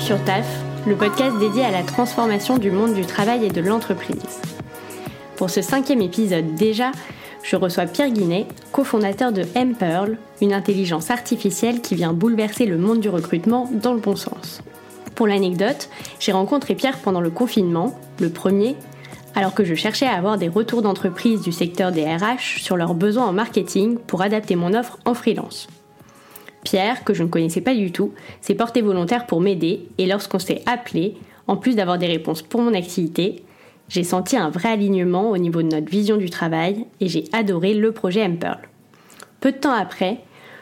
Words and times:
Sur 0.00 0.24
TAF, 0.24 0.46
le 0.86 0.96
podcast 0.96 1.36
dédié 1.38 1.62
à 1.62 1.70
la 1.70 1.82
transformation 1.82 2.56
du 2.56 2.70
monde 2.70 2.94
du 2.94 3.04
travail 3.04 3.44
et 3.44 3.50
de 3.50 3.60
l'entreprise. 3.60 4.40
Pour 5.36 5.50
ce 5.50 5.60
cinquième 5.60 6.00
épisode 6.00 6.54
déjà, 6.54 6.90
je 7.42 7.54
reçois 7.54 7.84
Pierre 7.84 8.10
Guinet, 8.10 8.46
cofondateur 8.72 9.30
de 9.30 9.44
M-Pearl, 9.54 10.16
une 10.40 10.54
intelligence 10.54 11.10
artificielle 11.10 11.82
qui 11.82 11.94
vient 11.94 12.14
bouleverser 12.14 12.64
le 12.64 12.78
monde 12.78 13.00
du 13.00 13.10
recrutement 13.10 13.68
dans 13.72 13.92
le 13.92 14.00
bon 14.00 14.16
sens. 14.16 14.62
Pour 15.14 15.26
l'anecdote, 15.26 15.90
j'ai 16.18 16.32
rencontré 16.32 16.74
Pierre 16.74 16.98
pendant 16.98 17.20
le 17.20 17.30
confinement, 17.30 17.94
le 18.20 18.30
premier, 18.30 18.76
alors 19.34 19.54
que 19.54 19.64
je 19.64 19.74
cherchais 19.74 20.06
à 20.06 20.16
avoir 20.16 20.38
des 20.38 20.48
retours 20.48 20.80
d'entreprise 20.80 21.42
du 21.42 21.52
secteur 21.52 21.92
des 21.92 22.04
RH 22.04 22.62
sur 22.62 22.78
leurs 22.78 22.94
besoins 22.94 23.26
en 23.26 23.32
marketing 23.32 23.98
pour 23.98 24.22
adapter 24.22 24.56
mon 24.56 24.72
offre 24.72 24.98
en 25.04 25.12
freelance. 25.12 25.68
Pierre, 26.64 27.04
que 27.04 27.14
je 27.14 27.22
ne 27.22 27.28
connaissais 27.28 27.60
pas 27.60 27.74
du 27.74 27.92
tout, 27.92 28.12
s'est 28.40 28.54
porté 28.54 28.82
volontaire 28.82 29.26
pour 29.26 29.40
m'aider 29.40 29.88
et 29.98 30.06
lorsqu'on 30.06 30.38
s'est 30.38 30.62
appelé, 30.66 31.14
en 31.46 31.56
plus 31.56 31.74
d'avoir 31.74 31.98
des 31.98 32.06
réponses 32.06 32.42
pour 32.42 32.60
mon 32.60 32.74
activité, 32.74 33.42
j'ai 33.88 34.04
senti 34.04 34.36
un 34.36 34.50
vrai 34.50 34.68
alignement 34.68 35.30
au 35.30 35.38
niveau 35.38 35.62
de 35.62 35.68
notre 35.68 35.90
vision 35.90 36.16
du 36.16 36.30
travail 36.30 36.86
et 37.00 37.08
j'ai 37.08 37.24
adoré 37.32 37.74
le 37.74 37.92
projet 37.92 38.24
Emperl. 38.24 38.60
Peu 39.40 39.52
de 39.52 39.56
temps 39.56 39.72
après, 39.72 40.18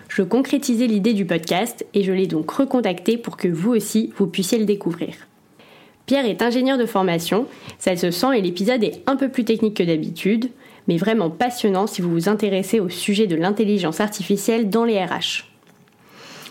je 0.08 0.22
concrétisais 0.22 0.86
l'idée 0.86 1.12
du 1.12 1.26
podcast 1.26 1.84
et 1.92 2.02
je 2.02 2.12
l'ai 2.12 2.26
donc 2.26 2.50
recontacté 2.50 3.18
pour 3.18 3.36
que 3.36 3.48
vous 3.48 3.72
aussi 3.72 4.12
vous 4.16 4.26
puissiez 4.26 4.58
le 4.58 4.64
découvrir. 4.64 5.14
Pierre 6.06 6.24
est 6.24 6.40
ingénieur 6.40 6.78
de 6.78 6.86
formation, 6.86 7.46
ça 7.78 7.94
se 7.94 8.10
sent 8.10 8.38
et 8.38 8.40
l'épisode 8.40 8.82
est 8.82 9.02
un 9.06 9.16
peu 9.16 9.28
plus 9.28 9.44
technique 9.44 9.76
que 9.76 9.82
d'habitude, 9.82 10.48
mais 10.86 10.96
vraiment 10.96 11.28
passionnant 11.28 11.86
si 11.86 12.00
vous 12.00 12.10
vous 12.10 12.28
intéressez 12.30 12.80
au 12.80 12.88
sujet 12.88 13.26
de 13.26 13.36
l'intelligence 13.36 14.00
artificielle 14.00 14.70
dans 14.70 14.86
les 14.86 15.04
RH. 15.04 15.47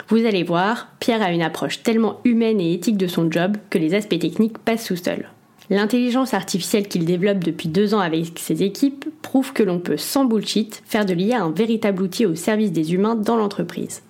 Vous 0.09 0.25
allez 0.25 0.43
voir, 0.43 0.87
Pierre 0.99 1.21
a 1.21 1.33
une 1.33 1.41
approche 1.41 1.83
tellement 1.83 2.21
humaine 2.23 2.61
et 2.61 2.73
éthique 2.73 2.95
de 2.95 3.07
son 3.07 3.29
job 3.29 3.57
que 3.69 3.77
les 3.77 3.93
aspects 3.93 4.17
techniques 4.17 4.57
passent 4.57 4.85
sous 4.85 4.95
seul. 4.95 5.29
L'intelligence 5.69 6.33
artificielle 6.33 6.87
qu'il 6.87 7.03
développe 7.03 7.43
depuis 7.43 7.67
deux 7.67 7.93
ans 7.93 7.99
avec 7.99 8.39
ses 8.39 8.63
équipes 8.63 9.05
prouve 9.21 9.51
que 9.51 9.63
l'on 9.63 9.79
peut 9.79 9.97
sans 9.97 10.23
bullshit 10.23 10.81
faire 10.85 11.05
de 11.05 11.13
l'IA 11.13 11.43
un 11.43 11.51
véritable 11.51 12.01
outil 12.01 12.25
au 12.25 12.35
service 12.35 12.71
des 12.71 12.93
humains 12.93 13.15
dans 13.15 13.35
l'entreprise. 13.35 14.01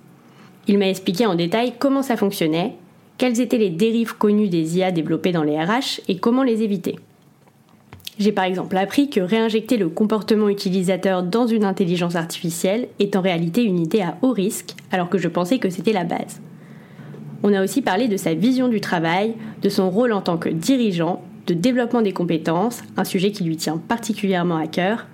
Il 0.67 0.77
m'a 0.77 0.87
expliqué 0.87 1.25
en 1.25 1.33
détail 1.33 1.73
comment 1.79 2.03
ça 2.03 2.15
fonctionnait, 2.15 2.75
quelles 3.17 3.41
étaient 3.41 3.57
les 3.57 3.71
dérives 3.71 4.15
connues 4.15 4.49
des 4.49 4.77
IA 4.77 4.91
développées 4.91 5.31
dans 5.31 5.41
les 5.41 5.59
RH 5.59 6.01
et 6.07 6.17
comment 6.17 6.43
les 6.43 6.61
éviter. 6.61 6.99
J'ai 8.19 8.31
par 8.31 8.45
exemple 8.45 8.75
appris 8.77 9.09
que 9.09 9.19
réinjecter 9.19 9.77
le 9.77 9.89
comportement 9.89 10.49
utilisateur 10.49 11.21
dans 11.21 11.45
une 11.45 11.63
intelligence 11.63 12.15
artificielle 12.15 12.87
est 12.97 13.15
en 13.15 13.21
réalité 13.21 13.63
une 13.63 13.79
idée 13.79 14.01
à 14.01 14.17
haut 14.23 14.31
risque, 14.31 14.75
alors 14.91 15.09
que 15.09 15.19
je 15.19 15.27
pensais 15.27 15.59
que 15.59 15.69
c'était 15.69 15.93
la 15.93 16.03
base. 16.03 16.41
On 17.43 17.53
a 17.53 17.63
aussi 17.63 17.83
parlé 17.83 18.07
de 18.07 18.17
sa 18.17 18.33
vision 18.33 18.69
du 18.69 18.81
travail, 18.81 19.35
de 19.61 19.69
son 19.69 19.91
rôle 19.91 20.13
en 20.13 20.21
tant 20.21 20.37
que 20.37 20.49
dirigeant, 20.49 21.21
de 21.45 21.53
développement 21.53 22.01
des 22.01 22.11
compétences, 22.11 22.81
un 22.97 23.03
sujet 23.03 23.31
qui 23.31 23.43
lui 23.43 23.55
tient 23.55 23.77
particulièrement 23.77 24.57
à 24.57 24.65
cœur, 24.65 25.05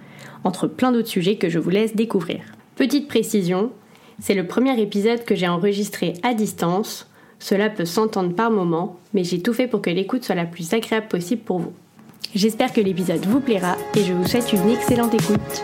entre 0.45 0.67
plein 0.67 0.94
d'autres 0.94 1.10
sujets 1.10 1.36
que 1.36 1.50
je 1.50 1.60
vous 1.60 1.70
laisse 1.70 1.95
découvrir. 1.95 2.40
Petite 2.78 3.10
précision, 3.10 3.72
c'est 4.20 4.34
le 4.34 4.48
premier 4.48 4.82
épisode 4.82 5.26
que 5.26 5.36
j'ai 5.36 5.50
enregistré 5.50 6.14
à 6.23 6.34
distance. 6.34 7.10
Cela 7.40 7.70
peut 7.70 7.86
s'entendre 7.86 8.34
par 8.34 8.50
moment, 8.50 8.98
mais 9.14 9.26
j'ai 9.26 9.42
tout 9.42 9.54
fait 9.54 9.67
pour 9.67 9.82
que 9.82 9.90
l'écoute 9.90 10.23
soit 10.23 10.36
la 10.36 10.45
plus 10.45 10.73
agréable 10.73 11.08
possible 11.08 11.42
pour 11.42 11.60
vous. 11.60 11.73
J'espère 12.36 12.74
que 12.74 12.82
l'épisode 12.82 13.24
vous 13.26 13.40
plaira 13.40 13.76
et 13.96 14.04
je 14.04 14.14
vous 14.14 14.26
souhaite 14.26 14.52
une 14.54 14.70
excellente 14.70 15.14
écoute. 15.14 15.64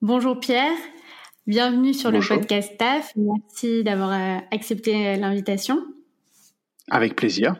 Bonjour 0.00 0.38
Pierre, 0.38 0.76
bienvenue 1.46 1.92
sur 1.92 2.10
le 2.10 2.20
podcast 2.20 2.76
TAF. 2.78 3.12
Merci 3.16 3.82
d'avoir 3.82 4.12
euh, 4.12 4.38
accepté 4.52 5.16
l'invitation. 5.16 5.84
Avec 6.90 7.16
plaisir. 7.16 7.56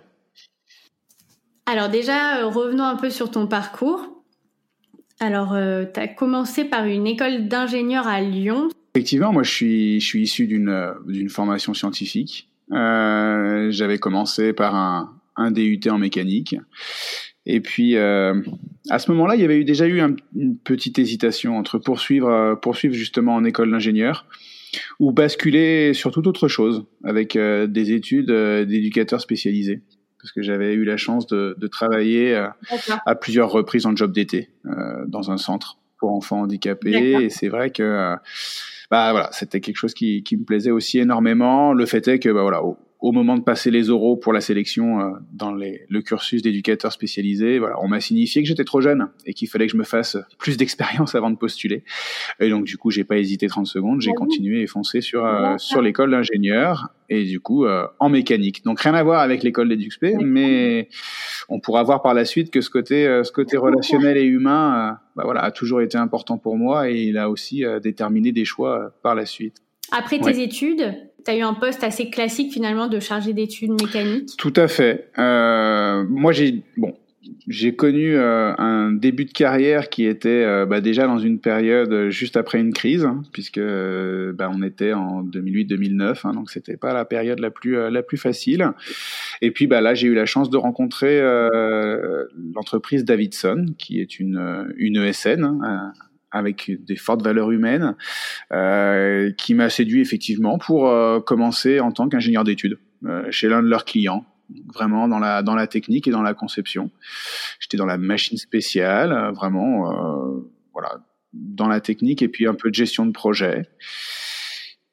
Alors 1.66 1.88
déjà, 1.88 2.38
euh, 2.38 2.46
revenons 2.46 2.84
un 2.84 2.96
peu 2.96 3.10
sur 3.10 3.30
ton 3.30 3.46
parcours. 3.46 4.22
Alors, 5.18 5.54
euh, 5.54 5.84
tu 5.92 6.00
as 6.00 6.08
commencé 6.08 6.64
par 6.64 6.86
une 6.86 7.06
école 7.06 7.48
d'ingénieur 7.48 8.06
à 8.06 8.20
Lyon. 8.20 8.68
Effectivement, 8.94 9.32
moi 9.32 9.42
je 9.42 9.50
suis, 9.50 10.00
je 10.00 10.06
suis 10.06 10.22
issu 10.22 10.46
d'une 10.46 11.28
formation 11.28 11.74
scientifique. 11.74 12.48
J'avais 12.70 13.98
commencé 13.98 14.52
par 14.52 14.74
un, 14.76 15.19
un 15.40 15.50
DUT 15.50 15.80
en 15.88 15.98
mécanique. 15.98 16.56
Et 17.46 17.60
puis 17.60 17.96
euh, 17.96 18.40
à 18.90 18.98
ce 18.98 19.10
moment-là, 19.12 19.34
il 19.34 19.40
y 19.40 19.44
avait 19.44 19.58
eu 19.58 19.64
déjà 19.64 19.86
eu 19.86 20.00
une 20.36 20.58
petite 20.58 20.98
hésitation 20.98 21.56
entre 21.56 21.78
poursuivre, 21.78 22.28
euh, 22.28 22.54
poursuivre 22.54 22.94
justement 22.94 23.34
en 23.34 23.44
école 23.44 23.70
d'ingénieur 23.70 24.26
ou 25.00 25.10
basculer 25.10 25.94
sur 25.94 26.12
toute 26.12 26.26
autre 26.26 26.46
chose 26.46 26.84
avec 27.02 27.34
euh, 27.34 27.66
des 27.66 27.92
études 27.92 28.30
d'éducateur 28.30 29.20
spécialisé. 29.20 29.82
Parce 30.20 30.32
que 30.32 30.42
j'avais 30.42 30.74
eu 30.74 30.84
la 30.84 30.98
chance 30.98 31.26
de, 31.26 31.56
travailler 31.66 32.34
à, 33.06 33.14
plusieurs 33.14 33.50
reprises 33.50 33.86
en 33.86 33.96
job 33.96 34.12
d'été 34.12 34.50
dans 35.06 35.30
un 35.30 35.38
centre 35.38 35.78
pour 35.98 36.12
enfants 36.12 36.42
handicapés. 36.42 37.22
Et 37.22 37.30
c'est 37.30 37.48
vrai 37.48 37.70
que 37.70 38.16
bah 38.90 39.12
voilà, 39.12 39.30
c'était 39.32 39.62
quelque 39.62 39.78
chose 39.78 39.94
qui, 39.94 40.22
qui, 40.22 40.36
me 40.36 40.44
plaisait 40.44 40.72
aussi 40.72 40.98
énormément. 40.98 41.72
Le 41.72 41.86
fait 41.86 42.06
est 42.06 42.18
que 42.18 42.28
bah 42.28 42.42
voilà, 42.42 42.62
au 42.62 42.76
moment 43.12 43.36
de 43.36 43.42
passer 43.42 43.70
les 43.70 43.90
oraux 43.90 44.16
pour 44.16 44.32
la 44.32 44.40
sélection 44.40 45.00
euh, 45.00 45.10
dans 45.32 45.54
les, 45.54 45.86
le 45.88 46.02
cursus 46.02 46.42
d'éducateur 46.42 46.92
spécialisé, 46.92 47.58
voilà, 47.58 47.76
on 47.82 47.88
m'a 47.88 48.00
signifié 48.00 48.42
que 48.42 48.48
j'étais 48.48 48.64
trop 48.64 48.80
jeune 48.80 49.08
et 49.24 49.32
qu'il 49.32 49.48
fallait 49.48 49.66
que 49.66 49.72
je 49.72 49.76
me 49.76 49.84
fasse 49.84 50.18
plus 50.38 50.56
d'expérience 50.56 51.14
avant 51.16 51.30
de 51.30 51.36
postuler. 51.36 51.84
Et 52.40 52.50
donc 52.50 52.64
du 52.64 52.76
coup, 52.76 52.90
j'ai 52.90 53.04
pas 53.04 53.16
hésité 53.16 53.46
30 53.46 53.66
secondes, 53.66 54.00
j'ai 54.00 54.12
continué 54.12 54.62
et 54.62 54.66
foncé 54.66 55.00
sur 55.00 55.24
euh, 55.24 55.56
sur 55.56 55.80
l'école 55.80 56.10
d'ingénieur 56.10 56.88
et 57.08 57.24
du 57.24 57.40
coup 57.40 57.64
euh, 57.64 57.86
en 57.98 58.10
mécanique. 58.10 58.64
Donc 58.64 58.80
rien 58.80 58.94
à 58.94 59.02
voir 59.02 59.20
avec 59.20 59.42
l'école 59.42 59.68
d'EduxP, 59.68 60.06
mais 60.20 60.88
on 61.48 61.58
pourra 61.58 61.82
voir 61.82 62.02
par 62.02 62.12
la 62.14 62.24
suite 62.24 62.50
que 62.50 62.60
ce 62.60 62.70
côté 62.70 63.04
ce 63.24 63.32
côté 63.32 63.56
relationnel 63.56 64.18
et 64.18 64.24
humain, 64.24 64.98
bah 65.16 65.22
voilà, 65.24 65.40
a 65.40 65.50
toujours 65.50 65.80
été 65.80 65.96
important 65.96 66.36
pour 66.36 66.56
moi 66.56 66.90
et 66.90 67.02
il 67.02 67.16
a 67.18 67.30
aussi 67.30 67.64
déterminé 67.82 68.30
des 68.32 68.44
choix 68.44 68.92
par 69.02 69.14
la 69.14 69.26
suite. 69.26 69.62
Après 69.92 70.18
tes 70.18 70.42
études, 70.42 70.94
tu 71.24 71.30
as 71.30 71.36
eu 71.36 71.42
un 71.42 71.54
poste 71.54 71.84
assez 71.84 72.10
classique 72.10 72.52
finalement 72.52 72.88
de 72.88 73.00
chargé 73.00 73.32
d'études 73.32 73.72
mécaniques. 73.72 74.30
Tout 74.38 74.52
à 74.56 74.68
fait. 74.68 75.10
Euh, 75.18 76.04
moi, 76.08 76.32
j'ai 76.32 76.62
bon, 76.76 76.94
j'ai 77.48 77.74
connu 77.74 78.16
euh, 78.16 78.54
un 78.56 78.92
début 78.92 79.24
de 79.24 79.32
carrière 79.32 79.88
qui 79.90 80.06
était 80.06 80.28
euh, 80.28 80.66
bah, 80.66 80.80
déjà 80.80 81.06
dans 81.06 81.18
une 81.18 81.40
période 81.40 82.10
juste 82.10 82.36
après 82.36 82.58
une 82.58 82.72
crise, 82.72 83.04
hein, 83.04 83.22
puisque 83.32 83.60
bah, 83.60 84.50
on 84.52 84.62
était 84.62 84.92
en 84.92 85.24
2008-2009, 85.24 86.20
hein, 86.24 86.32
donc 86.32 86.50
c'était 86.50 86.76
pas 86.76 86.92
la 86.92 87.04
période 87.04 87.40
la 87.40 87.50
plus 87.50 87.90
la 87.90 88.02
plus 88.02 88.18
facile. 88.18 88.70
Et 89.42 89.50
puis 89.50 89.66
bah 89.66 89.80
là, 89.80 89.94
j'ai 89.94 90.06
eu 90.06 90.14
la 90.14 90.26
chance 90.26 90.50
de 90.50 90.56
rencontrer 90.56 91.20
l'entreprise 92.54 93.04
Davidson, 93.04 93.66
qui 93.78 94.00
est 94.00 94.18
une 94.18 94.72
une 94.76 94.96
ESN. 94.96 95.44
Hein, 95.44 95.92
avec 96.32 96.70
des 96.84 96.96
fortes 96.96 97.22
valeurs 97.22 97.50
humaines, 97.50 97.96
euh, 98.52 99.32
qui 99.32 99.54
m'a 99.54 99.70
séduit 99.70 100.00
effectivement 100.00 100.58
pour 100.58 100.88
euh, 100.88 101.20
commencer 101.20 101.80
en 101.80 101.92
tant 101.92 102.08
qu'ingénieur 102.08 102.44
d'études 102.44 102.78
euh, 103.06 103.30
chez 103.30 103.48
l'un 103.48 103.62
de 103.62 103.68
leurs 103.68 103.86
clients, 103.86 104.26
vraiment 104.74 105.08
dans 105.08 105.18
la 105.18 105.42
dans 105.42 105.54
la 105.54 105.66
technique 105.66 106.06
et 106.06 106.10
dans 106.10 106.20
la 106.20 106.34
conception. 106.34 106.90
J'étais 107.58 107.78
dans 107.78 107.86
la 107.86 107.96
machine 107.96 108.36
spéciale, 108.36 109.12
euh, 109.12 109.30
vraiment 109.30 109.90
euh, 109.90 110.40
voilà 110.74 111.00
dans 111.32 111.68
la 111.68 111.80
technique 111.80 112.20
et 112.20 112.28
puis 112.28 112.46
un 112.46 112.54
peu 112.54 112.68
de 112.68 112.74
gestion 112.74 113.06
de 113.06 113.12
projet. 113.12 113.62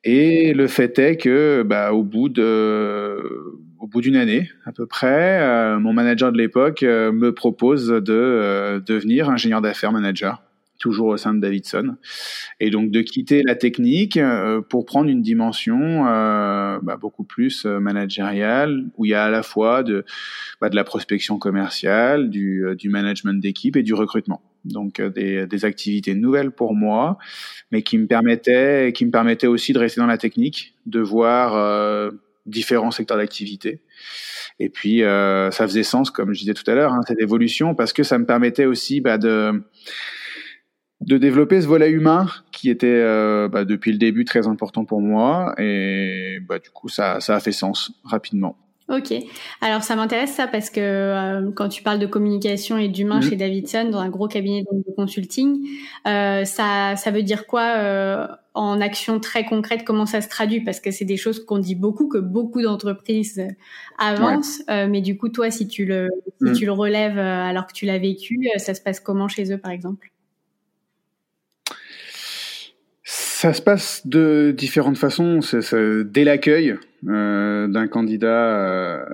Et 0.06 0.54
le 0.54 0.68
fait 0.68 0.98
est 1.00 1.18
que, 1.18 1.64
bah, 1.64 1.92
au 1.92 2.04
bout 2.04 2.30
de, 2.30 3.20
au 3.80 3.88
bout 3.88 4.00
d'une 4.00 4.16
année 4.16 4.50
à 4.64 4.72
peu 4.72 4.86
près, 4.86 5.78
mon 5.80 5.92
manager 5.92 6.32
de 6.32 6.38
l'époque 6.38 6.84
me 6.84 7.32
propose 7.32 7.88
de 7.88 8.82
devenir 8.86 9.30
ingénieur 9.30 9.60
d'affaires 9.62 9.92
manager 9.92 10.47
toujours 10.78 11.08
au 11.08 11.18
sein 11.18 11.34
de 11.34 11.40
Davidson. 11.40 11.96
Et 12.60 12.70
donc 12.70 12.92
de 12.92 13.02
quitter 13.02 13.44
la 13.44 13.56
technique 13.56 14.18
euh, 14.18 14.62
pour 14.62 14.86
prendre 14.86 15.10
une 15.10 15.22
dimension 15.22 16.08
euh, 16.08 16.80
bah, 16.82 16.98
beaucoup 16.98 17.24
plus 17.24 17.66
euh, 17.66 17.80
managériale, 17.80 18.86
où 18.98 19.06
il 19.06 19.10
y 19.10 19.14
a 19.14 19.26
à 19.26 19.30
la 19.30 19.44
fois 19.44 19.84
de, 19.84 20.06
bah, 20.62 20.70
de 20.70 20.76
la 20.76 20.84
prospection 20.84 21.40
commerciale, 21.40 22.30
du, 22.30 22.66
du 22.78 22.90
management 22.90 23.40
d'équipe 23.42 23.76
et 23.76 23.84
du 23.84 23.94
recrutement. 23.94 24.42
Donc 24.66 25.02
des, 25.02 25.48
des, 25.48 25.66
activités 25.66 26.14
nouvelles 26.14 26.52
pour 26.52 26.74
moi, 26.74 27.18
mais 27.72 27.84
qui 27.84 27.98
me 27.98 28.06
permettaient, 28.06 28.92
qui 28.94 29.06
me 29.06 29.12
permettaient 29.12 29.48
aussi 29.48 29.72
de 29.72 29.80
rester 29.80 30.02
dans 30.02 30.08
la 30.08 30.18
technique, 30.18 30.74
de 30.86 31.00
voir 31.00 32.12
différents 32.46 32.92
secteurs 32.92 33.18
d'activité. 33.18 33.82
Et 34.60 34.68
puis, 34.68 35.00
ça 35.04 35.68
faisait 35.68 35.84
sens, 35.84 36.12
comme 36.12 36.34
je 36.34 36.40
disais 36.40 36.54
tout 36.54 36.70
à 36.70 36.76
l'heure, 36.76 36.92
hein, 36.92 37.00
cette 37.08 37.22
évolution, 37.22 37.76
parce 37.76 37.94
que 37.94 38.04
ça 38.04 38.18
me 38.18 38.26
permettait 38.26 38.66
aussi 38.66 39.00
bah, 39.00 39.18
de 39.18 39.64
de 41.02 41.18
développer 41.18 41.62
ce 41.62 41.68
volet 41.68 41.92
humain 41.92 42.28
qui 42.52 42.70
était 42.70 42.88
euh, 42.88 43.48
bah, 43.48 43.66
depuis 43.66 43.92
le 43.92 43.98
début 43.98 44.26
très 44.26 44.48
important 44.48 44.86
pour 44.86 45.02
moi 45.02 45.54
et 45.58 46.40
bah, 46.48 46.60
du 46.60 46.70
coup 46.70 46.90
ça, 46.90 47.20
ça 47.20 47.36
a 47.36 47.40
fait 47.40 47.52
sens 47.52 47.92
rapidement. 48.04 48.58
Ok, 48.90 49.14
alors 49.60 49.84
ça 49.84 49.98
m'intéresse 49.98 50.32
ça 50.32 50.48
parce 50.48 50.70
que 50.70 50.80
euh, 50.80 51.52
quand 51.54 51.68
tu 51.68 51.84
parles 51.84 52.00
de 52.00 52.06
communication 52.06 52.78
et 52.78 52.88
d'humain 52.88 53.20
mmh. 53.20 53.24
chez 53.24 53.36
Davidson 53.36 53.90
dans 53.92 54.00
un 54.00 54.08
gros 54.08 54.30
cabinet 54.30 54.64
de 54.64 54.94
consulting, 54.96 55.68
euh, 56.08 56.46
ça, 56.46 56.96
ça 56.96 57.12
veut 57.12 57.22
dire 57.22 57.48
quoi 57.48 58.30
en 58.54 58.80
actions 58.80 59.20
très 59.20 59.44
concrètes, 59.44 59.84
comment 59.84 60.06
ça 60.06 60.22
se 60.22 60.30
traduit? 60.30 60.62
Parce 60.62 60.80
que 60.80 60.92
c'est 60.92 61.04
des 61.04 61.18
choses 61.18 61.44
qu'on 61.44 61.60
dit 61.60 61.76
beaucoup, 61.76 62.08
que 62.08 62.18
beaucoup 62.18 62.62
d'entreprises 62.62 63.46
avancent. 64.00 64.64
mais 64.70 65.02
du 65.02 65.18
coup, 65.18 65.28
toi, 65.28 65.52
si 65.52 65.68
tu 65.68 65.84
le, 65.84 66.08
si 66.42 66.52
mm. 66.52 66.54
tu 66.54 66.66
le 66.66 66.72
relèves 66.72 67.20
alors 67.20 67.68
que 67.68 67.74
tu 67.74 67.86
l'as 67.86 68.00
vécu, 68.00 68.48
ça 68.56 68.74
se 68.74 68.82
passe 68.82 69.02
comment 69.02 69.28
chez 69.28 69.52
eux, 69.52 69.58
par 69.58 69.72
exemple? 69.72 70.12
Ça 73.40 73.54
se 73.54 73.62
passe 73.62 74.02
de 74.08 74.52
différentes 74.58 74.98
façons. 74.98 75.42
dès 76.06 76.24
l'accueil 76.24 76.76
euh, 77.08 77.68
d'un 77.68 77.88
candidat 77.88 78.28
euh, 78.28 79.06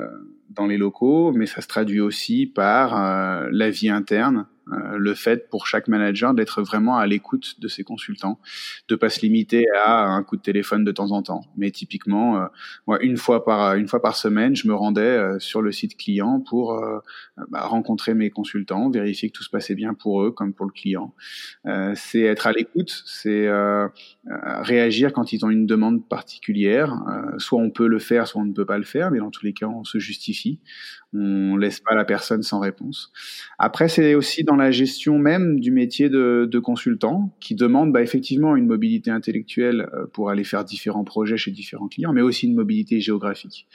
dans 0.50 0.66
les 0.66 0.78
locaux, 0.78 1.34
mais 1.34 1.46
ça 1.46 1.60
se 1.60 1.68
traduit 1.68 2.00
aussi 2.00 2.46
par 2.46 2.98
euh, 2.98 3.50
la 3.52 3.70
vie 3.70 3.90
interne 3.90 4.46
le 4.68 5.14
fait 5.14 5.50
pour 5.50 5.68
chaque 5.68 5.88
manager 5.88 6.34
d'être 6.34 6.62
vraiment 6.62 6.98
à 6.98 7.06
l'écoute 7.06 7.60
de 7.60 7.68
ses 7.68 7.84
consultants, 7.84 8.40
de 8.88 8.96
pas 8.96 9.10
se 9.10 9.22
limiter 9.22 9.66
à 9.84 10.06
un 10.06 10.24
coup 10.24 10.38
de 10.38 10.42
téléphone 10.42 10.84
de 10.84 10.92
temps 10.92 11.12
en 11.12 11.22
temps. 11.22 11.42
Mais 11.58 11.72
typiquement, 11.72 12.38
euh, 12.38 12.46
moi, 12.88 13.02
une 13.02 13.18
fois 13.18 13.44
par 13.44 13.76
une 13.76 13.88
fois 13.88 14.02
par 14.02 14.16
semaine, 14.16 14.56
je 14.56 14.68
me 14.68 14.74
rendais 14.74 15.02
euh, 15.02 15.40
sur 15.40 15.62
le 15.62 15.72
site 15.72 15.98
client 15.98 16.40
pour 16.40 16.80
bah, 17.50 17.66
rencontrer 17.66 18.14
mes 18.14 18.30
consultants, 18.30 18.90
vérifier 18.90 19.30
que 19.30 19.34
tout 19.34 19.44
se 19.44 19.50
passait 19.50 19.76
bien 19.76 19.94
pour 19.94 20.24
eux 20.24 20.32
comme 20.32 20.54
pour 20.54 20.66
le 20.66 20.72
client. 20.72 21.14
c'est 21.96 22.22
être 22.22 22.48
à 22.48 22.52
l'écoute, 22.52 23.04
c'est 23.06 23.50
réagir 24.26 25.14
quand 25.14 25.34
ils 25.34 25.46
ont 25.46 25.50
une 25.50 25.66
demande 25.66 26.08
particulière. 26.08 26.94
soit 27.38 27.60
on 27.60 27.70
peut 27.70 27.88
le 27.88 28.00
faire, 28.00 28.28
soit 28.28 28.42
on 28.42 28.46
ne 28.46 28.54
peut 28.54 28.66
pas 28.66 28.78
le 28.78 28.84
faire, 28.84 29.12
mais 29.12 29.20
dans 29.20 29.32
tous 29.32 29.46
les 29.46 29.54
cas, 29.54 29.68
on 29.68 29.84
se 29.84 30.00
justifie. 30.00 30.60
On 31.14 31.58
laisse 31.58 31.80
pas 31.80 31.96
la 31.96 32.06
personne 32.06 32.44
sans 32.44 32.60
réponse. 32.60 33.12
Après, 33.60 33.88
c'est 33.88 34.16
aussi 34.16 34.44
dans 34.44 34.56
la 34.56 34.72
gestion 34.72 35.20
même 35.20 35.60
du 35.60 35.72
métier 35.72 36.10
de, 36.10 36.60
consultant 36.60 37.36
qui 37.40 37.56
demande 37.56 37.92
bah, 37.92 38.02
effectivement 38.02 38.56
une 38.56 38.68
mobilité 38.68 39.12
intellectuelle 39.12 39.90
euh, 39.94 40.06
pour 40.08 40.30
aller 40.30 40.44
faire 40.44 40.64
différents 40.64 41.04
projets 41.04 41.38
chez 41.38 41.52
différents 41.52 41.88
clients, 41.88 42.14
mais 42.14 42.22
aussi 42.22 42.48
une 42.48 42.56
mobilité 42.56 43.00
géographique. 43.02 43.68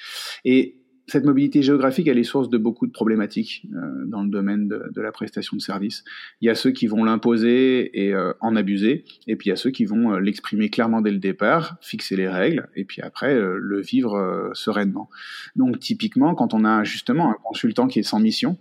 Cette 1.09 1.25
mobilité 1.25 1.63
géographique, 1.63 2.07
elle 2.07 2.19
est 2.19 2.25
source 2.25 2.51
de 2.51 2.59
beaucoup 2.59 2.87
de 2.87 2.93
problématiques 2.93 3.67
euh, 3.75 4.05
dans 4.07 4.23
le 4.23 4.29
domaine 4.29 4.69
de, 4.69 4.91
de, 4.95 5.01
la 5.01 5.11
prestation 5.11 5.57
de 5.57 5.63
services. 5.63 6.05
Il 6.41 6.47
y 6.47 6.51
a 6.51 6.55
ceux 6.55 6.71
qui 6.71 6.87
vont 6.87 7.03
l'imposer 7.03 8.05
et 8.05 8.13
euh, 8.13 8.35
en 8.41 8.55
abuser, 8.57 9.05
et 9.27 9.37
puis 9.37 9.47
il 9.47 9.51
y 9.51 9.53
a 9.53 9.57
ceux 9.57 9.71
qui 9.71 9.87
vont 9.87 10.13
euh, 10.13 10.21
l'exprimer 10.21 10.69
clairement 10.69 11.01
dès 11.01 11.11
le 11.11 11.19
départ, 11.19 11.79
fixer 11.81 12.15
les 12.15 12.29
règles, 12.29 12.69
et 12.77 12.85
puis 12.85 13.01
après 13.01 13.35
le 13.35 13.81
vivre 13.81 14.51
sereinement. 14.53 15.09
Donc 15.57 15.79
typiquement, 15.79 16.35
quand 16.35 16.53
on 16.53 16.65
a 16.65 16.85
justement 16.85 17.31
un 17.31 17.37
consultant 17.43 17.87
qui 17.87 18.01
est 18.01 18.03
sans 18.03 18.21
mission, 18.21 18.59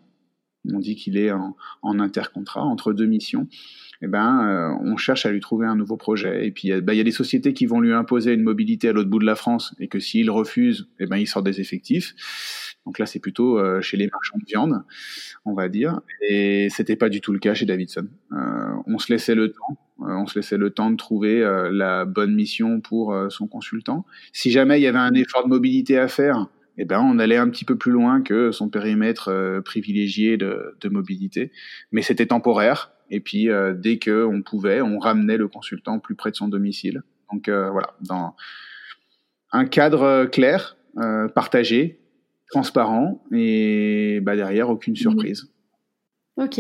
on 0.74 0.80
dit 0.80 0.96
qu'il 0.96 1.18
est 1.18 1.32
en, 1.32 1.56
en, 1.82 2.00
intercontrat 2.00 2.64
entre 2.64 2.94
deux 2.94 3.06
missions, 3.06 3.48
eh 4.02 4.08
ben, 4.08 4.48
euh, 4.48 4.78
on 4.84 4.98
cherche 4.98 5.26
à 5.26 5.32
lui 5.32 5.40
trouver 5.40 5.66
un 5.66 5.76
nouveau 5.76 5.98
projet. 5.98 6.46
Et 6.46 6.52
puis, 6.52 6.70
il 6.70 6.94
y 6.94 7.00
a 7.00 7.04
des 7.04 7.12
sociétés 7.12 7.54
qui 7.54 7.66
vont 7.66 7.80
lui 7.80 7.94
imposer 7.94 8.34
une 8.34 8.44
mobilité 8.44 8.90
à 8.90 8.94
l'autre 8.94 9.10
bout 9.10 9.20
de 9.20 9.26
la 9.26 9.36
France, 9.36 9.76
et 9.80 9.88
que 9.88 10.00
s'il 10.00 10.30
refuse, 10.30 10.88
eh 11.00 11.08
ben, 11.08 11.18
il 11.18 11.28
sort 11.28 11.44
des 11.44 11.60
effectifs. 11.62 12.14
Donc 12.86 13.00
là, 13.00 13.06
c'est 13.06 13.20
plutôt 13.20 13.58
euh, 13.58 13.82
chez 13.82 13.98
les 13.98 14.08
marchands 14.08 14.38
de 14.38 14.46
viande, 14.46 14.84
on 15.46 15.54
va 15.54 15.68
dire. 15.68 16.02
Et 16.30 16.68
c'était 16.70 16.96
pas 16.96 17.10
du 17.10 17.22
tout 17.22 17.34
le 17.34 17.40
cas 17.40 17.54
chez 17.54 17.66
Davidson. 17.66 18.08
Euh, 18.32 18.36
on 18.86 19.00
se 19.00 19.12
laissait 19.12 19.36
le 19.36 19.52
temps, 19.52 19.78
on 20.00 20.28
se 20.28 20.38
laissait 20.38 20.58
le 20.58 20.70
temps 20.70 20.92
de 20.92 20.96
trouver 20.96 21.42
la 21.72 22.06
bonne 22.06 22.36
mission 22.36 22.80
pour 22.82 23.16
son 23.30 23.48
consultant. 23.48 24.06
Si 24.32 24.52
jamais 24.52 24.80
il 24.80 24.84
y 24.84 24.88
avait 24.88 25.00
un 25.00 25.14
effort 25.16 25.44
de 25.44 25.50
mobilité 25.50 25.98
à 25.98 26.08
faire, 26.08 26.48
eh 26.78 26.86
ben, 26.86 27.02
on 27.02 27.20
allait 27.20 27.38
un 27.38 27.50
petit 27.50 27.66
peu 27.66 27.78
plus 27.78 27.92
loin 27.92 28.22
que 28.22 28.52
son 28.52 28.70
périmètre 28.70 29.62
privilégié 29.66 30.38
de, 30.38 30.78
de 30.80 30.90
mobilité. 30.90 31.52
Mais 31.92 32.02
c'était 32.02 32.28
temporaire. 32.28 32.92
Et 33.10 33.20
puis, 33.20 33.50
euh, 33.50 33.74
dès 33.74 33.98
que 33.98 34.26
on 34.26 34.42
pouvait, 34.42 34.82
on 34.82 35.00
ramenait 35.00 35.38
le 35.38 35.48
consultant 35.48 36.00
plus 36.00 36.16
près 36.16 36.32
de 36.32 36.36
son 36.36 36.48
domicile. 36.48 37.04
Donc 37.32 37.48
euh, 37.48 37.70
voilà, 37.70 37.94
dans 38.02 38.36
un 39.52 39.66
cadre 39.66 40.04
euh, 40.04 40.26
clair, 40.26 40.78
partagé, 41.36 42.00
transparent, 42.50 43.24
et 43.32 44.20
bah, 44.22 44.36
derrière 44.36 44.70
aucune 44.70 44.94
mmh. 44.94 44.98
surprise. 44.98 45.54
Ok. 46.38 46.60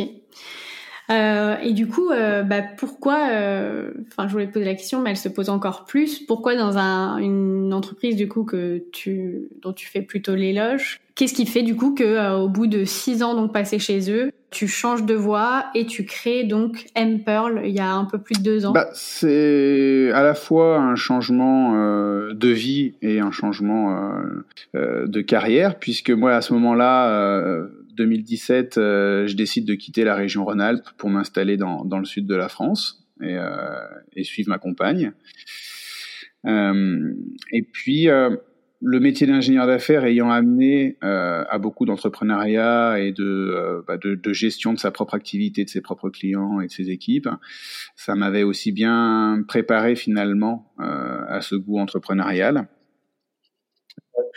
Euh, 1.09 1.55
et 1.61 1.73
du 1.73 1.87
coup, 1.87 2.11
euh, 2.11 2.43
bah, 2.43 2.61
pourquoi 2.61 3.29
euh, 3.31 3.91
Enfin, 4.11 4.27
je 4.27 4.33
voulais 4.33 4.47
poser 4.47 4.65
la 4.65 4.75
question, 4.75 5.01
mais 5.01 5.11
elle 5.11 5.17
se 5.17 5.29
pose 5.29 5.49
encore 5.49 5.85
plus. 5.85 6.19
Pourquoi 6.19 6.55
dans 6.55 6.77
un, 6.77 7.17
une 7.17 7.73
entreprise 7.73 8.15
du 8.15 8.27
coup 8.27 8.43
que 8.43 8.83
tu, 8.91 9.47
dont 9.61 9.73
tu 9.73 9.87
fais 9.87 10.01
plutôt 10.01 10.35
l'éloge, 10.35 10.99
qu'est-ce 11.15 11.33
qui 11.33 11.45
fait 11.45 11.63
du 11.63 11.75
coup 11.75 11.93
que 11.93 12.35
au 12.35 12.49
bout 12.49 12.67
de 12.67 12.83
six 12.83 13.23
ans 13.23 13.35
donc 13.35 13.53
passés 13.53 13.79
chez 13.79 14.11
eux, 14.11 14.31
tu 14.49 14.67
changes 14.67 15.03
de 15.03 15.13
voie 15.13 15.65
et 15.75 15.85
tu 15.85 16.05
crées 16.05 16.43
donc 16.43 16.85
M 16.95 17.21
Pearl 17.23 17.61
il 17.65 17.71
y 17.71 17.79
a 17.79 17.91
un 17.91 18.05
peu 18.05 18.17
plus 18.17 18.35
de 18.35 18.43
deux 18.43 18.65
ans? 18.65 18.71
Bah, 18.71 18.89
C'est 18.93 20.11
à 20.13 20.23
la 20.23 20.33
fois 20.33 20.79
un 20.79 20.95
changement 20.95 21.73
de 21.73 22.49
vie 22.49 22.93
et 23.01 23.19
un 23.19 23.31
changement 23.31 24.13
de 24.73 25.21
carrière, 25.21 25.79
puisque 25.79 26.11
moi 26.11 26.33
à 26.33 26.41
ce 26.41 26.53
moment-là 26.53 27.67
2017, 27.97 28.77
euh, 28.77 29.27
je 29.27 29.35
décide 29.35 29.65
de 29.65 29.73
quitter 29.73 30.03
la 30.03 30.15
région 30.15 30.45
Rhône-Alpes 30.45 30.87
pour 30.97 31.09
m'installer 31.09 31.57
dans, 31.57 31.83
dans, 31.83 31.99
le 31.99 32.05
sud 32.05 32.25
de 32.27 32.35
la 32.35 32.47
France 32.47 33.05
et, 33.21 33.35
euh, 33.37 33.49
et 34.15 34.23
suivre 34.23 34.49
ma 34.49 34.59
compagne. 34.59 35.11
Euh, 36.45 37.13
et 37.51 37.63
puis, 37.63 38.09
euh, 38.09 38.35
le 38.79 38.99
métier 38.99 39.25
d'ingénieur 39.25 39.65
d'affaires 39.65 40.05
ayant 40.05 40.29
amené 40.29 40.97
euh, 41.03 41.43
à 41.49 41.57
beaucoup 41.57 41.85
d'entrepreneuriat 41.85 42.99
et 42.99 43.11
de, 43.11 43.83
bah 43.87 43.97
de, 43.97 44.13
de, 44.13 44.33
gestion 44.33 44.71
de 44.73 44.79
sa 44.79 44.91
propre 44.91 45.15
activité, 45.15 45.65
de 45.65 45.69
ses 45.69 45.81
propres 45.81 46.09
clients 46.09 46.61
et 46.61 46.67
de 46.67 46.71
ses 46.71 46.91
équipes, 46.91 47.27
ça 47.95 48.13
m'avait 48.13 48.43
aussi 48.43 48.71
bien 48.71 49.43
préparé 49.47 49.95
finalement 49.95 50.71
à 50.77 51.41
ce 51.41 51.55
goût 51.55 51.79
entrepreneurial 51.79 52.67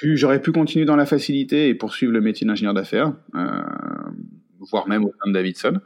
j'aurais 0.03 0.41
pu 0.41 0.53
continuer 0.53 0.85
dans 0.85 0.97
la 0.97 1.07
facilité 1.07 1.69
et 1.69 1.75
poursuivre 1.75 2.13
le 2.13 2.21
métier 2.21 2.47
d'ingénieur 2.47 2.75
d'affaires, 2.75 3.13
euh, 3.35 3.61
voire 4.71 4.89
même 4.89 5.05
au 5.05 5.13
sein 5.23 5.31
de 5.31 5.33
Davidson. 5.33 5.81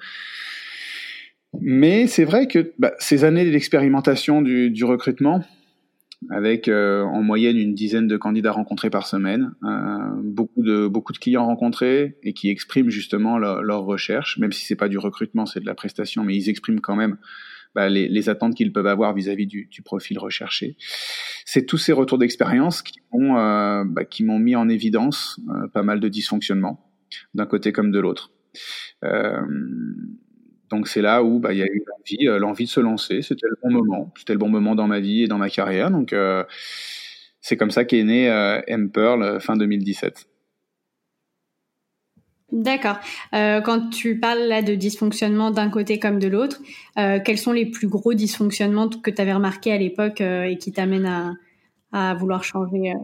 Mais 1.61 2.07
c'est 2.07 2.25
vrai 2.25 2.49
que 2.49 2.73
bah, 2.79 2.93
ces 2.99 3.25
années 3.25 3.49
d'expérimentation 3.49 4.43
du, 4.43 4.71
du, 4.71 4.85
recrutement, 4.85 5.45
avec 6.31 6.69
euh, 6.69 7.03
en 7.03 7.23
moyenne 7.23 7.57
une 7.57 7.75
dizaine 7.75 8.09
de 8.09 8.17
candidats 8.17 8.53
rencontrés 8.53 8.91
par 8.91 9.07
semaine, 9.07 9.53
euh, 9.63 10.23
beaucoup 10.23 10.63
de 10.63 11.19
clients 11.19 11.47
rencontrés 11.47 12.17
et 12.23 12.33
qui 12.33 12.51
expriment 12.51 12.91
justement 12.91 13.39
leur 13.39 13.85
recherche, 13.85 14.39
même 14.39 14.53
si 14.53 14.65
c'est 14.65 14.77
pas 14.77 14.89
du 14.89 14.99
recrutement, 14.99 15.47
c'est 15.47 15.61
de 15.61 15.67
la 15.67 15.75
prestation, 15.75 16.25
mais 16.25 16.35
ils 16.37 16.49
expriment 16.49 16.81
quand 16.81 16.97
même 16.97 17.19
bah, 17.75 17.89
les, 17.89 18.09
les, 18.09 18.29
attentes 18.29 18.55
qu'ils 18.55 18.73
peuvent 18.73 18.87
avoir 18.87 19.15
vis-à-vis 19.15 19.47
du, 19.47 19.67
du, 19.71 19.83
profil 19.83 20.19
recherché. 20.19 20.77
C'est 21.45 21.67
tous 21.67 21.79
ces 21.79 21.93
retours 21.93 22.19
d'expérience 22.19 22.83
qui 22.83 23.01
m'ont 23.13 23.37
euh, 23.37 23.85
bah, 23.85 24.03
mis 24.21 24.57
en 24.57 24.69
évidence 24.69 25.41
euh, 25.49 25.69
pas 25.69 25.83
mal 25.83 26.01
de 26.01 26.09
dysfonctionnements 26.09 26.91
d'un 27.35 27.47
côté 27.47 27.73
comme 27.73 27.91
de 27.91 27.99
l'autre. 27.99 28.31
Euh, 29.05 29.41
donc 30.71 30.89
c'est 30.89 31.03
là 31.03 31.23
où 31.23 31.39
bah, 31.39 31.53
il 31.53 31.59
y 31.59 31.63
a 31.63 31.67
eu 31.67 31.85
l'envie, 31.87 32.29
euh, 32.29 32.39
l'envie 32.39 32.65
de 32.65 32.71
se 32.71 32.81
lancer. 32.81 33.23
C'était 33.23 33.47
le 33.49 33.57
bon 33.63 33.71
moment. 33.71 34.13
C'était 34.17 34.33
le 34.33 34.39
bon 34.39 34.49
moment 34.49 34.75
dans 34.75 34.87
ma 34.87 35.01
vie 35.01 35.23
et 35.23 35.29
dans 35.29 35.39
ma 35.39 35.51
carrière. 35.51 35.91
Donc 35.91 36.13
euh, 36.13 36.45
c'est 37.41 37.57
comme 37.57 37.71
ça 37.71 37.85
qu'est 37.85 38.03
né 38.03 38.31
euh, 38.31 38.61
M-Pearl 38.67 39.41
fin 39.41 39.57
2017. 39.57 40.27
D'accord. 42.55 42.99
Euh, 43.35 43.61
quand 43.61 43.91
tu 43.91 44.21
parles 44.21 44.47
là 44.47 44.63
de 44.63 44.77
dysfonctionnement 44.77 45.51
d'un 45.51 45.71
côté 45.71 45.99
comme 45.99 46.21
de 46.21 46.29
l'autre, 46.29 46.61
euh, 46.99 47.19
quels 47.23 47.37
sont 47.37 47.51
les 47.51 47.67
plus 47.67 47.89
gros 47.89 48.15
dysfonctionnements 48.15 48.89
que 48.89 49.11
tu 49.11 49.21
avais 49.21 49.33
remarqués 49.33 49.73
à 49.73 49.77
l'époque 49.77 50.21
euh, 50.21 50.45
et 50.45 50.57
qui 50.57 50.71
t'amènent 50.71 51.37
à, 51.93 52.15
vouloir 52.15 52.45
changer, 52.45 52.95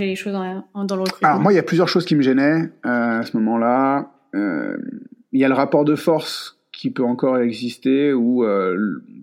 les 0.00 0.16
choses 0.16 0.32
dans, 0.32 0.96
le 0.96 1.04
Alors 1.22 1.40
moi, 1.40 1.52
il 1.52 1.56
y 1.56 1.58
a 1.58 1.62
plusieurs 1.62 1.88
choses 1.88 2.06
qui 2.06 2.16
me 2.16 2.22
gênaient 2.22 2.70
à 2.82 3.22
ce 3.22 3.36
moment-là. 3.36 4.10
Il 4.34 5.40
y 5.40 5.44
a 5.44 5.48
le 5.48 5.54
rapport 5.54 5.84
de 5.84 5.94
force 5.94 6.58
qui 6.72 6.90
peut 6.90 7.04
encore 7.04 7.38
exister 7.38 8.12
où 8.14 8.44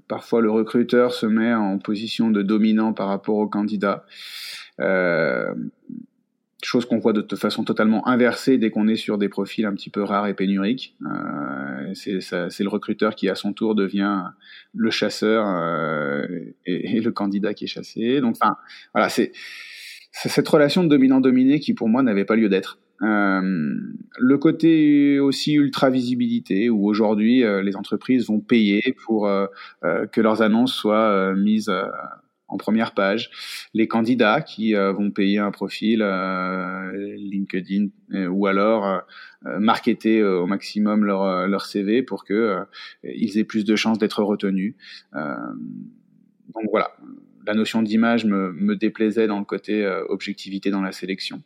parfois 0.08 0.42
le 0.42 0.52
recruteur 0.52 1.14
se 1.14 1.26
met 1.28 1.54
en 1.54 1.78
position 1.78 2.32
de 2.32 2.42
dominant 2.42 2.94
par 2.94 3.08
rapport 3.08 3.38
au 3.38 3.48
candidat. 3.48 4.04
Chose 6.64 6.86
qu'on 6.86 7.00
voit 7.00 7.14
de, 7.14 7.36
façon 7.36 7.64
totalement 7.64 8.08
inversée 8.08 8.58
dès 8.58 8.70
qu'on 8.70 8.88
est 8.88 8.96
sur 8.96 9.18
des 9.18 9.30
profils 9.30 9.66
un 9.66 9.74
petit 9.74 9.90
peu 9.90 10.04
rares 10.04 10.28
et 10.28 10.34
pénuriques. 10.34 10.96
Euh, 11.06 11.94
c'est 11.94 12.64
le 12.64 12.70
recruteur 12.70 13.16
qui 13.16 13.30
à 13.30 13.36
son 13.36 13.54
tour 13.54 13.76
devient 13.76 14.24
le 14.74 14.92
chasseur 14.92 15.46
euh, 15.48 16.26
et, 16.66 16.98
et, 16.98 17.02
le 17.02 17.12
candidat 17.12 17.54
qui 17.54 17.66
est 17.66 17.68
chassé. 17.68 18.22
Donc, 18.22 18.36
enfin, 18.42 18.56
voilà, 18.94 19.10
c'est 19.10 19.32
cette 20.12 20.48
relation 20.48 20.84
de 20.84 20.90
dominant-dominé 20.90 21.60
qui 21.60 21.74
pour 21.74 21.90
moi 21.90 22.04
n'avait 22.04 22.26
pas 22.26 22.36
lieu 22.36 22.50
d'être. 22.50 22.78
Euh, 23.02 23.76
le 24.20 24.38
côté 24.38 25.20
aussi 25.20 25.54
ultra 25.54 25.90
visibilité 25.90 26.70
où 26.70 26.88
aujourd'hui 26.88 27.44
euh, 27.44 27.64
les 27.64 27.76
entreprises 27.76 28.28
vont 28.28 28.40
payer 28.40 28.96
pour 29.06 29.28
euh, 29.28 29.48
euh, 29.84 30.06
que 30.06 30.22
leurs 30.22 30.44
annonces 30.44 30.74
soient 30.74 31.34
mises 31.36 31.72
en 32.52 32.58
première 32.58 32.94
page, 32.94 33.32
les 33.74 33.88
candidats 33.88 34.42
qui 34.42 34.76
euh, 34.76 34.92
vont 34.92 35.10
payer 35.10 35.40
un 35.40 35.52
profil 35.52 36.02
euh, 36.02 36.92
LinkedIn 37.18 37.88
euh, 38.14 38.28
ou 38.28 38.46
alors 38.46 39.02
marketer 39.44 40.22
au 40.22 40.46
maximum 40.46 41.04
leur, 41.04 41.48
leur 41.48 41.66
CV 41.66 42.04
pour 42.04 42.26
que 42.26 42.60
ils 43.04 43.40
aient 43.40 43.44
plus 43.44 43.66
de 43.66 43.76
chances 43.76 43.98
d'être 43.98 44.22
retenus. 44.22 44.76
donc 45.16 46.66
voilà, 46.70 46.92
la 47.48 47.56
notion 47.56 47.82
d'image 47.82 48.26
me, 48.26 48.52
me, 48.52 48.76
déplaisait 48.76 49.26
dans 49.26 49.40
le 49.40 49.46
côté 49.46 49.84
euh, 49.84 50.04
objectivité 50.10 50.70
dans 50.70 50.84
la 50.84 50.92
sélection 50.92 51.42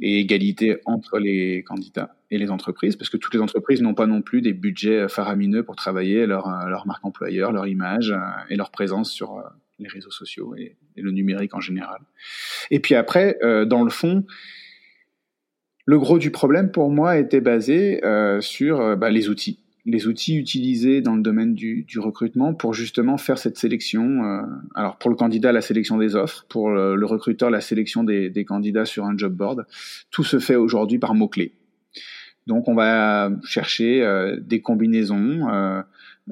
et 0.00 0.18
égalité 0.18 0.78
entre 0.86 1.18
les 1.18 1.62
candidats 1.62 2.16
et 2.30 2.38
les 2.38 2.50
entreprises, 2.50 2.96
parce 2.96 3.10
que 3.10 3.18
toutes 3.18 3.34
les 3.34 3.40
entreprises 3.40 3.82
n'ont 3.82 3.94
pas 3.94 4.06
non 4.06 4.22
plus 4.22 4.40
des 4.40 4.54
budgets 4.54 5.08
faramineux 5.10 5.62
pour 5.62 5.76
travailler 5.76 6.24
leur, 6.24 6.48
leur 6.68 6.86
marque 6.86 7.04
employeur, 7.04 7.52
leur 7.52 7.66
image 7.66 8.14
et 8.48 8.56
leur 8.56 8.70
présence 8.70 9.10
sur 9.10 9.42
les 9.80 9.88
réseaux 9.88 10.10
sociaux 10.10 10.54
et, 10.56 10.76
le 10.96 11.10
numérique 11.10 11.54
en 11.54 11.60
général. 11.60 12.00
Et 12.70 12.78
puis 12.78 12.94
après, 12.94 13.38
dans 13.66 13.84
le 13.84 13.90
fond, 13.90 14.26
le 15.86 15.98
gros 15.98 16.18
du 16.18 16.30
problème 16.30 16.70
pour 16.70 16.90
moi 16.90 17.16
était 17.16 17.40
basé 17.40 18.04
euh, 18.04 18.40
sur 18.42 18.96
bah, 18.98 19.10
les 19.10 19.28
outils 19.28 19.60
les 19.86 20.06
outils 20.06 20.36
utilisés 20.36 21.00
dans 21.00 21.16
le 21.16 21.22
domaine 21.22 21.54
du, 21.54 21.84
du 21.84 21.98
recrutement 21.98 22.54
pour 22.54 22.74
justement 22.74 23.16
faire 23.16 23.38
cette 23.38 23.56
sélection. 23.56 24.24
Euh, 24.24 24.42
alors 24.74 24.98
pour 24.98 25.10
le 25.10 25.16
candidat, 25.16 25.52
la 25.52 25.60
sélection 25.60 25.96
des 25.96 26.16
offres, 26.16 26.44
pour 26.48 26.70
le, 26.70 27.06
recruteur, 27.06 27.50
la 27.50 27.60
sélection 27.60 28.04
des, 28.04 28.30
des, 28.30 28.44
candidats 28.44 28.84
sur 28.84 29.04
un 29.04 29.16
job 29.16 29.32
board. 29.32 29.66
Tout 30.10 30.24
se 30.24 30.38
fait 30.38 30.56
aujourd'hui 30.56 30.98
par 30.98 31.14
mots-clés. 31.14 31.52
Donc 32.46 32.68
on 32.68 32.74
va 32.74 33.30
chercher 33.44 34.02
euh, 34.02 34.38
des 34.40 34.60
combinaisons 34.60 35.48
euh, 35.50 35.82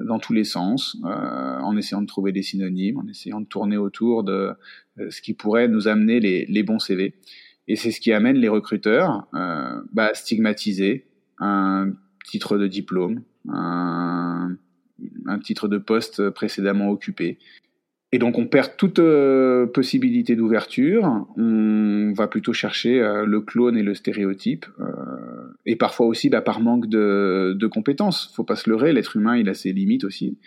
dans 0.05 0.19
tous 0.19 0.33
les 0.33 0.43
sens, 0.43 0.97
euh, 1.05 1.59
en 1.59 1.75
essayant 1.77 2.01
de 2.01 2.07
trouver 2.07 2.31
des 2.31 2.41
synonymes, 2.41 2.97
en 2.97 3.07
essayant 3.07 3.41
de 3.41 3.45
tourner 3.45 3.77
autour 3.77 4.23
de 4.23 4.51
ce 5.09 5.21
qui 5.21 5.33
pourrait 5.33 5.67
nous 5.67 5.87
amener 5.87 6.19
les, 6.19 6.45
les 6.45 6.63
bons 6.63 6.79
CV. 6.79 7.15
Et 7.67 7.75
c'est 7.75 7.91
ce 7.91 8.01
qui 8.01 8.11
amène 8.11 8.35
les 8.37 8.49
recruteurs 8.49 9.27
bah, 9.31 10.09
à 10.11 10.13
stigmatiser 10.13 11.05
un 11.37 11.93
titre 12.25 12.57
de 12.57 12.67
diplôme, 12.67 13.21
un, 13.47 14.57
titre 15.43 15.67
de 15.67 15.77
poste 15.77 16.29
précédemment 16.31 16.89
occupé. 16.89 17.37
Et 18.11 18.17
donc 18.17 18.39
on 18.39 18.47
perd 18.47 18.75
toute 18.75 18.97
euh, 18.97 19.67
possibilité 19.67 20.35
d'ouverture, 20.35 21.27
on 21.37 22.11
va 22.15 22.27
plutôt 22.27 22.53
chercher 22.53 22.99
euh, 22.99 23.23
le 23.25 23.41
clone 23.41 23.77
et 23.77 23.83
le 23.83 23.93
stéréotype, 23.93 24.65
euh, 24.79 25.53
et 25.67 25.75
parfois 25.75 26.07
aussi 26.07 26.29
bah, 26.29 26.41
par 26.41 26.59
manque 26.59 26.87
de, 26.87 27.55
de 27.57 27.67
compétences. 27.67 28.33
Faut 28.35 28.43
pas 28.43 28.55
se 28.55 28.67
leurrer, 28.67 28.93
l'être 28.93 29.15
humain 29.15 29.37
il 29.37 29.47
a 29.47 29.53
ses 29.53 29.73
limites 29.73 30.03
aussi. 30.03 30.39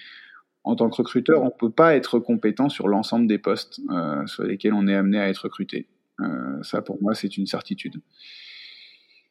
En 0.64 0.74
tant 0.74 0.90
que 0.90 0.96
recruteur, 0.96 1.42
on 1.42 1.50
peut 1.50 1.70
pas 1.70 1.94
être 1.94 2.18
compétent 2.18 2.68
sur 2.68 2.88
l'ensemble 2.88 3.26
des 3.26 3.38
postes 3.38 3.80
sur 4.26 4.44
lesquels 4.44 4.74
on 4.74 4.86
est 4.86 4.94
amené 4.94 5.18
à 5.18 5.28
être 5.28 5.38
recruté. 5.38 5.88
ça 6.62 6.82
pour 6.82 7.02
moi 7.02 7.14
c'est 7.14 7.36
une 7.36 7.46
certitude. 7.46 8.00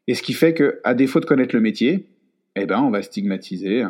Et 0.07 0.13
ce 0.13 0.21
qui 0.21 0.33
fait 0.33 0.53
que, 0.53 0.81
à 0.83 0.93
défaut 0.93 1.21
de 1.21 1.25
connaître 1.25 1.55
le 1.55 1.61
métier, 1.61 2.07
eh 2.57 2.65
ben, 2.65 2.81
on 2.81 2.89
va 2.89 3.01
stigmatiser 3.01 3.85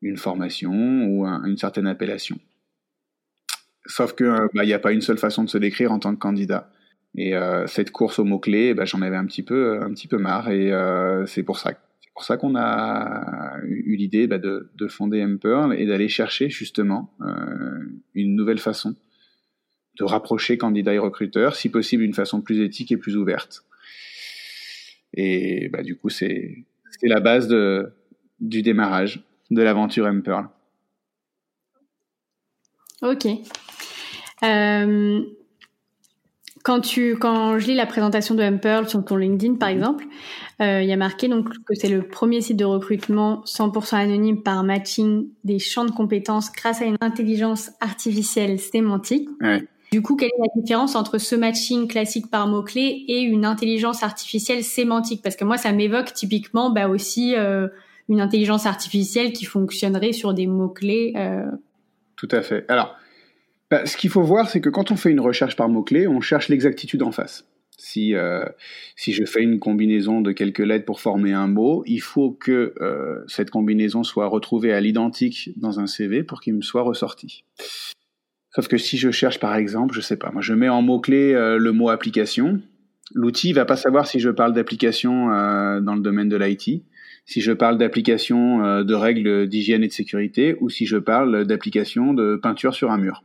une 0.00 0.16
formation 0.16 0.72
ou 1.06 1.24
une 1.24 1.56
certaine 1.56 1.86
appellation. 1.86 2.40
Sauf 3.86 4.14
que 4.14 4.24
euh, 4.24 4.48
bah, 4.54 4.64
n'y 4.64 4.72
a 4.72 4.78
pas 4.78 4.92
une 4.92 5.00
seule 5.00 5.18
façon 5.18 5.44
de 5.44 5.50
se 5.50 5.58
décrire 5.58 5.92
en 5.92 5.98
tant 5.98 6.14
que 6.14 6.20
candidat. 6.20 6.70
Et 7.14 7.34
euh, 7.36 7.66
cette 7.66 7.90
course 7.90 8.18
aux 8.18 8.24
mots 8.24 8.38
clés, 8.38 8.74
bah, 8.74 8.84
j'en 8.84 9.02
avais 9.02 9.16
un 9.16 9.26
petit 9.26 9.42
peu, 9.42 9.82
un 9.82 9.90
petit 9.90 10.08
peu 10.08 10.18
marre. 10.18 10.50
Et 10.50 10.72
euh, 10.72 11.26
c'est 11.26 11.42
pour 11.42 11.58
ça, 11.58 11.72
c'est 12.00 12.12
pour 12.14 12.24
ça 12.24 12.36
qu'on 12.36 12.56
a 12.56 13.56
eu 13.64 13.96
l'idée 13.96 14.26
bah, 14.26 14.38
de, 14.38 14.70
de, 14.74 14.88
fonder 14.88 15.24
Mpearl 15.26 15.74
et 15.74 15.86
d'aller 15.86 16.08
chercher 16.08 16.48
justement 16.48 17.12
une 18.14 18.34
nouvelle 18.34 18.58
façon 18.58 18.94
de 19.98 20.04
rapprocher 20.04 20.56
candidats 20.56 20.94
et 20.94 20.98
recruteurs, 20.98 21.54
si 21.54 21.68
possible 21.68 22.02
d'une 22.02 22.14
façon 22.14 22.40
plus 22.40 22.60
éthique 22.60 22.92
et 22.92 22.96
plus 22.96 23.16
ouverte. 23.16 23.64
Et 25.12 25.68
bah, 25.68 25.82
du 25.82 25.96
coup, 25.96 26.08
c'est 26.08 26.64
c'est 27.00 27.08
la 27.08 27.20
base 27.20 27.48
de, 27.48 27.92
du 28.40 28.62
démarrage 28.62 29.22
de 29.50 29.62
l'aventure 29.62 30.06
M-Pearl. 30.06 30.48
Ok. 33.02 33.26
Euh, 34.44 35.22
quand, 36.62 36.80
tu, 36.80 37.16
quand 37.16 37.58
je 37.58 37.66
lis 37.66 37.74
la 37.74 37.86
présentation 37.86 38.34
de 38.34 38.42
M-Pearl 38.42 38.88
sur 38.88 39.04
ton 39.04 39.16
LinkedIn, 39.16 39.54
par 39.54 39.68
exemple, 39.68 40.04
euh, 40.60 40.82
il 40.82 40.88
y 40.88 40.92
a 40.92 40.96
marqué 40.96 41.28
donc, 41.28 41.48
que 41.66 41.74
c'est 41.74 41.88
le 41.88 42.02
premier 42.02 42.40
site 42.40 42.56
de 42.56 42.64
recrutement 42.64 43.42
100% 43.46 43.96
anonyme 43.96 44.42
par 44.42 44.62
matching 44.62 45.28
des 45.44 45.58
champs 45.58 45.84
de 45.84 45.90
compétences 45.90 46.52
grâce 46.52 46.82
à 46.82 46.84
une 46.84 46.98
intelligence 47.00 47.70
artificielle 47.80 48.58
sémantique. 48.58 49.28
Ouais. 49.40 49.64
Du 49.92 50.00
coup, 50.00 50.16
quelle 50.16 50.30
est 50.30 50.40
la 50.40 50.60
différence 50.60 50.96
entre 50.96 51.18
ce 51.18 51.36
matching 51.36 51.86
classique 51.86 52.30
par 52.30 52.46
mots-clés 52.48 53.04
et 53.08 53.20
une 53.20 53.44
intelligence 53.44 54.02
artificielle 54.02 54.64
sémantique? 54.64 55.20
Parce 55.22 55.36
que 55.36 55.44
moi, 55.44 55.58
ça 55.58 55.70
m'évoque 55.72 56.14
typiquement 56.14 56.70
bah, 56.70 56.88
aussi 56.88 57.34
euh, 57.36 57.68
une 58.08 58.22
intelligence 58.22 58.64
artificielle 58.64 59.34
qui 59.34 59.44
fonctionnerait 59.44 60.12
sur 60.12 60.32
des 60.32 60.46
mots-clés. 60.46 61.12
Euh. 61.16 61.44
Tout 62.16 62.28
à 62.30 62.40
fait. 62.40 62.64
Alors, 62.68 62.96
bah, 63.72 63.86
ce 63.86 63.96
qu'il 63.96 64.10
faut 64.10 64.22
voir, 64.22 64.48
c'est 64.48 64.60
que 64.60 64.68
quand 64.68 64.92
on 64.92 64.96
fait 64.96 65.10
une 65.10 65.20
recherche 65.20 65.56
par 65.56 65.68
mots-clés, 65.68 66.06
on 66.06 66.20
cherche 66.20 66.48
l'exactitude 66.48 67.02
en 67.02 67.10
face. 67.10 67.44
Si, 67.76 68.14
euh, 68.14 68.44
je 68.96 69.24
fais 69.24 69.42
une 69.42 69.58
combinaison 69.58 70.20
de 70.20 70.30
quelques 70.30 70.60
lettres 70.60 70.84
pour 70.84 71.00
former 71.00 71.32
un 71.32 71.48
mot, 71.48 71.82
il 71.86 72.00
faut 72.00 72.30
que 72.30 72.74
cette 73.26 73.50
combinaison 73.50 74.04
soit 74.04 74.28
retrouvée 74.28 74.72
à 74.72 74.80
l'identique 74.80 75.50
dans 75.56 75.80
un 75.80 75.88
CV 75.88 76.22
pour 76.22 76.40
qu'il 76.40 76.54
me 76.54 76.62
soit 76.62 76.82
ressorti. 76.82 77.44
Sauf 78.54 78.68
que 78.68 78.76
si 78.76 78.98
je 78.98 79.10
cherche 79.10 79.40
par 79.40 79.56
exemple, 79.56 79.94
je 79.94 80.00
sais 80.00 80.16
pas, 80.16 80.30
moi 80.30 80.42
je 80.42 80.52
mets 80.52 80.68
en 80.68 80.82
mot-clé 80.82 81.32
euh, 81.32 81.56
le 81.56 81.72
mot 81.72 81.88
application, 81.88 82.60
l'outil 83.14 83.52
va 83.54 83.64
pas 83.64 83.76
savoir 83.76 84.06
si 84.06 84.20
je 84.20 84.28
parle 84.28 84.52
d'application 84.52 85.32
euh, 85.32 85.80
dans 85.80 85.94
le 85.94 86.02
domaine 86.02 86.28
de 86.28 86.36
l'IT, 86.36 86.84
si 87.24 87.40
je 87.40 87.52
parle 87.52 87.78
d'application 87.78 88.62
euh, 88.62 88.84
de 88.84 88.94
règles 88.94 89.48
d'hygiène 89.48 89.82
et 89.84 89.88
de 89.88 89.92
sécurité 89.92 90.56
ou 90.60 90.68
si 90.68 90.84
je 90.84 90.98
parle 90.98 91.46
d'application 91.46 92.12
de 92.12 92.36
peinture 92.36 92.74
sur 92.74 92.90
un 92.90 92.98
mur. 92.98 93.24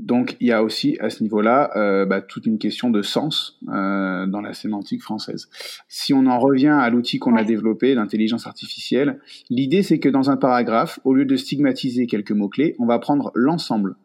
Donc 0.00 0.36
il 0.40 0.46
y 0.46 0.52
a 0.52 0.62
aussi 0.62 0.96
à 1.00 1.10
ce 1.10 1.22
niveau-là 1.22 1.70
euh, 1.76 2.06
bah, 2.06 2.22
toute 2.22 2.46
une 2.46 2.58
question 2.58 2.90
de 2.90 3.02
sens 3.02 3.58
euh, 3.68 4.26
dans 4.26 4.40
la 4.40 4.54
sémantique 4.54 5.02
française. 5.02 5.48
Si 5.88 6.14
on 6.14 6.26
en 6.26 6.38
revient 6.38 6.68
à 6.68 6.88
l'outil 6.88 7.18
qu'on 7.18 7.36
a 7.36 7.44
développé, 7.44 7.94
l'intelligence 7.94 8.46
artificielle, 8.46 9.20
l'idée 9.50 9.82
c'est 9.82 9.98
que 9.98 10.08
dans 10.08 10.30
un 10.30 10.38
paragraphe, 10.38 11.00
au 11.04 11.14
lieu 11.14 11.26
de 11.26 11.36
stigmatiser 11.36 12.06
quelques 12.06 12.32
mots-clés, 12.32 12.76
on 12.78 12.86
va 12.86 12.98
prendre 12.98 13.30
l'ensemble 13.34 13.96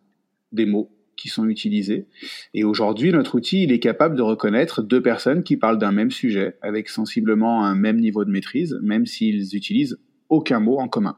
des 0.51 0.65
mots 0.65 0.91
qui 1.15 1.29
sont 1.29 1.47
utilisés. 1.47 2.07
Et 2.53 2.65
aujourd'hui, 2.65 3.11
notre 3.11 3.35
outil, 3.35 3.63
il 3.63 3.71
est 3.71 3.79
capable 3.79 4.15
de 4.15 4.21
reconnaître 4.21 4.81
deux 4.81 5.01
personnes 5.01 5.43
qui 5.43 5.55
parlent 5.55 5.77
d'un 5.77 5.93
même 5.93 6.11
sujet, 6.11 6.57
avec 6.61 6.89
sensiblement 6.89 7.63
un 7.63 7.73
même 7.73 8.01
niveau 8.01 8.25
de 8.25 8.31
maîtrise, 8.31 8.77
même 8.81 9.05
s'ils 9.05 9.55
utilisent 9.55 9.97
aucun 10.27 10.59
mot 10.59 10.77
en 10.77 10.89
commun. 10.89 11.15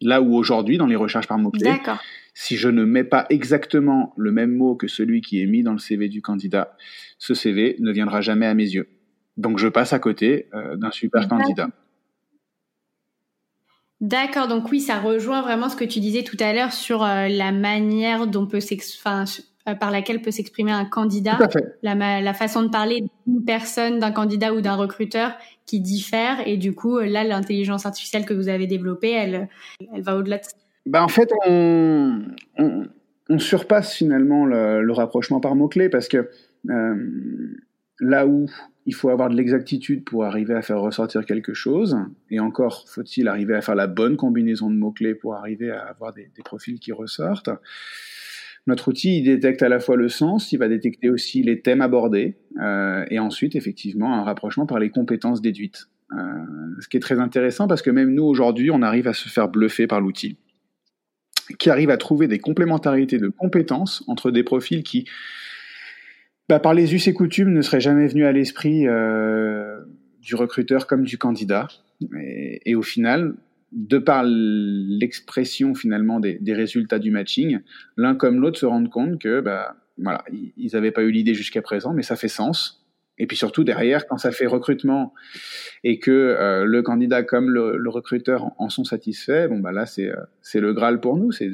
Là 0.00 0.22
où 0.22 0.36
aujourd'hui, 0.36 0.78
dans 0.78 0.86
les 0.86 0.96
recherches 0.96 1.26
par 1.26 1.38
mots-clés, 1.38 1.80
si 2.34 2.56
je 2.56 2.68
ne 2.68 2.84
mets 2.84 3.04
pas 3.04 3.26
exactement 3.30 4.14
le 4.16 4.30
même 4.30 4.54
mot 4.54 4.76
que 4.76 4.86
celui 4.86 5.20
qui 5.22 5.42
est 5.42 5.46
mis 5.46 5.64
dans 5.64 5.72
le 5.72 5.78
CV 5.78 6.08
du 6.08 6.22
candidat, 6.22 6.76
ce 7.18 7.34
CV 7.34 7.76
ne 7.80 7.90
viendra 7.90 8.20
jamais 8.20 8.46
à 8.46 8.54
mes 8.54 8.68
yeux. 8.68 8.88
Donc 9.36 9.58
je 9.58 9.66
passe 9.68 9.92
à 9.92 9.98
côté 9.98 10.48
euh, 10.54 10.76
d'un 10.76 10.90
super 10.90 11.28
candidat. 11.28 11.68
D'accord, 14.00 14.46
donc 14.46 14.70
oui, 14.70 14.80
ça 14.80 15.00
rejoint 15.00 15.42
vraiment 15.42 15.68
ce 15.68 15.74
que 15.74 15.84
tu 15.84 15.98
disais 15.98 16.22
tout 16.22 16.36
à 16.38 16.52
l'heure 16.52 16.72
sur 16.72 17.02
euh, 17.02 17.26
la 17.26 17.50
manière 17.50 18.28
dont 18.28 18.46
peut 18.46 18.58
euh, 18.58 19.24
par 19.74 19.90
laquelle 19.90 20.22
peut 20.22 20.30
s'exprimer 20.30 20.72
un 20.72 20.84
candidat, 20.84 21.38
la, 21.82 22.20
la, 22.20 22.34
façon 22.34 22.62
de 22.62 22.68
parler 22.68 23.04
d'une 23.26 23.44
personne, 23.44 23.98
d'un 23.98 24.12
candidat 24.12 24.54
ou 24.54 24.60
d'un 24.60 24.74
recruteur 24.74 25.32
qui 25.66 25.80
diffère. 25.80 26.46
Et 26.46 26.56
du 26.56 26.74
coup, 26.74 26.98
là, 26.98 27.24
l'intelligence 27.24 27.86
artificielle 27.86 28.24
que 28.24 28.34
vous 28.34 28.48
avez 28.48 28.66
développée, 28.66 29.12
elle, 29.12 29.48
elle 29.94 30.02
va 30.02 30.16
au-delà 30.16 30.38
de 30.38 30.44
ça. 30.44 30.50
Bah, 30.86 31.04
en 31.04 31.08
fait, 31.08 31.30
on, 31.46 32.22
on, 32.56 33.38
surpasse 33.38 33.94
finalement 33.94 34.46
le, 34.46 34.90
rapprochement 34.92 35.38
par 35.38 35.54
mots-clés 35.54 35.90
parce 35.90 36.08
que 36.08 36.30
euh, 36.70 37.56
là 38.00 38.26
où 38.26 38.46
il 38.86 38.94
faut 38.94 39.10
avoir 39.10 39.28
de 39.28 39.36
l'exactitude 39.36 40.02
pour 40.04 40.24
arriver 40.24 40.54
à 40.54 40.62
faire 40.62 40.80
ressortir 40.80 41.26
quelque 41.26 41.52
chose, 41.52 41.98
et 42.30 42.40
encore 42.40 42.88
faut-il 42.88 43.28
arriver 43.28 43.54
à 43.54 43.60
faire 43.60 43.74
la 43.74 43.86
bonne 43.86 44.16
combinaison 44.16 44.70
de 44.70 44.76
mots-clés 44.76 45.14
pour 45.14 45.34
arriver 45.34 45.70
à 45.70 45.82
avoir 45.82 46.14
des, 46.14 46.30
profils 46.42 46.80
qui 46.80 46.92
ressortent. 46.92 47.50
Notre 48.68 48.88
outil, 48.88 49.18
il 49.18 49.24
détecte 49.24 49.62
à 49.62 49.70
la 49.70 49.80
fois 49.80 49.96
le 49.96 50.10
sens, 50.10 50.52
il 50.52 50.58
va 50.58 50.68
détecter 50.68 51.08
aussi 51.08 51.42
les 51.42 51.62
thèmes 51.62 51.80
abordés, 51.80 52.36
euh, 52.60 53.02
et 53.10 53.18
ensuite, 53.18 53.56
effectivement, 53.56 54.14
un 54.14 54.24
rapprochement 54.24 54.66
par 54.66 54.78
les 54.78 54.90
compétences 54.90 55.40
déduites. 55.40 55.88
Euh, 56.12 56.16
ce 56.78 56.86
qui 56.86 56.98
est 56.98 57.00
très 57.00 57.18
intéressant 57.18 57.66
parce 57.66 57.80
que 57.80 57.90
même 57.90 58.12
nous, 58.12 58.24
aujourd'hui, 58.24 58.70
on 58.70 58.82
arrive 58.82 59.08
à 59.08 59.14
se 59.14 59.28
faire 59.28 59.48
bluffer 59.48 59.86
par 59.86 60.00
l'outil 60.00 60.38
qui 61.58 61.70
arrive 61.70 61.88
à 61.88 61.96
trouver 61.96 62.28
des 62.28 62.38
complémentarités 62.38 63.16
de 63.16 63.28
compétences 63.28 64.04
entre 64.06 64.30
des 64.30 64.42
profils 64.42 64.82
qui, 64.82 65.06
bah, 66.46 66.60
par 66.60 66.74
les 66.74 66.94
us 66.94 67.08
et 67.08 67.14
coutumes, 67.14 67.54
ne 67.54 67.62
seraient 67.62 67.80
jamais 67.80 68.06
venus 68.06 68.26
à 68.26 68.32
l'esprit 68.32 68.86
euh, 68.86 69.80
du 70.20 70.34
recruteur 70.34 70.86
comme 70.86 71.04
du 71.04 71.16
candidat. 71.16 71.68
Et, 72.20 72.74
au 72.74 72.82
final, 72.82 73.34
de 73.72 73.98
par 73.98 74.24
l'expression 74.24 75.74
finalement 75.74 76.20
des, 76.20 76.38
résultats 76.54 76.98
du 76.98 77.10
matching, 77.10 77.60
l'un 77.96 78.14
comme 78.14 78.40
l'autre 78.40 78.58
se 78.58 78.66
rendent 78.66 78.90
compte 78.90 79.20
que 79.20 79.40
bah, 79.40 79.76
voilà, 79.98 80.24
ils 80.30 80.70
n'avaient 80.72 80.90
pas 80.90 81.02
eu 81.02 81.10
l'idée 81.10 81.34
jusqu'à 81.34 81.62
présent, 81.62 81.92
mais 81.92 82.02
ça 82.02 82.16
fait 82.16 82.28
sens. 82.28 82.86
Et 83.20 83.26
puis 83.26 83.36
surtout 83.36 83.64
derrière, 83.64 84.06
quand 84.06 84.16
ça 84.16 84.30
fait 84.30 84.46
recrutement 84.46 85.12
et 85.82 85.98
que 85.98 86.10
euh, 86.10 86.64
le 86.64 86.82
candidat 86.82 87.24
comme 87.24 87.50
le, 87.50 87.90
recruteur 87.90 88.52
en, 88.58 88.68
sont 88.68 88.84
satisfaits, 88.84 89.48
bon 89.48 89.58
bah 89.58 89.72
là 89.72 89.86
c'est 89.86 90.12
c'est 90.40 90.60
le 90.60 90.72
graal 90.72 91.00
pour 91.00 91.16
nous. 91.16 91.32
C'est 91.32 91.50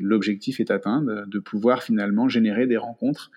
l'objectif 0.00 0.58
est 0.58 0.72
atteint 0.72 1.02
de, 1.02 1.38
pouvoir 1.38 1.84
finalement 1.84 2.28
générer 2.28 2.66
des 2.66 2.76
rencontres 2.76 3.30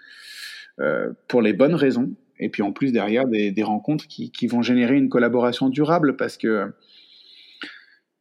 pour 1.27 1.43
les 1.43 1.53
bonnes 1.53 1.75
raisons. 1.75 2.11
Et 2.39 2.49
puis 2.49 2.63
en 2.63 2.71
plus 2.71 2.91
derrière 2.91 3.27
des, 3.27 3.51
des 3.51 3.63
rencontres 3.63 4.07
qui, 4.07 4.31
qui 4.31 4.47
vont 4.47 4.63
générer 4.63 4.95
une 4.97 5.09
collaboration 5.09 5.69
durable 5.69 6.17
parce 6.17 6.37
que 6.37 6.73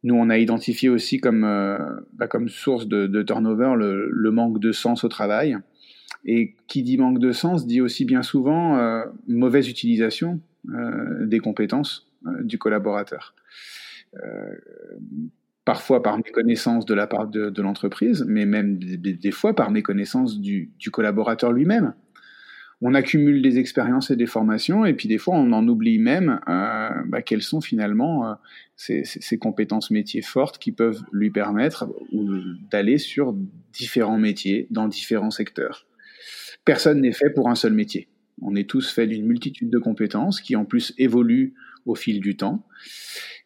nous, 0.03 0.15
on 0.15 0.29
a 0.29 0.37
identifié 0.37 0.89
aussi 0.89 1.19
comme, 1.19 1.45
euh, 1.45 1.77
bah, 2.13 2.27
source 2.47 2.87
de, 2.87 3.23
turnover 3.23 3.73
le, 3.77 4.31
manque 4.31 4.59
de 4.59 4.71
sens 4.71 5.03
au 5.03 5.07
travail. 5.07 5.57
Et 6.25 6.55
qui 6.67 6.83
dit 6.83 6.97
manque 6.97 7.19
de 7.19 7.33
sens 7.33 7.67
dit 7.67 7.81
aussi 7.81 8.05
bien 8.05 8.23
souvent 8.23 8.77
euh, 8.77 9.03
mauvaise 9.27 9.67
utilisation 9.67 10.39
euh, 10.69 11.25
des 11.25 11.39
compétences 11.39 12.07
du 12.41 12.57
collaborateur. 12.57 13.35
Parfois 15.65 16.01
par 16.01 16.17
méconnaissance 16.17 16.85
de 16.85 16.93
la 16.93 17.07
part 17.07 17.27
de, 17.27 17.61
l'entreprise, 17.61 18.23
mais 18.27 18.45
même 18.45 18.77
des, 18.77 19.31
fois 19.31 19.53
par 19.53 19.71
méconnaissance 19.71 20.39
du 20.39 20.71
collaborateur 20.91 21.51
lui-même 21.51 21.93
on 22.85 22.93
accumule 22.93 23.41
des 23.41 23.59
expériences 23.59 24.11
et 24.11 24.15
des 24.15 24.25
formations, 24.25 24.85
et 24.85 24.93
puis 24.93 25.07
des 25.07 25.17
fois 25.17 25.35
on 25.35 25.51
en 25.53 25.67
oublie 25.67 25.99
même 25.99 26.39
euh, 26.49 26.89
bah, 27.07 27.21
quelles 27.21 27.41
sont 27.41 27.61
finalement 27.61 28.27
euh, 28.27 28.33
ces, 28.75 29.03
ces, 29.05 29.37
compétences 29.37 29.89
métiers 29.89 30.21
fortes 30.21 30.57
qui 30.57 30.71
peuvent 30.71 31.01
lui 31.11 31.31
permettre 31.31 31.89
d'aller 32.69 32.97
sur 32.97 33.33
différents 33.71 34.17
métiers 34.17 34.67
dans 34.69 34.87
différents 34.87 35.31
secteurs. 35.31 35.87
Personne 36.65 37.01
n'est 37.01 37.13
fait 37.13 37.29
pour 37.29 37.49
un 37.49 37.55
seul 37.55 37.73
métier. 37.73 38.09
On 38.41 38.55
est 38.55 38.69
tous 38.69 38.91
faits 38.91 39.09
d'une 39.09 39.25
multitude 39.25 39.69
de 39.69 39.79
compétences 39.79 40.41
qui 40.41 40.55
en 40.55 40.65
plus 40.65 40.93
évoluent 40.97 41.53
au 41.85 41.95
fil 41.95 42.19
du 42.19 42.35
temps. 42.35 42.65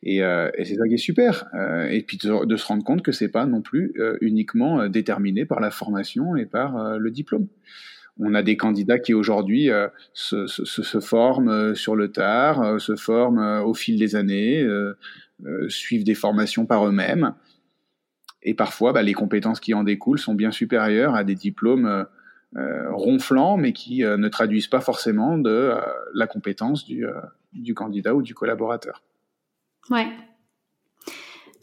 Et, 0.03 0.24
euh, 0.24 0.50
et 0.56 0.65
c'est 0.65 0.75
ça 0.75 0.88
qui 0.88 0.96
est 0.96 0.98
super. 0.98 1.46
Euh, 1.53 1.88
et 1.89 2.01
puis 2.01 2.17
de, 2.17 2.58
se 2.58 2.65
rendre 2.65 2.84
compte 2.84 3.01
que 3.01 3.12
c'est 3.12 3.29
pas 3.29 3.46
non 3.46 3.62
plus 3.62 3.94
euh, 3.98 4.17
uniquement 4.22 4.88
déterminé 4.88 5.46
par 5.46 5.60
la 5.60 5.72
formation 5.72 6.36
et 6.36 6.46
par 6.46 6.98
le 6.98 7.12
diplôme 7.12 7.48
on 8.19 8.33
a 8.33 8.43
des 8.43 8.57
candidats 8.57 9.00
qui 9.00 9.13
aujourd'hui 9.13 9.69
euh, 9.69 9.88
se, 10.13 11.00
forment 11.00 11.50
euh, 11.50 11.75
sur 11.75 11.95
le 11.95 12.12
tard, 12.12 12.62
euh, 12.62 12.79
se 12.79 12.95
forment 12.95 13.62
au 13.63 13.74
fil 13.74 14.00
des 14.00 14.15
années, 14.15 14.65
suivent 15.67 16.03
des 16.03 16.15
formations 16.15 16.65
par 16.65 16.88
eux-mêmes. 16.88 17.33
Et 18.43 18.53
parfois, 18.53 18.93
bah, 18.93 19.03
les 19.03 19.13
compétences 19.13 19.59
qui 19.59 19.74
en 19.74 19.83
découlent 19.83 20.19
sont 20.19 20.36
bien 20.36 20.51
supérieures 20.51 21.15
à 21.15 21.24
des 21.24 21.36
diplômes 21.36 22.05
ronflants, 22.55 23.57
mais 23.57 23.74
qui 23.74 24.00
ne 24.00 24.27
traduisent 24.29 24.67
pas 24.67 24.79
forcément 24.79 25.38
de 25.38 25.74
la 26.13 26.27
compétence 26.27 26.86
du, 26.86 27.05
du 27.53 27.74
candidat 27.74 28.15
ou 28.15 28.21
du 28.21 28.33
collaborateur. 28.33 29.03
Ouais, 29.89 30.07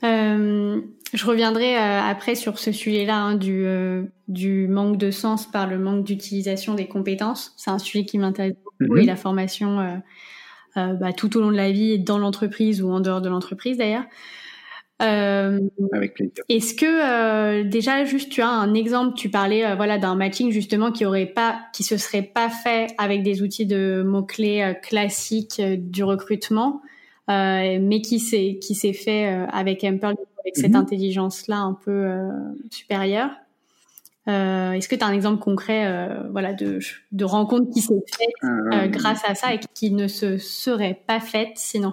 euh, 0.05 0.81
je 1.13 1.27
reviendrai 1.27 1.77
euh, 1.77 2.01
après 2.01 2.35
sur 2.35 2.59
ce 2.59 2.73
sujet-là 2.73 3.17
hein, 3.17 3.35
du, 3.37 3.65
euh, 3.67 4.03
du 4.29 4.69
manque 4.69 4.99
de 4.99 5.11
sens 5.11 5.51
par 5.51 5.67
le 5.67 5.79
manque 5.79 6.05
d'utilisation 6.05 6.75
des 6.75 6.87
compétences. 6.87 7.53
C'est 7.57 7.71
un 7.71 7.79
sujet 7.79 8.05
qui 8.05 8.19
m'intéresse 8.19 8.55
beaucoup 8.81 8.95
mhm. 8.95 9.03
et 9.03 9.07
la 9.07 9.17
formation 9.17 10.03
bah, 10.77 11.13
tout 11.13 11.37
au 11.37 11.41
long 11.41 11.53
de 11.53 11.57
la 11.57 11.71
vie, 11.71 12.01
dans 12.01 12.19
l'entreprise 12.19 12.83
ou 12.83 12.91
en 12.91 13.01
dehors 13.01 13.21
de 13.21 13.29
l'entreprise 13.29 13.79
d'ailleurs. 13.79 14.05
Avec 15.01 16.15
plaisir. 16.15 16.45
Est-ce 16.49 16.75
que 16.75 17.63
déjà 17.63 18.05
juste 18.05 18.33
tu 18.33 18.43
as 18.43 18.49
un 18.49 18.75
exemple 18.75 19.15
Tu 19.17 19.29
parlais 19.29 19.77
voilà 19.77 19.99
d'un 19.99 20.17
matching 20.17 20.51
justement 20.51 20.91
qui 20.91 21.05
aurait 21.05 21.27
pas, 21.27 21.61
qui 21.73 21.85
se 21.85 21.97
serait 21.97 22.23
pas 22.23 22.49
fait 22.49 22.89
avec 22.99 23.23
des 23.23 23.43
outils 23.43 23.67
de 23.67 24.03
mots 24.05 24.25
clés 24.25 24.75
classiques 24.83 25.61
du 25.61 26.03
recrutement. 26.03 26.83
Euh, 27.31 27.79
mais 27.81 28.03
qui 28.03 28.19
s'est 28.19 28.59
qui 28.61 28.75
s'est 28.75 28.93
fait 28.93 29.33
euh, 29.33 29.47
avec 29.47 29.83
Ample 29.83 30.15
avec 30.41 30.57
cette 30.57 30.73
mhm. 30.73 30.77
intelligence 30.77 31.49
là 31.49 31.57
un 31.57 31.73
peu 31.73 31.91
euh, 31.91 32.31
supérieure. 32.71 33.31
Est-ce 34.27 34.89
que 34.89 34.95
tu 34.95 35.05
as 35.05 35.07
un 35.07 35.13
exemple 35.13 35.43
concret 35.43 36.09
voilà, 36.31 36.55
de, 36.55 36.79
de 37.13 37.25
rencontre 37.27 37.71
qui 37.71 37.83
s'est 37.83 38.03
faite 38.11 38.91
grâce 38.91 39.21
à 39.29 39.35
ça 39.35 39.53
et 39.53 39.61
qui 39.75 39.91
ne 39.91 40.09
se 40.09 40.39
serait 40.39 40.99
pas 41.07 41.21
faite 41.21 41.51
sinon? 41.57 41.93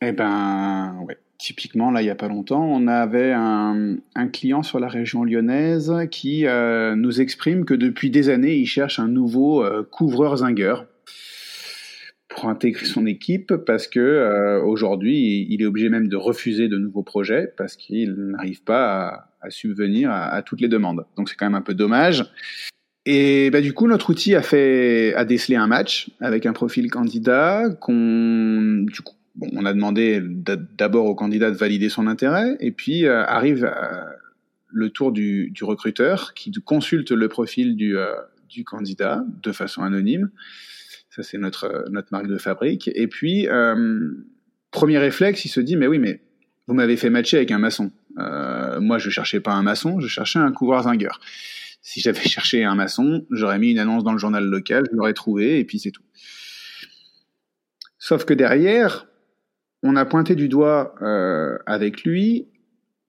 Eh 0.00 0.12
ben, 0.12 0.96
ouais. 1.06 1.18
Typiquement, 1.36 1.90
là, 1.90 2.00
il 2.00 2.04
n'y 2.04 2.10
a 2.10 2.14
pas 2.14 2.28
longtemps, 2.28 2.64
on 2.64 2.86
avait 2.86 3.32
un, 3.32 3.96
un, 4.14 4.28
client 4.28 4.62
sur 4.62 4.80
la 4.80 4.88
région 4.88 5.24
lyonnaise 5.24 5.92
qui 6.10 6.46
nous 6.46 7.20
exprime 7.20 7.66
que 7.66 7.74
depuis 7.74 8.08
des 8.08 8.30
années, 8.30 8.54
il 8.54 8.66
cherche 8.66 8.98
un 8.98 9.08
nouveau 9.08 9.62
couvreur 9.90 10.38
zingueur 10.38 10.86
pour 12.34 12.48
intégrer 12.48 12.86
son 12.86 13.06
équipe 13.06 13.54
parce 13.66 13.86
que 13.86 14.00
euh, 14.00 14.62
aujourd'hui 14.62 15.46
il 15.48 15.62
est 15.62 15.66
obligé 15.66 15.88
même 15.88 16.08
de 16.08 16.16
refuser 16.16 16.68
de 16.68 16.78
nouveaux 16.78 17.02
projets 17.02 17.52
parce 17.56 17.76
qu'il 17.76 18.14
n'arrive 18.14 18.62
pas 18.62 19.28
à, 19.40 19.50
subvenir 19.50 20.10
à, 20.10 20.40
toutes 20.42 20.60
les 20.60 20.68
demandes. 20.68 21.04
Donc 21.16 21.28
c'est 21.28 21.36
quand 21.36 21.46
même 21.46 21.54
un 21.54 21.62
peu 21.62 21.74
dommage. 21.74 22.24
Et 23.04 23.50
bah, 23.50 23.60
du 23.60 23.72
coup 23.72 23.88
notre 23.88 24.10
outil 24.10 24.34
a 24.34 24.42
fait 24.42 25.12
a 25.14 25.24
décelé 25.24 25.56
un 25.56 25.66
match 25.66 26.10
avec 26.20 26.46
un 26.46 26.52
profil 26.52 26.90
candidat 26.90 27.68
qu'on 27.80 28.84
du 28.86 29.00
coup 29.00 29.14
on 29.40 29.64
a 29.64 29.72
demandé 29.72 30.20
d'abord 30.22 31.06
au 31.06 31.14
candidat 31.14 31.50
de 31.50 31.56
valider 31.56 31.88
son 31.88 32.06
intérêt 32.06 32.56
et 32.60 32.70
puis 32.70 33.06
euh, 33.06 33.24
arrive 33.24 33.64
euh, 33.64 34.04
le 34.68 34.90
tour 34.90 35.10
du, 35.10 35.52
recruteur 35.62 36.34
qui 36.34 36.52
consulte 36.52 37.10
le 37.10 37.28
profil 37.28 37.76
du 37.76 38.64
candidat 38.64 39.24
de 39.42 39.52
façon 39.52 39.82
anonyme 39.82 40.30
ça, 41.14 41.22
c'est 41.22 41.36
notre, 41.36 41.84
notre 41.90 42.08
marque 42.10 42.26
de 42.26 42.38
fabrique. 42.38 42.90
Et 42.94 43.06
puis, 43.06 43.46
euh, 43.46 44.10
premier 44.70 44.96
réflexe, 44.96 45.44
il 45.44 45.50
se 45.50 45.60
dit, 45.60 45.76
mais 45.76 45.86
oui, 45.86 45.98
mais 45.98 46.22
vous 46.66 46.72
m'avez 46.72 46.96
fait 46.96 47.10
matcher 47.10 47.36
avec 47.36 47.50
un 47.50 47.58
maçon. 47.58 47.92
Euh, 48.18 48.80
moi, 48.80 48.96
je 48.96 49.10
cherchais 49.10 49.40
pas 49.40 49.52
un 49.52 49.62
maçon, 49.62 50.00
je 50.00 50.08
cherchais 50.08 50.38
un 50.38 50.50
couvreur 50.52 50.84
zingueur. 50.84 51.20
Si 51.82 52.00
j'avais 52.00 52.22
cherché 52.28 52.64
un 52.64 52.74
maçon, 52.74 53.26
j'aurais 53.30 53.58
mis 53.58 53.72
une 53.72 53.78
annonce 53.78 54.04
dans 54.04 54.12
le 54.12 54.18
journal 54.18 54.44
local, 54.44 54.86
je 54.90 54.96
l'aurais 54.96 55.12
trouvé, 55.12 55.58
et 55.58 55.64
puis 55.64 55.78
c'est 55.78 55.90
tout. 55.90 56.02
Sauf 57.98 58.24
que 58.24 58.32
derrière, 58.32 59.06
on 59.82 59.96
a 59.96 60.06
pointé 60.06 60.34
du 60.34 60.48
doigt 60.48 60.94
euh, 61.02 61.58
avec 61.66 62.04
lui 62.04 62.48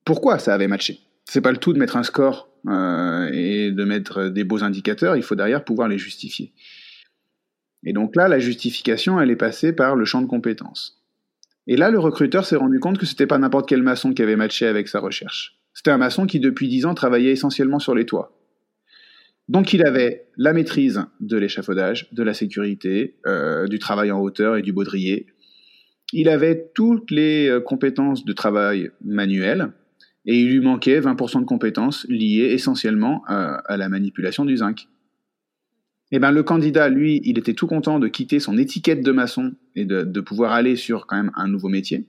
pourquoi 0.04 0.38
ça 0.38 0.52
avait 0.52 0.68
matché. 0.68 1.00
C'est 1.24 1.40
pas 1.40 1.52
le 1.52 1.56
tout 1.56 1.72
de 1.72 1.78
mettre 1.78 1.96
un 1.96 2.02
score 2.02 2.50
euh, 2.68 3.30
et 3.32 3.72
de 3.72 3.84
mettre 3.84 4.28
des 4.28 4.44
beaux 4.44 4.62
indicateurs, 4.62 5.16
il 5.16 5.22
faut 5.22 5.36
derrière 5.36 5.64
pouvoir 5.64 5.88
les 5.88 5.96
justifier. 5.96 6.52
Et 7.84 7.92
donc 7.92 8.16
là, 8.16 8.28
la 8.28 8.38
justification, 8.38 9.20
elle 9.20 9.30
est 9.30 9.36
passée 9.36 9.72
par 9.72 9.96
le 9.96 10.04
champ 10.04 10.22
de 10.22 10.26
compétences. 10.26 11.02
Et 11.66 11.76
là, 11.76 11.90
le 11.90 11.98
recruteur 11.98 12.44
s'est 12.44 12.56
rendu 12.56 12.80
compte 12.80 12.98
que 12.98 13.06
c'était 13.06 13.26
pas 13.26 13.38
n'importe 13.38 13.68
quel 13.68 13.82
maçon 13.82 14.12
qui 14.12 14.22
avait 14.22 14.36
matché 14.36 14.66
avec 14.66 14.88
sa 14.88 15.00
recherche. 15.00 15.58
C'était 15.72 15.90
un 15.90 15.98
maçon 15.98 16.26
qui, 16.26 16.40
depuis 16.40 16.68
dix 16.68 16.86
ans, 16.86 16.94
travaillait 16.94 17.32
essentiellement 17.32 17.78
sur 17.78 17.94
les 17.94 18.06
toits. 18.06 18.38
Donc 19.48 19.72
il 19.74 19.84
avait 19.84 20.26
la 20.36 20.52
maîtrise 20.52 21.04
de 21.20 21.36
l'échafaudage, 21.36 22.08
de 22.12 22.22
la 22.22 22.32
sécurité, 22.32 23.16
euh, 23.26 23.66
du 23.66 23.78
travail 23.78 24.10
en 24.10 24.20
hauteur 24.20 24.56
et 24.56 24.62
du 24.62 24.72
baudrier. 24.72 25.26
Il 26.12 26.28
avait 26.28 26.70
toutes 26.74 27.10
les 27.10 27.48
euh, 27.48 27.60
compétences 27.60 28.24
de 28.24 28.32
travail 28.32 28.90
manuel 29.04 29.72
et 30.24 30.38
il 30.38 30.50
lui 30.50 30.60
manquait 30.60 31.00
20% 31.00 31.40
de 31.40 31.44
compétences 31.44 32.06
liées 32.08 32.52
essentiellement 32.52 33.22
à, 33.26 33.56
à 33.66 33.76
la 33.76 33.90
manipulation 33.90 34.46
du 34.46 34.56
zinc. 34.56 34.86
Eh 36.12 36.18
ben, 36.18 36.30
le 36.30 36.42
candidat, 36.42 36.88
lui, 36.88 37.20
il 37.24 37.38
était 37.38 37.54
tout 37.54 37.66
content 37.66 37.98
de 37.98 38.08
quitter 38.08 38.38
son 38.38 38.58
étiquette 38.58 39.02
de 39.02 39.12
maçon 39.12 39.54
et 39.74 39.84
de, 39.84 40.20
pouvoir 40.20 40.52
aller 40.52 40.76
sur 40.76 41.06
quand 41.06 41.16
même 41.16 41.32
un 41.34 41.48
nouveau 41.48 41.68
métier. 41.68 42.06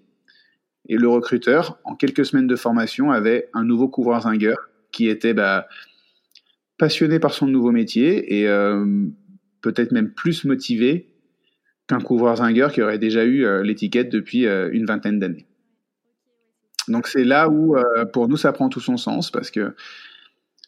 Et 0.88 0.98
le 0.98 1.08
recruteur, 1.08 1.80
en 1.84 1.96
quelques 1.96 2.26
semaines 2.26 2.48
de 2.48 2.56
formation, 2.56 3.12
avait 3.12 3.50
un 3.54 3.64
nouveau 3.64 3.88
couvreur 3.88 4.22
zingueur 4.22 4.58
qui 4.92 5.08
était 5.08 5.34
bah, 5.34 5.68
passionné 6.78 7.20
par 7.20 7.34
son 7.34 7.48
nouveau 7.48 7.72
métier 7.72 8.40
et 8.40 8.48
euh, 8.48 8.86
peut-être 9.62 9.92
même 9.92 10.14
plus 10.14 10.46
motivé 10.46 11.10
qu'un 11.88 12.00
couvreur 12.00 12.38
zingueur 12.38 12.72
qui 12.72 12.82
aurait 12.82 13.00
déjà 13.00 13.26
eu 13.26 13.46
euh, 13.46 13.64
l'étiquette 13.64 14.10
depuis 14.10 14.46
euh, 14.46 14.70
une 14.72 14.86
vingtaine 14.86 15.20
d'années. 15.20 15.48
Donc 16.88 17.08
c'est 17.08 17.24
là 17.24 17.50
où, 17.50 17.76
pour 18.14 18.28
nous, 18.28 18.38
ça 18.38 18.54
prend 18.54 18.70
tout 18.70 18.80
son 18.80 18.98
sens 18.98 19.32
parce 19.32 19.50
que 19.50 19.74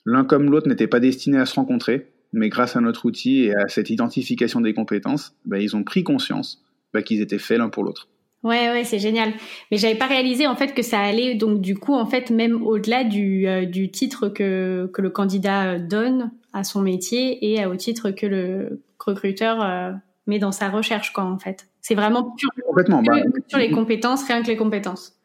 l'un 0.03 0.25
comme 0.25 0.49
l'autre 0.49 0.67
n'était 0.67 0.87
pas 0.87 0.99
destiné 0.99 1.37
à 1.37 1.45
se 1.45 1.53
rencontrer 1.53 2.11
mais 2.33 2.49
grâce 2.49 2.75
à 2.75 2.81
notre 2.81 3.05
outil 3.05 3.43
et 3.43 3.55
à 3.55 3.67
cette 3.67 3.89
identification 3.89 4.61
des 4.61 4.73
compétences, 4.73 5.35
bah, 5.45 5.59
ils 5.59 5.75
ont 5.75 5.83
pris 5.83 6.03
conscience 6.03 6.63
bah, 6.93 7.01
qu'ils 7.01 7.21
étaient 7.21 7.37
faits 7.37 7.57
l'un 7.57 7.69
pour 7.69 7.83
l'autre. 7.83 8.07
Ouais, 8.43 8.69
ouais, 8.69 8.83
c'est 8.83 8.99
génial. 8.99 9.33
Mais 9.71 9.77
j'avais 9.77 9.95
pas 9.95 10.05
réalisé 10.05 10.47
en 10.47 10.55
fait 10.55 10.73
que 10.73 10.83
ça 10.83 10.99
allait 10.99 11.35
donc 11.35 11.59
du 11.59 11.75
coup 11.75 11.93
en 11.93 12.05
fait 12.05 12.29
même 12.29 12.63
au-delà 12.63 13.03
du, 13.03 13.47
euh, 13.47 13.65
du 13.65 13.89
titre 13.89 14.29
que, 14.29 14.89
que 14.93 15.01
le 15.01 15.09
candidat 15.09 15.79
donne 15.79 16.31
à 16.53 16.63
son 16.63 16.81
métier 16.81 17.51
et 17.51 17.65
au 17.65 17.75
titre 17.75 18.11
que 18.11 18.25
le 18.25 18.83
recruteur 18.99 19.61
euh, 19.63 19.91
met 20.27 20.39
dans 20.39 20.51
sa 20.51 20.69
recherche 20.69 21.13
quoi 21.13 21.23
en 21.23 21.39
fait. 21.39 21.67
C'est 21.81 21.95
vraiment 21.95 22.31
pur, 22.37 22.49
Complètement, 22.67 23.01
bah, 23.01 23.21
sur 23.47 23.59
les 23.59 23.71
compétences, 23.71 24.25
rien 24.27 24.41
que 24.41 24.47
les 24.47 24.57
compétences 24.57 25.16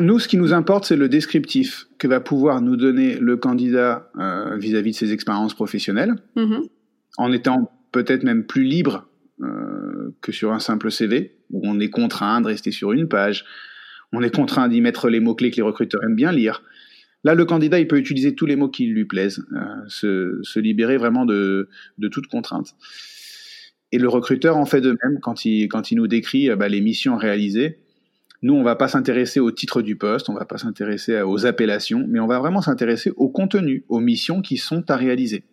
nous, 0.00 0.18
ce 0.18 0.28
qui 0.28 0.36
nous 0.36 0.52
importe, 0.52 0.84
c'est 0.86 0.96
le 0.96 1.08
descriptif 1.08 1.86
que 1.98 2.08
va 2.08 2.20
pouvoir 2.20 2.60
nous 2.60 2.76
donner 2.76 3.16
le 3.16 3.36
candidat 3.36 4.10
euh, 4.18 4.56
vis-à-vis 4.56 4.92
de 4.92 4.96
ses 4.96 5.12
expériences 5.12 5.54
professionnelles, 5.54 6.14
mm-hmm. 6.36 6.68
en 7.18 7.32
étant 7.32 7.70
peut-être 7.92 8.22
même 8.22 8.44
plus 8.46 8.64
libre 8.64 9.06
que 10.20 10.32
sur 10.32 10.52
un 10.52 10.58
simple 10.58 10.90
CV, 10.90 11.38
où 11.50 11.62
on 11.64 11.80
est 11.80 11.88
contraint 11.88 12.40
de 12.40 12.46
rester 12.46 12.70
sur 12.70 12.92
une 12.92 13.08
page, 13.08 13.44
on 14.12 14.22
est 14.22 14.34
contraint 14.34 14.68
d'y 14.68 14.80
mettre 14.80 15.08
les 15.08 15.20
mots-clés 15.20 15.50
que 15.50 15.56
les 15.56 15.62
recruteurs 15.62 16.02
aiment 16.04 16.16
bien 16.16 16.32
lire. 16.32 16.62
Là, 17.24 17.34
le 17.34 17.44
candidat, 17.44 17.78
il 17.78 17.86
peut 17.86 17.98
utiliser 17.98 18.34
tous 18.34 18.46
les 18.46 18.56
mots 18.56 18.68
qui 18.68 18.86
lui 18.86 19.04
plaisent, 19.04 19.44
se, 19.88 20.38
se, 20.42 20.58
libérer 20.58 20.96
vraiment 20.96 21.26
de, 21.26 21.68
de 21.98 22.08
toute 22.08 22.26
contrainte. 22.26 22.74
Et 23.92 23.98
le 23.98 24.08
recruteur 24.08 24.56
en 24.56 24.66
fait 24.66 24.80
de 24.80 24.96
même 25.02 25.20
quand 25.20 25.44
il, 25.44 25.68
quand 25.68 25.90
il 25.90 25.96
nous 25.96 26.06
décrit 26.06 26.48
bah, 26.56 26.68
les 26.68 26.80
missions 26.80 27.16
réalisées. 27.16 27.78
Nous, 28.42 28.54
on 28.54 28.62
va 28.62 28.74
pas 28.74 28.88
s'intéresser 28.88 29.38
au 29.38 29.50
titre 29.50 29.82
du 29.82 29.96
poste, 29.96 30.30
on 30.30 30.34
va 30.34 30.46
pas 30.46 30.56
s'intéresser 30.56 31.20
aux 31.20 31.44
appellations, 31.44 32.06
mais 32.08 32.20
on 32.20 32.26
va 32.26 32.38
vraiment 32.38 32.62
s'intéresser 32.62 33.12
au 33.16 33.28
contenu, 33.28 33.84
aux 33.88 34.00
missions 34.00 34.40
qui 34.40 34.56
sont 34.56 34.90
à 34.90 34.96
réaliser. 34.96 35.44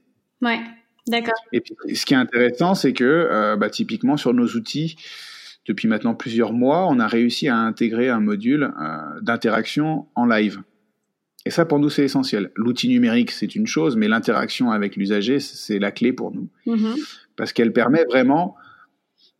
Ouais, 0.42 0.60
d'accord. 1.08 1.34
Et 1.52 1.60
puis, 1.60 1.76
ce 1.96 2.06
qui 2.06 2.14
est 2.14 2.18
intéressant, 2.18 2.76
c'est 2.76 2.94
que 2.94 3.04
euh, 3.04 3.58
bah, 3.58 3.70
typiquement 3.70 4.16
sur 4.16 4.34
nos 4.34 4.48
outils, 4.48 4.96
depuis 5.68 5.90
maintenant 5.90 6.16
plusieurs 6.16 6.54
mois, 6.54 6.88
on 6.88 7.00
a 7.00 7.08
réussi 7.08 7.50
à 7.50 7.58
intégrer 7.58 8.10
un 8.10 8.22
module 8.22 8.64
euh, 8.64 9.22
d'interaction 9.22 10.08
en 10.16 10.26
live. 10.26 10.62
Et 11.46 11.50
ça, 11.50 11.66
pour 11.66 11.80
nous, 11.80 11.90
c'est 11.90 12.04
essentiel. 12.04 12.52
L'outil 12.56 12.88
numérique, 12.88 13.32
c'est 13.32 13.56
une 13.56 13.68
chose, 13.68 13.96
mais 13.98 14.08
l'interaction 14.08 14.72
avec 14.72 14.96
l'usager, 14.96 15.40
c'est 15.40 15.80
la 15.80 15.92
clé 15.92 16.14
pour 16.14 16.34
nous. 16.34 16.50
Mm-hmm. 16.66 17.26
Parce 17.36 17.54
qu'elle 17.54 17.74
permet 17.74 18.06
vraiment 18.06 18.56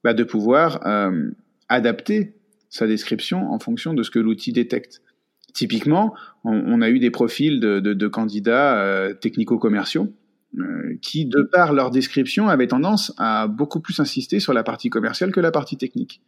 bah, 0.04 0.14
de 0.14 0.24
pouvoir 0.24 0.86
euh, 0.86 1.32
adapter 1.70 2.37
sa 2.70 2.88
description 2.88 3.52
en 3.52 3.60
fonction 3.60 3.94
de 3.94 4.04
ce 4.04 4.12
que 4.12 4.20
l'outil 4.20 4.52
détecte. 4.52 5.02
Typiquement, 5.54 6.14
on, 6.44 6.82
a 6.82 6.90
eu 6.90 7.00
des 7.00 7.10
profils 7.10 7.60
de, 7.60 8.08
candidats 8.08 8.80
euh, 8.80 9.14
technico-commerciaux 9.14 10.14
euh, 10.60 10.98
qui, 11.02 11.26
de 11.26 11.42
par 11.42 11.74
leur 11.74 11.90
description, 11.90 12.48
avaient 12.48 12.68
tendance 12.68 13.14
à 13.18 13.48
beaucoup 13.48 13.80
plus 13.80 14.00
insister 14.00 14.40
sur 14.40 14.54
la 14.54 14.64
partie 14.64 14.90
commerciale 14.90 15.32
que 15.32 15.40
la 15.40 15.52
partie 15.52 15.78
technique. 15.78 16.22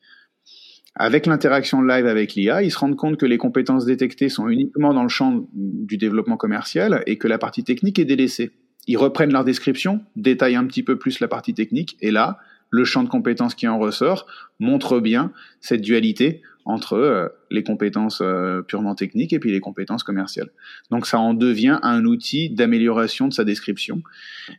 Avec 0.96 1.28
l'interaction 1.28 1.82
live 1.82 2.08
avec 2.08 2.34
l'IA, 2.34 2.64
ils 2.64 2.72
se 2.72 2.78
rendent 2.78 2.96
compte 2.96 3.18
que 3.18 3.26
les 3.26 3.38
compétences 3.38 3.86
détectées 3.86 4.30
sont 4.30 4.50
uniquement 4.50 4.94
dans 4.94 5.04
le 5.04 5.10
champ 5.10 5.48
du 5.54 5.98
développement 5.98 6.36
commercial 6.36 7.04
et 7.06 7.18
que 7.18 7.28
la 7.28 7.38
partie 7.38 7.64
technique 7.64 8.00
est 8.00 8.06
délaissée. 8.06 8.52
Ils 8.88 8.98
reprennent 8.98 9.32
leur 9.32 9.44
description, 9.44 10.02
détaillent 10.16 10.56
un 10.56 10.66
petit 10.66 10.84
peu 10.84 10.98
plus 10.98 11.20
la 11.20 11.28
partie 11.28 11.54
technique, 11.54 11.98
et 12.02 12.10
là, 12.12 12.40
le 12.70 12.84
champ 12.84 13.04
de 13.04 13.10
compétences 13.10 13.56
qui 13.56 13.68
en 13.68 13.80
ressort 13.80 14.28
montre 14.60 15.00
bien 15.00 15.32
cette 15.62 15.82
dualité 15.82 16.42
entre 16.66 16.94
euh, 16.94 17.28
les 17.50 17.64
compétences 17.64 18.22
euh, 18.22 18.62
purement 18.62 18.94
techniques 18.94 19.34
et 19.34 19.40
puis 19.40 19.52
les 19.52 19.60
compétences 19.60 20.04
commerciales. 20.04 20.50
Donc 20.92 21.08
ça 21.08 21.20
en 21.20 21.34
devient 21.34 21.80
un 21.82 22.06
outil 22.06 22.50
d'amélioration 22.50 23.28
de 23.28 23.34
sa 23.34 23.44
description. 23.44 24.04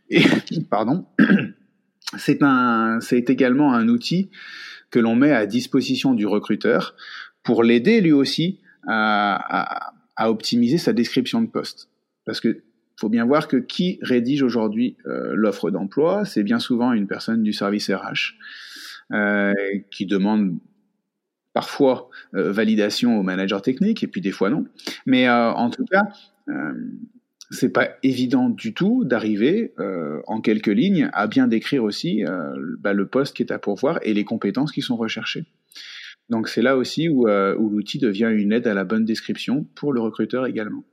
Et 0.09 0.23
pardon, 0.69 1.05
c'est 2.17 2.43
un, 2.43 2.99
c'est 2.99 3.29
également 3.29 3.73
un 3.73 3.87
outil 3.87 4.29
que 4.89 4.99
l'on 4.99 5.15
met 5.15 5.31
à 5.31 5.45
disposition 5.45 6.13
du 6.13 6.25
recruteur 6.25 6.95
pour 7.43 7.63
l'aider 7.63 8.01
lui 8.01 8.11
aussi 8.11 8.59
à, 8.87 9.35
à, 9.35 9.93
à 10.17 10.29
optimiser 10.29 10.77
sa 10.77 10.91
description 10.91 11.41
de 11.41 11.47
poste. 11.47 11.89
Parce 12.25 12.41
que 12.41 12.61
faut 13.01 13.09
bien 13.09 13.25
voir 13.25 13.47
que 13.47 13.57
qui 13.57 13.97
rédige 14.03 14.43
aujourd'hui 14.43 14.95
euh, 15.07 15.33
l'offre 15.33 15.71
d'emploi, 15.71 16.23
c'est 16.23 16.43
bien 16.43 16.59
souvent 16.59 16.93
une 16.93 17.07
personne 17.07 17.41
du 17.41 17.51
service 17.51 17.89
RH 17.89 18.35
euh, 19.11 19.53
qui 19.89 20.05
demande 20.05 20.59
parfois 21.53 22.09
euh, 22.35 22.51
validation 22.51 23.19
au 23.19 23.23
manager 23.23 23.63
technique 23.63 24.03
et 24.03 24.07
puis 24.07 24.21
des 24.21 24.29
fois 24.29 24.51
non. 24.51 24.67
Mais 25.07 25.27
en 25.27 25.71
tout 25.71 25.85
cas, 25.85 26.03
c'est 27.49 27.73
pas 27.73 27.89
évident 28.03 28.49
du 28.49 28.73
tout 28.73 29.03
d'arriver 29.03 29.73
en 30.27 30.39
quelques 30.41 30.67
lignes 30.67 31.09
à 31.13 31.27
bien 31.27 31.47
décrire 31.47 31.83
aussi 31.83 32.23
bah, 32.79 32.93
le 32.93 33.07
poste 33.07 33.35
qui 33.35 33.43
est 33.43 33.51
à 33.51 33.57
pourvoir 33.57 33.99
et 34.03 34.13
les 34.13 34.25
compétences 34.25 34.71
qui 34.71 34.81
sont 34.81 34.95
recherchées. 34.95 35.45
Donc 36.29 36.49
c'est 36.49 36.61
là 36.61 36.77
aussi 36.77 37.09
où, 37.09 37.27
où 37.27 37.69
l'outil 37.69 37.99
devient 37.99 38.31
une 38.31 38.53
aide 38.53 38.67
à 38.67 38.73
la 38.73 38.83
bonne 38.83 39.05
description 39.05 39.65
pour 39.75 39.91
le 39.91 40.01
recruteur 40.01 40.45
également. 40.45 40.83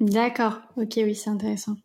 D'accord, 0.00 0.60
ok, 0.76 0.92
oui, 0.98 1.14
c'est 1.14 1.30
intéressant. 1.30 1.76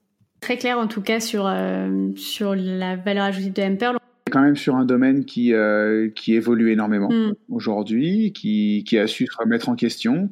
Très 0.41 0.57
clair 0.57 0.77
en 0.77 0.87
tout 0.87 1.01
cas 1.01 1.19
sur, 1.19 1.47
euh, 1.47 2.09
sur 2.15 2.53
la 2.53 2.95
valeur 2.95 3.23
ajoutée 3.23 3.49
de 3.49 3.61
MPerl. 3.61 3.97
Quand 4.29 4.41
même 4.41 4.55
sur 4.55 4.75
un 4.75 4.85
domaine 4.85 5.25
qui, 5.25 5.53
euh, 5.53 6.09
qui 6.09 6.33
évolue 6.33 6.71
énormément 6.71 7.09
hmm. 7.09 7.33
aujourd'hui, 7.49 8.33
qui, 8.33 8.83
qui 8.85 8.97
a 8.97 9.07
su 9.07 9.25
se 9.25 9.37
remettre 9.37 9.69
en 9.69 9.75
question, 9.75 10.29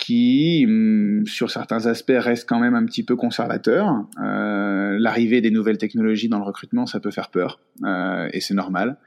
qui, 0.00 0.64
hmm, 0.66 1.26
sur 1.26 1.50
certains 1.50 1.86
aspects, 1.86 2.12
reste 2.16 2.48
quand 2.48 2.58
même 2.58 2.74
un 2.74 2.84
petit 2.84 3.04
peu 3.04 3.16
conservateur. 3.16 4.06
Euh, 4.22 4.96
L'arrivée 4.98 5.40
des 5.40 5.50
nouvelles 5.50 5.78
technologies 5.78 6.28
dans 6.28 6.38
le 6.38 6.44
recrutement, 6.44 6.86
ça 6.86 7.00
peut 7.00 7.10
faire 7.10 7.30
peur, 7.30 7.60
euh, 7.84 8.28
et 8.32 8.40
c'est 8.40 8.54
normal. 8.54 8.98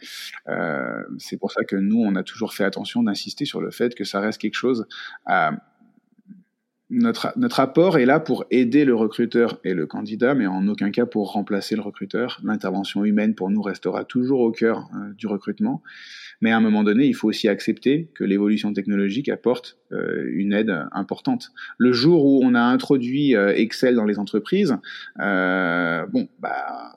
Euh, 0.47 1.01
c'est 1.17 1.37
pour 1.37 1.51
ça 1.51 1.63
que 1.63 1.75
nous, 1.75 2.01
on 2.01 2.15
a 2.15 2.23
toujours 2.23 2.53
fait 2.53 2.63
attention 2.63 3.03
d'insister 3.03 3.45
sur 3.45 3.61
le 3.61 3.71
fait 3.71 3.95
que 3.95 4.03
ça 4.03 4.19
reste 4.19 4.39
quelque 4.39 4.55
chose 4.55 4.85
à 5.25 5.51
notre, 6.93 7.33
notre 7.35 7.59
apport 7.59 7.97
est 7.97 8.05
là 8.05 8.19
pour 8.19 8.45
aider 8.51 8.85
le 8.85 8.95
recruteur 8.95 9.59
et 9.63 9.73
le 9.73 9.85
candidat, 9.85 10.35
mais 10.35 10.47
en 10.47 10.67
aucun 10.67 10.91
cas 10.91 11.05
pour 11.05 11.31
remplacer 11.31 11.75
le 11.75 11.81
recruteur. 11.81 12.39
L'intervention 12.43 13.03
humaine, 13.03 13.35
pour 13.35 13.49
nous, 13.49 13.61
restera 13.61 14.05
toujours 14.05 14.41
au 14.41 14.51
cœur 14.51 14.89
euh, 14.93 15.13
du 15.13 15.27
recrutement. 15.27 15.81
Mais 16.41 16.51
à 16.51 16.57
un 16.57 16.61
moment 16.61 16.83
donné, 16.83 17.05
il 17.05 17.13
faut 17.13 17.27
aussi 17.27 17.47
accepter 17.47 18.09
que 18.15 18.23
l'évolution 18.23 18.73
technologique 18.73 19.29
apporte 19.29 19.77
euh, 19.91 20.29
une 20.33 20.53
aide 20.53 20.73
importante. 20.91 21.51
Le 21.77 21.93
jour 21.93 22.25
où 22.25 22.41
on 22.43 22.53
a 22.53 22.61
introduit 22.61 23.35
euh, 23.35 23.53
Excel 23.55 23.95
dans 23.95 24.05
les 24.05 24.19
entreprises, 24.19 24.77
bon, 25.17 26.27
bah, 26.39 26.95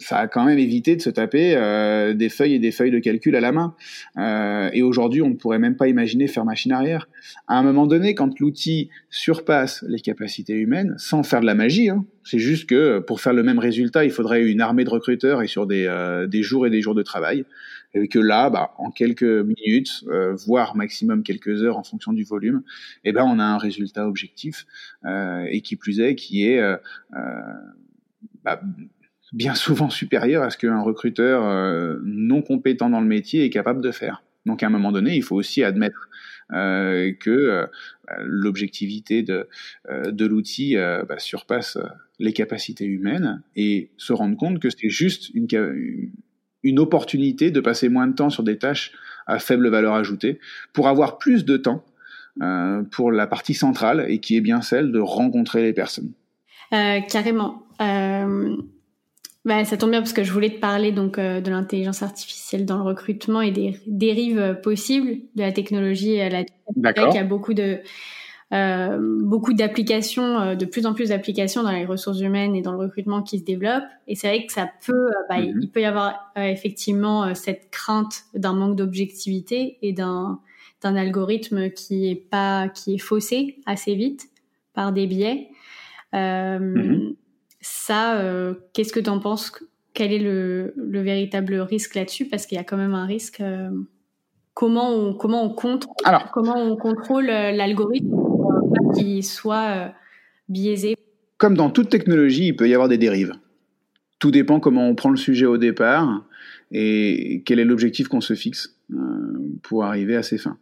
ça 0.00 0.18
a 0.18 0.28
quand 0.28 0.44
même 0.44 0.58
évité 0.58 0.96
de 0.96 1.02
se 1.02 1.10
taper 1.10 1.54
euh, 1.54 2.14
des 2.14 2.28
feuilles 2.28 2.54
et 2.54 2.58
des 2.58 2.72
feuilles 2.72 2.90
de 2.90 2.98
calcul 2.98 3.36
à 3.36 3.40
la 3.40 3.52
main. 3.52 3.74
Euh, 4.16 4.70
et 4.72 4.82
aujourd'hui, 4.82 5.22
on 5.22 5.28
ne 5.28 5.34
pourrait 5.34 5.58
même 5.58 5.76
pas 5.76 5.88
imaginer 5.88 6.26
faire 6.26 6.44
machine 6.44 6.72
arrière. 6.72 7.08
À 7.46 7.58
un 7.58 7.62
moment 7.62 7.86
donné, 7.86 8.14
quand 8.14 8.38
l'outil 8.40 8.90
surpasse 9.10 9.84
les 9.88 10.00
capacités 10.00 10.54
humaines, 10.54 10.94
sans 10.98 11.22
faire 11.22 11.40
de 11.40 11.46
la 11.46 11.54
magie, 11.54 11.90
hein, 11.90 12.04
c'est 12.24 12.38
juste 12.38 12.68
que 12.68 12.98
pour 13.00 13.20
faire 13.20 13.32
le 13.32 13.42
même 13.42 13.58
résultat, 13.58 14.04
il 14.04 14.10
faudrait 14.10 14.44
une 14.44 14.60
armée 14.60 14.84
de 14.84 14.90
recruteurs 14.90 15.42
et 15.42 15.46
sur 15.46 15.66
des, 15.66 15.86
euh, 15.86 16.26
des 16.26 16.42
jours 16.42 16.66
et 16.66 16.70
des 16.70 16.80
jours 16.80 16.94
de 16.94 17.02
travail. 17.02 17.44
Et 17.92 18.06
que 18.06 18.20
là, 18.20 18.50
bah, 18.50 18.72
en 18.78 18.90
quelques 18.90 19.22
minutes, 19.22 20.04
euh, 20.08 20.34
voire 20.34 20.76
maximum 20.76 21.24
quelques 21.24 21.62
heures 21.64 21.76
en 21.76 21.82
fonction 21.82 22.12
du 22.12 22.22
volume, 22.22 22.62
eh 23.04 23.12
ben, 23.12 23.24
on 23.24 23.40
a 23.40 23.44
un 23.44 23.58
résultat 23.58 24.06
objectif 24.06 24.64
euh, 25.04 25.44
et 25.50 25.60
qui 25.60 25.74
plus 25.74 26.00
est, 26.00 26.14
qui 26.14 26.46
est 26.46 26.60
bah, 28.44 28.60
bien 29.32 29.54
souvent 29.54 29.90
supérieur 29.90 30.42
à 30.42 30.50
ce 30.50 30.58
qu'un 30.58 30.80
recruteur 30.80 31.44
euh, 31.44 31.98
non 32.04 32.42
compétent 32.42 32.90
dans 32.90 33.00
le 33.00 33.06
métier 33.06 33.44
est 33.44 33.50
capable 33.50 33.82
de 33.82 33.90
faire. 33.90 34.22
Donc 34.46 34.62
à 34.62 34.66
un 34.66 34.70
moment 34.70 34.92
donné, 34.92 35.16
il 35.16 35.22
faut 35.22 35.36
aussi 35.36 35.62
admettre 35.62 36.08
euh, 36.52 37.12
que 37.12 37.30
euh, 37.30 37.66
l'objectivité 38.24 39.22
de, 39.22 39.46
euh, 39.88 40.10
de 40.10 40.26
l'outil 40.26 40.76
bah, 40.76 41.18
surpasse 41.18 41.78
les 42.18 42.32
capacités 42.32 42.84
humaines 42.84 43.42
et 43.54 43.90
se 43.96 44.12
rendre 44.12 44.36
compte 44.36 44.58
que 44.58 44.68
c'est 44.68 44.88
juste 44.88 45.30
une, 45.34 45.46
une 46.62 46.78
opportunité 46.78 47.50
de 47.50 47.60
passer 47.60 47.88
moins 47.88 48.08
de 48.08 48.14
temps 48.14 48.30
sur 48.30 48.42
des 48.42 48.58
tâches 48.58 48.92
à 49.26 49.38
faible 49.38 49.68
valeur 49.68 49.94
ajoutée 49.94 50.40
pour 50.72 50.88
avoir 50.88 51.18
plus 51.18 51.44
de 51.44 51.56
temps 51.56 51.84
pour 52.90 53.12
la 53.12 53.26
partie 53.26 53.54
centrale 53.54 54.06
et 54.08 54.18
qui 54.18 54.36
est 54.36 54.40
bien 54.40 54.62
celle 54.62 54.92
de 54.92 55.00
rencontrer 55.00 55.62
les 55.62 55.72
personnes. 55.72 56.12
carrément. 56.70 57.66
Bah, 59.50 59.64
ça 59.64 59.76
tombe 59.76 59.90
bien 59.90 59.98
parce 59.98 60.12
que 60.12 60.22
je 60.22 60.32
voulais 60.32 60.50
te 60.50 60.60
parler 60.60 60.92
donc 60.92 61.18
euh, 61.18 61.40
de 61.40 61.50
l'intelligence 61.50 62.04
artificielle 62.04 62.64
dans 62.64 62.76
le 62.76 62.84
recrutement 62.84 63.40
et 63.40 63.50
des 63.50 63.80
dérives 63.88 64.38
euh, 64.38 64.54
possibles 64.54 65.22
de 65.34 65.42
la 65.42 65.50
technologie. 65.50 66.18
La 66.18 66.42
il 66.76 67.14
y 67.14 67.18
a 67.18 67.24
beaucoup 67.24 67.52
de 67.52 67.80
euh, 68.52 68.98
beaucoup 69.24 69.52
d'applications, 69.52 70.54
de 70.54 70.64
plus 70.66 70.86
en 70.86 70.94
plus 70.94 71.08
d'applications 71.08 71.64
dans 71.64 71.72
les 71.72 71.84
ressources 71.84 72.20
humaines 72.20 72.54
et 72.54 72.62
dans 72.62 72.70
le 72.70 72.78
recrutement 72.78 73.24
qui 73.24 73.40
se 73.40 73.44
développent. 73.44 73.90
Et 74.06 74.14
c'est 74.14 74.28
vrai 74.28 74.46
que 74.46 74.52
ça 74.52 74.70
peut, 74.86 75.10
bah, 75.28 75.40
mm-hmm. 75.40 75.58
il 75.62 75.68
peut 75.68 75.80
y 75.80 75.84
avoir 75.84 76.32
effectivement 76.36 77.34
cette 77.34 77.72
crainte 77.72 78.22
d'un 78.34 78.52
manque 78.52 78.76
d'objectivité 78.76 79.78
et 79.82 79.92
d'un 79.92 80.38
d'un 80.80 80.94
algorithme 80.94 81.70
qui 81.70 82.08
est 82.08 82.14
pas 82.30 82.68
qui 82.68 82.94
est 82.94 82.98
faussé 82.98 83.56
assez 83.66 83.96
vite 83.96 84.28
par 84.74 84.92
des 84.92 85.08
biais. 85.08 85.48
Mm-hmm. 86.12 87.16
Ça, 87.60 88.18
euh, 88.20 88.54
qu'est-ce 88.72 88.92
que 88.92 89.00
tu 89.00 89.10
en 89.10 89.20
penses? 89.20 89.52
Quel 89.92 90.12
est 90.12 90.18
le, 90.18 90.72
véritable 90.76 91.54
risque 91.56 91.94
là-dessus? 91.94 92.26
Parce 92.26 92.46
qu'il 92.46 92.56
y 92.56 92.60
a 92.60 92.64
quand 92.64 92.76
même 92.76 92.94
un 92.94 93.06
risque. 93.06 93.40
Euh, 93.40 93.70
comment, 94.54 94.90
on, 94.90 95.14
comment, 95.14 95.44
on 95.44 95.50
contrôle, 95.50 95.94
comment 96.32 96.56
on 96.56 96.76
contrôle 96.76 97.28
euh, 97.28 97.52
l'algorithme 97.52 98.08
pour 98.08 98.72
pas 98.72 98.94
qu'il 98.98 99.24
soit 99.24 99.92
biaisé? 100.48 100.96
Comme 101.36 101.54
dans 101.54 101.70
toute 101.70 101.90
technologie, 101.90 102.46
il 102.48 102.56
peut 102.56 102.68
y 102.68 102.74
avoir 102.74 102.88
des 102.88 102.98
dérives. 102.98 103.32
Tout 104.18 104.30
dépend 104.30 104.60
comment 104.60 104.88
on 104.88 104.94
prend 104.94 105.10
le 105.10 105.16
sujet 105.16 105.46
au 105.46 105.56
départ 105.56 106.24
et 106.70 107.42
quel 107.46 107.58
est 107.58 107.64
l'objectif 107.64 108.08
qu'on 108.08 108.20
se 108.20 108.34
fixe 108.34 108.76
pour 109.62 109.84
arriver 109.84 110.16
à 110.16 110.22
ses 110.22 110.38
fins 110.38 110.58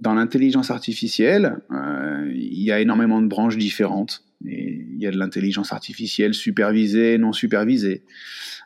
dans 0.00 0.14
l'intelligence 0.14 0.72
artificielle, 0.72 1.58
il 1.70 2.62
y 2.62 2.72
a 2.72 2.80
énormément 2.80 3.22
de 3.22 3.28
branches 3.28 3.56
différentes. 3.56 4.24
Il 4.44 4.98
y 4.98 5.06
a 5.06 5.10
de 5.10 5.18
l'intelligence 5.18 5.72
artificielle 5.72 6.34
supervisée, 6.34 7.18
non 7.18 7.32
supervisée. 7.32 8.02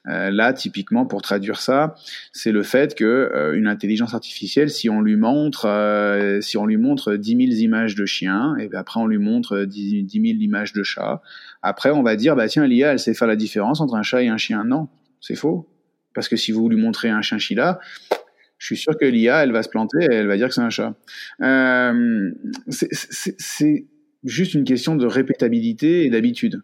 Euh, 0.08 0.30
là, 0.30 0.52
typiquement, 0.52 1.04
pour 1.04 1.20
traduire 1.20 1.58
ça, 1.58 1.96
c'est 2.32 2.52
le 2.52 2.62
fait 2.62 2.94
que 2.94 3.04
euh, 3.04 3.56
une 3.56 3.66
intelligence 3.66 4.14
artificielle, 4.14 4.70
si 4.70 4.88
on 4.88 5.00
lui 5.00 5.16
montre, 5.16 5.66
euh, 5.66 6.40
si 6.40 6.56
on 6.56 6.66
lui 6.66 6.76
montre 6.76 7.14
10 7.14 7.30
000 7.30 7.40
images 7.60 7.96
de 7.96 8.06
chiens, 8.06 8.54
et 8.56 8.68
puis 8.68 8.76
après 8.76 9.00
on 9.00 9.06
lui 9.06 9.18
montre 9.18 9.64
10, 9.64 10.04
10 10.04 10.12
000 10.12 10.24
images 10.40 10.72
de 10.72 10.82
chats, 10.84 11.22
après 11.62 11.90
on 11.90 12.02
va 12.02 12.14
dire, 12.14 12.36
bah 12.36 12.46
tiens, 12.46 12.66
l'IA, 12.66 12.92
elle 12.92 13.00
sait 13.00 13.14
faire 13.14 13.26
la 13.26 13.36
différence 13.36 13.80
entre 13.80 13.94
un 13.94 14.02
chat 14.02 14.22
et 14.22 14.28
un 14.28 14.36
chien. 14.36 14.64
Non, 14.64 14.88
c'est 15.20 15.36
faux. 15.36 15.68
Parce 16.14 16.28
que 16.28 16.36
si 16.36 16.52
vous 16.52 16.68
lui 16.68 16.76
montrez 16.76 17.10
un 17.10 17.20
chinchilla, 17.20 17.80
je 18.58 18.66
suis 18.66 18.76
sûr 18.76 18.96
que 18.96 19.04
l'IA, 19.04 19.42
elle 19.42 19.52
va 19.52 19.62
se 19.62 19.68
planter 19.68 19.98
et 20.00 20.14
elle 20.14 20.28
va 20.28 20.36
dire 20.36 20.48
que 20.48 20.54
c'est 20.54 20.60
un 20.60 20.70
chat. 20.70 20.94
Euh, 21.42 22.30
c'est 22.68 23.86
juste 24.24 24.54
une 24.54 24.64
question 24.64 24.96
de 24.96 25.06
répétabilité 25.06 26.04
et 26.04 26.10
d'habitude. 26.10 26.62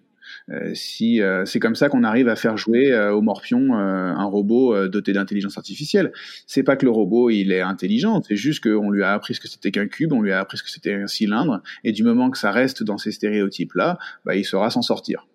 Euh, 0.50 0.72
si 0.74 1.20
euh, 1.20 1.44
c'est 1.44 1.60
comme 1.60 1.74
ça 1.74 1.88
qu'on 1.88 2.04
arrive 2.04 2.28
à 2.28 2.36
faire 2.36 2.56
jouer 2.56 2.96
au 3.10 3.20
morpion 3.20 3.74
un 3.74 4.24
robot 4.24 4.88
doté 4.88 5.12
d'intelligence 5.12 5.58
artificielle. 5.58 6.12
C'est 6.46 6.62
pas 6.62 6.76
que 6.76 6.84
le 6.84 6.90
robot 6.90 7.30
il 7.30 7.52
est 7.52 7.60
intelligent, 7.60 8.22
c'est 8.22 8.36
juste 8.36 8.62
qu'on 8.62 8.90
lui 8.90 9.02
a 9.02 9.12
appris 9.12 9.34
ce 9.34 9.40
que 9.40 9.48
c'était 9.48 9.70
qu'un 9.70 9.86
cube, 9.86 10.12
on 10.12 10.22
lui 10.22 10.32
a 10.32 10.40
appris 10.40 10.58
ce 10.58 10.62
que 10.62 10.70
c'était 10.70 10.94
un 10.94 11.06
cylindre, 11.06 11.62
et 11.84 11.92
du 11.92 12.02
moment 12.02 12.30
que 12.30 12.38
ça 12.38 12.50
reste 12.50 12.82
dans 12.82 12.98
ces 12.98 13.12
stéréotypes 13.12 13.74
là, 13.74 13.98
bah, 14.24 14.34
il 14.34 14.44
saura 14.44 14.70
s'en 14.70 14.82
sortir. 14.82 15.26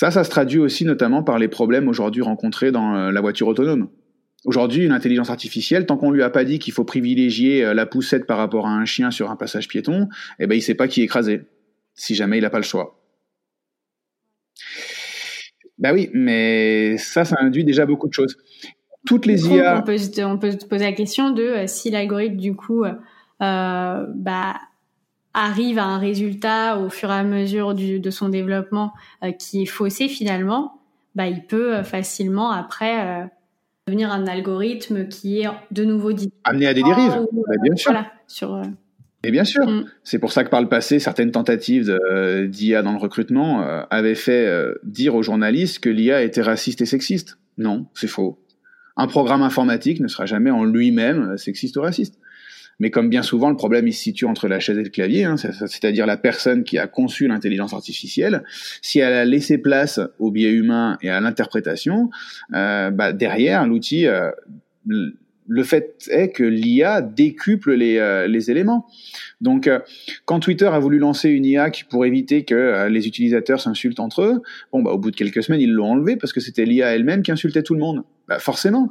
Ça, 0.00 0.10
ça 0.10 0.24
se 0.24 0.30
traduit 0.30 0.58
aussi 0.58 0.86
notamment 0.86 1.22
par 1.22 1.38
les 1.38 1.48
problèmes 1.48 1.86
aujourd'hui 1.86 2.22
rencontrés 2.22 2.72
dans 2.72 2.96
euh, 2.96 3.12
la 3.12 3.20
voiture 3.20 3.48
autonome. 3.48 3.90
Aujourd'hui, 4.44 4.84
une 4.84 4.92
intelligence 4.92 5.30
artificielle, 5.30 5.86
tant 5.86 5.96
qu'on 5.96 6.10
lui 6.10 6.22
a 6.22 6.30
pas 6.30 6.44
dit 6.44 6.58
qu'il 6.58 6.72
faut 6.72 6.84
privilégier 6.84 7.64
euh, 7.64 7.74
la 7.74 7.86
poussette 7.86 8.26
par 8.26 8.38
rapport 8.38 8.66
à 8.66 8.70
un 8.70 8.84
chien 8.84 9.10
sur 9.10 9.30
un 9.30 9.36
passage 9.36 9.68
piéton, 9.68 10.08
eh 10.38 10.46
ben 10.46 10.54
il 10.54 10.62
sait 10.62 10.74
pas 10.74 10.88
qui 10.88 11.02
écraser, 11.02 11.42
si 11.94 12.14
jamais 12.14 12.38
il 12.38 12.42
n'a 12.42 12.50
pas 12.50 12.58
le 12.58 12.64
choix. 12.64 13.00
Ben 15.80 15.94
oui, 15.94 16.10
mais 16.12 16.98
ça, 16.98 17.24
ça 17.24 17.36
induit 17.40 17.64
déjà 17.64 17.86
beaucoup 17.86 18.06
de 18.06 18.12
choses. 18.12 18.36
Toutes 19.06 19.24
les 19.24 19.48
IA. 19.48 19.78
On 19.78 19.82
peut, 19.82 19.96
on 20.24 20.38
peut 20.38 20.50
se 20.52 20.66
poser 20.66 20.84
la 20.84 20.92
question 20.92 21.30
de 21.30 21.42
euh, 21.42 21.66
si 21.66 21.90
l'algorithme 21.90 22.36
du 22.36 22.54
coup 22.54 22.84
euh, 22.84 22.92
bah, 24.14 24.56
arrive 25.32 25.78
à 25.78 25.84
un 25.84 25.98
résultat 25.98 26.78
au 26.78 26.90
fur 26.90 27.10
et 27.10 27.14
à 27.14 27.24
mesure 27.24 27.74
de 27.74 28.10
son 28.10 28.28
développement 28.28 28.92
euh, 29.24 29.32
qui 29.32 29.62
est 29.62 29.66
faussé 29.66 30.08
finalement, 30.08 30.80
bah, 31.14 31.28
il 31.28 31.46
peut 31.46 31.82
facilement 31.82 32.50
après 32.50 33.30
devenir 33.86 34.10
un 34.10 34.26
algorithme 34.26 35.08
qui 35.08 35.40
est 35.40 35.48
de 35.70 35.84
nouveau 35.84 36.12
dit 36.12 36.32
amené 36.44 36.66
à 36.66 36.74
des 36.74 36.82
dérives. 36.82 37.26
Bah, 37.32 37.54
bien 37.62 37.76
sûr. 37.76 37.92
sur, 38.26 38.62
et 39.24 39.30
bien 39.30 39.44
sûr, 39.44 39.66
mm. 39.66 39.86
c'est 40.04 40.18
pour 40.18 40.32
ça 40.32 40.44
que 40.44 40.50
par 40.50 40.62
le 40.62 40.68
passé, 40.68 40.98
certaines 40.98 41.32
tentatives 41.32 41.98
d'IA 42.48 42.82
dans 42.82 42.92
le 42.92 42.98
recrutement 42.98 43.62
avaient 43.90 44.14
fait 44.14 44.48
dire 44.84 45.14
aux 45.14 45.22
journalistes 45.22 45.80
que 45.80 45.90
l'IA 45.90 46.22
était 46.22 46.42
raciste 46.42 46.80
et 46.80 46.86
sexiste. 46.86 47.38
Non, 47.58 47.86
c'est 47.94 48.06
faux. 48.06 48.38
Un 48.96 49.06
programme 49.06 49.42
informatique 49.42 50.00
ne 50.00 50.08
sera 50.08 50.26
jamais 50.26 50.50
en 50.50 50.64
lui-même 50.64 51.36
sexiste 51.38 51.76
ou 51.76 51.80
raciste. 51.80 52.19
Mais 52.80 52.90
comme 52.90 53.08
bien 53.08 53.22
souvent, 53.22 53.50
le 53.50 53.56
problème 53.56 53.86
il 53.86 53.92
se 53.92 54.02
situe 54.02 54.24
entre 54.24 54.48
la 54.48 54.58
chaise 54.58 54.78
et 54.78 54.82
le 54.82 54.88
clavier, 54.88 55.24
hein, 55.24 55.36
c'est-à-dire 55.36 56.06
la 56.06 56.16
personne 56.16 56.64
qui 56.64 56.78
a 56.78 56.86
conçu 56.86 57.28
l'intelligence 57.28 57.74
artificielle. 57.74 58.42
Si 58.82 58.98
elle 58.98 59.12
a 59.12 59.24
laissé 59.24 59.58
place 59.58 60.00
au 60.18 60.30
biais 60.30 60.50
humain 60.50 60.98
et 61.02 61.10
à 61.10 61.20
l'interprétation, 61.20 62.10
euh, 62.54 62.90
bah, 62.90 63.12
derrière 63.12 63.66
l'outil, 63.66 64.06
euh, 64.06 64.30
le 64.86 65.62
fait 65.62 66.08
est 66.10 66.30
que 66.30 66.44
l'IA 66.44 67.02
décuple 67.02 67.74
les, 67.74 67.98
euh, 67.98 68.26
les 68.26 68.50
éléments. 68.50 68.86
Donc, 69.40 69.68
quand 70.24 70.40
Twitter 70.40 70.66
a 70.66 70.78
voulu 70.78 70.98
lancer 70.98 71.28
une 71.28 71.44
IA 71.44 71.70
pour 71.90 72.06
éviter 72.06 72.44
que 72.44 72.88
les 72.88 73.06
utilisateurs 73.06 73.60
s'insultent 73.60 74.00
entre 74.00 74.22
eux, 74.22 74.42
bon, 74.72 74.82
bah, 74.82 74.92
au 74.92 74.98
bout 74.98 75.10
de 75.10 75.16
quelques 75.16 75.42
semaines, 75.42 75.60
ils 75.60 75.72
l'ont 75.72 75.92
enlevé 75.92 76.16
parce 76.16 76.32
que 76.32 76.40
c'était 76.40 76.64
l'IA 76.64 76.94
elle-même 76.94 77.22
qui 77.22 77.30
insultait 77.30 77.62
tout 77.62 77.74
le 77.74 77.80
monde. 77.80 78.04
Bah, 78.26 78.38
forcément. 78.38 78.90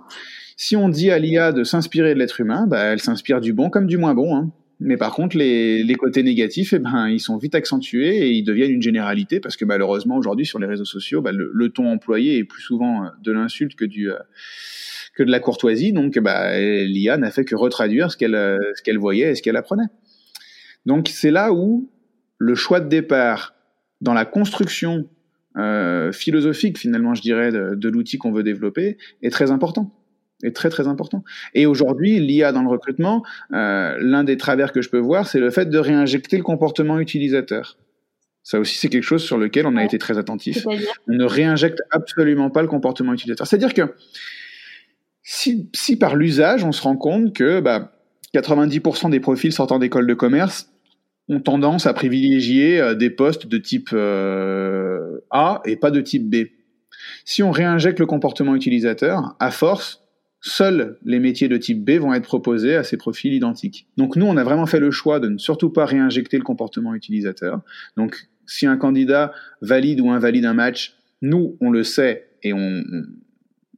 Si 0.61 0.75
on 0.75 0.89
dit 0.89 1.09
à 1.09 1.17
l'IA 1.19 1.53
de 1.53 1.63
s'inspirer 1.63 2.13
de 2.13 2.19
l'être 2.19 2.41
humain, 2.41 2.67
bah, 2.67 2.81
elle 2.81 2.99
s'inspire 2.99 3.39
du 3.39 3.53
bon 3.53 3.69
comme 3.69 3.87
du 3.87 3.97
moins 3.97 4.13
bon. 4.13 4.35
Hein. 4.35 4.51
Mais 4.81 4.97
par 4.97 5.13
contre, 5.13 5.37
les, 5.37 5.83
les 5.85 5.95
côtés 5.95 6.21
négatifs, 6.21 6.73
eh 6.73 6.79
ben, 6.79 7.07
ils 7.07 7.21
sont 7.21 7.37
vite 7.37 7.55
accentués 7.55 8.27
et 8.27 8.31
ils 8.31 8.43
deviennent 8.43 8.71
une 8.71 8.81
généralité 8.81 9.39
parce 9.39 9.55
que 9.55 9.63
malheureusement, 9.63 10.17
aujourd'hui, 10.17 10.45
sur 10.45 10.59
les 10.59 10.67
réseaux 10.67 10.83
sociaux, 10.83 11.21
bah, 11.21 11.31
le, 11.31 11.69
ton 11.69 11.89
employé 11.89 12.39
est 12.39 12.43
plus 12.43 12.61
souvent 12.61 13.05
euh, 13.05 13.07
de 13.23 13.31
l'insulte 13.31 13.75
que 13.75 13.85
euh, 13.85 14.19
que 15.15 15.23
de 15.23 15.31
la 15.31 15.39
courtoisie. 15.39 15.93
Donc, 15.93 16.19
bah, 16.19 16.59
l'IA 16.59 17.15
n'a 17.15 17.31
fait 17.31 17.45
que 17.45 17.55
retraduire 17.55 18.11
ce 18.11 18.17
qu'elle 18.17 18.35
euh, 18.35 18.57
ce 18.75 18.81
qu'elle 18.81 18.97
voyait 18.97 19.31
et 19.31 19.35
ce 19.35 19.41
qu'elle 19.41 19.55
apprenait. 19.55 19.87
Donc, 20.85 21.07
c'est 21.07 21.31
là 21.31 21.53
où 21.53 21.89
le 22.37 22.53
choix 22.55 22.81
de 22.81 22.89
départ 22.89 23.55
dans 24.01 24.13
la 24.13 24.25
construction 24.25 25.07
euh, 25.55 26.11
philosophique, 26.11 26.77
finalement, 26.77 27.15
je 27.15 27.21
dirais, 27.21 27.53
de, 27.53 27.75
de 27.75 27.89
l'outil 27.89 28.17
qu'on 28.17 28.33
veut 28.33 28.43
développer 28.43 28.97
est 29.21 29.29
très 29.29 29.51
important 29.51 29.95
est 30.43 30.55
très 30.55 30.69
très 30.69 30.87
important. 30.87 31.23
Et 31.53 31.65
aujourd'hui, 31.65 32.19
l'IA 32.19 32.51
dans 32.51 32.61
le 32.61 32.69
recrutement, 32.69 33.23
euh, 33.53 33.97
l'un 33.99 34.23
des 34.23 34.37
travers 34.37 34.71
que 34.71 34.81
je 34.81 34.89
peux 34.89 34.99
voir, 34.99 35.27
c'est 35.27 35.39
le 35.39 35.49
fait 35.49 35.69
de 35.69 35.77
réinjecter 35.77 36.37
le 36.37 36.43
comportement 36.43 36.99
utilisateur. 36.99 37.77
Ça 38.43 38.59
aussi, 38.59 38.77
c'est 38.77 38.89
quelque 38.89 39.03
chose 39.03 39.23
sur 39.23 39.37
lequel 39.37 39.67
on 39.67 39.75
a 39.75 39.83
été 39.83 39.97
très 39.97 40.17
attentif. 40.17 40.65
On 41.07 41.13
ne 41.13 41.25
réinjecte 41.25 41.81
absolument 41.91 42.49
pas 42.49 42.61
le 42.61 42.67
comportement 42.67 43.13
utilisateur. 43.13 43.45
C'est-à-dire 43.45 43.73
que 43.73 43.93
si, 45.21 45.69
si 45.75 45.97
par 45.97 46.15
l'usage, 46.15 46.63
on 46.63 46.71
se 46.71 46.81
rend 46.81 46.95
compte 46.95 47.35
que 47.35 47.59
bah, 47.59 47.91
90% 48.33 49.11
des 49.11 49.19
profils 49.19 49.51
sortant 49.53 49.77
d'école 49.77 50.07
de 50.07 50.13
commerce 50.13 50.71
ont 51.27 51.39
tendance 51.39 51.85
à 51.85 51.93
privilégier 51.93 52.79
euh, 52.79 52.95
des 52.95 53.09
postes 53.09 53.45
de 53.45 53.57
type 53.57 53.89
euh, 53.93 55.19
A 55.29 55.61
et 55.65 55.75
pas 55.75 55.91
de 55.91 56.01
type 56.01 56.27
B. 56.29 56.47
Si 57.25 57.43
on 57.43 57.51
réinjecte 57.51 57.99
le 57.99 58.07
comportement 58.07 58.55
utilisateur, 58.55 59.35
à 59.39 59.51
force, 59.51 60.01
seuls 60.41 60.97
les 61.03 61.19
métiers 61.19 61.47
de 61.47 61.57
type 61.57 61.83
B 61.83 61.99
vont 61.99 62.13
être 62.13 62.23
proposés 62.23 62.75
à 62.75 62.83
ces 62.83 62.97
profils 62.97 63.33
identiques. 63.33 63.87
Donc 63.97 64.15
nous, 64.15 64.25
on 64.25 64.37
a 64.37 64.43
vraiment 64.43 64.65
fait 64.65 64.79
le 64.79 64.91
choix 64.91 65.19
de 65.19 65.29
ne 65.29 65.37
surtout 65.37 65.69
pas 65.69 65.85
réinjecter 65.85 66.37
le 66.37 66.43
comportement 66.43 66.93
utilisateur. 66.93 67.61
Donc 67.97 68.29
si 68.45 68.65
un 68.65 68.77
candidat 68.77 69.33
valide 69.61 70.01
ou 70.01 70.09
invalide 70.11 70.45
un 70.45 70.53
match, 70.53 70.95
nous, 71.21 71.57
on 71.61 71.69
le 71.69 71.83
sait 71.83 72.29
et 72.43 72.53
on, 72.53 72.83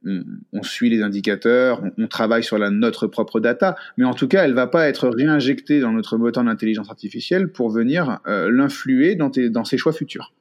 on, 0.04 0.62
suit 0.62 0.90
les 0.90 1.02
indicateurs, 1.02 1.82
on, 1.98 2.06
travaille 2.06 2.44
sur 2.44 2.58
la, 2.58 2.70
notre 2.70 3.06
propre 3.06 3.40
data, 3.40 3.76
mais 3.96 4.04
en 4.04 4.14
tout 4.14 4.28
cas, 4.28 4.44
elle 4.44 4.54
va 4.54 4.66
pas 4.66 4.88
être 4.88 5.08
réinjectée 5.08 5.80
dans 5.80 5.92
notre 5.92 6.16
moteur 6.16 6.44
d'intelligence 6.44 6.90
artificielle 6.90 7.48
pour 7.48 7.70
venir 7.70 8.20
euh, 8.26 8.50
l'influer 8.50 9.16
dans, 9.16 9.30
dans 9.30 9.64
ses 9.64 9.78
choix 9.78 9.92
futurs. 9.92 10.32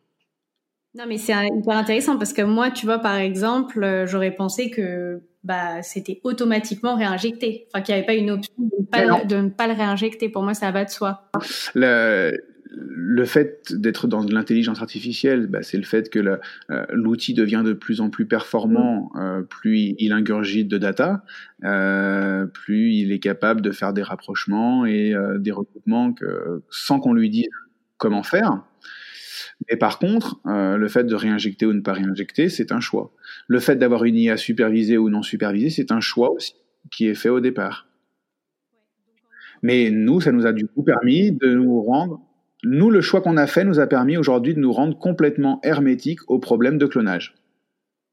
Non, 0.96 1.06
mais 1.08 1.18
c'est 1.18 1.34
hyper 1.34 1.78
intéressant 1.78 2.18
parce 2.18 2.34
que 2.34 2.42
moi, 2.42 2.70
tu 2.72 2.86
vois, 2.86 3.00
par 3.00 3.16
exemple, 3.16 3.84
euh, 3.84 4.06
j'aurais 4.06 4.32
pensé 4.32 4.70
que 4.70 5.22
bah, 5.44 5.82
c'était 5.82 6.20
automatiquement 6.24 6.96
réinjecté. 6.96 7.68
Enfin, 7.74 7.82
qu'il 7.82 7.96
n'y 7.96 8.00
avait 8.00 8.08
pas 8.08 8.14
une 8.14 8.32
option 8.32 8.54
de 8.58 8.76
ne 8.80 8.86
pas, 8.86 9.06
le, 9.06 9.28
de 9.28 9.36
ne 9.38 9.50
pas 9.50 9.68
le 9.68 9.74
réinjecter. 9.74 10.30
Pour 10.30 10.44
moi, 10.44 10.54
ça 10.54 10.70
va 10.72 10.84
de 10.84 10.90
soi. 10.90 11.30
Le, 11.76 12.34
le 12.72 13.26
fait 13.26 13.74
d'être 13.74 14.08
dans 14.08 14.22
l'intelligence 14.24 14.82
artificielle, 14.82 15.48
bah, 15.48 15.62
c'est 15.62 15.78
le 15.78 15.84
fait 15.84 16.10
que 16.10 16.20
euh, 16.20 16.86
l'outil 16.92 17.34
devient 17.34 17.64
de 17.66 17.74
plus 17.74 18.02
en 18.02 18.10
plus 18.10 18.26
performant, 18.26 19.12
euh, 19.20 19.42
plus 19.42 19.96
il 19.98 20.14
ingurgite 20.14 20.68
de 20.68 20.78
data, 20.78 21.24
euh, 21.64 22.46
plus 22.46 22.94
il 22.94 23.12
est 23.12 23.20
capable 23.20 23.62
de 23.62 23.72
faire 23.72 23.94
des 23.94 24.04
rapprochements 24.04 24.86
et 24.86 25.14
des 25.40 25.52
recoupements 25.52 26.14
que, 26.14 26.64
sans 26.70 27.00
qu'on 27.00 27.14
lui 27.14 27.30
dise 27.30 27.50
comment 27.98 28.24
faire. 28.24 28.64
Mais 29.70 29.78
par 29.78 30.00
contre, 30.00 30.40
euh, 30.48 30.78
le 30.78 30.88
fait 30.88 31.04
de 31.04 31.16
réinjecter 31.16 31.66
ou 31.66 31.74
ne 31.74 31.82
pas 31.82 31.94
réinjecter, 31.94 32.50
c'est 32.50 32.72
un 32.72 32.80
choix. 32.80 33.14
Le 33.48 33.60
fait 33.60 33.76
d'avoir 33.76 34.04
une 34.06 34.16
IA 34.16 34.38
supervisée 34.38 34.98
ou 34.98 35.10
non 35.10 35.22
supervisée, 35.22 35.70
c'est 35.70 35.92
un 35.92 36.00
choix 36.00 36.32
aussi 36.32 36.56
qui 36.90 37.08
est 37.08 37.16
fait 37.16 37.30
au 37.30 37.40
départ. 37.40 37.88
Mais 39.62 39.92
nous, 39.92 40.22
ça 40.22 40.32
nous 40.32 40.48
a 40.48 40.54
du 40.54 40.66
coup 40.68 40.84
permis 40.84 41.32
de 41.32 41.54
nous 41.54 41.84
rendre. 41.84 42.20
Nous, 42.64 42.90
le 42.90 43.02
choix 43.02 43.22
qu'on 43.22 43.38
a 43.38 43.48
fait 43.48 43.64
nous 43.64 43.80
a 43.80 43.88
permis 43.88 44.18
aujourd'hui 44.18 44.56
de 44.56 44.60
nous 44.60 44.72
rendre 44.72 44.98
complètement 44.98 45.60
hermétiques 45.64 46.20
au 46.28 46.40
problème 46.40 46.78
de 46.78 46.86
clonage. 46.86 47.36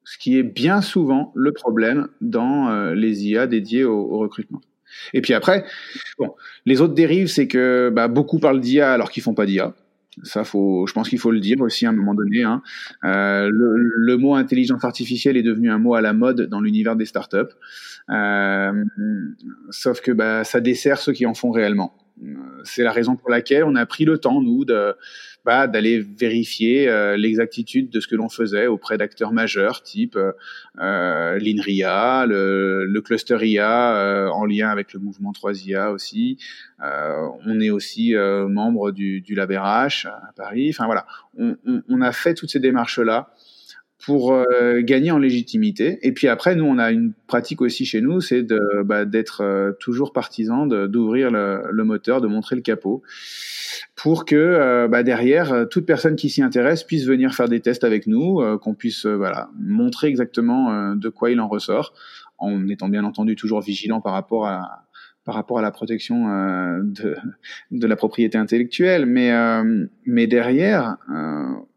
Ce 0.05 0.19
qui 0.19 0.39
est 0.39 0.43
bien 0.43 0.81
souvent 0.81 1.33
le 1.35 1.53
problème 1.53 2.09
dans 2.21 2.71
euh, 2.71 2.95
les 2.95 3.27
IA 3.27 3.47
dédiées 3.47 3.85
au, 3.85 3.99
au, 3.99 4.19
recrutement. 4.19 4.61
Et 5.13 5.21
puis 5.21 5.35
après, 5.35 5.65
bon, 6.19 6.35
les 6.65 6.81
autres 6.81 6.95
dérives, 6.95 7.29
c'est 7.29 7.47
que 7.47 7.91
bah, 7.95 8.09
beaucoup 8.09 8.39
parlent 8.39 8.61
d'IA 8.61 8.91
alors 8.91 9.11
qu'ils 9.11 9.23
font 9.23 9.35
pas 9.35 9.45
d'IA. 9.45 9.75
Ça, 10.23 10.45
faut, 10.45 10.87
je 10.87 10.93
pense 10.93 11.09
qu'il 11.09 11.19
faut 11.19 11.31
le 11.31 11.41
dire 11.41 11.61
aussi 11.61 11.87
à 11.87 11.91
un 11.91 11.93
moment 11.93 12.15
donné. 12.15 12.43
Hein. 12.43 12.63
Euh, 13.05 13.49
le, 13.51 13.77
le, 13.77 14.17
mot 14.17 14.35
intelligence 14.35 14.85
artificielle 14.85 15.37
est 15.37 15.43
devenu 15.43 15.71
un 15.71 15.79
mot 15.79 15.95
à 15.95 16.01
la 16.01 16.13
mode 16.13 16.43
dans 16.43 16.61
l'univers 16.61 16.97
des 16.97 17.07
startups. 17.07 17.55
Euh, 18.11 18.85
sauf 19.71 20.01
que 20.01 20.13
bah, 20.13 20.45
ça 20.45 20.61
dessert 20.61 20.99
ceux 20.99 21.13
qui 21.13 21.27
en 21.27 21.35
font 21.35 21.51
réellement. 21.51 21.95
C'est 22.65 22.83
la 22.83 22.91
raison 22.91 23.15
pour 23.15 23.31
laquelle 23.31 23.63
on 23.63 23.77
a 23.77 23.87
pris 23.87 24.05
le 24.05 24.19
temps, 24.19 24.43
nous, 24.43 24.65
de, 24.65 24.95
bah, 25.49 25.67
d'aller 25.67 25.99
vérifier 25.99 26.91
l'exactitude 27.17 27.89
de 27.89 28.01
ce 28.01 28.07
que 28.07 28.17
l'on 28.17 28.29
faisait 28.29 28.67
auprès 28.67 28.99
d'acteurs 28.99 29.33
majeurs, 29.33 29.83
type 29.83 30.19
l'INRIA, 30.77 32.27
le, 32.29 33.01
cluster 33.01 33.39
IA 33.41 34.31
en 34.31 34.45
lien 34.45 34.69
avec 34.69 34.93
le 34.93 35.01
mouvement 35.01 35.33
3IA 35.33 35.91
aussi. 35.91 36.37
on 36.83 37.61
est 37.61 37.71
aussi 37.71 38.15
membre 38.15 38.91
du, 38.91 39.23
du 39.23 39.41
à 39.41 39.49
Paris. 40.37 40.69
Enfin 40.69 40.85
voilà, 40.85 41.07
on 41.39 42.01
a 42.03 42.13
fait 42.13 42.35
toutes 42.35 42.51
ces 42.51 42.61
démarches 42.61 42.99
là 42.99 43.33
pour 44.05 44.33
euh, 44.33 44.81
gagner 44.81 45.11
en 45.11 45.19
légitimité. 45.19 45.99
Et 46.03 46.13
puis 46.13 46.29
après, 46.29 46.55
nous, 46.55 46.65
on 46.65 46.79
a 46.79 46.93
une 46.93 47.13
pratique 47.27 47.61
aussi 47.61 47.85
chez 47.85 48.01
nous, 48.01 48.21
c'est 48.21 48.43
de 48.43 48.61
bah, 48.85 49.05
d'être 49.05 49.43
euh, 49.43 49.73
toujours 49.73 50.13
partisan 50.13 50.67
d'ouvrir 50.67 51.31
le, 51.31 51.63
le, 51.71 51.85
moteur, 51.85 52.21
de 52.21 52.29
montrer 52.29 52.55
le 52.55 52.63
capot, 52.63 53.03
pour 53.97 54.25
que 54.25 54.37
euh, 54.37 54.89
bah, 54.89 55.03
derrière, 55.03 55.67
toute 55.69 55.85
personne 55.85 56.15
qui 56.15 56.31
s'y 56.31 56.43
intéresse 56.43 56.85
puisse 56.85 57.07
venir 57.07 57.35
faire 57.35 57.49
des 57.49 57.61
tests 57.61 57.85
avec 57.85 58.07
nous, 58.07 58.41
qu'on 58.59 58.75
puisse 58.75 59.05
voilà 59.05 59.51
montrer 59.59 60.07
exactement 60.07 60.95
de 60.95 61.09
quoi 61.09 61.31
il 61.31 61.41
en 61.41 61.49
ressort, 61.49 61.93
en 62.39 62.69
étant 62.69 62.89
bien 62.89 63.05
entendu 63.05 63.35
toujours 63.35 63.61
vigilant 63.61 64.01
par 64.01 64.13
rapport 64.13 64.47
à 64.47 64.85
par 65.25 65.35
rapport 65.35 65.59
à 65.59 65.63
la 65.63 65.71
protection 65.71 66.25
de, 66.83 67.17
de 67.71 67.87
la 67.87 67.97
propriété 67.97 68.39
intellectuelle, 68.39 69.05
mais 69.05 69.33
mais 70.07 70.27
derrière, 70.27 70.97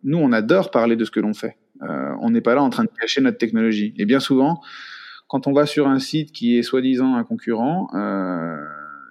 nous, 0.04 0.18
on 0.18 0.32
adore 0.32 0.72
parler 0.72 0.96
de 0.96 1.04
ce 1.04 1.12
que 1.12 1.20
l'on 1.20 1.34
fait. 1.34 1.58
Euh, 1.84 2.14
on 2.22 2.30
n'est 2.30 2.42
pas 2.42 2.56
là 2.56 2.64
en 2.64 2.70
train 2.70 2.84
de 2.84 2.90
cacher 3.00 3.22
notre 3.22 3.38
technologie. 3.38 3.94
Et 3.98 4.06
bien 4.06 4.20
souvent, 4.20 4.62
quand 5.28 5.48
on 5.48 5.54
va 5.54 5.66
sur 5.66 5.88
un 5.88 6.00
site 6.00 6.32
qui 6.32 6.58
est 6.58 6.62
soi-disant 6.62 7.16
un 7.16 7.24
concurrent, 7.24 7.90
euh, 7.94 8.58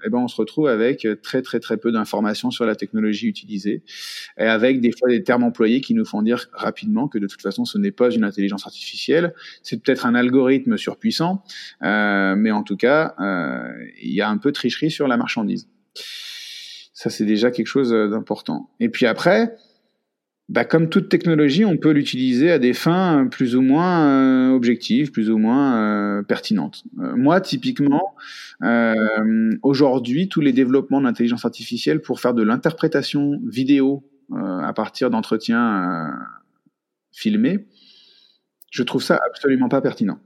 eh 0.05 0.09
ben 0.09 0.19
on 0.19 0.29
se 0.29 0.37
retrouve 0.37 0.69
avec 0.69 1.07
très 1.23 1.43
très 1.43 1.61
très 1.61 1.77
peu 1.77 1.93
d'informations 1.93 2.51
sur 2.51 2.65
la 2.65 2.75
technologie 2.75 3.27
utilisée 3.27 3.83
et 4.39 4.45
avec 4.45 4.81
des 4.81 4.93
fois 4.93 5.09
des 5.09 5.23
termes 5.23 5.45
employés 5.45 5.81
qui 5.81 5.95
nous 5.95 6.05
font 6.05 6.23
dire 6.23 6.49
rapidement 6.53 7.09
que 7.09 7.19
de 7.19 7.27
toute 7.27 7.43
façon 7.43 7.65
ce 7.65 7.79
n'est 7.79 7.91
pas 7.91 8.11
une 8.11 8.25
intelligence 8.25 8.67
artificielle, 8.67 9.35
c'est 9.63 9.83
peut-être 9.83 10.07
un 10.07 10.15
algorithme 10.15 10.77
surpuissant, 10.77 11.43
euh, 11.83 12.35
mais 12.37 12.51
en 12.51 12.63
tout 12.63 12.77
cas 12.77 13.15
euh, 13.21 13.69
il 14.03 14.13
y 14.13 14.21
a 14.21 14.29
un 14.29 14.39
peu 14.39 14.51
de 14.51 14.55
tricherie 14.55 14.91
sur 14.91 15.09
la 15.09 15.17
marchandise. 15.17 15.69
Ça 16.93 17.11
c'est 17.11 17.25
déjà 17.25 17.51
quelque 17.51 17.67
chose 17.67 17.91
d'important. 17.91 18.71
Et 18.79 18.89
puis 18.89 19.07
après, 19.07 19.57
bah, 20.51 20.65
comme 20.65 20.89
toute 20.89 21.09
technologie, 21.09 21.65
on 21.65 21.77
peut 21.77 21.93
l'utiliser 21.93 22.51
à 22.51 22.59
des 22.59 22.73
fins 22.73 23.29
plus 23.31 23.55
ou 23.55 23.63
moins 23.63 24.09
euh, 24.09 24.51
objectives, 24.51 25.13
plus 25.13 25.31
ou 25.31 25.39
moins 25.39 25.77
euh, 25.77 26.23
pertinentes. 26.25 26.83
Euh, 26.99 27.15
moi, 27.15 27.41
typiquement, 27.41 28.17
aujourd'hui, 29.63 30.29
tous 30.29 30.41
les 30.41 30.53
développements 30.53 31.01
d'intelligence 31.01 31.45
artificielle 31.45 32.01
pour 32.01 32.19
faire 32.19 32.35
de 32.35 32.43
l'interprétation 32.43 33.41
vidéo 33.47 34.05
à 34.33 34.73
partir 34.75 35.09
d'entretiens 35.09 36.13
filmés, 37.13 37.67
je 38.71 38.83
trouve 38.83 39.03
ça 39.03 39.19
absolument 39.27 39.69
pas 39.69 39.81
pertinent. 39.81 40.19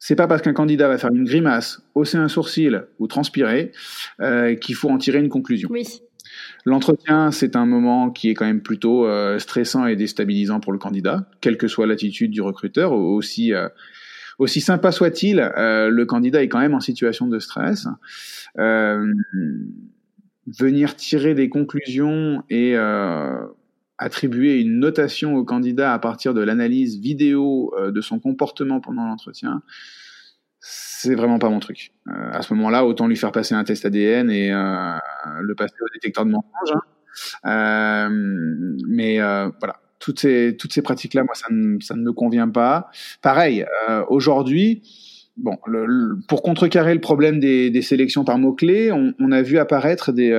C'est 0.00 0.16
pas 0.16 0.26
parce 0.26 0.42
qu'un 0.42 0.54
candidat 0.54 0.88
va 0.88 0.98
faire 0.98 1.10
une 1.10 1.24
grimace, 1.24 1.82
hausser 1.94 2.16
un 2.18 2.28
sourcil 2.28 2.84
ou 2.98 3.06
transpirer 3.06 3.72
qu'il 4.60 4.74
faut 4.74 4.90
en 4.90 4.98
tirer 4.98 5.18
une 5.18 5.28
conclusion. 5.28 5.68
Oui. 5.70 6.00
L'entretien, 6.64 7.30
c'est 7.30 7.56
un 7.56 7.66
moment 7.66 8.10
qui 8.10 8.30
est 8.30 8.34
quand 8.34 8.44
même 8.44 8.60
plutôt 8.62 9.06
euh, 9.06 9.38
stressant 9.38 9.86
et 9.86 9.96
déstabilisant 9.96 10.60
pour 10.60 10.72
le 10.72 10.78
candidat, 10.78 11.28
quelle 11.40 11.56
que 11.56 11.68
soit 11.68 11.86
l'attitude 11.86 12.30
du 12.30 12.40
recruteur, 12.42 12.92
aussi 12.92 13.54
euh, 13.54 13.68
aussi 14.38 14.60
sympa 14.60 14.92
soit-il, 14.92 15.40
euh, 15.40 15.88
le 15.88 16.06
candidat 16.06 16.42
est 16.42 16.48
quand 16.48 16.60
même 16.60 16.74
en 16.74 16.80
situation 16.80 17.26
de 17.26 17.38
stress. 17.38 17.88
venir 20.46 20.96
tirer 20.96 21.34
des 21.34 21.48
conclusions 21.48 22.42
et 22.48 22.76
attribuer 23.98 24.60
une 24.60 24.78
notation 24.78 25.34
au 25.34 25.44
candidat 25.44 25.92
à 25.92 25.98
partir 25.98 26.34
de 26.34 26.40
l'analyse 26.40 26.98
vidéo 26.98 27.74
de 27.78 28.00
son 28.00 28.18
comportement 28.18 28.80
pendant 28.80 29.04
l'entretien, 29.04 29.62
c'est 30.60 31.14
vraiment 31.14 31.38
pas 31.38 31.48
mon 31.48 31.60
truc. 31.60 31.92
Euh, 32.08 32.30
à 32.32 32.42
ce 32.42 32.52
moment-là, 32.54 32.84
autant 32.84 33.06
lui 33.06 33.16
faire 33.16 33.32
passer 33.32 33.54
un 33.54 33.64
test 33.64 33.84
ADN 33.84 34.30
et 34.30 34.52
euh, 34.52 34.96
le 35.40 35.54
passer 35.54 35.74
au 35.80 35.88
détecteur 35.94 36.24
de 36.24 36.30
mensonges. 36.30 36.76
Hein. 37.44 38.08
Euh, 38.10 38.76
mais 38.88 39.18
voilà, 39.18 39.80
toutes 39.98 40.20
ces 40.20 40.56
toutes 40.58 40.72
ces 40.72 40.82
pratiques-là, 40.82 41.24
moi, 41.24 41.34
ça 41.34 41.46
ne, 41.50 41.80
ça 41.80 41.94
ne 41.94 42.02
me 42.02 42.12
convient 42.12 42.48
pas. 42.48 42.90
Pareil, 43.22 43.66
aujourd'hui, 44.08 44.82
bon, 45.36 45.56
le, 45.66 46.18
pour 46.26 46.42
contrecarrer 46.42 46.94
le 46.94 47.00
problème 47.00 47.38
des, 47.38 47.70
des 47.70 47.82
sélections 47.82 48.24
par 48.24 48.38
mots 48.38 48.54
clés, 48.54 48.90
on, 48.92 49.14
on, 49.18 49.32
a 49.32 49.42
vu 49.42 49.58
apparaître 49.58 50.12
des 50.12 50.30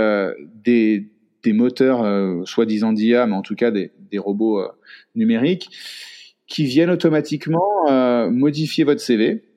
des, 0.63 1.09
des 1.43 1.53
moteurs 1.53 2.45
soi-disant 2.47 2.93
d'IA, 2.93 3.25
mais 3.25 3.35
en 3.35 3.41
tout 3.41 3.55
cas 3.55 3.71
des, 3.71 3.91
des 4.11 4.19
robots 4.19 4.61
numériques 5.15 5.69
qui 6.47 6.65
viennent 6.65 6.89
automatiquement 6.89 8.29
modifier 8.29 8.83
votre 8.83 9.01
CV 9.01 9.48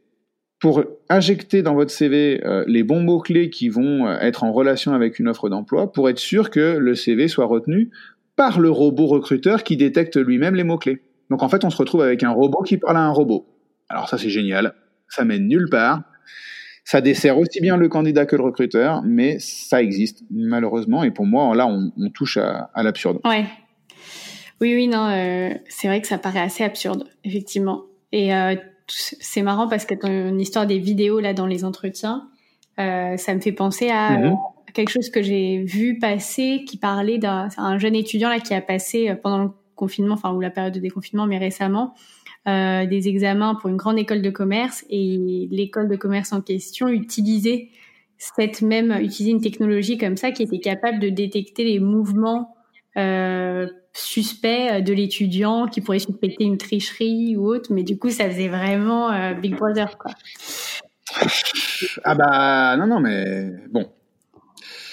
pour 0.62 0.84
injecter 1.08 1.62
dans 1.62 1.74
votre 1.74 1.90
CV 1.90 2.40
euh, 2.44 2.64
les 2.68 2.84
bons 2.84 3.02
mots-clés 3.02 3.50
qui 3.50 3.68
vont 3.68 4.06
euh, 4.06 4.16
être 4.20 4.44
en 4.44 4.52
relation 4.52 4.94
avec 4.94 5.18
une 5.18 5.26
offre 5.26 5.48
d'emploi 5.48 5.92
pour 5.92 6.08
être 6.08 6.20
sûr 6.20 6.50
que 6.50 6.76
le 6.78 6.94
CV 6.94 7.26
soit 7.26 7.46
retenu 7.46 7.90
par 8.36 8.60
le 8.60 8.70
robot 8.70 9.08
recruteur 9.08 9.64
qui 9.64 9.76
détecte 9.76 10.16
lui-même 10.16 10.54
les 10.54 10.62
mots-clés. 10.62 11.02
Donc 11.30 11.42
en 11.42 11.48
fait, 11.48 11.64
on 11.64 11.70
se 11.70 11.76
retrouve 11.76 12.02
avec 12.02 12.22
un 12.22 12.30
robot 12.30 12.62
qui 12.62 12.78
parle 12.78 12.96
à 12.96 13.00
un 13.00 13.10
robot. 13.10 13.44
Alors 13.88 14.08
ça, 14.08 14.18
c'est 14.18 14.30
génial. 14.30 14.74
Ça 15.08 15.24
mène 15.24 15.48
nulle 15.48 15.68
part. 15.68 16.04
Ça 16.84 17.00
dessert 17.00 17.38
aussi 17.38 17.60
bien 17.60 17.76
le 17.76 17.88
candidat 17.88 18.24
que 18.24 18.36
le 18.36 18.44
recruteur, 18.44 19.02
mais 19.04 19.38
ça 19.40 19.82
existe 19.82 20.22
malheureusement. 20.30 21.02
Et 21.02 21.10
pour 21.10 21.26
moi, 21.26 21.56
là, 21.56 21.66
on, 21.66 21.90
touche 22.10 22.36
à, 22.36 22.70
l'absurde. 22.76 23.18
Ouais. 23.24 23.46
Oui, 24.60 24.74
oui, 24.76 24.86
non, 24.86 25.08
euh, 25.08 25.54
c'est 25.68 25.88
vrai 25.88 26.00
que 26.00 26.06
ça 26.06 26.18
paraît 26.18 26.38
assez 26.38 26.62
absurde, 26.62 27.08
effectivement. 27.24 27.82
Et 28.12 28.32
c'est 28.92 29.42
marrant 29.42 29.68
parce 29.68 29.84
que 29.84 29.94
ton 29.94 30.38
histoire 30.38 30.66
des 30.66 30.78
vidéos 30.78 31.20
là 31.20 31.34
dans 31.34 31.46
les 31.46 31.64
entretiens, 31.64 32.28
euh, 32.78 33.16
ça 33.16 33.34
me 33.34 33.40
fait 33.40 33.52
penser 33.52 33.90
à, 33.90 34.18
mhm. 34.18 34.36
quelque 34.74 34.90
chose 34.90 35.10
que 35.10 35.22
j'ai 35.22 35.62
vu 35.62 35.98
passer 35.98 36.64
qui 36.66 36.76
parlait 36.76 37.18
d'un 37.18 37.78
jeune 37.78 37.94
étudiant 37.94 38.28
là 38.28 38.40
qui 38.40 38.54
a 38.54 38.60
passé 38.60 39.08
euh, 39.08 39.14
pendant 39.14 39.38
le 39.38 39.50
confinement, 39.74 40.14
enfin 40.14 40.32
ou 40.32 40.40
la 40.40 40.50
période 40.50 40.74
de 40.74 40.80
déconfinement, 40.80 41.26
mais 41.26 41.38
récemment, 41.38 41.94
euh, 42.48 42.86
des 42.86 43.08
examens 43.08 43.54
pour 43.54 43.70
une 43.70 43.76
grande 43.76 43.98
école 43.98 44.20
de 44.20 44.30
commerce 44.30 44.84
et 44.90 45.48
l'école 45.50 45.88
de 45.88 45.96
commerce 45.96 46.32
en 46.32 46.40
question 46.40 46.88
utilisait 46.88 47.68
cette 48.18 48.62
même 48.62 48.92
utilisait 49.00 49.32
une 49.32 49.40
technologie 49.40 49.98
comme 49.98 50.16
ça 50.16 50.30
qui 50.30 50.44
était 50.44 50.60
capable 50.60 51.00
de 51.00 51.08
détecter 51.08 51.64
les 51.64 51.80
mouvements 51.80 52.54
euh, 52.96 53.66
suspect 53.92 54.72
euh, 54.72 54.80
de 54.80 54.92
l'étudiant 54.92 55.66
qui 55.66 55.80
pourrait 55.80 55.98
suspecter 55.98 56.44
une 56.44 56.58
tricherie 56.58 57.36
ou 57.36 57.46
autre, 57.46 57.72
mais 57.72 57.82
du 57.82 57.98
coup, 57.98 58.10
ça 58.10 58.28
faisait 58.28 58.48
vraiment 58.48 59.10
euh, 59.10 59.34
Big 59.34 59.56
Brother, 59.56 59.98
quoi. 59.98 60.12
Ah 62.04 62.14
bah 62.14 62.76
non, 62.76 62.86
non, 62.86 63.00
mais 63.00 63.50
bon. 63.70 63.90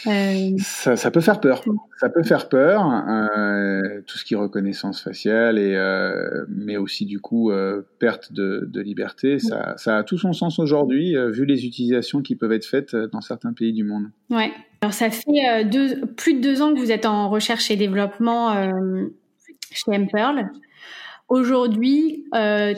Euh... 0.08 0.52
Ça, 0.60 0.96
ça, 0.96 1.12
peut 1.12 1.22
faire 1.22 1.40
peur. 1.40 1.64
Ça 2.00 2.10
peut 2.10 2.24
faire 2.24 2.50
peur. 2.50 2.86
Euh, 2.88 4.02
tout 4.08 4.18
ce 4.18 4.24
qui 4.24 4.34
est 4.34 4.38
reconnaissance 4.38 5.04
faciale 5.04 5.60
et 5.60 5.76
euh, 5.76 6.46
mais 6.48 6.78
aussi 6.78 7.06
du 7.06 7.20
coup 7.20 7.52
perte 8.00 8.32
de, 8.32 8.68
de 8.72 8.82
liberté, 8.82 9.40
ça, 9.40 9.76
ça, 9.78 9.98
a 9.98 10.04
tout 10.04 10.18
son 10.18 10.34
sens 10.34 10.60
aujourd'hui 10.60 11.16
vu 11.32 11.46
les 11.46 11.66
utilisations 11.66 12.22
qui 12.22 12.36
peuvent 12.36 12.52
être 12.52 12.66
faites 12.66 12.96
dans 12.96 13.22
certains 13.22 13.54
pays 13.54 13.74
du 13.74 13.84
monde. 13.84 14.06
Ouais. 14.30 14.52
Alors 14.82 14.94
ça 14.94 15.10
fait 15.10 15.66
deux, 15.66 16.06
plus 16.16 16.36
de 16.36 16.42
deux 16.42 16.62
ans 16.62 16.74
que 16.74 16.80
vous 16.80 16.92
êtes 16.92 17.06
en 17.06 17.30
recherche 17.30 17.70
et 17.72 17.76
développement 17.76 18.72
chez 19.72 19.98
Mperl. 19.98 20.50
Aujourd'hui, 21.28 22.26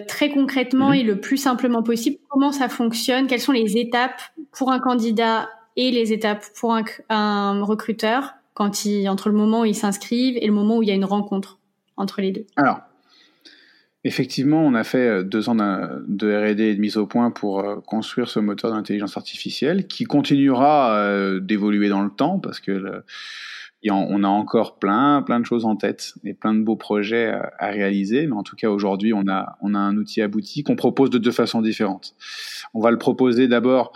très 0.07 0.29
concrètement 0.31 0.89
mhm. 0.89 0.95
et 0.95 1.03
le 1.03 1.19
plus 1.19 1.37
simplement 1.37 1.83
possible, 1.83 2.17
comment 2.29 2.51
ça 2.51 2.67
fonctionne? 2.67 3.27
Quelles 3.27 3.39
sont 3.39 3.51
les 3.51 3.77
étapes 3.77 4.21
pour 4.51 4.71
un 4.71 4.79
candidat 4.79 5.49
et 5.75 5.91
les 5.91 6.13
étapes 6.13 6.45
pour 6.59 6.75
un, 7.09 7.63
recruteur 7.63 8.33
quand 8.53 8.85
il, 8.85 9.07
entre 9.09 9.29
le 9.29 9.35
moment 9.35 9.61
où 9.61 9.65
ils 9.65 9.75
s'inscrivent 9.75 10.37
et 10.39 10.45
le 10.45 10.53
moment 10.53 10.77
où 10.77 10.83
il 10.83 10.89
y 10.89 10.91
a 10.91 10.95
une 10.95 11.05
rencontre 11.05 11.59
entre 11.97 12.21
les 12.21 12.31
deux 12.31 12.45
Alors, 12.57 12.81
Effectivement, 14.03 14.65
on 14.65 14.73
a 14.73 14.83
fait 14.83 15.07
euh, 15.07 15.23
deux 15.23 15.47
ans 15.47 15.55
de 15.55 16.51
R&D 16.51 16.63
et 16.63 16.75
de 16.75 16.81
mise 16.81 16.97
au 16.97 17.05
point 17.05 17.29
pour 17.29 17.59
euh, 17.59 17.75
construire 17.85 18.29
ce 18.29 18.39
moteur 18.39 18.71
d'intelligence 18.71 19.15
artificielle 19.15 19.85
qui 19.85 20.05
continuera 20.05 20.97
euh, 20.97 21.39
d'évoluer 21.39 21.87
dans 21.87 22.01
le 22.01 22.09
temps 22.09 22.39
parce 22.39 22.59
que 22.59 23.03
on 23.89 24.23
a 24.23 24.27
encore 24.27 24.77
plein, 24.77 25.23
plein 25.23 25.39
de 25.39 25.45
choses 25.45 25.65
en 25.65 25.75
tête 25.75 26.13
et 26.23 26.33
plein 26.35 26.53
de 26.53 26.61
beaux 26.61 26.75
projets 26.75 27.31
à, 27.59 27.67
réaliser. 27.67 28.27
Mais 28.27 28.35
en 28.35 28.43
tout 28.43 28.55
cas, 28.55 28.69
aujourd'hui, 28.69 29.11
on 29.11 29.27
a, 29.27 29.57
on 29.61 29.73
a 29.73 29.79
un 29.79 29.97
outil 29.97 30.21
abouti 30.21 30.61
qu'on 30.63 30.75
propose 30.75 31.09
de 31.09 31.17
deux 31.17 31.31
façons 31.31 31.61
différentes. 31.61 32.13
On 32.75 32.79
va 32.79 32.91
le 32.91 32.99
proposer 32.99 33.47
d'abord 33.47 33.91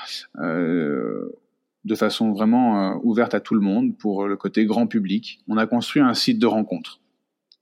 de 1.85 1.95
façon 1.95 2.33
vraiment 2.33 2.99
ouverte 3.03 3.33
à 3.33 3.39
tout 3.39 3.53
le 3.53 3.61
monde 3.61 3.97
pour 3.97 4.27
le 4.27 4.36
côté 4.36 4.65
grand 4.65 4.88
public. 4.88 5.39
On 5.47 5.57
a 5.57 5.67
construit 5.67 6.01
un 6.01 6.13
site 6.13 6.39
de 6.39 6.47
rencontre 6.47 6.99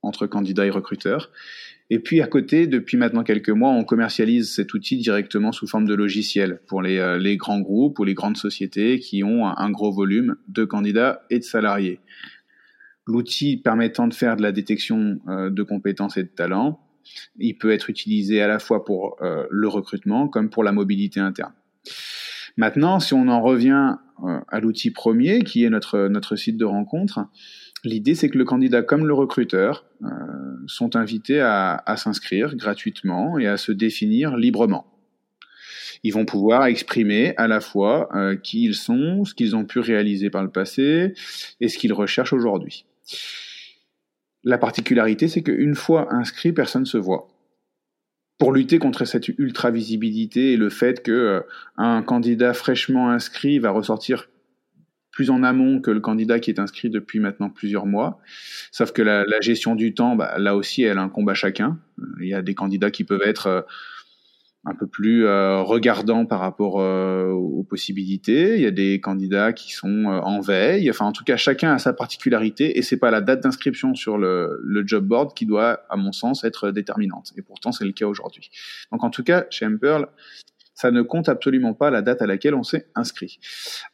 entre 0.02 0.26
candidats 0.26 0.66
et 0.66 0.70
recruteurs. 0.70 1.30
Et 1.90 1.98
puis 1.98 2.22
à 2.22 2.26
côté, 2.26 2.66
depuis 2.66 2.96
maintenant 2.96 3.24
quelques 3.24 3.50
mois, 3.50 3.70
on 3.70 3.84
commercialise 3.84 4.54
cet 4.54 4.72
outil 4.72 4.96
directement 4.96 5.52
sous 5.52 5.66
forme 5.66 5.86
de 5.86 5.94
logiciel 5.94 6.60
pour 6.66 6.80
les, 6.80 6.98
euh, 6.98 7.18
les 7.18 7.36
grands 7.36 7.60
groupes 7.60 7.98
ou 7.98 8.04
les 8.04 8.14
grandes 8.14 8.38
sociétés 8.38 8.98
qui 8.98 9.22
ont 9.22 9.46
un, 9.46 9.70
gros 9.70 9.92
volume 9.92 10.36
de 10.48 10.64
candidats 10.64 11.22
et 11.30 11.38
de 11.38 11.44
salariés. 11.44 12.00
l'outil 13.06 13.58
permettant 13.58 14.08
de 14.08 14.14
faire 14.14 14.36
de 14.36 14.42
la 14.42 14.50
détection 14.50 15.20
euh, 15.28 15.50
de 15.50 15.62
compétences 15.62 16.16
et 16.16 16.22
de 16.22 16.28
talents, 16.28 16.80
il 17.38 17.58
peut 17.58 17.70
être 17.70 17.90
utilisé 17.90 18.40
à 18.40 18.48
la 18.48 18.58
fois 18.58 18.82
pour 18.82 19.18
euh, 19.20 19.46
le 19.50 19.68
recrutement 19.68 20.26
comme 20.26 20.48
pour 20.48 20.64
la 20.64 20.72
mobilité 20.72 21.20
interne. 21.20 21.52
Maintenant, 22.56 23.00
si 23.00 23.14
on 23.14 23.28
en 23.28 23.40
revient 23.40 23.96
euh, 24.24 24.40
à 24.48 24.60
l'outil 24.60 24.90
premier, 24.90 25.40
qui 25.40 25.64
est 25.64 25.70
notre, 25.70 26.36
site 26.36 26.56
de 26.56 26.64
rencontre, 26.64 27.20
l'idée 27.84 28.14
c'est 28.14 28.28
que 28.28 28.38
le 28.38 28.44
candidat 28.44 28.82
comme 28.82 29.06
le 29.06 29.14
recruteur 29.14 29.84
sont 30.66 30.96
invités 30.96 31.40
à, 31.40 31.82
à 31.86 31.96
s'inscrire 31.96 32.56
gratuitement 32.56 33.38
et 33.38 33.46
à 33.46 33.56
se 33.56 33.72
définir 33.72 34.36
librement 34.36 34.86
ils 36.04 36.12
vont 36.12 36.26
pouvoir 36.26 36.66
exprimer 36.66 37.34
à 37.38 37.48
la 37.48 37.60
fois 37.60 38.10
qui 38.42 38.64
ils 38.64 38.74
sont, 38.74 39.24
ce 39.24 39.34
qu'ils 39.34 39.56
ont 39.56 39.64
pu 39.64 39.80
réaliser 39.80 40.28
par 40.28 40.42
le 40.42 40.50
passé 40.50 41.14
et 41.60 41.68
ce 41.68 41.78
qu'ils 41.78 41.94
recherchent 41.94 42.34
aujourd'hui. 42.34 42.84
La 44.44 44.58
particularité, 44.58 45.28
c'est 45.28 45.42
qu'une 45.42 45.74
fois 45.74 46.12
inscrit, 46.12 46.52
personne 46.52 46.82
ne 46.82 46.86
se 46.86 46.98
voit. 46.98 47.33
Pour 48.38 48.52
lutter 48.52 48.78
contre 48.78 49.04
cette 49.04 49.28
ultra 49.28 49.70
visibilité 49.70 50.52
et 50.52 50.56
le 50.56 50.68
fait 50.68 51.02
que 51.02 51.12
euh, 51.12 51.40
un 51.76 52.02
candidat 52.02 52.52
fraîchement 52.52 53.10
inscrit 53.10 53.58
va 53.58 53.70
ressortir 53.70 54.28
plus 55.14 55.30
en 55.30 55.44
amont 55.44 55.80
que 55.80 55.92
le 55.92 56.00
candidat 56.00 56.40
qui 56.40 56.50
est 56.50 56.58
inscrit 56.58 56.90
depuis 56.90 57.20
maintenant 57.20 57.48
plusieurs 57.48 57.86
mois. 57.86 58.18
Sauf 58.72 58.90
que 58.92 59.00
la, 59.00 59.24
gestion 59.40 59.76
du 59.76 59.94
temps, 59.94 60.16
bah, 60.16 60.34
là 60.38 60.56
aussi, 60.56 60.82
elle 60.82 60.98
a 60.98 61.02
un 61.02 61.08
combat 61.08 61.34
chacun. 61.34 61.78
Il 62.20 62.26
y 62.26 62.34
a 62.34 62.42
des 62.42 62.54
candidats 62.54 62.90
qui 62.90 63.04
peuvent 63.04 63.22
être 63.22 63.46
euh, 63.46 63.62
un 64.66 64.74
peu 64.74 64.86
plus 64.86 65.26
euh, 65.26 65.62
regardant 65.62 66.24
par 66.24 66.40
rapport 66.40 66.80
euh, 66.80 67.28
aux 67.28 67.64
possibilités. 67.64 68.54
Il 68.56 68.62
y 68.62 68.66
a 68.66 68.70
des 68.70 69.00
candidats 69.00 69.52
qui 69.52 69.72
sont 69.72 70.06
euh, 70.06 70.20
en 70.20 70.40
veille. 70.40 70.88
Enfin, 70.90 71.04
en 71.04 71.12
tout 71.12 71.24
cas, 71.24 71.36
chacun 71.36 71.74
a 71.74 71.78
sa 71.78 71.92
particularité 71.92 72.78
et 72.78 72.82
c'est 72.82 72.96
pas 72.96 73.10
la 73.10 73.20
date 73.20 73.42
d'inscription 73.42 73.94
sur 73.94 74.16
le, 74.16 74.60
job 74.86 75.06
board 75.06 75.34
qui 75.34 75.46
doit, 75.46 75.80
à 75.90 75.96
mon 75.96 76.12
sens, 76.12 76.44
être 76.44 76.70
déterminante. 76.70 77.32
Et 77.36 77.42
pourtant, 77.42 77.72
c'est 77.72 77.84
le 77.84 77.92
cas 77.92 78.06
aujourd'hui. 78.06 78.50
Donc, 78.90 79.04
en 79.04 79.10
tout 79.10 79.22
cas, 79.22 79.46
chez 79.50 79.66
Amperl, 79.66 80.08
ça 80.74 80.90
ne 80.90 81.02
compte 81.02 81.28
absolument 81.28 81.74
pas 81.74 81.90
la 81.90 82.02
date 82.02 82.22
à 82.22 82.26
laquelle 82.26 82.54
on 82.54 82.64
s'est 82.64 82.88
inscrit. 82.94 83.38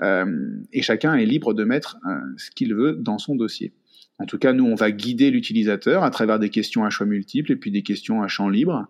et 0.00 0.82
chacun 0.82 1.14
est 1.14 1.26
libre 1.26 1.52
de 1.52 1.64
mettre 1.64 1.98
ce 2.38 2.50
qu'il 2.50 2.74
veut 2.74 2.94
dans 2.94 3.18
son 3.18 3.36
dossier. 3.36 3.74
En 4.20 4.26
tout 4.26 4.38
cas, 4.38 4.52
nous, 4.52 4.66
on 4.66 4.74
va 4.74 4.90
guider 4.90 5.30
l'utilisateur 5.30 6.04
à 6.04 6.10
travers 6.10 6.38
des 6.38 6.50
questions 6.50 6.84
à 6.84 6.90
choix 6.90 7.06
multiples 7.06 7.52
et 7.52 7.56
puis 7.56 7.70
des 7.70 7.82
questions 7.82 8.22
à 8.22 8.28
champ 8.28 8.50
libre 8.50 8.86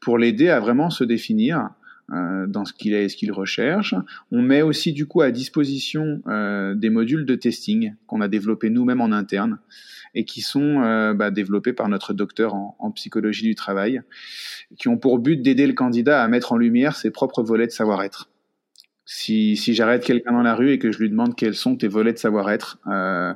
pour 0.00 0.18
l'aider 0.18 0.48
à 0.48 0.58
vraiment 0.58 0.90
se 0.90 1.04
définir 1.04 1.70
euh, 2.12 2.46
dans 2.46 2.64
ce 2.64 2.72
qu'il 2.72 2.92
est 2.92 3.04
et 3.04 3.08
ce 3.08 3.16
qu'il 3.16 3.32
recherche. 3.32 3.94
On 4.32 4.42
met 4.42 4.62
aussi 4.62 4.92
du 4.92 5.06
coup 5.06 5.22
à 5.22 5.30
disposition 5.30 6.20
euh, 6.26 6.74
des 6.74 6.90
modules 6.90 7.24
de 7.24 7.36
testing 7.36 7.94
qu'on 8.08 8.20
a 8.20 8.28
développés 8.28 8.68
nous-mêmes 8.68 9.00
en 9.00 9.12
interne 9.12 9.58
et 10.14 10.24
qui 10.24 10.40
sont 10.40 10.82
euh, 10.82 11.14
bah, 11.14 11.30
développés 11.30 11.72
par 11.72 11.88
notre 11.88 12.12
docteur 12.12 12.54
en, 12.54 12.76
en, 12.78 12.90
psychologie 12.90 13.44
du 13.44 13.54
travail, 13.54 14.02
qui 14.76 14.88
ont 14.88 14.98
pour 14.98 15.18
but 15.18 15.40
d'aider 15.40 15.66
le 15.66 15.72
candidat 15.72 16.22
à 16.22 16.28
mettre 16.28 16.52
en 16.52 16.56
lumière 16.56 16.96
ses 16.96 17.10
propres 17.10 17.42
volets 17.42 17.66
de 17.66 17.72
savoir-être. 17.72 18.28
Si, 19.06 19.56
si 19.56 19.74
j'arrête 19.74 20.02
quelqu'un 20.02 20.32
dans 20.32 20.42
la 20.42 20.54
rue 20.54 20.70
et 20.72 20.78
que 20.78 20.90
je 20.90 20.98
lui 20.98 21.10
demande 21.10 21.36
quels 21.36 21.54
sont 21.54 21.76
tes 21.76 21.88
volets 21.88 22.14
de 22.14 22.18
savoir-être, 22.18 22.78
euh, 22.86 23.34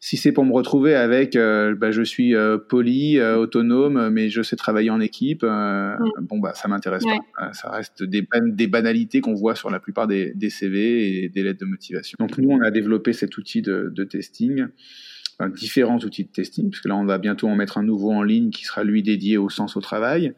si 0.00 0.16
c'est 0.16 0.30
pour 0.30 0.44
me 0.44 0.52
retrouver 0.52 0.94
avec 0.94 1.34
euh, 1.34 1.74
bah, 1.74 1.90
je 1.90 2.02
suis 2.02 2.36
euh, 2.36 2.56
poli, 2.56 3.18
euh, 3.18 3.36
autonome, 3.36 4.10
mais 4.10 4.30
je 4.30 4.42
sais 4.42 4.54
travailler 4.54 4.90
en 4.90 5.00
équipe, 5.00 5.42
bon 5.42 6.38
bah 6.38 6.52
ça 6.54 6.68
m'intéresse 6.68 7.04
pas. 7.04 7.52
ça 7.52 7.70
reste 7.70 8.04
des, 8.04 8.26
des 8.46 8.66
banalités 8.68 9.20
qu'on 9.20 9.34
voit 9.34 9.56
sur 9.56 9.70
la 9.70 9.80
plupart 9.80 10.06
des, 10.06 10.32
des, 10.34 10.50
CV 10.50 11.24
et 11.24 11.28
des 11.28 11.42
lettres 11.42 11.60
de 11.60 11.66
motivation. 11.66 12.16
Donc 12.20 12.38
nous 12.38 12.50
on 12.50 12.60
a 12.60 12.70
développé 12.70 13.12
cet 13.12 13.36
outil 13.38 13.60
de, 13.60 13.90
de 13.92 14.04
testing 14.04 14.66
différents 15.46 15.98
outils 15.98 16.24
de 16.24 16.30
testing, 16.30 16.70
puisque 16.70 16.86
là 16.86 16.96
on 16.96 17.04
va 17.04 17.18
bientôt 17.18 17.48
en 17.48 17.54
mettre 17.54 17.78
un 17.78 17.84
nouveau 17.84 18.10
en 18.12 18.22
ligne 18.22 18.50
qui 18.50 18.64
sera 18.64 18.82
lui 18.82 19.02
dédié 19.02 19.38
au 19.38 19.48
sens 19.48 19.76
au 19.76 19.80
travail. 19.80 20.34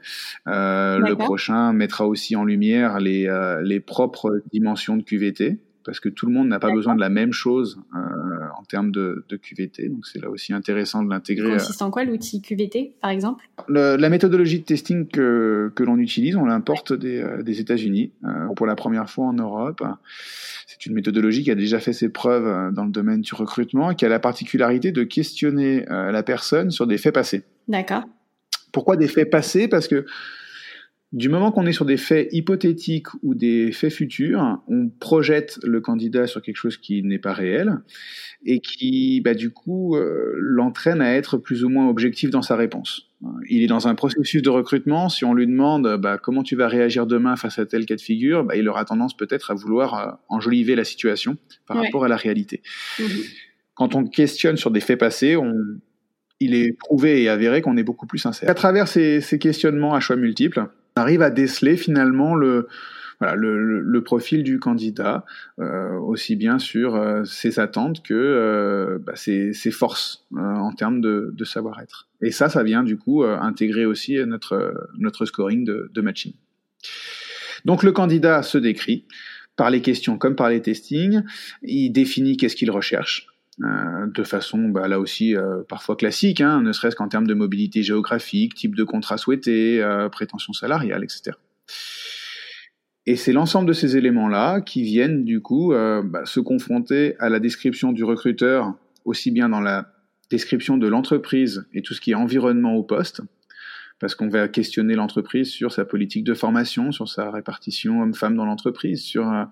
Euh, 0.47 0.99
le 0.99 1.17
prochain 1.17 1.73
mettra 1.73 2.07
aussi 2.07 2.37
en 2.37 2.45
lumière 2.45 3.01
les, 3.01 3.27
euh, 3.27 3.63
les 3.63 3.81
propres 3.81 4.43
dimensions 4.53 4.97
de 4.97 5.03
QVT, 5.03 5.59
parce 5.91 6.01
que 6.01 6.09
tout 6.09 6.27
le 6.27 6.33
monde 6.33 6.49
n'a 6.49 6.61
pas 6.61 6.73
besoin 6.73 6.95
de 6.95 7.01
la 7.01 7.09
même 7.09 7.33
chose 7.33 7.81
euh, 7.95 7.99
en 8.57 8.63
termes 8.63 8.93
de, 8.93 9.25
de, 9.29 9.37
QVT. 9.37 9.89
Donc 9.89 10.07
c'est 10.07 10.21
là 10.21 10.31
aussi 10.31 10.53
intéressant 10.53 11.03
de 11.03 11.11
l'intégrer. 11.11 11.59
Ça 11.59 11.65
consiste 11.65 11.83
en 11.83 11.91
quoi 11.91 12.05
l'outil 12.05 12.41
QVT, 12.41 12.95
par 13.03 13.11
exemple? 13.11 13.49
La 13.69 14.09
méthodologie 14.09 14.61
de 14.61 14.65
testing 14.65 15.09
que, 15.09 15.73
que 15.75 15.83
l'on 15.83 15.99
utilise, 15.99 16.37
on 16.37 16.45
l'importe 16.45 16.93
des, 16.93 17.21
euh, 17.21 17.43
des 17.43 17.61
États-Unis 17.61 18.13
euh, 18.25 18.55
pour 18.55 18.67
la 18.67 18.77
première 18.77 19.11
fois 19.11 19.27
en 19.27 19.33
Europe. 19.33 19.83
C'est 20.67 20.87
une 20.87 20.95
méthodologie 20.95 21.43
qui 21.43 21.51
a 21.51 21.57
déjà 21.57 21.81
fait 21.81 21.93
ses 21.93 22.09
preuves 22.09 22.47
euh, 22.47 22.71
dans 22.71 22.85
le 22.85 22.93
domaine 22.93 23.23
du 23.23 23.35
recrutement 23.35 23.91
et 23.91 23.97
qui 23.97 24.07
a 24.07 24.09
la 24.09 24.21
particularité 24.21 24.93
de 24.93 25.03
questionner 25.03 25.85
euh, 25.91 26.13
la 26.13 26.23
personne 26.23 26.71
sur 26.71 26.87
des 26.87 26.97
faits 26.97 27.13
passés. 27.13 27.43
D'accord. 27.67 28.05
Pourquoi 28.73 28.97
des 28.97 29.09
faits 29.09 29.31
passés? 29.31 29.67
Parce 29.67 29.89
que 29.89 30.07
du 31.13 31.29
moment 31.29 31.51
qu'on 31.51 31.67
est 31.67 31.73
sur 31.73 31.85
des 31.85 31.97
faits 31.97 32.29
hypothétiques 32.31 33.09
ou 33.23 33.35
des 33.35 33.73
faits 33.73 33.93
futurs, 33.93 34.63
on 34.69 34.89
projette 34.89 35.59
le 35.65 35.81
candidat 35.81 36.29
sur 36.29 36.41
quelque 36.41 36.57
chose 36.57 36.77
qui 36.77 37.03
n'est 37.03 37.19
pas 37.19 37.33
réel 37.33 37.79
et 38.47 38.61
qui, 38.61 39.21
bah, 39.21 39.35
du 39.35 39.51
coup, 39.51 39.97
euh, 39.97 40.33
l'entraîne 40.37 41.01
à 41.01 41.13
être 41.15 41.37
plus 41.37 41.65
ou 41.65 41.69
moins 41.69 41.89
objectif 41.89 42.31
dans 42.31 42.43
sa 42.43 42.55
réponse. 42.55 43.09
Il 43.49 43.63
est 43.63 43.67
dans 43.67 43.89
un 43.89 43.97
processus 43.97 44.41
de 44.41 44.51
recrutement. 44.51 45.09
Si 45.09 45.25
on 45.25 45.35
lui 45.35 45.49
demande 45.49 45.97
bah, 46.01 46.17
comment 46.17 46.45
tu 46.45 46.55
vas 46.55 46.69
réagir 46.69 47.07
demain 47.07 47.35
face 47.35 47.59
à 47.59 47.67
tel 47.67 47.87
cas 47.87 47.97
de 47.97 48.01
figure, 48.01 48.45
bah, 48.45 48.55
il 48.55 48.69
aura 48.69 48.85
tendance 48.85 49.17
peut-être 49.17 49.51
à 49.51 49.55
vouloir 49.55 49.95
euh, 49.95 50.13
enjoliver 50.29 50.77
la 50.77 50.85
situation 50.85 51.37
par 51.67 51.77
rapport 51.77 52.05
à 52.05 52.09
la 52.09 52.17
réalité. 52.17 52.63
Mhm. 53.01 53.07
Quand 53.75 53.97
on 53.97 54.05
questionne 54.05 54.57
sur 54.57 54.71
des 54.71 54.81
faits 54.81 55.01
passés, 55.01 55.37
on, 55.37 55.55
il 56.39 56.55
est 56.55 56.73
prouvé 56.79 57.23
et 57.23 57.29
avéré 57.29 57.63
qu'on 57.63 57.77
est 57.77 57.83
beaucoup 57.83 58.07
plus 58.07 58.19
sincère. 58.19 58.49
À 58.49 58.55
travers 58.55 58.87
ces, 58.87 59.21
ces 59.21 59.39
questionnements 59.41 59.95
à 59.95 60.01
choix 60.01 60.17
multiples, 60.17 60.69
arrive 61.01 61.23
à 61.23 61.31
déceler 61.31 61.77
finalement 61.77 62.35
le, 62.35 62.69
profil 64.05 64.43
du 64.43 64.59
candidat, 64.59 65.25
euh, 65.59 65.99
aussi 65.99 66.37
bien 66.37 66.59
sur 66.59 66.95
euh, 66.95 67.25
ses 67.25 67.59
attentes 67.59 68.03
que 68.03 68.15
euh, 68.15 68.99
bah, 68.99 69.17
ses, 69.17 69.53
forces 69.71 70.27
en 70.37 70.73
termes 70.73 71.01
de, 71.01 71.45
savoir-être. 71.45 72.09
Et 72.23 72.31
ça, 72.31 72.49
ça 72.49 72.63
vient 72.63 72.83
du 72.83 72.97
coup 72.97 73.25
intégrer 73.25 73.87
aussi 73.87 74.17
notre, 74.27 74.89
notre 74.99 75.25
scoring 75.25 75.65
de, 75.65 75.91
de 75.93 76.01
matching. 76.01 76.35
Donc 77.65 77.83
le 77.83 77.93
candidat 77.93 78.43
se 78.43 78.59
décrit 78.59 79.07
par 79.57 79.71
les 79.71 79.83
questions 79.83 80.17
comme 80.17 80.37
par 80.37 80.49
les 80.49 80.63
testings, 80.63 81.23
il 81.63 81.91
définit 81.91 82.39
qu'est-ce 82.39 82.57
qu'il 82.57 82.71
recherche, 82.71 83.27
euh, 83.63 84.07
de 84.07 84.23
façon 84.23 84.69
bah, 84.69 84.89
là 84.89 84.99
aussi 84.99 85.37
euh, 85.37 85.63
parfois 85.69 85.97
classique, 85.97 86.41
hein, 86.41 86.63
ne 86.63 86.73
serait-ce 86.73 86.97
qu'en 86.97 87.09
termes 87.09 87.27
de 87.27 87.35
mobilité 87.35 87.83
géographique, 87.83 88.55
type 88.55 88.75
de 88.75 88.85
contrat 88.85 89.19
souhaité, 89.19 89.83
euh, 89.83 90.09
prétention 90.09 90.53
salariale, 90.53 91.05
etc. 91.05 91.37
Et 93.07 93.17
c'est 93.17 93.33
l'ensemble 93.33 93.69
de 93.69 93.73
ces 93.73 93.97
éléments-là 93.97 94.61
qui 94.61 94.83
viennent 94.83 95.25
du 95.25 95.41
coup 95.41 95.73
bah, 95.73 96.25
se 96.25 96.39
confronter 96.39 97.17
à 97.19 97.29
la 97.29 97.41
description 97.41 97.93
du 97.93 98.05
recruteur, 98.05 98.75
aussi 99.05 99.31
bien 99.31 99.49
dans 99.49 99.61
la 99.61 99.93
description 100.31 100.77
de 100.77 100.87
l'entreprise 100.87 101.67
et 101.73 101.83
tout 101.83 101.95
ce 101.95 102.01
qui 102.01 102.13
est 102.13 102.15
environnement 102.15 102.75
au 102.75 102.83
poste, 102.83 103.23
parce 104.01 104.15
qu'on 104.15 104.29
va 104.29 104.49
questionner 104.49 104.95
l'entreprise 104.95 105.49
sur 105.49 105.71
sa 105.71 105.85
politique 105.85 106.25
de 106.25 106.35
formation, 106.35 106.91
sur 106.91 107.09
sa 107.09 107.31
répartition 107.31 108.03
homme-femme 108.03 108.35
dans 108.35 108.47
l'entreprise, 108.47 109.03
sur 109.03 109.31
euh, 109.31 109.45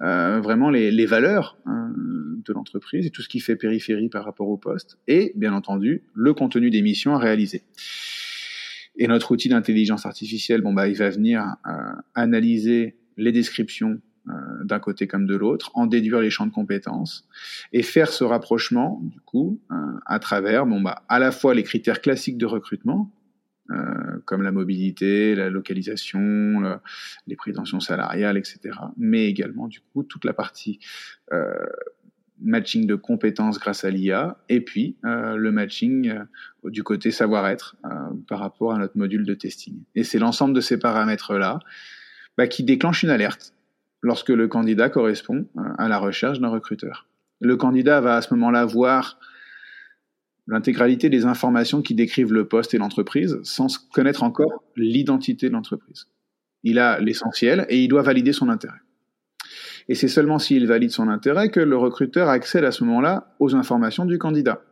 euh 0.00 0.40
vraiment 0.40 0.70
les, 0.70 0.90
les 0.90 1.06
valeurs 1.06 1.58
hein, 1.66 1.92
de 1.96 2.52
l'entreprise 2.52 3.06
et 3.06 3.10
tout 3.10 3.22
ce 3.22 3.28
qui 3.28 3.40
fait 3.40 3.56
périphérie 3.56 4.08
par 4.08 4.24
rapport 4.24 4.48
au 4.48 4.56
poste, 4.56 4.98
et 5.06 5.32
bien 5.36 5.52
entendu 5.52 6.02
le 6.14 6.34
contenu 6.34 6.70
des 6.70 6.82
missions 6.82 7.14
à 7.14 7.18
réaliser. 7.18 7.62
Et 8.96 9.06
notre 9.06 9.30
outil 9.30 9.48
d'intelligence 9.48 10.06
artificielle, 10.06 10.62
bon 10.62 10.72
bah, 10.72 10.88
il 10.88 10.96
va 10.96 11.10
venir 11.10 11.56
euh, 11.66 11.72
analyser 12.14 12.96
les 13.16 13.32
descriptions 13.32 14.00
euh, 14.28 14.32
d'un 14.64 14.78
côté 14.78 15.06
comme 15.06 15.26
de 15.26 15.36
l'autre, 15.36 15.70
en 15.74 15.86
déduire 15.86 16.20
les 16.20 16.30
champs 16.30 16.46
de 16.46 16.52
compétences 16.52 17.26
et 17.72 17.82
faire 17.82 18.10
ce 18.10 18.24
rapprochement 18.24 19.00
du 19.02 19.20
coup 19.20 19.60
euh, 19.70 19.74
à 20.04 20.18
travers 20.18 20.66
bon 20.66 20.80
bah 20.82 21.02
à 21.08 21.18
la 21.18 21.32
fois 21.32 21.54
les 21.54 21.62
critères 21.62 22.02
classiques 22.02 22.36
de 22.36 22.44
recrutement 22.44 23.10
euh, 23.70 24.18
comme 24.24 24.42
la 24.42 24.52
mobilité, 24.52 25.34
la 25.34 25.50
localisation, 25.50 26.78
les 27.26 27.36
prétentions 27.36 27.80
salariales, 27.80 28.36
etc. 28.36 28.78
Mais 28.96 29.26
également, 29.26 29.68
du 29.68 29.80
coup, 29.80 30.02
toute 30.02 30.24
la 30.24 30.32
partie 30.32 30.78
euh, 31.32 31.54
matching 32.40 32.86
de 32.86 32.94
compétences 32.94 33.58
grâce 33.58 33.84
à 33.84 33.90
l'IA, 33.90 34.38
et 34.48 34.60
puis 34.60 34.96
euh, 35.04 35.36
le 35.36 35.52
matching 35.52 36.10
euh, 36.10 36.70
du 36.70 36.82
côté 36.82 37.10
savoir-être 37.10 37.76
euh, 37.84 37.88
par 38.28 38.40
rapport 38.40 38.72
à 38.72 38.78
notre 38.78 38.96
module 38.96 39.24
de 39.24 39.34
testing. 39.34 39.82
Et 39.94 40.04
c'est 40.04 40.18
l'ensemble 40.18 40.54
de 40.54 40.60
ces 40.60 40.78
paramètres-là 40.78 41.60
bah, 42.38 42.46
qui 42.46 42.64
déclenche 42.64 43.02
une 43.02 43.10
alerte 43.10 43.54
lorsque 44.02 44.30
le 44.30 44.48
candidat 44.48 44.88
correspond 44.88 45.46
à 45.76 45.88
la 45.88 45.98
recherche 45.98 46.40
d'un 46.40 46.48
recruteur. 46.48 47.06
Le 47.40 47.56
candidat 47.56 48.00
va 48.00 48.16
à 48.16 48.22
ce 48.22 48.32
moment-là 48.34 48.64
voir 48.64 49.18
l'intégralité 50.46 51.08
des 51.08 51.26
informations 51.26 51.82
qui 51.82 51.94
décrivent 51.94 52.32
le 52.32 52.46
poste 52.46 52.74
et 52.74 52.78
l'entreprise 52.78 53.38
sans 53.42 53.78
connaître 53.92 54.22
encore 54.22 54.64
l'identité 54.76 55.48
de 55.48 55.52
l'entreprise. 55.52 56.06
Il 56.62 56.78
a 56.78 57.00
l'essentiel 57.00 57.66
et 57.68 57.82
il 57.82 57.88
doit 57.88 58.02
valider 58.02 58.32
son 58.32 58.48
intérêt. 58.48 58.80
Et 59.88 59.94
c'est 59.94 60.08
seulement 60.08 60.38
s'il 60.38 60.66
valide 60.66 60.90
son 60.90 61.08
intérêt 61.08 61.50
que 61.50 61.60
le 61.60 61.76
recruteur 61.76 62.28
accède 62.28 62.64
à 62.64 62.70
ce 62.70 62.84
moment-là 62.84 63.34
aux 63.40 63.54
informations 63.54 64.04
du 64.04 64.18
candidat. 64.18 64.62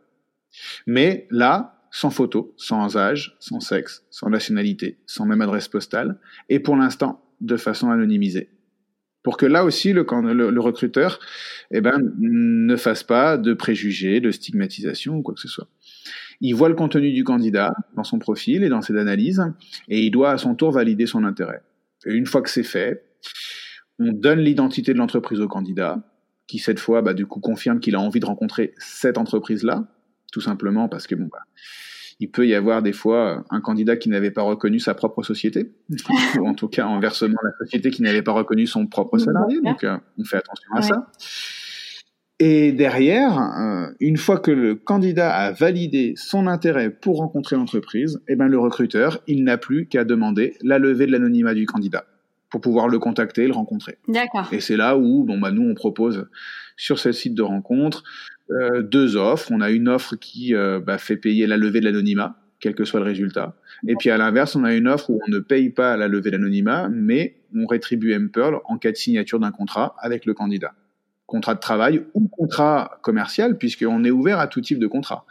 Mais 0.87 1.27
là, 1.31 1.79
sans 1.91 2.09
photo, 2.09 2.53
sans 2.57 2.97
âge, 2.97 3.35
sans 3.39 3.59
sexe, 3.59 4.05
sans 4.09 4.29
nationalité, 4.29 4.99
sans 5.05 5.25
même 5.25 5.41
adresse 5.41 5.67
postale, 5.67 6.19
et 6.47 6.59
pour 6.59 6.75
l'instant, 6.75 7.23
de 7.41 7.57
façon 7.57 7.89
anonymisée. 7.89 8.49
Pour 9.23 9.37
que 9.37 9.45
là 9.45 9.65
aussi, 9.65 9.91
le, 9.93 10.01
recruteur 10.59 11.19
eh 11.71 11.81
ben, 11.81 11.99
ne 12.19 12.75
fasse 12.75 13.03
pas 13.03 13.37
de 13.37 13.53
préjugés, 13.53 14.21
de 14.21 14.31
stigmatisation 14.31 15.17
ou 15.17 15.21
quoi 15.21 15.33
que 15.33 15.41
ce 15.41 15.47
soit. 15.47 15.67
Il 16.41 16.53
voit 16.53 16.69
le 16.69 16.75
contenu 16.75 17.11
du 17.11 17.25
candidat 17.25 17.73
dans 17.95 18.05
son 18.05 18.17
profil 18.17 18.63
et 18.63 18.69
dans 18.69 18.81
ses 18.81 18.95
analyses, 18.97 19.43
et 19.89 19.99
il 19.99 20.11
doit 20.11 20.31
à 20.31 20.37
son 20.37 20.55
tour 20.55 20.71
valider 20.71 21.05
son 21.05 21.25
intérêt. 21.25 21.61
Et 22.05 22.13
une 22.13 22.25
fois 22.25 22.41
que 22.41 22.49
c'est 22.49 22.63
fait, 22.63 23.03
on 23.99 24.13
donne 24.13 24.39
l'identité 24.39 24.93
de 24.93 24.97
l'entreprise 24.97 25.41
au 25.41 25.49
candidat, 25.49 26.01
qui 26.47 26.57
cette 26.57 26.79
fois, 26.79 27.01
bah, 27.01 27.13
du 27.13 27.25
coup, 27.25 27.41
confirme 27.41 27.81
qu'il 27.81 27.95
a 27.95 27.99
envie 27.99 28.21
de 28.21 28.25
rencontrer 28.25 28.73
cette 28.77 29.17
entreprise-là, 29.17 29.85
tout 30.31 30.41
simplement 30.41 30.87
parce 30.87 31.07
que 31.07 31.15
bon, 31.15 31.27
bah, 31.31 31.43
il 32.19 32.29
peut 32.29 32.47
y 32.47 32.53
avoir 32.53 32.81
des 32.81 32.91
fois 32.91 33.45
un 33.49 33.61
candidat 33.61 33.95
qui 33.95 34.09
n'avait 34.09 34.31
pas 34.31 34.41
reconnu 34.41 34.79
sa 34.79 34.93
propre 34.93 35.23
société, 35.23 35.71
ou 36.39 36.47
en 36.47 36.53
tout 36.53 36.67
cas 36.67 36.85
inversement 36.85 37.37
la 37.43 37.51
société 37.65 37.91
qui 37.91 38.01
n'avait 38.01 38.21
pas 38.21 38.33
reconnu 38.33 38.67
son 38.67 38.87
propre 38.87 39.17
salarié. 39.17 39.61
Donc 39.61 39.83
euh, 39.83 39.97
on 40.17 40.23
fait 40.23 40.37
attention 40.37 40.71
à 40.73 40.81
ça. 40.81 41.07
Et 42.41 42.71
derrière, 42.71 43.37
euh, 43.37 43.87
une 43.99 44.15
fois 44.15 44.39
que 44.39 44.51
le 44.51 44.75
candidat 44.75 45.33
a 45.33 45.51
validé 45.51 46.13
son 46.15 46.47
intérêt 46.47 46.89
pour 46.89 47.17
rencontrer 47.17 47.57
l'entreprise, 47.57 48.21
eh 48.29 48.35
ben 48.35 48.47
le 48.47 48.57
recruteur, 48.57 49.19
il 49.27 49.43
n'a 49.43 49.57
plus 49.57 49.87
qu'à 49.87 50.05
demander 50.05 50.55
la 50.61 50.79
levée 50.79 51.05
de 51.05 51.11
l'anonymat 51.11 51.53
du 51.53 51.65
candidat 51.65 52.05
pour 52.49 52.61
pouvoir 52.61 52.87
le 52.87 52.97
contacter 52.97 53.43
et 53.43 53.47
le 53.47 53.53
rencontrer. 53.53 53.97
D'accord. 54.07 54.47
Et 54.51 54.61
c'est 54.61 54.77
là 54.77 54.97
où, 54.97 55.23
bon 55.25 55.37
bah 55.37 55.51
nous 55.51 55.69
on 55.69 55.75
propose 55.75 56.27
sur 56.77 56.97
ce 56.97 57.11
site 57.11 57.35
de 57.35 57.43
rencontre 57.43 58.03
euh, 58.51 58.81
deux 58.81 59.15
offres. 59.15 59.51
On 59.51 59.61
a 59.61 59.69
une 59.69 59.87
offre 59.87 60.15
qui 60.15 60.55
euh, 60.55 60.79
bah, 60.79 60.97
fait 60.97 61.17
payer 61.17 61.47
la 61.47 61.57
levée 61.57 61.79
de 61.79 61.85
l'anonymat, 61.85 62.37
quel 62.59 62.75
que 62.75 62.85
soit 62.85 62.99
le 62.99 63.05
résultat. 63.05 63.55
Et 63.87 63.95
puis 63.95 64.09
à 64.09 64.17
l'inverse, 64.17 64.55
on 64.55 64.63
a 64.63 64.73
une 64.73 64.87
offre 64.87 65.09
où 65.09 65.19
on 65.27 65.31
ne 65.31 65.39
paye 65.39 65.69
pas 65.69 65.97
la 65.97 66.07
levée 66.07 66.31
de 66.31 66.37
l'anonymat, 66.37 66.89
mais 66.89 67.37
on 67.55 67.65
rétribue 67.65 68.17
MPearl 68.17 68.59
en 68.65 68.77
cas 68.77 68.91
de 68.91 68.97
signature 68.97 69.39
d'un 69.39 69.51
contrat 69.51 69.95
avec 69.99 70.25
le 70.25 70.33
candidat 70.33 70.73
contrat 71.29 71.53
de 71.53 71.59
travail 71.59 72.03
ou 72.13 72.27
contrat 72.27 72.99
commercial, 73.01 73.57
puisqu'on 73.57 74.03
est 74.03 74.11
ouvert 74.11 74.39
à 74.39 74.47
tout 74.47 74.61
type 74.61 74.79
de 74.79 74.87
contrat. 74.87 75.25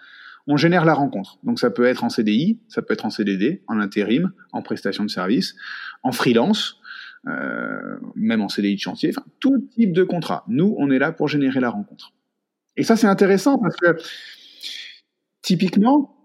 On 0.46 0.56
génère 0.56 0.86
la 0.86 0.94
rencontre. 0.94 1.38
Donc 1.42 1.58
ça 1.58 1.70
peut 1.70 1.84
être 1.84 2.04
en 2.04 2.08
CDI, 2.08 2.58
ça 2.68 2.80
peut 2.80 2.94
être 2.94 3.04
en 3.04 3.10
CDD, 3.10 3.62
en 3.66 3.78
intérim, 3.80 4.32
en 4.52 4.62
prestation 4.62 5.04
de 5.04 5.10
service, 5.10 5.56
en 6.02 6.12
freelance, 6.12 6.80
euh, 7.26 7.98
même 8.14 8.40
en 8.40 8.48
CDI 8.48 8.76
de 8.76 8.80
chantier, 8.80 9.10
enfin 9.10 9.26
tout 9.40 9.68
type 9.74 9.92
de 9.92 10.04
contrat. 10.04 10.44
Nous, 10.48 10.74
on 10.78 10.90
est 10.90 10.98
là 10.98 11.12
pour 11.12 11.28
générer 11.28 11.60
la 11.60 11.68
rencontre. 11.68 12.12
Et 12.78 12.84
ça, 12.84 12.96
c'est 12.96 13.08
intéressant 13.08 13.58
parce 13.58 13.76
que 13.76 13.96
typiquement, 15.42 16.16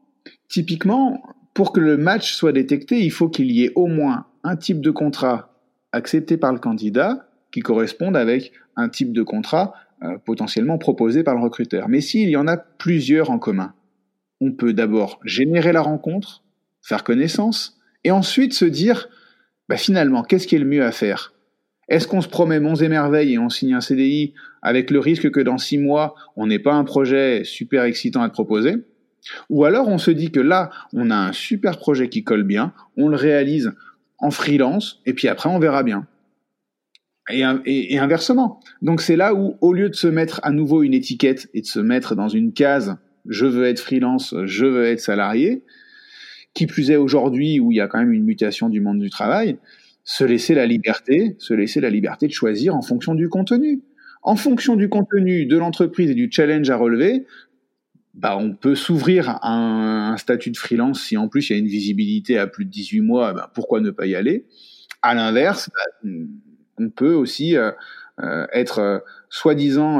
typiquement, 0.47 1.22
pour 1.54 1.74
que 1.74 1.80
le 1.80 1.97
match 1.97 2.34
soit 2.34 2.54
détecté, 2.54 3.04
il 3.04 3.12
faut 3.12 3.28
qu'il 3.28 3.51
y 3.51 3.66
ait 3.66 3.72
au 3.76 3.88
moins 3.88 4.28
un 4.43 4.56
type 4.56 4.80
de 4.80 4.91
contrat 4.91 5.60
accepté 5.91 6.38
par 6.38 6.54
le 6.54 6.60
candidat 6.60 7.28
qui 7.51 7.62
corresponde 7.62 8.16
avec 8.16 8.54
un 8.76 8.88
type 8.88 9.14
de 9.14 9.24
contrat 9.24 9.74
euh, 10.04 10.18
potentiellement 10.24 10.78
proposé 10.78 11.24
par 11.24 11.36
le 11.36 11.41
recruteur. 11.41 11.89
Mais 11.89 12.01
s'il 12.01 12.30
y 12.30 12.38
en 12.38 12.47
a 12.47 12.58
plusieurs 12.58 13.32
en 13.32 13.39
commun, 13.39 13.74
on 14.39 14.51
peut 14.51 14.74
d'abord 14.74 15.20
générer 15.24 15.74
la 15.74 15.82
rencontre, 15.82 16.43
faire 16.82 17.04
connaissance, 17.04 17.80
et 18.04 18.12
ensuite 18.12 18.54
se 18.54 18.66
dire, 18.66 19.08
bah 19.70 19.78
finalement, 19.78 20.24
qu'est-ce 20.24 20.45
qui 20.45 20.56
est 20.56 20.60
le 20.60 20.66
mieux 20.66 20.84
à 20.84 20.91
faire? 20.91 21.32
Est-ce 21.89 22.07
qu'on 22.07 22.21
se 22.21 22.29
promet 22.29 22.59
monts 22.59 22.75
et 22.75 22.88
merveilles 22.88 23.34
et 23.34 23.38
on 23.38 23.49
signe 23.49 23.73
un 23.73 23.81
CDI 23.81 24.34
avec 24.61 24.89
le 24.89 24.99
risque 24.99 25.29
que 25.31 25.41
dans 25.41 25.57
six 25.57 25.77
mois, 25.77 26.15
on 26.36 26.47
n'ait 26.47 26.59
pas 26.59 26.73
un 26.73 26.84
projet 26.84 27.43
super 27.43 27.84
excitant 27.84 28.21
à 28.21 28.29
te 28.29 28.34
proposer? 28.34 28.75
Ou 29.49 29.65
alors 29.65 29.88
on 29.88 29.97
se 29.97 30.11
dit 30.11 30.31
que 30.31 30.39
là, 30.39 30.69
on 30.93 31.09
a 31.09 31.15
un 31.15 31.34
super 31.34 31.77
projet 31.77 32.09
qui 32.09 32.23
colle 32.23 32.43
bien, 32.43 32.73
on 32.97 33.07
le 33.07 33.15
réalise 33.15 33.73
en 34.19 34.31
freelance, 34.31 35.01
et 35.05 35.13
puis 35.13 35.27
après 35.27 35.49
on 35.49 35.59
verra 35.59 35.84
bien. 35.84 36.07
Et, 37.29 37.97
inversement. 37.97 38.59
Donc 38.81 39.01
c'est 39.01 39.15
là 39.15 39.34
où, 39.34 39.55
au 39.61 39.73
lieu 39.73 39.89
de 39.89 39.95
se 39.95 40.07
mettre 40.07 40.41
à 40.43 40.51
nouveau 40.51 40.84
une 40.84 40.93
étiquette 40.93 41.49
et 41.53 41.61
de 41.61 41.65
se 41.65 41.79
mettre 41.79 42.15
dans 42.15 42.27
une 42.27 42.51
case, 42.51 42.97
je 43.27 43.45
veux 43.45 43.65
être 43.65 43.79
freelance, 43.79 44.36
je 44.43 44.65
veux 44.65 44.86
être 44.86 44.99
salarié, 44.99 45.63
qui 46.53 46.67
plus 46.67 46.91
est 46.91 46.97
aujourd'hui 46.97 47.61
où 47.61 47.71
il 47.71 47.75
y 47.75 47.81
a 47.81 47.88
quand 47.88 47.99
même 47.99 48.11
une 48.11 48.25
mutation 48.25 48.67
du 48.67 48.81
monde 48.81 48.99
du 48.99 49.09
travail, 49.09 49.57
se 50.04 50.24
laisser 50.24 50.54
la 50.54 50.66
liberté, 50.66 51.36
se 51.39 51.54
laisser 51.54 51.82
la 51.82 51.89
liberté 51.89 52.28
de 52.28 52.34
choisir 52.34 52.76
en 52.76 52.82
fonction 52.82 53.16
du 53.16 53.30
contenu. 53.30 53.84
En 54.22 54.36
fonction 54.36 54.76
du 54.76 54.89
contenu 54.89 55.45
de 55.45 55.58
l'entreprise 55.58 56.10
et 56.12 56.16
du 56.16 56.30
challenge 56.32 56.70
à 56.70 56.78
relever, 56.78 57.26
bah, 58.14 58.38
on 58.38 58.54
peut 58.54 58.76
s'ouvrir 58.76 59.30
à 59.30 59.54
un, 59.54 60.18
statut 60.18 60.51
de 60.51 60.58
freelance 60.58 61.01
si 61.01 61.18
en 61.18 61.28
plus 61.28 61.49
il 61.49 61.54
y 61.54 61.56
a 61.56 61.60
une 61.60 61.68
visibilité 61.68 62.38
à 62.38 62.47
plus 62.47 62.66
de 62.66 62.70
18 62.70 63.01
mois, 63.01 63.34
bah, 63.34 63.51
pourquoi 63.54 63.82
ne 63.82 63.89
pas 63.89 64.06
y 64.06 64.16
aller? 64.16 64.45
À 65.01 65.14
l'inverse, 65.14 65.70
bah, 65.74 66.10
on 66.78 66.89
peut 66.89 67.14
aussi 67.14 67.58
euh, 67.58 67.72
euh, 68.22 68.45
être 68.54 69.04
euh, 69.34 69.39
soi-disant 69.39 69.99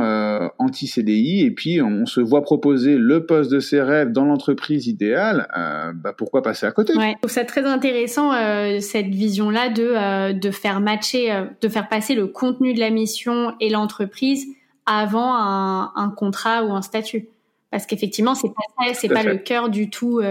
anti-CDI 0.60 1.42
et 1.42 1.52
puis 1.52 1.82
on, 1.82 2.06
se 2.06 2.22
voit 2.22 2.44
proposer 2.44 2.98
le 2.98 3.26
poste 3.26 3.52
de 3.52 3.60
ses 3.60 3.82
rêves 3.82 4.12
dans 4.12 4.26
l'entreprise 4.26 4.88
idéale, 4.88 5.48
bah 5.96 6.14
pourquoi 6.16 6.42
passer 6.42 6.66
à 6.66 6.72
côté? 6.72 6.96
Ouais. 6.96 7.14
Je 7.14 7.18
trouve 7.20 7.32
ça 7.32 7.46
très 7.46 7.66
intéressant 7.66 8.32
cette 8.80 9.08
vision-là 9.08 9.70
de 9.70 10.34
de 10.34 10.52
faire 10.52 10.80
matcher, 10.82 11.46
de 11.62 11.70
faire 11.70 11.88
passer 11.88 12.16
le 12.16 12.28
contenu 12.28 12.74
de 12.74 12.80
la 12.80 12.90
mission 12.90 13.54
et 13.60 13.70
l'entreprise 13.70 14.46
avant 14.86 15.34
un, 15.34 15.92
un, 15.96 16.10
contrat 16.10 16.66
ou 16.66 16.74
un 16.74 16.82
statut, 16.82 17.30
parce 17.72 17.86
qu'effectivement 17.86 18.36
c'est 18.36 18.50
pas 18.50 18.94
c'est 18.94 19.10
pas 19.10 19.24
le 19.24 19.38
cœur 19.38 19.70
du 19.70 19.90
tout 19.90 20.22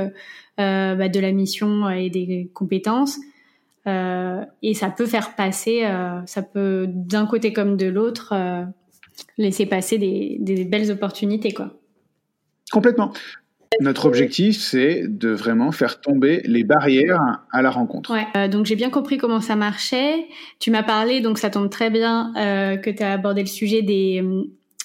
bah, 0.58 1.08
de 1.08 1.20
la 1.20 1.32
mission 1.32 1.90
et 1.90 2.10
des 2.10 2.50
compétences. 2.54 3.18
Euh, 3.86 4.44
et 4.62 4.74
ça 4.74 4.90
peut 4.90 5.06
faire 5.06 5.34
passer, 5.34 5.84
euh, 5.84 6.20
ça 6.26 6.42
peut 6.42 6.86
d'un 6.88 7.26
côté 7.26 7.52
comme 7.52 7.76
de 7.76 7.86
l'autre 7.86 8.32
euh, 8.32 8.64
laisser 9.38 9.66
passer 9.66 9.98
des, 9.98 10.36
des, 10.40 10.64
belles 10.64 10.90
opportunités, 10.90 11.52
quoi. 11.52 11.72
Complètement. 12.70 13.12
Notre 13.80 14.06
objectif, 14.06 14.60
c'est 14.60 15.04
de 15.08 15.30
vraiment 15.30 15.72
faire 15.72 16.00
tomber 16.00 16.42
les 16.44 16.62
barrières 16.62 17.42
à 17.50 17.62
la 17.62 17.70
rencontre. 17.70 18.12
Ouais. 18.12 18.48
donc 18.48 18.66
j'ai 18.66 18.76
bien 18.76 18.90
compris 18.90 19.16
comment 19.16 19.40
ça 19.40 19.56
marchait. 19.56 20.26
Tu 20.58 20.70
m'as 20.70 20.82
parlé, 20.82 21.20
donc 21.20 21.38
ça 21.38 21.48
tombe 21.48 21.70
très 21.70 21.88
bien 21.88 22.32
que 22.34 22.90
tu 22.90 23.02
as 23.02 23.12
abordé 23.14 23.40
le 23.40 23.48
sujet 23.48 23.80
des, 23.80 24.22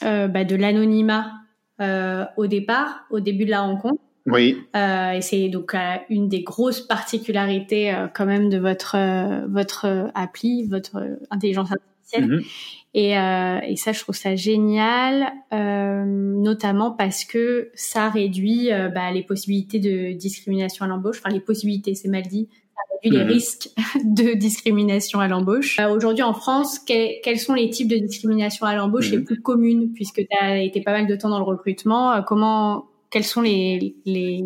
bah, 0.01 0.45
de 0.45 0.55
l'anonymat 0.55 1.33
au 1.81 2.47
départ, 2.47 3.05
au 3.09 3.19
début 3.19 3.43
de 3.43 3.51
la 3.51 3.61
rencontre. 3.61 3.99
Oui. 4.27 4.61
Euh, 4.75 5.11
et 5.11 5.21
c'est 5.21 5.47
donc 5.47 5.73
euh, 5.73 5.95
une 6.09 6.27
des 6.27 6.43
grosses 6.43 6.81
particularités 6.81 7.93
euh, 7.93 8.07
quand 8.13 8.25
même 8.25 8.49
de 8.49 8.57
votre 8.57 8.95
euh, 8.95 9.47
votre 9.47 10.11
appli, 10.13 10.67
votre 10.67 10.97
intelligence 11.31 11.71
artificielle. 11.71 11.96
Mm-hmm. 12.13 12.45
Et, 12.93 13.11
et, 13.11 13.75
ça, 13.75 13.91
je 13.91 13.99
trouve 13.99 14.15
ça 14.15 14.35
génial, 14.35 15.31
notamment 15.51 16.91
parce 16.91 17.25
que 17.25 17.69
ça 17.75 18.09
réduit 18.09 18.69
bah, 18.93 19.11
les 19.11 19.23
possibilités 19.23 19.79
de 19.79 20.13
discrimination 20.13 20.85
à 20.85 20.87
l'embauche. 20.87 21.19
Enfin, 21.19 21.33
les 21.33 21.41
possibilités, 21.41 21.93
c'est 21.95 22.07
mal 22.07 22.23
dit. 22.23 22.47
Ça 22.51 22.81
réduit 22.93 23.17
les 23.19 23.23
mm-hmm. 23.23 23.33
risques 23.33 23.69
de 24.03 24.33
discrimination 24.33 25.19
à 25.19 25.27
l'embauche. 25.27 25.79
Aujourd'hui, 25.79 26.23
en 26.23 26.33
France, 26.33 26.79
quels 26.79 27.39
sont 27.39 27.53
les 27.53 27.69
types 27.69 27.89
de 27.89 27.97
discrimination 27.97 28.65
à 28.65 28.75
l'embauche 28.75 29.11
les 29.11 29.17
mm-hmm. 29.17 29.23
plus 29.25 29.41
communes, 29.41 29.93
puisque 29.93 30.27
tu 30.27 30.37
as 30.39 30.59
été 30.61 30.81
pas 30.81 30.93
mal 30.93 31.07
de 31.07 31.15
temps 31.15 31.29
dans 31.29 31.39
le 31.39 31.45
recrutement? 31.45 32.23
Comment 32.23 32.85
quelles 33.09 33.23
sont 33.23 33.41
les, 33.41 33.95
les, 34.05 34.43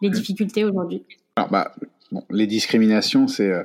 les 0.00 0.10
difficultés 0.10 0.64
aujourd'hui? 0.64 1.02
Alors, 1.36 1.50
bah, 1.50 1.72
bon, 2.12 2.24
Les 2.30 2.46
discriminations, 2.46 3.28
c'est 3.28 3.50
euh, 3.50 3.62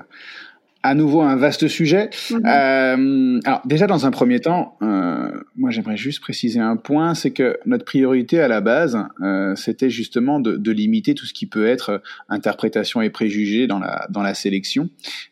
à 0.83 0.95
nouveau 0.95 1.21
un 1.21 1.35
vaste 1.35 1.67
sujet. 1.67 2.09
Mhm. 2.31 2.41
Euh, 2.45 3.39
alors 3.45 3.61
déjà, 3.65 3.87
dans 3.87 4.05
un 4.05 4.11
premier 4.11 4.39
temps, 4.39 4.77
euh, 4.81 5.31
moi 5.55 5.71
j'aimerais 5.71 5.97
juste 5.97 6.21
préciser 6.21 6.59
un 6.59 6.77
point, 6.77 7.15
c'est 7.15 7.31
que 7.31 7.57
notre 7.65 7.85
priorité 7.85 8.39
à 8.39 8.47
la 8.47 8.61
base, 8.61 8.97
euh, 9.21 9.55
c'était 9.55 9.89
justement 9.89 10.39
de, 10.39 10.55
de, 10.57 10.71
limiter 10.71 11.15
tout 11.15 11.25
ce 11.25 11.33
qui 11.33 11.45
peut 11.47 11.67
être 11.67 12.01
interprétation 12.29 13.01
et 13.01 13.09
préjugés 13.09 13.67
dans 13.67 13.79
la, 13.79 14.07
dans 14.09 14.21
la 14.21 14.33
sélection, 14.33 14.89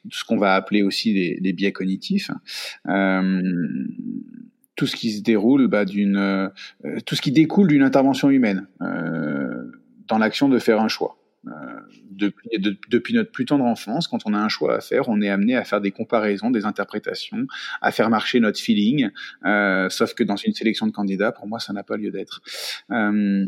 tout 0.10 0.18
ce 0.18 0.26
qu'on 0.26 0.38
va 0.38 0.56
appeler 0.56 0.84
aussi 0.84 1.14
les, 1.14 1.40
les 1.42 1.54
biais 1.54 1.72
cognitifs. 1.72 2.32
Euh, 2.88 3.42
tout 4.78 4.88
ce 4.88 4.96
qui 4.96 5.12
se 5.12 5.22
déroule 5.22 5.68
bah, 5.68 5.84
d'une 5.84 6.16
euh, 6.16 6.48
tout 7.06 7.16
ce 7.16 7.22
qui 7.22 7.32
découle 7.32 7.68
d'une 7.68 7.82
intervention 7.82 8.30
humaine 8.30 8.68
euh, 8.82 9.64
dans 10.08 10.20
l'action 10.20 10.48
de 10.48 10.60
faire 10.60 10.80
un 10.80 10.88
choix. 10.88 11.18
Euh, 11.48 11.80
depuis, 12.90 13.14
notre 13.14 13.32
plus 13.32 13.46
tendre 13.46 13.66
enfance, 13.66 14.08
quand 14.08 14.20
on 14.26 14.34
a 14.34 14.38
un 14.38 14.50
choix 14.50 14.76
à 14.76 14.82
faire, 14.82 15.10
on 15.10 15.22
est 15.22 15.30
amené 15.30 15.56
à 15.56 15.64
faire 15.64 15.82
des 15.82 15.92
comparaisons, 15.92 16.52
des 16.52 16.66
interprétations, 16.66 17.46
à 17.82 17.92
faire 17.92 18.10
marcher 18.10 18.40
notre 18.40 18.60
feeling. 18.60 19.10
Euh, 19.46 19.90
sauf 19.90 20.14
que 20.14 20.24
dans 20.24 20.36
une 20.36 20.54
sélection 20.54 20.88
de 20.88 20.92
candidats, 20.92 21.32
pour 21.32 21.48
moi, 21.48 21.60
ça 21.60 21.74
n'a 21.74 21.84
pas 21.84 21.98
lieu 21.98 22.12
d'être. 22.12 22.42
Euh, 22.92 23.46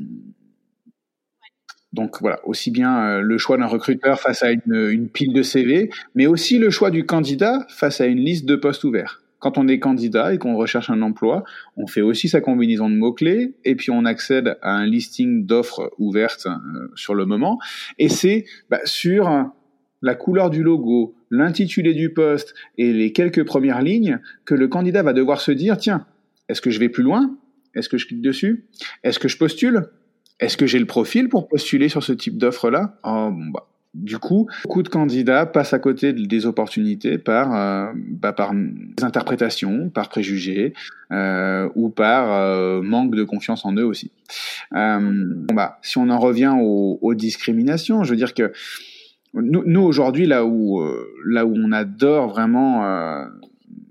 donc 1.91 2.21
voilà, 2.21 2.39
aussi 2.47 2.69
bien 2.69 3.19
le 3.19 3.37
choix 3.39 3.57
d'un 3.57 3.65
recruteur 3.65 4.19
face 4.19 4.43
à 4.43 4.51
une, 4.51 5.09
pile 5.09 5.33
de 5.33 5.41
CV, 5.41 5.89
mais 6.13 6.27
aussi 6.27 6.59
le 6.59 6.69
choix 6.69 6.91
du 6.91 7.05
candidat 7.05 7.65
face 7.67 7.99
à 7.99 8.05
une 8.05 8.19
liste 8.19 8.45
de 8.45 8.55
postes 8.55 8.83
ouverts. 8.83 9.23
Quand 9.39 9.57
on 9.57 9.67
est 9.67 9.79
candidat 9.79 10.33
et 10.33 10.37
qu'on 10.37 10.55
recherche 10.55 10.89
un 10.89 11.01
emploi, 11.01 11.43
on 11.77 11.87
fait 11.87 12.01
aussi 12.01 12.29
sa 12.29 12.41
combinaison 12.41 12.89
de 12.89 12.95
mots-clés 12.95 13.55
et 13.65 13.75
puis 13.75 13.89
on 13.91 14.05
accède 14.05 14.57
à 14.61 14.71
un 14.71 14.85
listing 14.85 15.45
d'offres 15.45 15.91
ouvertes 15.97 16.47
euh, 16.47 16.91
sur 16.95 17.15
le 17.15 17.25
moment. 17.25 17.57
Et 17.97 18.09
c'est 18.09 18.45
bah, 18.69 18.79
sur 18.85 19.49
la 20.01 20.15
couleur 20.15 20.49
du 20.49 20.63
logo, 20.63 21.15
l'intitulé 21.29 21.93
du 21.93 22.13
poste 22.13 22.53
et 22.77 22.93
les 22.93 23.11
quelques 23.11 23.45
premières 23.45 23.81
lignes 23.81 24.19
que 24.45 24.55
le 24.55 24.67
candidat 24.67 25.03
va 25.03 25.13
devoir 25.13 25.41
se 25.41 25.51
dire, 25.51 25.77
tiens, 25.77 26.05
est-ce 26.47 26.61
que 26.61 26.69
je 26.69 26.79
vais 26.79 26.89
plus 26.89 27.03
loin? 27.03 27.37
Est-ce 27.75 27.89
que 27.89 27.97
je 27.97 28.07
clique 28.07 28.21
dessus? 28.21 28.65
Est-ce 29.03 29.19
que 29.19 29.27
je 29.27 29.37
postule? 29.37 29.87
Est-ce 30.39 30.57
que 30.57 30.65
j'ai 30.65 30.79
le 30.79 30.85
profil 30.85 31.29
pour 31.29 31.47
postuler 31.47 31.89
sur 31.89 32.03
ce 32.03 32.13
type 32.13 32.37
d'offre-là? 32.37 32.97
Oh, 33.03 33.29
bon, 33.31 33.47
bah, 33.47 33.67
du 33.95 34.19
coup, 34.19 34.47
beaucoup 34.63 34.83
de 34.83 34.87
candidats 34.87 35.45
passent 35.47 35.73
à 35.73 35.79
côté 35.79 36.13
des 36.13 36.45
opportunités 36.45 37.17
par, 37.17 37.55
euh, 37.55 37.91
bah, 37.95 38.33
par 38.33 38.53
interprétations, 39.01 39.89
par 39.89 40.09
préjugés 40.09 40.73
euh, 41.11 41.67
ou 41.75 41.89
par 41.89 42.31
euh, 42.31 42.81
manque 42.81 43.15
de 43.15 43.23
confiance 43.23 43.65
en 43.65 43.73
eux 43.73 43.85
aussi. 43.85 44.11
bah, 44.71 45.79
si 45.81 45.97
on 45.97 46.09
en 46.09 46.19
revient 46.19 46.53
aux, 46.59 47.13
discriminations, 47.15 48.03
je 48.03 48.11
veux 48.11 48.17
dire 48.17 48.35
que 48.35 48.53
nous, 49.33 49.81
aujourd'hui, 49.81 50.25
là 50.27 50.45
où 50.45 50.83
là 51.25 51.45
où 51.45 51.53
on 51.55 51.71
adore 51.71 52.29
vraiment 52.29 52.83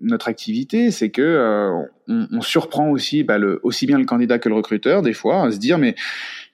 notre 0.01 0.28
activité, 0.28 0.90
c'est 0.90 1.11
que 1.11 1.70
on, 2.09 2.40
surprend 2.40 2.90
aussi 2.90 3.24
bah, 3.24 3.38
aussi 3.62 3.86
bien 3.86 3.99
le 3.99 4.05
candidat 4.05 4.38
que 4.38 4.49
le 4.49 4.55
recruteur 4.55 5.03
des 5.03 5.12
fois 5.12 5.42
à 5.42 5.51
se 5.53 5.59
dire 5.59 5.78
mais 5.78 5.94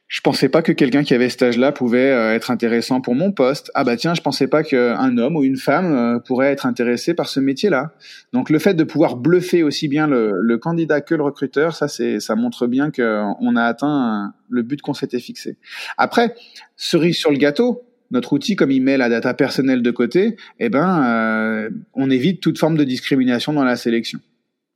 je 0.06 0.20
pensais 0.20 0.48
pas 0.48 0.62
que 0.62 0.72
quelqu'un 0.72 1.02
qui 1.02 1.14
avait 1.14 1.28
cet 1.28 1.42
âge-là 1.42 1.72
pouvait 1.72 2.10
euh, 2.10 2.34
être 2.34 2.50
intéressant 2.50 3.00
pour 3.00 3.14
mon 3.14 3.32
poste. 3.32 3.70
Ah 3.74 3.84
bah 3.84 3.96
tiens, 3.96 4.14
je 4.14 4.20
pensais 4.20 4.46
pas 4.46 4.62
qu'un 4.62 5.18
homme 5.18 5.36
ou 5.36 5.44
une 5.44 5.56
femme 5.56 5.92
euh, 5.92 6.18
pourrait 6.18 6.52
être 6.52 6.66
intéressé 6.66 7.14
par 7.14 7.28
ce 7.28 7.40
métier-là. 7.40 7.92
Donc 8.32 8.50
le 8.50 8.58
fait 8.58 8.74
de 8.74 8.84
pouvoir 8.84 9.16
bluffer 9.16 9.62
aussi 9.62 9.88
bien 9.88 10.06
le, 10.06 10.58
candidat 10.58 11.00
que 11.00 11.14
le 11.14 11.22
recruteur, 11.22 11.74
ça 11.74 11.88
c'est 11.88 12.20
ça 12.20 12.36
montre 12.36 12.66
bien 12.66 12.90
qu'on 12.90 13.56
a 13.56 13.62
atteint 13.62 14.34
le 14.48 14.62
but 14.62 14.80
qu'on 14.82 14.94
s'était 14.94 15.20
fixé. 15.20 15.56
Après, 15.98 16.34
cerise 16.76 17.16
sur 17.16 17.30
le 17.30 17.38
gâteau, 17.38 17.82
notre 18.10 18.32
outil, 18.32 18.56
comme 18.56 18.70
il 18.70 18.82
met 18.82 18.96
la 18.96 19.08
data 19.08 19.34
personnelle 19.34 19.82
de 19.82 19.90
côté, 19.90 20.36
eh 20.60 20.68
ben, 20.68 21.02
euh, 21.04 21.70
on 21.94 22.10
évite 22.10 22.40
toute 22.40 22.58
forme 22.58 22.76
de 22.76 22.84
discrimination 22.84 23.52
dans 23.52 23.64
la 23.64 23.76
sélection. 23.76 24.20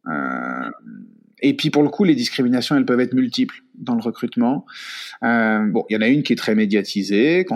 Euh, 0.07 0.11
et 1.43 1.55
puis 1.55 1.70
pour 1.70 1.82
le 1.82 1.89
coup, 1.89 2.05
les 2.05 2.14
discriminations, 2.14 2.76
elles 2.76 2.84
peuvent 2.84 3.01
être 3.01 3.14
multiples 3.14 3.62
dans 3.74 3.95
le 3.95 4.01
recrutement. 4.01 4.66
Euh, 5.22 5.61
bon, 5.66 5.84
il 5.89 5.95
y 5.95 5.97
en 5.97 6.01
a 6.01 6.09
une 6.09 6.22
qui 6.22 6.32
est 6.32 6.36
très 6.36 6.55
médiatisée, 6.55 7.47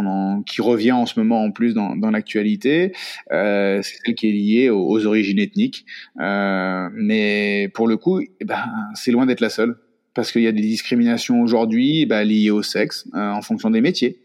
qui 0.47 0.63
revient 0.63 0.93
en 0.93 1.07
ce 1.07 1.19
moment 1.19 1.43
en 1.43 1.51
plus 1.51 1.75
dans, 1.75 2.11
l'actualité. 2.11 2.93
Euh, 3.33 3.81
c'est 3.83 3.97
celle 4.05 4.15
qui 4.15 4.29
est 4.29 4.33
liée 4.33 4.71
aux, 4.71 5.07
origines 5.07 5.39
ethniques. 5.39 5.85
Euh, 6.21 6.89
mais 6.95 7.71
pour 7.75 7.89
le 7.89 7.97
coup, 7.97 8.21
eh 8.21 8.45
ben, 8.45 8.65
c'est 8.95 9.11
loin 9.11 9.27
d'être 9.27 9.41
la 9.41 9.51
seule. 9.51 9.77
Parce 10.15 10.31
qu'il 10.31 10.43
y 10.43 10.47
a 10.47 10.53
des 10.53 10.61
discriminations 10.61 11.41
aujourd'hui 11.41 12.05
bah, 12.05 12.23
liées 12.23 12.51
au 12.51 12.63
sexe 12.63 13.09
euh, 13.15 13.31
en 13.31 13.41
fonction 13.41 13.71
des 13.71 13.81
métiers. 13.81 14.21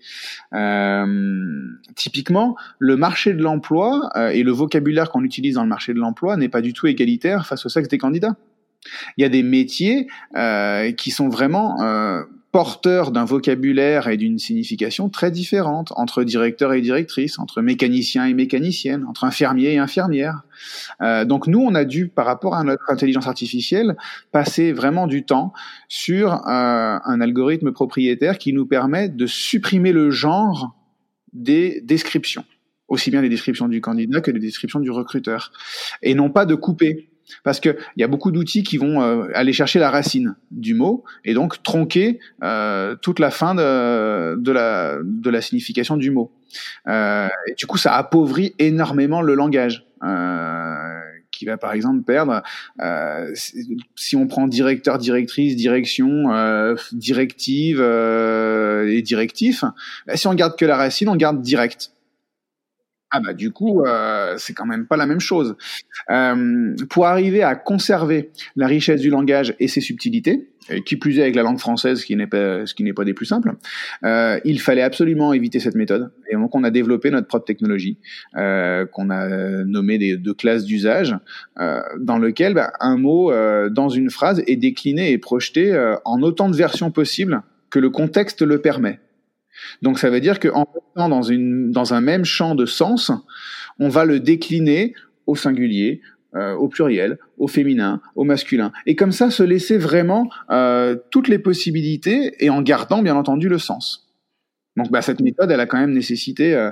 Euh, 0.53 1.61
typiquement, 1.95 2.57
le 2.77 2.97
marché 2.97 3.33
de 3.33 3.41
l'emploi 3.41 4.09
euh, 4.17 4.29
et 4.29 4.43
le 4.43 4.51
vocabulaire 4.51 5.09
qu'on 5.09 5.23
utilise 5.23 5.55
dans 5.55 5.63
le 5.63 5.69
marché 5.69 5.93
de 5.93 5.99
l'emploi 5.99 6.35
n'est 6.35 6.49
pas 6.49 6.61
du 6.61 6.73
tout 6.73 6.87
égalitaire 6.87 7.47
face 7.47 7.65
au 7.65 7.69
sexe 7.69 7.87
des 7.87 7.97
candidats. 7.97 8.35
Il 9.17 9.21
y 9.21 9.25
a 9.25 9.29
des 9.29 9.43
métiers 9.43 10.07
euh, 10.35 10.91
qui 10.91 11.11
sont 11.11 11.29
vraiment 11.29 11.81
euh, 11.81 12.23
porteurs 12.51 13.11
d'un 13.11 13.25
vocabulaire 13.25 14.07
et 14.07 14.17
d'une 14.17 14.39
signification 14.39 15.09
très 15.09 15.31
différente 15.31 15.91
entre 15.95 16.23
directeur 16.23 16.73
et 16.73 16.81
directrice, 16.81 17.39
entre 17.39 17.61
mécanicien 17.61 18.25
et 18.25 18.33
mécanicienne, 18.33 19.05
entre 19.05 19.25
infirmier 19.25 19.73
et 19.73 19.77
infirmière. 19.77 20.41
Euh, 21.01 21.25
donc 21.25 21.47
nous, 21.47 21.59
on 21.59 21.75
a 21.75 21.85
dû, 21.85 22.07
par 22.07 22.25
rapport 22.25 22.55
à 22.55 22.63
notre 22.63 22.89
intelligence 22.89 23.27
artificielle, 23.27 23.97
passer 24.31 24.71
vraiment 24.71 25.07
du 25.07 25.23
temps 25.23 25.53
sur 25.89 26.31
un 26.47 27.21
algorithme 27.21 27.71
propriétaire 27.71 28.37
qui 28.37 28.53
nous 28.53 28.65
permet 28.65 29.09
de 29.09 29.27
supprimer 29.27 29.91
le 29.91 30.09
genre 30.11 30.75
des 31.33 31.81
descriptions 31.81 32.45
aussi 32.87 33.11
bien 33.11 33.21
les 33.21 33.29
descriptions 33.29 33.67
du 33.67 33.81
candidat 33.81 34.21
que 34.21 34.31
les 34.31 34.39
descriptions 34.39 34.79
du 34.79 34.91
recruteur, 34.91 35.51
et 36.01 36.15
non 36.15 36.29
pas 36.29 36.45
de 36.45 36.55
couper. 36.55 37.09
Parce 37.43 37.59
qu'il 37.59 37.77
y 37.97 38.03
a 38.03 38.07
beaucoup 38.07 38.31
d'outils 38.31 38.63
qui 38.63 38.77
vont 38.77 39.01
euh, 39.01 39.27
aller 39.33 39.53
chercher 39.53 39.79
la 39.79 39.89
racine 39.89 40.35
du 40.51 40.73
mot 40.73 41.03
et 41.25 41.33
donc 41.33 41.61
tronquer 41.63 42.19
euh, 42.43 42.95
toute 42.95 43.19
la 43.19 43.31
fin 43.31 43.55
de, 43.55 44.35
de, 44.35 44.51
la, 44.51 44.97
de 45.03 45.29
la 45.29 45.41
signification 45.41 45.97
du 45.97 46.11
mot. 46.11 46.31
Euh, 46.87 47.27
du 47.57 47.65
coup, 47.65 47.77
ça 47.77 47.93
appauvrit 47.93 48.53
énormément 48.59 49.21
le 49.21 49.35
langage. 49.35 49.85
Euh, 50.03 50.75
qui 51.31 51.45
va 51.45 51.57
par 51.57 51.73
exemple 51.73 52.01
perdre, 52.01 52.41
euh, 52.81 53.31
si 53.95 54.15
on 54.15 54.25
prend 54.25 54.47
directeur, 54.47 54.97
directrice, 54.97 55.55
direction, 55.55 56.23
directive 56.93 57.79
et 57.79 59.01
directif, 59.03 59.63
bah, 60.07 60.17
si 60.17 60.25
on 60.25 60.33
garde 60.33 60.57
que 60.57 60.65
la 60.65 60.75
racine, 60.75 61.09
on 61.09 61.15
garde 61.15 61.39
direct. 61.41 61.91
Ah 63.11 63.19
bah 63.21 63.33
du 63.33 63.51
coup, 63.51 63.83
euh, 63.85 64.35
c'est 64.37 64.53
quand 64.53 64.65
même 64.65 64.85
pas 64.85 64.97
la 64.97 65.05
même 65.05 65.19
chose. 65.19 65.55
Euh, 66.09 66.75
pour 66.89 67.05
arriver 67.05 67.41
à 67.43 67.55
conserver 67.55 68.31
la 68.55 68.67
richesse 68.67 69.01
du 69.01 69.09
langage 69.09 69.55
et 69.59 69.67
ses 69.67 69.81
subtilités, 69.81 70.49
qui 70.85 70.97
plus 70.97 71.19
est 71.19 71.21
avec 71.21 71.35
la 71.35 71.43
langue 71.43 71.59
française, 71.59 72.03
qui 72.03 72.15
n'est 72.15 72.27
pas, 72.27 72.65
ce 72.65 72.73
qui 72.73 72.83
n'est 72.83 72.93
pas 72.93 73.05
des 73.05 73.13
plus 73.13 73.25
simples, 73.25 73.53
euh, 74.03 74.39
il 74.45 74.59
fallait 74.59 74.81
absolument 74.81 75.33
éviter 75.33 75.59
cette 75.59 75.75
méthode. 75.75 76.11
Et 76.29 76.35
donc 76.35 76.55
on 76.55 76.63
a 76.63 76.71
développé 76.71 77.09
notre 77.11 77.27
propre 77.27 77.45
technologie, 77.45 77.97
euh, 78.35 78.85
qu'on 78.85 79.09
a 79.09 79.27
nommée 79.63 79.97
des 79.97 80.17
deux 80.17 80.33
classes 80.33 80.65
d'usage, 80.65 81.15
euh, 81.59 81.81
dans 81.99 82.17
lequel 82.17 82.53
bah, 82.53 82.73
un 82.79 82.97
mot 82.97 83.31
euh, 83.31 83.69
dans 83.69 83.89
une 83.89 84.09
phrase 84.09 84.43
est 84.47 84.55
décliné 84.55 85.11
et 85.11 85.17
projeté 85.17 85.57
en 86.05 86.21
autant 86.21 86.49
de 86.49 86.55
versions 86.55 86.91
possibles 86.91 87.41
que 87.69 87.79
le 87.79 87.89
contexte 87.89 88.41
le 88.41 88.61
permet. 88.61 88.99
Donc 89.81 89.99
ça 89.99 90.09
veut 90.09 90.21
dire 90.21 90.39
qu'en 90.39 90.67
dans, 90.95 91.21
une, 91.21 91.71
dans 91.71 91.93
un 91.93 92.01
même 92.01 92.25
champ 92.25 92.55
de 92.55 92.65
sens, 92.65 93.11
on 93.79 93.89
va 93.89 94.05
le 94.05 94.19
décliner 94.19 94.93
au 95.27 95.35
singulier, 95.35 96.01
euh, 96.35 96.53
au 96.53 96.67
pluriel, 96.67 97.17
au 97.37 97.47
féminin, 97.47 98.01
au 98.15 98.23
masculin. 98.23 98.71
Et 98.85 98.95
comme 98.95 99.11
ça, 99.11 99.29
se 99.29 99.43
laisser 99.43 99.77
vraiment 99.77 100.29
euh, 100.49 100.95
toutes 101.11 101.27
les 101.27 101.39
possibilités 101.39 102.33
et 102.39 102.49
en 102.49 102.61
gardant 102.61 103.01
bien 103.01 103.15
entendu 103.15 103.49
le 103.49 103.59
sens. 103.59 104.07
Donc 104.77 104.91
bah, 104.91 105.01
cette 105.01 105.19
méthode, 105.19 105.49
elle 105.49 105.59
a 105.59 105.65
quand 105.65 105.79
même 105.79 105.91
nécessité 105.91 106.53
euh, 106.53 106.71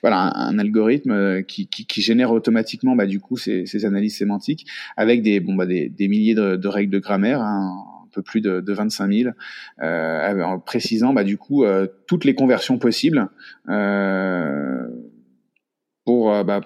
voilà, 0.00 0.32
un, 0.34 0.58
algorithme 0.58 1.10
euh, 1.10 1.42
qui, 1.42 1.68
qui, 1.68 1.86
qui, 1.86 2.00
génère 2.00 2.32
automatiquement 2.32 2.96
bah, 2.96 3.04
du 3.04 3.20
coup 3.20 3.36
ces, 3.36 3.66
ces 3.66 3.84
analyses 3.84 4.16
sémantiques 4.16 4.66
avec 4.96 5.22
des, 5.22 5.38
bon, 5.38 5.54
bah, 5.54 5.66
des, 5.66 5.90
des 5.90 6.08
milliers 6.08 6.34
de, 6.34 6.56
de, 6.56 6.68
règles 6.68 6.90
de 6.90 6.98
grammaire. 6.98 7.42
Hein, 7.42 7.84
peu 8.12 8.22
plus 8.22 8.40
de, 8.40 8.60
de 8.60 8.72
25 8.72 9.12
000, 9.12 9.30
euh, 9.82 10.42
en 10.42 10.58
précisant 10.58 11.12
bah, 11.12 11.24
du 11.24 11.38
coup 11.38 11.64
euh, 11.64 11.86
toutes 12.06 12.24
les 12.24 12.34
conversions 12.34 12.78
possibles 12.78 13.28
euh, 13.68 14.86
pour, 16.04 16.32
bah, 16.44 16.60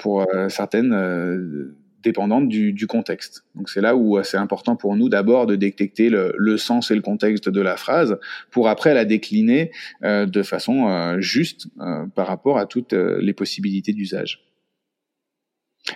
certaines 0.48 1.74
dépendantes 2.02 2.48
du, 2.48 2.86
contexte. 2.86 3.44
Donc 3.54 3.68
c'est 3.68 3.80
là 3.80 3.96
où 3.96 4.22
c'est 4.22 4.36
important 4.36 4.76
pour 4.76 4.96
nous 4.96 5.08
d'abord 5.08 5.46
de 5.46 5.56
détecter 5.56 6.08
le, 6.08 6.56
sens 6.56 6.90
et 6.90 6.94
le 6.94 7.02
contexte 7.02 7.48
de 7.48 7.60
la 7.60 7.76
phrase 7.76 8.18
pour 8.50 8.68
après 8.68 8.94
la 8.94 9.04
décliner 9.04 9.72
de 10.02 10.42
façon 10.42 11.20
juste 11.20 11.68
par 12.14 12.26
rapport 12.26 12.58
à 12.58 12.66
toutes 12.66 12.92
les 12.92 13.34
possibilités 13.34 13.92
d'usage. 13.92 14.46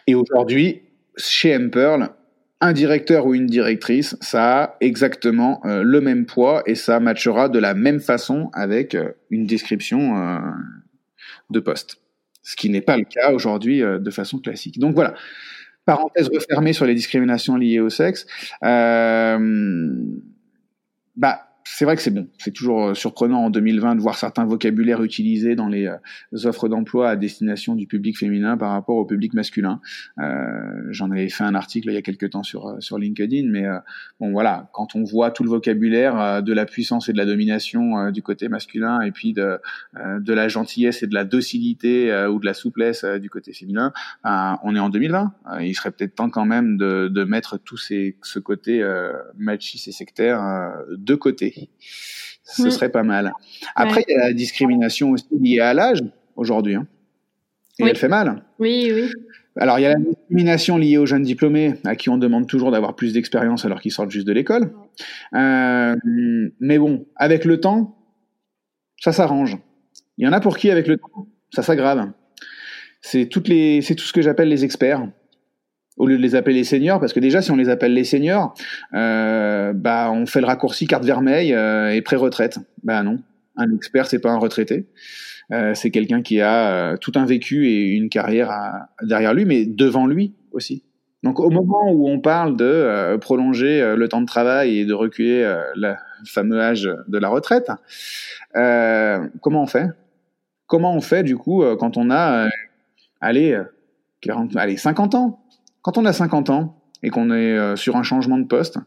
Et 0.06 0.14
aujourd'hui, 0.14 0.82
chez 1.16 1.56
Mperl, 1.58 2.10
un 2.60 2.72
directeur 2.72 3.26
ou 3.26 3.34
une 3.34 3.46
directrice, 3.46 4.16
ça 4.20 4.62
a 4.62 4.76
exactement 4.80 5.60
euh, 5.64 5.82
le 5.82 6.00
même 6.00 6.26
poids 6.26 6.62
et 6.66 6.74
ça 6.74 7.00
matchera 7.00 7.48
de 7.48 7.58
la 7.58 7.74
même 7.74 8.00
façon 8.00 8.50
avec 8.52 8.94
euh, 8.94 9.12
une 9.30 9.46
description 9.46 10.18
euh, 10.18 10.38
de 11.48 11.60
poste. 11.60 12.02
Ce 12.42 12.56
qui 12.56 12.68
n'est 12.68 12.82
pas 12.82 12.96
le 12.96 13.04
cas 13.04 13.32
aujourd'hui 13.32 13.80
de 13.80 14.10
façon 14.10 14.38
classique. 14.38 14.78
Donc 14.78 14.94
voilà, 14.94 15.14
parenthèse 15.84 16.30
refermée 16.32 16.72
sur 16.72 16.86
les 16.86 16.94
discriminations 16.94 17.56
liées 17.56 17.80
au 17.80 17.90
sexe. 17.90 18.26
bah, 18.62 19.10
c'est 21.64 21.84
vrai 21.84 21.96
que 21.96 22.02
c'est 22.02 22.10
bon. 22.10 22.28
C'est 22.38 22.52
toujours 22.52 22.88
euh, 22.88 22.94
surprenant 22.94 23.44
en 23.44 23.50
2020 23.50 23.96
de 23.96 24.00
voir 24.00 24.16
certains 24.16 24.44
vocabulaires 24.44 25.02
utilisés 25.02 25.54
dans 25.54 25.68
les 25.68 25.86
euh, 25.86 25.96
offres 26.44 26.68
d'emploi 26.68 27.10
à 27.10 27.16
destination 27.16 27.74
du 27.74 27.86
public 27.86 28.18
féminin 28.18 28.56
par 28.56 28.72
rapport 28.72 28.96
au 28.96 29.04
public 29.04 29.34
masculin. 29.34 29.80
Euh, 30.18 30.82
J'en 30.90 31.10
avais 31.10 31.28
fait 31.28 31.44
un 31.44 31.54
article 31.54 31.88
il 31.90 31.94
y 31.94 31.98
a 31.98 32.02
quelques 32.02 32.30
temps 32.30 32.42
sur 32.42 32.68
euh, 32.68 32.80
sur 32.80 32.98
LinkedIn, 32.98 33.48
mais 33.48 33.66
bon 34.20 34.32
voilà, 34.32 34.70
quand 34.72 34.94
on 34.94 35.04
voit 35.04 35.30
tout 35.30 35.42
le 35.42 35.50
vocabulaire 35.50 36.42
de 36.42 36.52
la 36.52 36.66
puissance 36.66 37.08
et 37.08 37.12
de 37.12 37.18
la 37.18 37.26
domination 37.26 38.10
du 38.10 38.22
côté 38.22 38.48
masculin, 38.48 39.00
et 39.00 39.12
puis 39.12 39.32
de 39.32 39.58
de 39.94 40.32
la 40.32 40.48
gentillesse 40.48 41.02
et 41.02 41.06
de 41.06 41.14
la 41.14 41.24
docilité 41.24 42.12
ou 42.26 42.38
de 42.38 42.46
la 42.46 42.54
souplesse 42.54 43.04
du 43.04 43.28
côté 43.28 43.52
féminin, 43.52 43.92
on 44.24 44.74
est 44.74 44.80
en 44.80 44.88
2020. 44.88 45.34
il 45.60 45.74
serait 45.74 45.90
peut-être 45.90 46.14
temps 46.14 46.30
quand 46.30 46.44
même 46.44 46.76
de, 46.76 47.08
de 47.08 47.24
mettre 47.24 47.58
tout 47.58 47.76
ces, 47.76 48.16
ce 48.22 48.38
côté 48.38 48.84
machiste 49.36 49.88
et 49.88 49.92
sectaire 49.92 50.40
de 50.90 51.14
côté. 51.14 51.49
Ce 52.44 52.62
mm. 52.62 52.70
serait 52.70 52.90
pas 52.90 53.02
mal. 53.02 53.32
Après, 53.74 54.04
il 54.08 54.12
y 54.12 54.16
a 54.16 54.26
la 54.26 54.32
discrimination 54.32 55.10
aussi 55.10 55.26
liée 55.40 55.60
à 55.60 55.74
l'âge 55.74 56.02
aujourd'hui. 56.36 56.74
Hein. 56.74 56.86
Et 57.78 57.84
elle 57.84 57.96
fait 57.96 58.08
mal. 58.08 58.42
Oui, 58.58 58.90
oui. 58.92 59.10
Alors, 59.56 59.78
il 59.78 59.82
y 59.82 59.86
a 59.86 59.90
la 59.90 59.98
discrimination 59.98 60.76
liée 60.78 60.98
aux 60.98 61.06
jeunes 61.06 61.22
diplômés, 61.22 61.74
à 61.84 61.96
qui 61.96 62.08
on 62.08 62.18
demande 62.18 62.46
toujours 62.46 62.70
d'avoir 62.70 62.94
plus 62.94 63.12
d'expérience 63.12 63.64
alors 63.64 63.80
qu'ils 63.80 63.92
sortent 63.92 64.10
juste 64.10 64.26
de 64.26 64.32
l'école. 64.32 64.72
Euh, 65.34 65.96
mais 66.60 66.78
bon, 66.78 67.06
avec 67.16 67.44
le 67.44 67.60
temps, 67.60 67.96
ça 69.00 69.12
s'arrange. 69.12 69.58
Il 70.18 70.24
y 70.24 70.28
en 70.28 70.32
a 70.32 70.40
pour 70.40 70.56
qui, 70.56 70.70
avec 70.70 70.86
le 70.86 70.98
temps, 70.98 71.26
ça 71.54 71.62
s'aggrave. 71.62 72.12
C'est 73.00 73.26
toutes 73.26 73.48
les, 73.48 73.80
c'est 73.82 73.94
tout 73.94 74.04
ce 74.04 74.12
que 74.12 74.22
j'appelle 74.22 74.48
les 74.48 74.64
experts 74.64 75.08
au 75.96 76.06
lieu 76.06 76.16
de 76.16 76.22
les 76.22 76.34
appeler 76.34 76.54
les 76.54 76.64
seniors, 76.64 77.00
parce 77.00 77.12
que 77.12 77.20
déjà 77.20 77.42
si 77.42 77.50
on 77.50 77.56
les 77.56 77.68
appelle 77.68 77.94
les 77.94 78.04
seniors, 78.04 78.54
euh, 78.94 79.72
bah 79.74 80.10
on 80.12 80.26
fait 80.26 80.40
le 80.40 80.46
raccourci 80.46 80.86
carte 80.86 81.04
vermeille 81.04 81.52
euh, 81.52 81.94
et 81.94 82.00
pré-retraite. 82.02 82.58
Bah 82.82 83.02
non, 83.02 83.18
un 83.56 83.74
expert 83.74 84.06
c'est 84.06 84.18
pas 84.20 84.30
un 84.30 84.38
retraité. 84.38 84.86
Euh, 85.52 85.74
c'est 85.74 85.90
quelqu'un 85.90 86.22
qui 86.22 86.40
a 86.40 86.70
euh, 86.70 86.96
tout 86.96 87.12
un 87.16 87.24
vécu 87.24 87.68
et 87.68 87.88
une 87.88 88.08
carrière 88.08 88.52
derrière 89.02 89.34
lui, 89.34 89.44
mais 89.44 89.66
devant 89.66 90.06
lui 90.06 90.34
aussi. 90.52 90.84
Donc 91.22 91.38
au 91.38 91.50
moment 91.50 91.90
où 91.92 92.08
on 92.08 92.20
parle 92.20 92.56
de 92.56 92.64
euh, 92.64 93.18
prolonger 93.18 93.94
le 93.96 94.08
temps 94.08 94.20
de 94.20 94.26
travail 94.26 94.78
et 94.78 94.84
de 94.86 94.94
reculer 94.94 95.42
le 95.74 95.94
fameux 96.26 96.60
âge 96.60 96.88
de 97.08 97.18
la 97.18 97.28
retraite, 97.28 97.70
comment 98.54 99.62
on 99.62 99.66
fait? 99.66 99.88
Comment 100.66 100.94
on 100.94 101.00
fait 101.00 101.24
du 101.24 101.36
coup 101.36 101.64
quand 101.78 101.96
on 101.96 102.10
a 102.10 102.48
allez 103.20 103.60
40 104.20 104.56
allez 104.56 104.76
50 104.76 105.14
ans? 105.16 105.44
Quand 105.82 105.98
on 105.98 106.04
a 106.04 106.12
50 106.12 106.50
ans 106.50 106.82
et 107.02 107.10
qu'on 107.10 107.32
est 107.32 107.76
sur 107.76 107.96
un 107.96 108.02
changement 108.02 108.38
de 108.38 108.46
poste, 108.46 108.78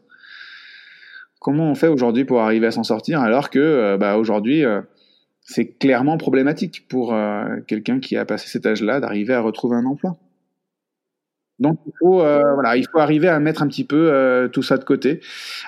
comment 1.40 1.70
on 1.70 1.74
fait 1.74 1.88
aujourd'hui 1.88 2.24
pour 2.24 2.40
arriver 2.40 2.68
à 2.68 2.70
s'en 2.70 2.84
sortir 2.84 3.20
alors 3.20 3.50
que 3.50 3.96
bah, 3.96 4.16
aujourd'hui 4.16 4.64
c'est 5.44 5.78
clairement 5.78 6.16
problématique 6.16 6.88
pour 6.88 7.14
euh, 7.14 7.60
quelqu'un 7.66 8.00
qui 8.00 8.16
a 8.16 8.24
passé 8.24 8.48
cet 8.48 8.66
âge-là 8.66 9.00
d'arriver 9.00 9.34
à 9.34 9.40
retrouver 9.40 9.76
un 9.76 9.84
emploi? 9.84 10.16
Donc 11.60 11.78
il 11.86 11.92
faut 12.00 12.20
euh, 12.20 12.40
voilà, 12.54 12.76
il 12.76 12.84
faut 12.90 12.98
arriver 12.98 13.28
à 13.28 13.38
mettre 13.38 13.62
un 13.62 13.68
petit 13.68 13.84
peu 13.84 14.10
euh, 14.10 14.48
tout 14.48 14.62
ça 14.62 14.76
de 14.76 14.84
côté, 14.84 15.20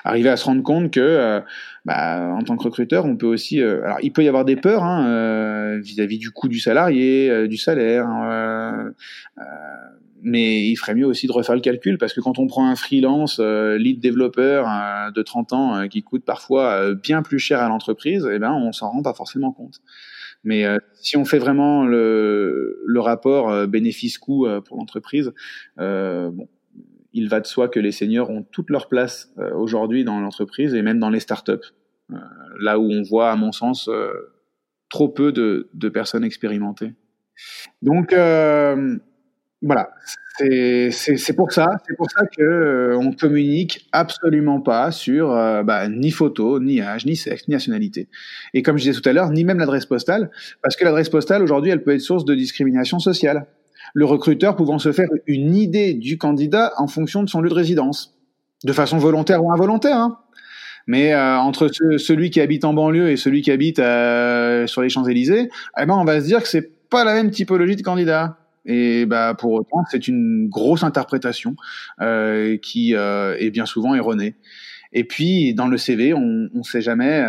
arriver 0.03 0.29
à 0.29 0.35
se 0.35 0.43
rendre 0.43 0.63
compte 0.63 0.91
que 0.91 1.41
bah, 1.85 2.33
en 2.33 2.41
tant 2.41 2.57
que 2.57 2.63
recruteur, 2.63 3.05
on 3.05 3.15
peut 3.15 3.27
aussi 3.27 3.61
alors 3.61 3.99
il 4.01 4.11
peut 4.11 4.23
y 4.23 4.27
avoir 4.27 4.43
des 4.43 4.57
peurs 4.57 4.83
hein, 4.83 5.77
vis-à-vis 5.79 6.17
du 6.17 6.31
coût 6.31 6.49
du 6.49 6.59
salarié, 6.59 7.47
du 7.47 7.55
salaire, 7.55 8.05
hein, 8.05 8.91
mais 10.21 10.67
il 10.67 10.75
ferait 10.75 10.95
mieux 10.95 11.05
aussi 11.05 11.27
de 11.27 11.31
refaire 11.31 11.55
le 11.55 11.61
calcul 11.61 11.97
parce 11.97 12.13
que 12.13 12.21
quand 12.21 12.39
on 12.39 12.47
prend 12.47 12.69
un 12.69 12.75
freelance 12.75 13.39
euh, 13.39 13.77
lead 13.77 13.99
développeur 13.99 14.67
euh, 14.67 15.11
de 15.11 15.21
30 15.21 15.53
ans 15.53 15.75
euh, 15.75 15.87
qui 15.87 16.03
coûte 16.03 16.25
parfois 16.25 16.93
bien 16.95 17.21
plus 17.21 17.39
cher 17.39 17.59
à 17.59 17.69
l'entreprise, 17.69 18.27
eh 18.31 18.39
ben 18.39 18.53
on 18.53 18.71
s'en 18.71 18.89
rend 18.89 19.01
pas 19.01 19.13
forcément 19.13 19.51
compte. 19.51 19.79
Mais 20.43 20.65
si 20.93 21.17
on 21.17 21.25
fait 21.25 21.39
vraiment 21.39 21.83
le, 21.83 22.79
le 22.85 22.99
rapport 22.99 23.67
bénéfice-coût 23.67 24.47
pour 24.63 24.77
l'entreprise, 24.77 25.33
bon, 25.77 26.47
il 27.11 27.27
va 27.27 27.41
de 27.41 27.47
soi 27.47 27.67
que 27.67 27.79
les 27.79 27.91
seniors 27.91 28.29
ont 28.29 28.43
toute 28.43 28.69
leur 28.69 28.87
place 28.87 29.33
aujourd'hui 29.55 30.05
dans 30.05 30.21
l'entreprise 30.21 30.73
et 30.73 30.83
même 30.83 30.99
dans 30.99 31.09
les 31.09 31.19
startups, 31.19 31.73
là 32.59 32.79
où 32.79 32.89
on 32.89 33.01
voit, 33.01 33.31
à 33.31 33.35
mon 33.35 33.51
sens, 33.51 33.89
trop 34.89 35.09
peu 35.09 35.33
de, 35.33 35.69
de 35.73 35.89
personnes 35.89 36.23
expérimentées. 36.23 36.93
Donc 37.81 38.13
voilà, 39.61 39.89
c'est 40.37 41.35
pour 41.35 41.51
ça, 41.51 41.77
c'est 41.87 41.95
pour 41.95 42.09
ça 42.11 42.25
que 42.25 42.43
euh, 42.43 42.97
on 42.97 43.11
communique 43.11 43.87
absolument 43.91 44.61
pas 44.61 44.91
sur 44.91 45.31
euh, 45.31 45.63
bah, 45.63 45.87
ni 45.89 46.11
photo, 46.11 46.59
ni 46.59 46.79
âge, 46.81 47.05
ni 47.05 47.15
sexe, 47.15 47.47
ni 47.47 47.53
nationalité. 47.53 48.07
Et 48.53 48.61
comme 48.61 48.77
je 48.77 48.83
disais 48.83 48.99
tout 48.99 49.09
à 49.09 49.13
l'heure, 49.13 49.31
ni 49.31 49.43
même 49.43 49.57
l'adresse 49.57 49.87
postale, 49.87 50.29
parce 50.61 50.75
que 50.75 50.85
l'adresse 50.85 51.09
postale 51.09 51.41
aujourd'hui, 51.41 51.71
elle 51.71 51.81
peut 51.81 51.95
être 51.95 52.01
source 52.01 52.23
de 52.23 52.35
discrimination 52.35 52.99
sociale. 52.99 53.47
Le 53.93 54.05
recruteur 54.05 54.55
pouvant 54.55 54.77
se 54.77 54.91
faire 54.91 55.09
une 55.25 55.55
idée 55.55 55.95
du 55.95 56.19
candidat 56.19 56.73
en 56.77 56.87
fonction 56.87 57.23
de 57.23 57.29
son 57.29 57.41
lieu 57.41 57.49
de 57.49 57.55
résidence, 57.55 58.15
de 58.63 58.73
façon 58.73 58.97
volontaire 58.99 59.43
ou 59.43 59.51
involontaire. 59.51 59.97
Hein. 59.97 60.19
Mais 60.85 61.13
euh, 61.13 61.37
entre 61.37 61.67
celui 61.97 62.29
qui 62.29 62.41
habite 62.41 62.63
en 62.63 62.73
banlieue 62.73 63.09
et 63.09 63.17
celui 63.17 63.41
qui 63.41 63.49
habite 63.49 63.77
sur 63.77 64.81
les 64.81 64.89
Champs 64.89 65.05
Élysées, 65.05 65.49
eh 65.79 65.85
ben 65.85 65.95
on 65.95 66.05
va 66.05 66.21
se 66.21 66.25
dire 66.27 66.43
que 66.43 66.47
c'est 66.47 66.89
pas 66.89 67.03
la 67.03 67.13
même 67.13 67.31
typologie 67.31 67.75
de 67.75 67.81
candidat. 67.81 68.37
Et 68.67 69.05
bah, 69.05 69.33
pour 69.33 69.53
autant, 69.53 69.83
c'est 69.89 70.07
une 70.07 70.49
grosse 70.49 70.83
interprétation 70.83 71.55
euh, 72.01 72.57
qui 72.57 72.93
euh, 72.95 73.35
est 73.39 73.49
bien 73.49 73.65
souvent 73.65 73.95
erronée. 73.95 74.35
Et 74.93 75.03
puis 75.03 75.53
dans 75.53 75.67
le 75.67 75.77
CV, 75.77 76.13
on 76.13 76.49
ne 76.53 76.63
sait 76.63 76.79
jamais 76.81 77.25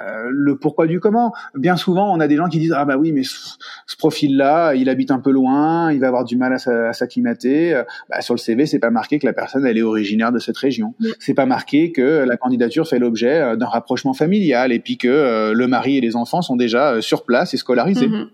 euh, 0.00 0.28
le 0.30 0.56
pourquoi 0.56 0.86
du 0.86 1.00
comment. 1.00 1.32
Bien 1.56 1.76
souvent, 1.76 2.12
on 2.14 2.20
a 2.20 2.28
des 2.28 2.36
gens 2.36 2.48
qui 2.48 2.60
disent 2.60 2.74
ah 2.74 2.84
bah 2.84 2.96
oui, 2.96 3.10
mais 3.10 3.24
ce, 3.24 3.96
profil-là, 3.98 4.74
il 4.74 4.88
habite 4.88 5.10
un 5.10 5.18
peu 5.18 5.32
loin, 5.32 5.92
il 5.92 5.98
va 5.98 6.06
avoir 6.06 6.24
du 6.24 6.36
mal 6.36 6.52
à, 6.52 6.92
s'acclimater. 6.92 7.82
Bah, 8.08 8.20
sur 8.20 8.34
le 8.34 8.38
CV, 8.38 8.64
c'est 8.66 8.78
pas 8.78 8.90
marqué 8.90 9.18
que 9.18 9.26
la 9.26 9.32
personne 9.32 9.66
elle 9.66 9.76
est 9.76 9.82
originaire 9.82 10.30
de 10.30 10.38
cette 10.38 10.56
région. 10.56 10.94
C'est 11.18 11.34
pas 11.34 11.46
marqué 11.46 11.90
que 11.90 12.24
la 12.24 12.36
candidature 12.36 12.86
fait 12.86 13.00
l'objet 13.00 13.56
d'un 13.56 13.66
rapprochement 13.66 14.14
familial 14.14 14.72
et 14.72 14.78
puis 14.78 14.96
que 14.96 15.52
le 15.52 15.66
mari 15.66 15.98
et 15.98 16.00
les 16.00 16.14
enfants 16.14 16.42
sont 16.42 16.56
déjà 16.56 17.02
sur 17.02 17.24
place 17.24 17.54
et 17.54 17.56
scolarisés. 17.56 18.06
Mm-hmm. 18.06 18.28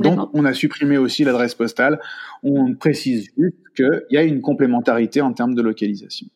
Donc, 0.00 0.30
on 0.34 0.44
a 0.44 0.52
supprimé 0.52 0.98
aussi 0.98 1.24
l'adresse 1.24 1.54
postale. 1.54 2.00
On 2.42 2.74
précise 2.74 3.30
juste 3.36 3.56
qu'il 3.74 4.06
y 4.10 4.16
a 4.16 4.22
une 4.22 4.40
complémentarité 4.40 5.20
en 5.20 5.32
termes 5.32 5.54
de 5.54 5.62
localisation. 5.62 6.26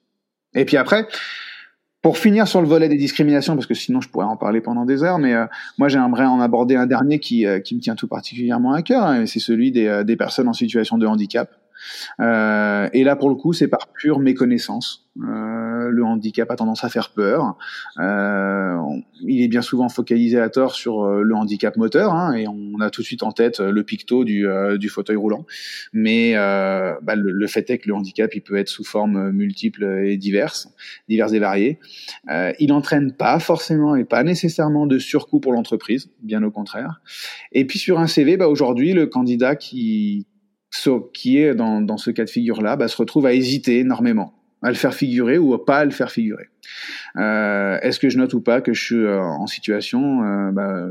Et 0.54 0.64
puis 0.64 0.76
après, 0.76 1.06
pour 2.02 2.16
finir 2.16 2.48
sur 2.48 2.62
le 2.62 2.66
volet 2.66 2.88
des 2.88 2.96
discriminations, 2.96 3.54
parce 3.54 3.66
que 3.66 3.74
sinon 3.74 4.00
je 4.00 4.08
pourrais 4.08 4.26
en 4.26 4.36
parler 4.36 4.60
pendant 4.60 4.84
des 4.84 5.02
heures, 5.02 5.18
mais 5.18 5.34
euh, 5.34 5.46
moi 5.78 5.88
j'aimerais 5.88 6.24
en 6.24 6.40
aborder 6.40 6.76
un 6.76 6.86
dernier 6.86 7.18
qui, 7.18 7.46
euh, 7.46 7.58
me 7.58 7.80
tient 7.80 7.94
tout 7.94 8.08
particulièrement 8.08 8.72
à 8.72 8.82
cœur, 8.82 9.04
hein, 9.04 9.26
c'est 9.26 9.38
celui 9.38 9.70
des, 9.70 9.86
euh, 9.86 10.02
des 10.02 10.16
personnes 10.16 10.48
en 10.48 10.54
situation 10.54 10.98
de 10.98 11.06
handicap. 11.06 11.50
Et 12.18 13.04
là, 13.04 13.16
pour 13.16 13.30
le 13.30 13.36
coup, 13.36 13.54
c'est 13.54 13.68
par 13.68 13.88
pure 13.88 14.18
méconnaissance. 14.18 15.08
Le 15.16 16.04
handicap 16.04 16.50
a 16.50 16.56
tendance 16.56 16.84
à 16.84 16.90
faire 16.90 17.08
peur. 17.08 17.56
Il 19.40 19.44
est 19.44 19.48
bien 19.48 19.62
souvent 19.62 19.88
focalisé 19.88 20.38
à 20.38 20.48
tort 20.50 20.74
sur 20.74 21.02
euh, 21.02 21.22
le 21.22 21.34
handicap 21.34 21.76
moteur, 21.76 22.12
hein, 22.12 22.34
et 22.34 22.46
on 22.46 22.80
a 22.80 22.90
tout 22.90 23.00
de 23.00 23.06
suite 23.06 23.22
en 23.22 23.32
tête 23.32 23.60
le 23.60 23.82
picto 23.82 24.24
du, 24.24 24.46
euh, 24.46 24.76
du 24.76 24.88
fauteuil 24.88 25.16
roulant. 25.16 25.46
Mais 25.92 26.34
bah, 26.34 27.14
le, 27.16 27.46
fait 27.46 27.68
est 27.70 27.78
que 27.78 27.88
le 27.88 27.94
handicap, 27.94 28.34
il 28.34 28.42
peut 28.42 28.56
être 28.56 28.68
sous 28.68 28.84
forme 28.84 29.30
multiple 29.30 29.84
et 30.04 30.16
diverses, 30.16 30.68
diverses 31.08 31.32
et 31.32 31.38
variées. 31.38 31.78
il 32.58 32.68
n'entraîne 32.68 33.12
pas 33.12 33.38
forcément 33.40 33.96
et 33.96 34.04
pas 34.04 34.22
nécessairement 34.22 34.86
de 34.86 34.98
surcoût 34.98 35.40
pour 35.40 35.52
l'entreprise, 35.52 36.10
bien 36.22 36.42
au 36.42 36.50
contraire. 36.50 37.00
Et 37.52 37.64
puis 37.64 37.78
sur 37.78 37.98
un 37.98 38.06
CV, 38.06 38.36
bah, 38.36 38.48
aujourd'hui, 38.48 38.92
le 38.92 39.06
candidat 39.06 39.56
qui 39.56 40.26
qui 41.12 41.38
est 41.38 41.54
dans, 41.54 41.80
dans 41.80 41.96
ce 41.96 42.10
cas 42.10 42.24
de 42.24 42.30
figure-là, 42.30 42.76
bah, 42.76 42.86
se 42.86 42.96
retrouve 42.96 43.26
à 43.26 43.34
hésiter 43.34 43.80
énormément 43.80 44.39
à 44.62 44.68
le 44.68 44.74
faire 44.74 44.94
figurer 44.94 45.38
ou 45.38 45.54
à 45.54 45.64
pas 45.64 45.84
le 45.84 45.90
faire 45.90 46.10
figurer. 46.10 46.48
Euh, 47.16 47.78
Est-ce 47.80 47.98
que 47.98 48.08
je 48.08 48.18
note 48.18 48.34
ou 48.34 48.40
pas 48.40 48.60
que 48.60 48.72
je 48.72 48.84
suis 48.84 48.96
euh, 48.96 49.18
en 49.18 49.46
situation 49.46 50.22
euh, 50.22 50.50
bah, 50.52 50.88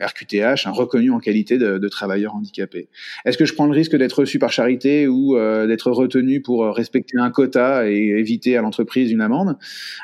RQTH, 0.00 0.66
un 0.66 0.70
reconnu 0.70 1.10
en 1.10 1.18
qualité 1.18 1.58
de, 1.58 1.78
de 1.78 1.88
travailleur 1.88 2.34
handicapé? 2.34 2.88
Est-ce 3.24 3.38
que 3.38 3.44
je 3.44 3.54
prends 3.54 3.66
le 3.66 3.72
risque 3.72 3.96
d'être 3.96 4.20
reçu 4.20 4.38
par 4.38 4.52
charité 4.52 5.08
ou 5.08 5.36
euh, 5.36 5.66
d'être 5.66 5.90
retenu 5.90 6.42
pour 6.42 6.66
respecter 6.66 7.18
un 7.18 7.30
quota 7.30 7.88
et 7.90 7.96
éviter 8.18 8.56
à 8.56 8.62
l'entreprise 8.62 9.10
une 9.10 9.22
amende? 9.22 9.56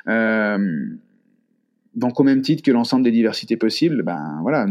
Euh, 0.08 0.58
Donc 1.94 2.18
au 2.18 2.22
même 2.24 2.40
titre 2.40 2.62
que 2.62 2.70
l'ensemble 2.72 3.04
des 3.04 3.12
diversités 3.12 3.58
possibles, 3.58 4.02
ben 4.02 4.38
voilà 4.40 4.66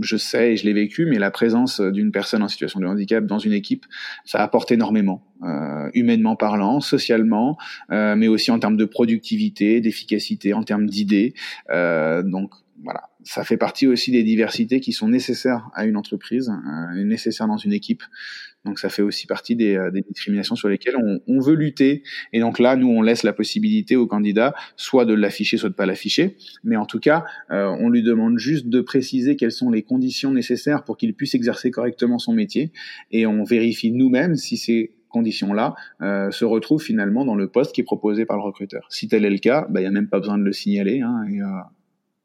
je 0.00 0.16
sais 0.16 0.52
et 0.52 0.56
je 0.56 0.64
l'ai 0.64 0.72
vécu, 0.72 1.06
mais 1.06 1.18
la 1.18 1.30
présence 1.30 1.80
d'une 1.80 2.12
personne 2.12 2.42
en 2.42 2.48
situation 2.48 2.80
de 2.80 2.86
handicap 2.86 3.24
dans 3.26 3.38
une 3.38 3.52
équipe, 3.52 3.86
ça 4.24 4.42
apporte 4.42 4.72
énormément, 4.72 5.22
euh, 5.42 5.90
humainement 5.94 6.36
parlant, 6.36 6.80
socialement, 6.80 7.58
euh, 7.90 8.16
mais 8.16 8.28
aussi 8.28 8.50
en 8.50 8.58
termes 8.58 8.76
de 8.76 8.84
productivité, 8.84 9.80
d'efficacité, 9.80 10.54
en 10.54 10.62
termes 10.62 10.86
d'idées. 10.86 11.34
Euh, 11.70 12.22
donc 12.22 12.52
voilà, 12.82 13.10
ça 13.22 13.44
fait 13.44 13.56
partie 13.56 13.86
aussi 13.86 14.10
des 14.10 14.22
diversités 14.22 14.80
qui 14.80 14.92
sont 14.92 15.08
nécessaires 15.08 15.70
à 15.74 15.84
une 15.84 15.96
entreprise, 15.96 16.50
nécessaires 16.94 17.46
dans 17.46 17.56
une 17.56 17.72
équipe. 17.72 18.02
Donc 18.64 18.78
ça 18.78 18.88
fait 18.88 19.02
aussi 19.02 19.26
partie 19.26 19.56
des, 19.56 19.76
euh, 19.76 19.90
des 19.90 20.02
discriminations 20.02 20.54
sur 20.54 20.68
lesquelles 20.68 20.96
on, 20.96 21.20
on, 21.26 21.40
veut 21.40 21.54
lutter. 21.54 22.02
Et 22.32 22.40
donc 22.40 22.58
là, 22.58 22.76
nous, 22.76 22.88
on 22.88 23.02
laisse 23.02 23.22
la 23.22 23.32
possibilité 23.32 23.96
au 23.96 24.06
candidat 24.06 24.54
soit 24.76 25.04
de 25.04 25.14
l'afficher, 25.14 25.56
soit 25.56 25.68
de 25.68 25.74
pas 25.74 25.86
l'afficher. 25.86 26.36
Mais 26.62 26.76
en 26.76 26.86
tout 26.86 27.00
cas, 27.00 27.24
euh, 27.50 27.66
on 27.80 27.88
lui 27.88 28.02
demande 28.02 28.38
juste 28.38 28.68
de 28.68 28.80
préciser 28.80 29.36
quelles 29.36 29.52
sont 29.52 29.70
les 29.70 29.82
conditions 29.82 30.32
nécessaires 30.32 30.84
pour 30.84 30.96
qu'il 30.96 31.14
puisse 31.14 31.34
exercer 31.34 31.70
correctement 31.70 32.18
son 32.18 32.32
métier. 32.32 32.72
Et 33.10 33.26
on 33.26 33.42
vérifie 33.44 33.90
nous-mêmes 33.90 34.36
si 34.36 34.56
ces 34.56 34.92
conditions-là 35.12 35.74
euh, 36.00 36.30
se 36.32 36.44
retrouvent 36.44 36.82
finalement 36.82 37.24
dans 37.24 37.36
le 37.36 37.48
poste 37.48 37.74
qui 37.74 37.82
est 37.82 37.84
proposé 37.84 38.24
par 38.24 38.36
le 38.36 38.42
recruteur. 38.42 38.86
Si 38.88 39.06
tel 39.06 39.24
est 39.24 39.30
le 39.30 39.38
cas, 39.38 39.62
bah, 39.62 39.66
il 39.68 39.72
bah, 39.74 39.80
n'y 39.80 39.86
a 39.86 39.90
même 39.90 40.08
pas 40.08 40.18
besoin 40.18 40.38
de 40.38 40.42
le 40.42 40.52
signaler. 40.52 41.00
Hein, 41.02 41.24
et, 41.30 41.40
euh, 41.40 41.46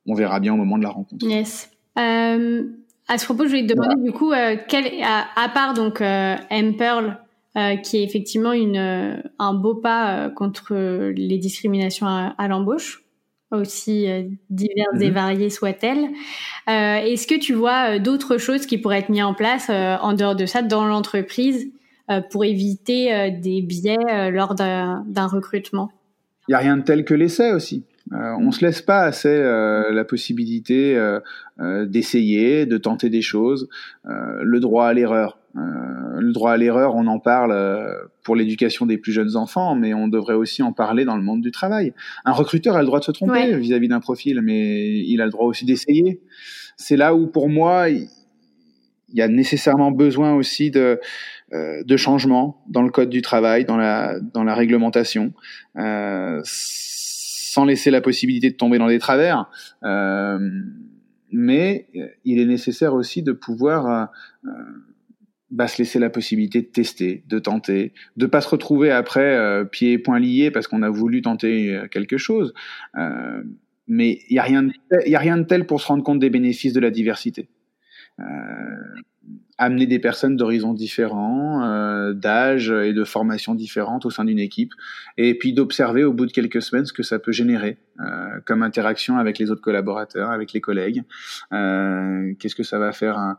on 0.08 0.16
verra 0.16 0.40
bien 0.40 0.54
au 0.54 0.58
moment 0.58 0.78
de 0.78 0.84
la 0.84 0.90
rencontre. 0.90 1.28
Yes. 1.28 1.70
Euh, 2.00 2.64
à 3.08 3.18
ce 3.18 3.26
propos, 3.26 3.44
je 3.44 3.50
voulais 3.50 3.66
te 3.66 3.74
demander 3.74 4.04
du 4.04 4.12
coup, 4.12 4.32
euh, 4.32 4.58
quel, 4.68 4.86
à, 5.04 5.50
part 5.50 5.74
donc 5.74 6.02
euh, 6.02 6.36
M-Pearl, 6.50 7.18
euh, 7.56 7.76
qui 7.78 7.98
est 7.98 8.04
effectivement 8.04 8.54
une, 8.54 9.24
un 9.40 9.54
beau 9.54 9.76
pas 9.76 10.30
contre 10.30 10.76
les 11.16 11.38
discriminations 11.38 12.06
à, 12.06 12.48
l'embauche, 12.48 13.04
aussi 13.52 14.08
diverses 14.50 15.02
et 15.02 15.08
mhm. 15.08 15.14
variées 15.14 15.50
soient-elles. 15.50 16.10
Est-ce 16.68 17.26
que 17.26 17.40
tu 17.40 17.54
vois 17.54 17.98
d'autres 17.98 18.38
choses 18.38 18.66
qui 18.66 18.78
pourraient 18.78 19.00
être 19.00 19.10
mises 19.10 19.24
en 19.24 19.34
place 19.34 19.70
en 19.70 20.14
dehors 20.14 20.36
de 20.36 20.46
ça 20.46 20.62
dans 20.62 20.86
l'entreprise 20.86 21.72
pour 22.30 22.44
éviter 22.44 23.32
des 23.32 23.62
biais 23.62 24.32
lors 24.32 24.54
d'un 24.54 25.28
recrutement? 25.28 25.90
Il 26.48 26.52
n'y 26.52 26.56
a 26.56 26.60
rien 26.60 26.78
de 26.78 26.84
tel 26.84 27.06
que 27.06 27.14
l'essai 27.14 27.52
aussi. 27.52 27.86
Euh, 28.14 28.36
on 28.40 28.52
se 28.52 28.66
laisse 28.66 28.82
pas 28.82 29.02
assez 29.02 29.28
euh, 29.28 29.92
la 29.92 30.06
possibilité 30.06 30.96
euh, 30.96 31.86
d'essayer, 31.86 32.66
de 32.66 32.78
tenter 32.78 33.10
des 33.10 33.22
choses. 33.22 33.68
le 34.06 34.60
droit 34.60 34.88
à 34.88 34.94
l'erreur. 34.94 35.40
le 35.56 36.32
droit 36.32 36.52
à 36.52 36.58
l'erreur, 36.58 36.96
on 36.96 37.08
en 37.08 37.20
parle 37.20 37.56
pour 38.24 38.36
l'éducation 38.36 38.86
des 38.86 38.98
plus 38.98 39.12
jeunes 39.12 39.36
enfants, 39.36 39.76
mais 39.76 39.94
on 39.94 40.08
devrait 40.08 40.36
aussi 40.36 40.62
en 40.62 40.72
parler 40.72 41.04
dans 41.04 41.16
le 41.16 41.24
monde 41.24 41.42
du 41.42 41.52
travail. 41.52 41.94
Un 42.26 42.32
recruteur 42.32 42.76
a 42.76 42.82
le 42.82 42.86
droit 42.86 43.00
de 43.00 43.06
se 43.06 43.12
tromper 43.12 43.58
vis-à-vis 43.58 43.88
d'un 43.88 44.00
profil, 44.00 44.42
mais 44.42 45.00
il 45.00 45.22
a 45.22 45.26
le 45.26 45.32
droit 45.32 45.48
aussi 45.48 45.66
d'essayer. 45.66 46.22
C'est 46.78 46.98
là 46.98 47.16
où, 47.16 47.28
pour 47.28 47.50
moi, 47.50 47.90
il 47.90 48.08
y 49.14 49.22
a 49.22 49.28
nécessairement 49.28 49.92
besoin 49.92 50.34
aussi 50.34 50.72
de 50.72 51.00
de 51.50 51.96
changements 51.96 52.62
dans 52.68 52.82
le 52.82 52.90
code 52.90 53.10
du 53.10 53.22
travail, 53.22 53.64
dans 53.64 53.78
la 53.78 54.20
dans 54.20 54.44
la 54.44 54.54
réglementation. 54.54 55.32
Euh, 55.78 56.42
sans 57.58 57.66
laisser 57.66 57.90
la 57.90 58.02
possibilité 58.02 58.52
de 58.52 58.56
tomber 58.56 58.78
dans 58.78 58.88
des 58.88 59.00
travers. 59.00 59.50
Euh, 59.82 60.38
mais 61.32 61.88
il 62.24 62.40
est 62.40 62.46
nécessaire 62.46 62.94
aussi 62.94 63.24
de 63.24 63.32
pouvoir 63.32 64.12
euh, 64.46 64.50
bah, 65.50 65.68
se 65.68 65.80
laisser 65.80 65.98
la 65.98 66.12
possibilité 66.12 66.62
de 66.62 66.68
tester, 66.68 67.24
de 67.28 67.40
tenter, 67.40 67.94
de 68.16 68.28
pas 68.28 68.42
se 68.42 68.50
retrouver 68.50 68.92
après 68.92 69.36
euh, 69.36 69.66
pieds 69.66 69.94
et 69.94 69.98
poings 69.98 70.20
liés 70.20 70.52
parce 70.52 70.68
qu'on 70.68 70.84
a 70.84 70.90
voulu 70.92 71.24
tenter 71.24 71.76
euh, 71.76 71.88
quelque 71.88 72.20
chose. 72.20 72.54
Euh, 72.96 73.42
mais 73.88 74.20
il 74.30 74.36
y 74.36 74.40
a 74.40 74.44
rien, 74.44 74.70
il 75.04 75.12
y 75.12 75.16
a 75.16 75.20
rien 75.20 75.38
de 75.38 75.44
tel 75.44 75.66
pour 75.66 75.82
se 75.82 75.88
rendre 75.88 76.04
compte 76.04 76.20
des 76.20 76.30
bénéfices 76.30 76.74
de 76.74 76.80
la 76.80 76.92
diversité. 76.92 77.50
Euh, 79.60 79.68
amener 79.68 79.88
des 79.88 80.00
personnes 80.00 80.36
d'horizons 80.36 80.74
différents, 80.74 81.64
euh, 81.64 82.14
d'âge 82.14 82.70
et 82.70 82.94
de 82.94 83.04
formations 83.04 83.56
différentes 83.56 84.06
au 84.06 84.10
sein 84.10 84.26
d'une 84.26 84.40
équipe, 84.40 84.72
et 85.18 85.38
puis 85.38 85.54
d'observer 85.54 86.04
au 86.04 86.14
bout 86.14 86.26
de 86.26 86.32
quelques 86.32 86.62
semaines 86.62 86.86
ce 86.86 86.94
que 86.94 87.04
ça 87.04 87.20
peut 87.20 87.32
générer 87.32 87.78
euh, 88.00 88.40
comme 88.46 88.62
interaction 88.62 89.18
avec 89.18 89.40
les 89.40 89.50
autres 89.52 89.62
collaborateurs, 89.62 90.30
avec 90.30 90.54
les 90.54 90.62
collègues. 90.62 91.04
Euh, 91.54 92.34
qu'est-ce 92.40 92.56
que 92.56 92.64
ça 92.64 92.80
va 92.80 92.92
faire, 92.92 93.36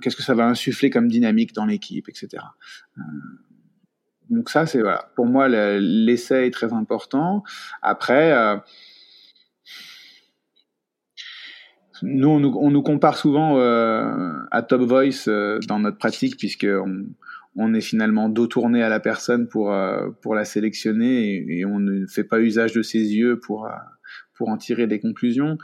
qu'est-ce 0.00 0.16
que 0.16 0.22
ça 0.22 0.34
va 0.34 0.46
insuffler 0.46 0.90
comme 0.90 1.08
dynamique 1.08 1.52
dans 1.54 1.66
l'équipe, 1.66 2.08
etc. 2.08 2.44
Euh, 2.96 3.02
donc 4.30 4.50
ça, 4.50 4.66
c'est 4.66 4.80
voilà. 4.80 5.10
Pour 5.16 5.26
moi, 5.26 5.48
l'essai 5.48 6.46
est 6.46 6.50
très 6.50 6.72
important. 6.72 7.42
Après. 7.82 8.60
Nous, 12.02 12.28
on 12.28 12.70
nous, 12.70 12.82
compare 12.82 13.16
souvent 13.16 13.58
euh, 13.58 14.32
à 14.50 14.62
Top 14.62 14.82
Voice 14.82 15.28
euh, 15.28 15.58
dans 15.66 15.78
notre 15.78 15.98
pratique, 15.98 16.36
puisqu'on 16.36 17.06
on 17.56 17.74
est 17.74 17.80
finalement 17.80 18.28
dos 18.28 18.46
tourné 18.46 18.82
à 18.82 18.88
la 18.88 19.00
personne 19.00 19.48
pour, 19.48 19.72
euh, 19.72 20.08
pour 20.22 20.34
la 20.34 20.44
sélectionner 20.44 21.44
et, 21.48 21.64
on 21.64 21.78
ne 21.78 22.06
fait 22.06 22.24
pas 22.24 22.40
usage 22.40 22.72
de 22.72 22.82
ses 22.82 23.14
yeux 23.14 23.40
pour, 23.40 23.68
pour 24.34 24.48
en 24.48 24.56
tirer 24.56 24.86
des 24.86 25.00
conclusions. 25.00 25.58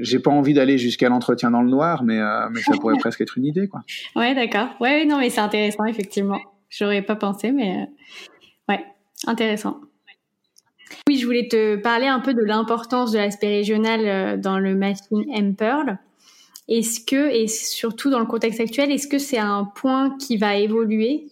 J'ai 0.00 0.20
pas 0.20 0.30
envie 0.30 0.54
d'aller 0.54 0.78
jusqu'à 0.78 1.08
l'entretien 1.08 1.50
dans 1.50 1.62
le 1.62 1.70
noir, 1.70 2.04
mais, 2.04 2.20
mais 2.52 2.60
ça 2.60 2.76
pourrait 2.80 2.96
presque 3.00 3.20
être 3.20 3.38
une 3.38 3.44
idée. 3.44 3.68
Quoi. 3.68 3.82
Ouais, 4.14 4.34
d'accord. 4.34 4.68
Ouais, 4.80 5.04
non, 5.04 5.18
mais 5.18 5.30
c'est 5.30 5.40
intéressant, 5.40 5.84
effectivement. 5.84 6.40
J'aurais 6.68 7.02
pas 7.02 7.16
pensé, 7.16 7.50
mais 7.50 7.88
ouais, 8.68 8.84
intéressant. 9.26 9.80
Oui, 11.08 11.18
je 11.18 11.26
voulais 11.26 11.48
te 11.48 11.76
parler 11.76 12.06
un 12.06 12.20
peu 12.20 12.34
de 12.34 12.42
l'importance 12.42 13.12
de 13.12 13.18
l'aspect 13.18 13.48
régional 13.48 14.00
euh, 14.06 14.36
dans 14.36 14.58
le 14.58 14.74
matching 14.74 15.26
M-Pearl. 15.34 15.98
Est-ce 16.68 17.04
que, 17.04 17.30
et 17.34 17.48
surtout 17.48 18.10
dans 18.10 18.20
le 18.20 18.26
contexte 18.26 18.60
actuel, 18.60 18.92
est-ce 18.92 19.08
que 19.08 19.18
c'est 19.18 19.38
un 19.38 19.64
point 19.64 20.16
qui 20.18 20.36
va 20.36 20.56
évoluer 20.56 21.26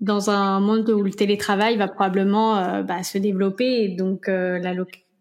dans 0.00 0.28
un 0.28 0.60
monde 0.60 0.90
où 0.90 1.02
le 1.02 1.10
télétravail 1.10 1.76
va 1.76 1.88
probablement 1.88 2.58
euh, 2.58 2.82
bah, 2.82 3.02
se 3.02 3.16
développer 3.16 3.84
et 3.84 3.88
donc 3.88 4.28
euh, 4.28 4.60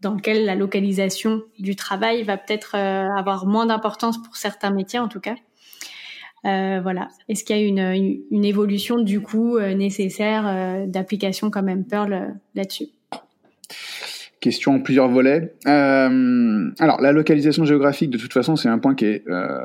dans 0.01 0.13
lequel 0.13 0.43
la 0.45 0.55
localisation 0.55 1.41
du 1.57 1.78
travail 1.78 2.23
va 2.23 2.38
peut-être 2.38 2.76
avoir 2.76 3.45
moins 3.45 3.65
d'importance 3.65 4.21
pour 4.21 4.36
certains 4.36 4.71
métiers 4.71 4.99
en 4.99 5.07
tout 5.07 5.21
cas? 5.21 5.36
voilà. 6.43 7.07
Est-ce 7.28 7.43
qu'il 7.43 7.57
y 7.57 7.59
a 7.59 7.63
une, 7.63 8.19
une, 8.30 8.45
évolution 8.45 8.99
du 8.99 9.19
coup 9.19 9.57
nécessaire 9.59 10.86
d'application 10.86 11.49
comme 11.49 11.69
M-Pearl 11.69 12.36
là-dessus? 12.53 12.89
Question 14.46 14.76
en 14.76 14.80
plusieurs 14.80 15.08
volets. 15.08 15.56
Euh, 15.66 16.70
alors, 16.78 17.02
la 17.02 17.12
localisation 17.12 17.66
géographique, 17.66 18.12
de 18.12 18.20
toute 18.20 18.32
façon, 18.32 18.56
c'est 18.56 18.70
un 18.70 18.78
point 18.78 18.93
qui, 18.93 19.06
est, 19.06 19.28
euh, 19.28 19.58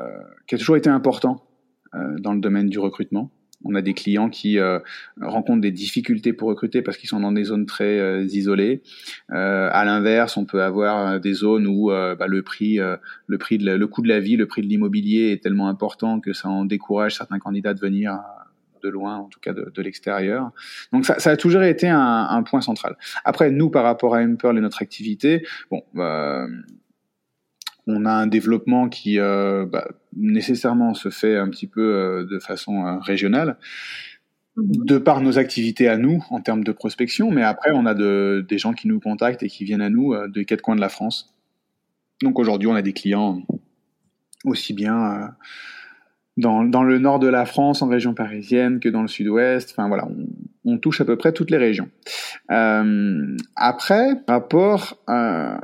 qui 0.47 0.55
a 0.55 0.57
toujours 0.57 0.75
été 0.75 0.89
important 0.89 1.45
euh, 1.93 2.17
dans 2.17 2.33
le 2.33 2.39
domaine 2.39 2.67
du 2.67 2.79
recrutement. 2.79 3.29
On 3.63 3.75
a 3.75 3.83
des 3.83 3.93
clients 3.93 4.27
qui 4.27 4.57
rencontrent 5.21 5.61
des 5.61 5.69
difficultés 5.69 6.33
pour 6.33 6.49
recruter 6.49 6.81
parce 6.81 6.97
qu'ils 6.97 7.09
sont 7.09 7.19
dans 7.19 7.31
des 7.31 7.43
zones 7.43 7.67
très 7.67 8.25
isolées. 8.25 8.81
À 9.29 9.85
l'inverse, 9.85 10.35
on 10.35 10.45
peut 10.45 10.63
avoir 10.63 11.19
des 11.19 11.33
zones 11.33 11.67
où 11.67 11.89
bah, 11.89 12.25
le 12.25 12.41
prix, 12.41 12.79
le 12.79 13.37
prix 13.37 13.59
de 13.59 13.71
le 13.71 13.87
coût 13.87 14.01
de 14.01 14.07
la 14.07 14.19
vie, 14.19 14.35
le 14.35 14.47
prix 14.47 14.63
de 14.63 14.67
l'immobilier 14.67 15.31
est 15.31 15.43
tellement 15.43 15.67
important 15.67 16.19
que 16.19 16.33
ça 16.33 16.49
en 16.49 16.65
décourage 16.65 17.15
certains 17.15 17.37
candidats 17.37 17.75
de 17.75 17.79
venir 17.79 18.19
de 18.81 18.89
loin, 18.89 19.17
en 19.17 19.25
tout 19.25 19.39
cas 19.39 19.53
de, 19.53 19.71
de 19.73 19.81
l'extérieur. 19.81 20.51
Donc 20.91 21.05
ça, 21.05 21.19
ça, 21.19 21.31
a 21.31 21.37
toujours 21.37 21.63
été 21.63 21.87
un, 21.87 22.27
un, 22.29 22.43
point 22.43 22.61
central. 22.61 22.97
Après, 23.25 23.51
nous, 23.51 23.69
par 23.69 23.83
rapport 23.83 24.15
à 24.15 24.21
Emperl 24.21 24.57
et 24.57 24.61
notre 24.61 24.81
activité, 24.81 25.45
bon, 25.69 25.83
euh, 25.97 26.47
on 27.87 28.05
a 28.05 28.11
un 28.11 28.27
développement 28.27 28.89
qui 28.89 29.19
euh, 29.19 29.65
bah, 29.65 29.87
nécessairement 30.15 30.93
se 30.93 31.09
fait 31.09 31.37
un 31.37 31.49
petit 31.49 31.67
peu 31.67 31.81
euh, 31.81 32.25
de 32.25 32.39
façon 32.39 32.85
euh, 32.85 32.97
régionale 32.99 33.57
mhm. 34.55 34.85
de 34.85 34.97
par 34.97 35.21
nos 35.21 35.37
activités 35.37 35.87
à 35.87 35.97
nous 35.97 36.23
en 36.29 36.41
termes 36.41 36.63
de 36.63 36.71
prospection, 36.71 37.31
mais 37.31 37.43
après 37.43 37.71
on 37.73 37.85
a 37.85 37.93
de, 37.93 38.45
des 38.47 38.57
gens 38.57 38.73
qui 38.73 38.87
nous 38.87 38.99
contactent 38.99 39.43
et 39.43 39.49
qui 39.49 39.63
viennent 39.63 39.81
à 39.81 39.89
nous 39.89 40.13
euh, 40.13 40.27
des 40.27 40.45
quatre 40.45 40.61
coins 40.61 40.75
de 40.75 40.81
la 40.81 40.89
France. 40.89 41.33
Donc 42.21 42.39
aujourd'hui 42.39 42.67
on 42.67 42.75
a 42.75 42.81
des 42.81 42.93
clients 42.93 43.41
aussi 44.43 44.73
bien 44.73 45.35
dans, 46.37 46.63
dans, 46.63 46.83
le 46.83 46.97
nord 46.99 47.19
de 47.19 47.27
la 47.27 47.45
France, 47.45 47.81
en 47.81 47.87
région 47.87 48.13
parisienne, 48.13 48.79
que 48.79 48.89
dans 48.89 49.01
le 49.01 49.07
sud-ouest. 49.07 49.71
Enfin 49.71 49.87
voilà, 49.87 50.07
on, 50.07 50.73
on, 50.73 50.77
touche 50.77 51.01
à 51.01 51.05
peu 51.05 51.15
près 51.15 51.33
toutes 51.33 51.51
les 51.51 51.57
régions. 51.57 51.89
Euh, 52.51 53.35
après, 53.55 54.13
rapport 54.27 54.97
à, 55.07 55.61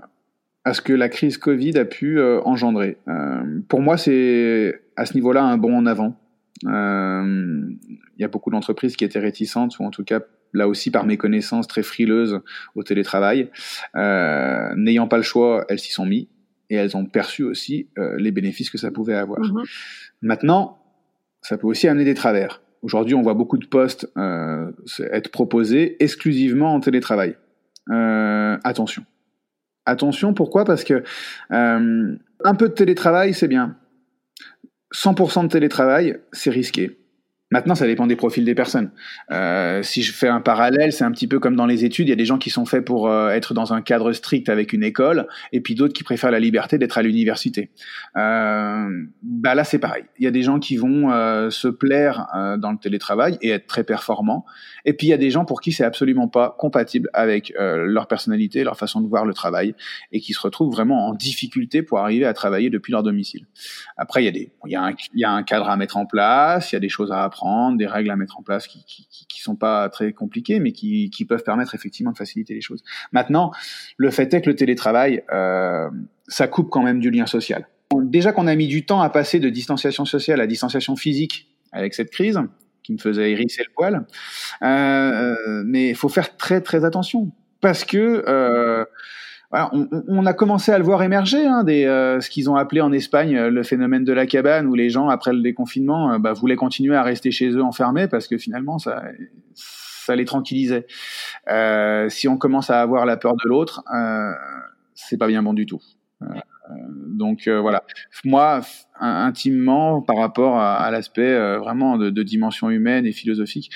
à, 0.65 0.73
ce 0.73 0.81
que 0.81 0.93
la 0.93 1.09
crise 1.09 1.37
Covid 1.37 1.77
a 1.77 1.85
pu 1.85 2.19
euh, 2.19 2.41
engendrer. 2.43 2.97
Euh, 3.07 3.61
pour 3.69 3.81
moi, 3.81 3.97
c'est 3.97 4.81
à 4.95 5.05
ce 5.05 5.13
niveau-là 5.13 5.43
un 5.43 5.57
bond 5.57 5.77
en 5.77 5.85
avant. 5.85 6.17
Euh, 6.65 7.69
il 8.17 8.21
y 8.21 8.23
a 8.23 8.27
beaucoup 8.27 8.49
d'entreprises 8.49 8.95
qui 8.95 9.05
étaient 9.05 9.19
réticentes, 9.19 9.77
ou 9.79 9.83
en 9.83 9.91
tout 9.91 10.03
cas 10.03 10.21
là 10.53 10.67
aussi 10.67 10.91
par 10.91 11.05
mes 11.05 11.17
connaissances 11.17 11.67
très 11.67 11.83
frileuses 11.83 12.39
au 12.75 12.83
télétravail. 12.83 13.49
Euh, 13.95 14.73
n'ayant 14.75 15.07
pas 15.07 15.17
le 15.17 15.23
choix, 15.23 15.65
elles 15.69 15.79
s'y 15.79 15.91
sont 15.91 16.05
mis 16.05 16.29
et 16.69 16.75
elles 16.75 16.97
ont 16.97 17.05
perçu 17.05 17.43
aussi 17.43 17.89
euh, 17.97 18.17
les 18.17 18.31
bénéfices 18.31 18.69
que 18.69 18.77
ça 18.77 18.91
pouvait 18.91 19.15
avoir. 19.15 19.39
Mhm. 19.39 19.63
Maintenant, 20.21 20.79
ça 21.41 21.57
peut 21.57 21.67
aussi 21.67 21.87
amener 21.87 22.05
des 22.05 22.13
travers. 22.13 22.61
Aujourd'hui, 22.81 23.15
on 23.15 23.21
voit 23.21 23.33
beaucoup 23.33 23.57
de 23.57 23.65
postes 23.65 24.09
euh, 24.17 24.71
être 25.11 25.29
proposés 25.29 26.01
exclusivement 26.03 26.73
en 26.73 26.79
télétravail. 26.79 27.35
Euh, 27.89 28.57
attention. 28.63 29.05
Attention, 29.85 30.33
pourquoi? 30.33 30.65
Parce 30.65 30.83
que 30.83 31.03
euh, 31.51 32.15
un 32.43 32.55
peu 32.55 32.67
de 32.67 32.73
télétravail, 32.73 33.33
c'est 33.33 33.47
bien. 33.47 33.77
100% 34.93 35.43
de 35.43 35.47
télétravail, 35.47 36.19
c'est 36.31 36.49
risqué. 36.49 36.97
Maintenant, 37.49 37.75
ça 37.75 37.87
dépend 37.87 38.07
des 38.07 38.17
profils 38.17 38.43
des 38.43 38.55
personnes. 38.55 38.91
Euh, 39.31 39.81
si 39.81 40.03
je 40.03 40.11
fais 40.11 40.27
un 40.27 40.41
parallèle, 40.41 40.91
c'est 40.91 41.05
un 41.05 41.11
petit 41.11 41.27
peu 41.27 41.39
comme 41.39 41.55
dans 41.55 41.65
les 41.65 41.85
études. 41.85 42.07
Il 42.07 42.09
y 42.09 42.13
a 42.13 42.17
des 42.17 42.25
gens 42.25 42.37
qui 42.37 42.49
sont 42.49 42.65
faits 42.65 42.83
pour 42.83 43.07
euh, 43.07 43.29
être 43.29 43.53
dans 43.53 43.73
un 43.73 43.81
cadre 43.81 44.11
strict 44.11 44.49
avec 44.49 44.73
une 44.73 44.83
école, 44.83 45.27
et 45.53 45.61
puis 45.61 45.73
d'autres 45.73 45.93
qui 45.93 46.03
préfèrent 46.03 46.31
la 46.31 46.41
liberté 46.41 46.77
d'être 46.77 46.97
à 46.97 47.01
l'université. 47.01 47.71
Euh, 48.17 48.89
bah 49.23 49.55
là, 49.55 49.63
c'est 49.63 49.79
pareil. 49.79 50.03
Il 50.19 50.25
y 50.25 50.27
a 50.27 50.31
des 50.31 50.43
gens 50.43 50.59
qui 50.59 50.75
vont 50.75 51.09
euh, 51.09 51.49
se 51.49 51.69
plaire 51.69 52.27
euh, 52.35 52.57
dans 52.57 52.73
le 52.73 52.77
télétravail 52.77 53.37
et 53.41 53.51
être 53.51 53.67
très 53.67 53.85
performants, 53.85 54.45
et 54.83 54.91
puis 54.91 55.07
il 55.07 55.11
y 55.11 55.13
a 55.13 55.17
des 55.17 55.29
gens 55.29 55.45
pour 55.45 55.61
qui 55.61 55.71
c'est 55.71 55.85
absolument 55.85 56.27
pas 56.27 56.53
compatible 56.59 57.09
avec 57.13 57.53
leur 57.57 58.07
personnalité, 58.07 58.63
leur 58.63 58.77
façon 58.77 58.99
de 58.99 59.07
voir 59.07 59.25
le 59.25 59.33
travail, 59.33 59.73
et 60.11 60.19
qui 60.19 60.33
se 60.33 60.39
retrouvent 60.41 60.73
vraiment 60.73 61.07
en 61.07 61.13
difficulté 61.13 61.81
pour 61.81 61.99
arriver 61.99 62.25
à 62.25 62.33
travailler 62.33 62.69
depuis 62.69 62.91
leur 62.91 63.03
domicile. 63.03 63.45
Après, 63.95 64.21
il 64.21 64.25
y 64.25 64.29
a 64.29 64.31
des, 64.31 64.51
il 64.65 64.71
y 64.71 64.75
a 64.75 64.83
un, 64.83 64.91
il 65.13 65.19
y 65.19 65.23
a 65.23 65.31
un 65.31 65.43
cadre 65.43 65.69
à 65.69 65.77
mettre 65.77 65.97
en 65.97 66.05
place, 66.05 66.71
il 66.71 66.75
y 66.75 66.77
a 66.77 66.79
des 66.79 66.89
choses 66.89 67.11
à 67.11 67.23
apprendre 67.23 67.36
des 67.75 67.87
règles 67.87 68.11
à 68.11 68.15
mettre 68.15 68.39
en 68.39 68.43
place 68.43 68.67
qui, 68.67 68.83
qui, 68.85 69.07
qui 69.27 69.41
sont 69.41 69.55
pas 69.55 69.89
très 69.89 70.13
compliquées, 70.13 70.59
mais 70.59 70.71
qui, 70.71 71.09
qui, 71.09 71.25
peuvent 71.25 71.43
permettre 71.43 71.75
effectivement 71.75 72.11
de 72.11 72.17
faciliter 72.17 72.53
les 72.53 72.61
choses. 72.61 72.83
Maintenant, 73.11 73.51
le 73.97 74.11
fait 74.11 74.33
est 74.33 74.41
que 74.41 74.49
le 74.49 74.55
télétravail, 74.55 75.23
euh, 75.31 75.89
ça 76.27 76.47
coupe 76.47 76.69
quand 76.69 76.83
même 76.83 76.99
du 76.99 77.11
lien 77.11 77.25
social. 77.25 77.67
Déjà 78.03 78.31
qu'on 78.31 78.47
a 78.47 78.55
mis 78.55 78.67
du 78.67 78.85
temps 78.85 79.01
à 79.01 79.09
passer 79.09 79.39
de 79.39 79.49
distanciation 79.49 80.05
sociale 80.05 80.41
à 80.41 80.47
distanciation 80.47 80.95
physique 80.95 81.47
avec 81.71 81.93
cette 81.93 82.09
crise, 82.09 82.39
qui 82.83 82.93
me 82.93 82.97
faisait 82.97 83.31
hérisser 83.31 83.63
le 83.63 83.73
poil, 83.73 84.05
euh, 84.63 85.63
mais 85.65 85.89
il 85.89 85.95
faut 85.95 86.09
faire 86.09 86.37
très 86.37 86.61
très 86.61 86.85
attention 86.85 87.31
parce 87.59 87.83
que 87.83 88.23
euh, 88.27 88.85
on, 89.51 90.25
a 90.25 90.33
commencé 90.33 90.71
à 90.71 90.77
le 90.77 90.83
voir 90.83 91.03
émerger, 91.03 91.45
hein, 91.45 91.63
des, 91.63 91.85
euh, 91.85 92.19
ce 92.19 92.29
qu'ils 92.29 92.49
ont 92.49 92.55
appelé 92.55 92.81
en 92.81 92.91
Espagne 92.91 93.37
euh, 93.37 93.49
le 93.49 93.63
phénomène 93.63 94.03
de 94.03 94.11
la 94.11 94.25
cabane, 94.25 94.67
où 94.67 94.75
les 94.75 94.89
gens, 94.89 95.09
après 95.09 95.31
le 95.31 95.41
déconfinement, 95.41 96.13
euh, 96.13 96.19
bah, 96.19 96.33
voulaient 96.33 96.57
continuer 96.57 96.95
à 96.95 97.03
rester 97.03 97.31
chez 97.31 97.49
eux 97.49 97.63
enfermés 97.63 98.07
parce 98.07 98.27
que 98.27 98.37
finalement, 98.37 98.77
ça, 98.77 99.03
ça 99.55 100.15
les 100.15 100.25
tranquillisait. 100.25 100.85
si 102.09 102.27
on 102.27 102.37
commence 102.37 102.69
à 102.69 102.81
avoir 102.81 103.05
la 103.05 103.17
peur 103.17 103.35
de 103.35 103.47
l'autre, 103.47 103.83
c'est 104.95 105.17
pas 105.17 105.27
bien 105.27 105.43
bon 105.43 105.53
du 105.53 105.65
tout. 105.65 105.81
Donc 107.07 107.47
voilà, 107.47 107.83
moi 108.23 108.61
intimement 108.99 110.01
par 110.01 110.17
rapport 110.17 110.59
à, 110.59 110.89
l'aspect 110.91 111.57
vraiment 111.57 111.97
de, 111.97 112.23
dimension 112.23 112.69
humaine 112.69 113.05
et 113.05 113.11
philosophique, 113.11 113.71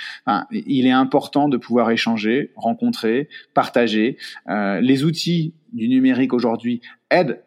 il 0.52 0.86
est 0.86 0.92
important 0.92 1.48
de 1.48 1.58
pouvoir 1.58 1.92
échanger, 1.92 2.52
rencontrer, 2.56 3.30
partager. 3.54 4.18
les 4.48 5.04
outils 5.04 5.54
du 5.74 5.88
numérique 5.88 6.34
aujourd'hui 6.34 6.82
aident 7.10 7.42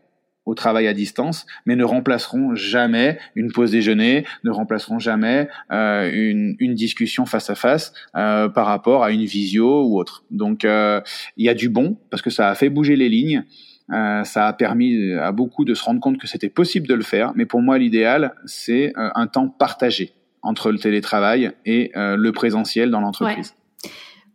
au 0.46 0.54
travail 0.54 0.86
à 0.86 0.92
distance, 0.92 1.46
mais 1.66 1.76
ne 1.76 1.84
remplaceront 1.84 2.54
jamais 2.54 3.18
une 3.34 3.50
pause 3.50 3.70
déjeuner, 3.70 4.24
ne 4.44 4.50
remplaceront 4.50 4.98
jamais 4.98 5.48
euh, 5.72 6.10
une, 6.12 6.56
une, 6.58 6.74
discussion 6.74 7.24
face 7.24 7.48
à 7.50 7.54
face 7.54 7.94
euh, 8.16 8.48
par 8.48 8.66
rapport 8.66 9.04
à 9.04 9.10
une 9.10 9.24
visio 9.24 9.84
ou 9.86 9.98
autre. 9.98 10.24
Donc 10.30 10.64
euh, 10.64 11.00
il 11.36 11.46
y 11.46 11.48
a 11.48 11.54
du 11.54 11.68
bon 11.68 11.96
parce 12.10 12.22
que 12.22 12.30
ça 12.30 12.50
a 12.50 12.54
fait 12.54 12.68
bouger 12.68 12.96
les 12.96 13.08
lignes, 13.08 13.44
euh, 13.92 14.24
ça 14.24 14.46
a 14.46 14.52
permis 14.52 15.12
à 15.12 15.32
beaucoup 15.32 15.64
de 15.64 15.74
se 15.74 15.84
rendre 15.84 16.00
compte 16.00 16.18
que 16.18 16.26
c'était 16.26 16.48
possible 16.48 16.86
de 16.86 16.94
le 16.94 17.02
faire. 17.02 17.32
Mais 17.34 17.46
pour 17.46 17.60
moi, 17.60 17.78
l'idéal, 17.78 18.34
c'est 18.46 18.92
euh, 18.96 19.10
un 19.14 19.26
temps 19.26 19.48
partagé 19.48 20.12
entre 20.42 20.70
le 20.70 20.78
télétravail 20.78 21.52
et 21.64 21.92
euh, 21.96 22.16
le 22.16 22.32
présentiel 22.32 22.90
dans 22.90 23.00
l'entreprise. 23.00 23.54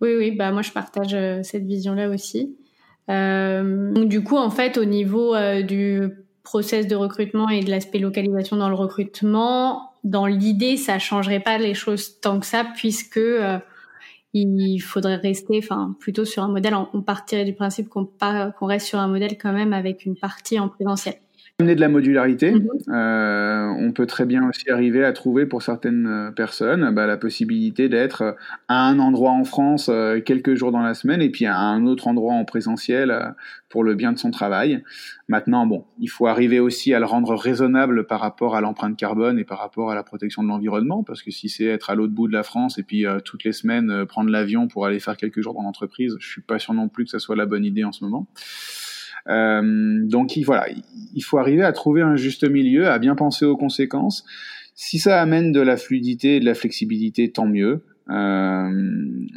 Oui, 0.01 0.15
oui, 0.17 0.31
bah 0.31 0.51
moi 0.51 0.61
je 0.61 0.71
partage 0.71 1.15
cette 1.43 1.65
vision-là 1.65 2.09
aussi. 2.09 2.55
Donc 3.09 4.07
du 4.07 4.23
coup, 4.23 4.37
en 4.37 4.49
fait, 4.49 4.77
au 4.77 4.85
niveau 4.85 5.35
du 5.63 6.09
process 6.43 6.87
de 6.87 6.95
recrutement 6.95 7.49
et 7.49 7.61
de 7.63 7.69
l'aspect 7.69 7.99
localisation 7.99 8.55
dans 8.55 8.69
le 8.69 8.75
recrutement, 8.75 9.91
dans 10.05 10.25
l'idée, 10.25 10.77
ça 10.77 10.99
changerait 10.99 11.41
pas 11.41 11.57
les 11.57 11.73
choses 11.73 12.21
tant 12.21 12.39
que 12.39 12.45
ça, 12.45 12.65
puisque 12.75 13.19
il 14.33 14.79
faudrait 14.79 15.15
rester, 15.15 15.59
enfin, 15.59 15.95
plutôt 15.99 16.25
sur 16.25 16.43
un 16.43 16.49
modèle. 16.49 16.75
On 16.93 17.01
partirait 17.01 17.45
du 17.45 17.53
principe 17.53 17.89
qu'on 17.89 18.07
reste 18.61 18.87
sur 18.87 18.99
un 18.99 19.07
modèle 19.07 19.37
quand 19.37 19.53
même 19.53 19.73
avec 19.73 20.05
une 20.05 20.15
partie 20.15 20.59
en 20.59 20.69
présentiel 20.69 21.15
amener 21.59 21.75
de 21.75 21.81
la 21.81 21.89
modularité. 21.89 22.51
Mhm. 22.51 22.69
Euh, 22.87 23.67
on 23.77 23.91
peut 23.91 24.05
très 24.05 24.25
bien 24.25 24.47
aussi 24.47 24.69
arriver 24.69 25.03
à 25.03 25.11
trouver 25.11 25.45
pour 25.45 25.61
certaines 25.61 26.07
euh, 26.07 26.31
personnes 26.31 26.91
bah, 26.95 27.05
la 27.05 27.17
possibilité 27.17 27.89
d'être 27.89 28.37
à 28.69 28.87
un 28.87 28.97
endroit 28.99 29.31
en 29.31 29.43
France 29.43 29.89
euh, 29.89 30.21
quelques 30.21 30.55
jours 30.55 30.71
dans 30.71 30.79
la 30.79 30.93
semaine 30.93 31.21
et 31.21 31.29
puis 31.29 31.45
à 31.45 31.57
un 31.57 31.85
autre 31.85 32.07
endroit 32.07 32.33
en 32.33 32.45
présentiel 32.45 33.11
euh, 33.11 33.25
pour 33.67 33.83
le 33.83 33.93
bien 33.93 34.13
de 34.13 34.17
son 34.17 34.31
travail. 34.31 34.83
Maintenant, 35.27 35.67
bon, 35.67 35.83
il 35.99 36.07
faut 36.07 36.27
arriver 36.27 36.61
aussi 36.61 36.93
à 36.93 36.99
le 36.99 37.05
rendre 37.05 37.35
raisonnable 37.35 38.07
par 38.07 38.21
rapport 38.21 38.55
à 38.55 38.61
l'empreinte 38.61 38.95
carbone 38.95 39.37
et 39.37 39.43
par 39.43 39.59
rapport 39.59 39.91
à 39.91 39.95
la 39.95 40.03
protection 40.03 40.41
de 40.43 40.47
l'environnement, 40.47 41.03
parce 41.03 41.21
que 41.21 41.29
si 41.29 41.49
c'est 41.49 41.65
être 41.65 41.89
à 41.89 41.95
l'autre 41.95 42.13
bout 42.13 42.27
de 42.27 42.33
la 42.33 42.43
France 42.43 42.77
et 42.79 42.83
puis 42.83 43.05
toutes 43.25 43.43
les 43.43 43.51
semaines 43.51 44.05
prendre 44.07 44.31
l'avion 44.31 44.67
pour 44.67 44.87
aller 44.87 44.99
faire 44.99 45.17
quelques 45.17 45.41
jours 45.41 45.53
dans 45.53 45.61
l'entreprise, 45.61 46.15
je 46.19 46.27
suis 46.27 46.41
pas 46.41 46.57
sûr 46.57 46.73
non 46.73 46.87
plus 46.87 47.03
que 47.03 47.11
ça 47.11 47.19
soit 47.19 47.35
la 47.35 47.45
bonne 47.45 47.63
idée 47.63 47.83
en 47.83 47.91
ce 47.91 48.03
moment. 48.03 48.27
Euh, 49.29 49.99
donc 50.05 50.35
il, 50.35 50.43
voilà, 50.43 50.67
il 51.13 51.21
faut 51.21 51.37
arriver 51.37 51.63
à 51.63 51.71
trouver 51.71 52.01
un 52.01 52.15
juste 52.15 52.49
milieu, 52.49 52.87
à 52.87 52.99
bien 52.99 53.15
penser 53.15 53.45
aux 53.45 53.57
conséquences. 53.57 54.25
Si 54.75 54.97
ça 54.97 55.21
amène 55.21 55.51
de 55.51 55.61
la 55.61 55.77
fluidité 55.77 56.37
et 56.37 56.39
de 56.39 56.45
la 56.45 56.55
flexibilité, 56.55 57.31
tant 57.31 57.45
mieux. 57.45 57.83
Euh, 58.09 58.69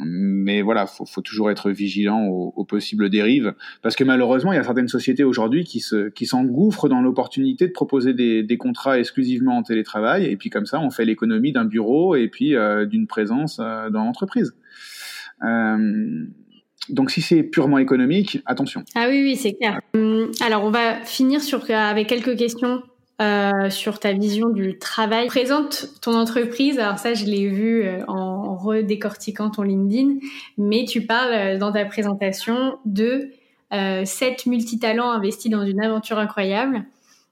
mais 0.03 0.61
voilà, 0.61 0.87
faut, 0.87 1.05
faut 1.05 1.21
toujours 1.21 1.51
être 1.51 1.69
vigilant 1.69 2.25
aux, 2.25 2.63
possibles 2.65 3.09
dérives, 3.09 3.53
parce 3.83 3.95
que 3.95 4.03
malheureusement, 4.03 4.51
il 4.51 4.55
y 4.55 4.59
a 4.59 4.63
certaines 4.63 4.87
sociétés 4.87 5.23
aujourd'hui 5.23 5.63
qui 5.63 5.79
se, 5.79 6.09
qui 6.09 6.25
s'engouffrent 6.25 6.89
dans 6.89 7.01
l'opportunité 7.01 7.67
de 7.67 7.71
proposer 7.71 8.13
des, 8.13 8.41
des, 8.41 8.57
contrats 8.57 8.97
exclusivement 8.97 9.57
en 9.57 9.63
télétravail, 9.63 10.25
et 10.25 10.37
puis 10.37 10.49
comme 10.49 10.65
ça, 10.65 10.79
on 10.79 10.89
fait 10.89 11.05
l'économie 11.05 11.51
d'un 11.51 11.65
bureau 11.65 12.15
et 12.15 12.29
puis 12.29 12.55
euh, 12.55 12.85
d'une 12.85 13.05
présence 13.05 13.59
euh, 13.61 13.91
dans 13.91 14.05
l'entreprise. 14.05 14.55
Donc 16.89 17.11
si 17.11 17.21
c'est 17.21 17.43
purement 17.43 17.77
économique, 17.77 18.41
attention. 18.45 18.83
Ah 18.95 19.05
oui, 19.09 19.21
oui, 19.23 19.35
c'est 19.35 19.53
clair. 19.53 19.79
Hum, 19.93 20.31
alors 20.41 20.63
on 20.63 20.71
va 20.71 20.95
finir 21.05 21.41
sur, 21.41 21.69
avec 21.71 22.07
quelques 22.07 22.37
questions 22.37 22.83
euh, 23.21 23.69
sur 23.69 23.99
ta 23.99 24.11
vision 24.11 24.49
du 24.49 24.77
travail. 24.79 25.27
Présente 25.27 25.87
ton 26.01 26.13
entreprise, 26.13 26.79
alors 26.79 26.97
ça 26.97 27.13
je 27.13 27.25
l'ai 27.25 27.47
vu 27.47 27.83
euh, 27.83 28.03
en 28.07 28.55
redécortiquant 28.55 29.49
ton 29.49 29.61
LinkedIn, 29.61 30.15
mais 30.57 30.85
tu 30.85 31.05
parles 31.05 31.33
euh, 31.33 31.57
dans 31.57 31.71
ta 31.71 31.85
présentation 31.85 32.77
de 32.85 33.31
euh, 33.73 34.05
7 34.05 34.45
multitalents 34.45 35.11
investis 35.11 35.51
dans 35.51 35.65
une 35.65 35.81
aventure 35.81 36.19
incroyable. 36.19 36.85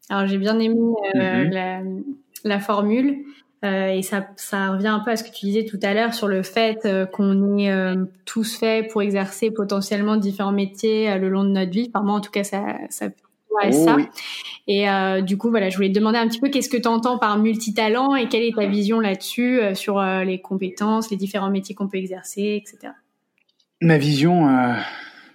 Alors 0.09 0.27
j'ai 0.27 0.37
bien 0.37 0.59
aimé 0.59 0.79
euh, 1.15 1.43
la, 1.49 1.81
la, 2.43 2.59
formule. 2.59 3.19
Euh, 3.63 3.89
et 3.89 4.01
ça, 4.01 4.27
ça 4.37 4.71
revient 4.71 4.87
un 4.87 4.99
peu 4.99 5.11
à 5.11 5.15
ce 5.15 5.23
que 5.23 5.29
tu 5.29 5.45
disais 5.45 5.65
tout 5.65 5.79
à 5.83 5.93
l'heure 5.93 6.13
sur 6.13 6.27
le 6.27 6.41
fait 6.41 6.79
euh, 6.85 7.05
qu'on 7.05 7.59
est 7.59 7.71
euh, 7.71 8.05
tous 8.25 8.57
faits 8.57 8.89
pour 8.91 9.03
exercer 9.03 9.51
potentiellement 9.51 10.17
différents 10.17 10.51
métiers 10.51 11.17
le 11.19 11.29
long 11.29 11.43
de 11.43 11.49
notre 11.49 11.71
vie. 11.71 11.91
Enfin, 11.93 12.03
moi, 12.03 12.15
en 12.15 12.21
tout 12.21 12.31
cas, 12.31 12.43
ça, 12.43 12.63
ça 12.89 13.05
ouais, 13.05 13.69
oh 13.71 13.85
ça. 13.85 13.97
Et 14.67 14.85
du 15.23 15.37
coup, 15.37 15.49
voilà, 15.49 15.69
je 15.69 15.75
voulais 15.75 15.89
te 15.89 15.95
demander 15.95 16.17
un 16.17 16.27
petit 16.27 16.39
peu 16.39 16.49
qu'est-ce 16.49 16.69
que 16.69 16.77
tu 16.77 16.87
entends 16.87 17.19
par 17.19 17.37
multitalent 17.37 18.15
et 18.15 18.27
quelle 18.29 18.43
est 18.43 18.55
ta 18.55 18.65
vision 18.65 18.99
là-dessus 18.99 19.59
sur 19.73 20.01
les 20.01 20.39
compétences, 20.39 21.11
les 21.11 21.17
différents 21.17 21.49
métiers 21.49 21.75
qu'on 21.75 21.89
peut 21.89 21.97
exercer, 21.97 22.61
etc. 22.63 22.93
Ma 23.81 23.97
vision, 23.97 24.45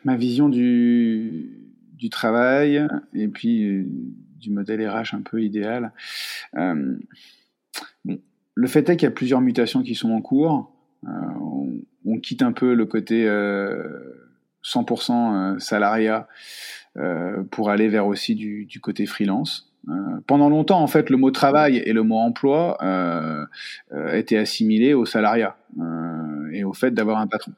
ma 0.05 0.17
vision 0.17 0.49
du, 0.49 1.51
du 1.93 2.09
travail 2.09 2.87
et 3.13 3.29
puis 3.29 3.85
du 4.39 4.51
modèle 4.51 4.89
RH 4.89 5.15
un 5.15 5.23
peu 5.23 5.43
idéal. 5.43 5.93
Le 8.55 8.67
fait 8.69 8.89
est 8.89 8.97
qu'il 8.97 9.07
y 9.07 9.13
a 9.13 9.15
plusieurs 9.15 9.41
mutations 9.41 9.83
qui 9.83 9.95
sont 9.95 10.11
en 10.11 10.21
cours. 10.21 10.73
Euh, 11.07 11.11
on, 12.05 12.19
quitte 12.21 12.43
un 12.43 12.53
peu 12.53 12.75
le 12.75 12.87
côté 12.87 13.27
100% 13.27 13.29
euh, 13.29 14.25
euh, 14.65 15.59
salariat 15.59 16.27
pour 17.51 17.69
aller 17.69 17.89
vers 17.89 18.07
aussi 18.07 18.35
du, 18.35 18.81
côté 18.81 19.05
freelance. 19.05 19.71
pendant 20.27 20.49
longtemps, 20.49 20.81
en 20.81 20.87
fait, 20.87 21.11
le 21.11 21.19
mot 21.19 21.31
travail 21.31 21.77
et 21.77 21.93
le 21.93 22.03
mot 22.03 22.17
emploi 22.17 22.79
étaient 24.13 24.39
assimilés 24.39 24.95
au 24.95 25.05
salariat 25.05 25.59
et 26.53 26.65
au 26.65 26.73
fait 26.73 26.93
d'avoir 26.93 27.19
un 27.19 27.27
patron. 27.27 27.53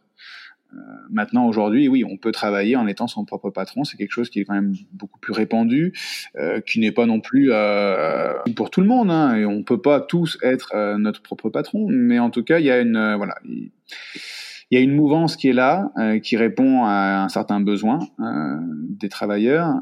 Euh, 0.74 0.76
maintenant, 1.10 1.46
aujourd'hui, 1.46 1.88
oui, 1.88 2.04
on 2.04 2.16
peut 2.16 2.32
travailler 2.32 2.76
en 2.76 2.86
étant 2.86 3.06
son 3.06 3.24
propre 3.24 3.50
patron. 3.50 3.84
C'est 3.84 3.96
quelque 3.96 4.12
chose 4.12 4.30
qui 4.30 4.40
est 4.40 4.44
quand 4.44 4.54
même 4.54 4.74
beaucoup 4.92 5.18
plus 5.18 5.32
répandu, 5.32 5.92
euh, 6.36 6.60
qui 6.60 6.80
n'est 6.80 6.92
pas 6.92 7.06
non 7.06 7.20
plus 7.20 7.50
euh, 7.52 8.34
pour 8.56 8.70
tout 8.70 8.80
le 8.80 8.86
monde. 8.86 9.10
Hein, 9.10 9.36
et 9.36 9.46
on 9.46 9.62
peut 9.62 9.80
pas 9.80 10.00
tous 10.00 10.38
être 10.42 10.72
euh, 10.74 10.98
notre 10.98 11.22
propre 11.22 11.48
patron, 11.48 11.86
mais 11.88 12.18
en 12.18 12.30
tout 12.30 12.44
cas, 12.44 12.58
il 12.58 12.66
y 12.66 12.70
a 12.70 12.80
une 12.80 12.96
euh, 12.96 13.16
voilà, 13.16 13.36
il 13.44 14.76
y 14.76 14.76
a 14.76 14.80
une 14.80 14.94
mouvance 14.94 15.36
qui 15.36 15.48
est 15.48 15.54
là, 15.54 15.90
qui 16.22 16.36
répond 16.36 16.84
à 16.84 17.22
un 17.22 17.30
certain 17.30 17.58
besoin 17.58 18.00
des 18.20 19.08
travailleurs 19.08 19.76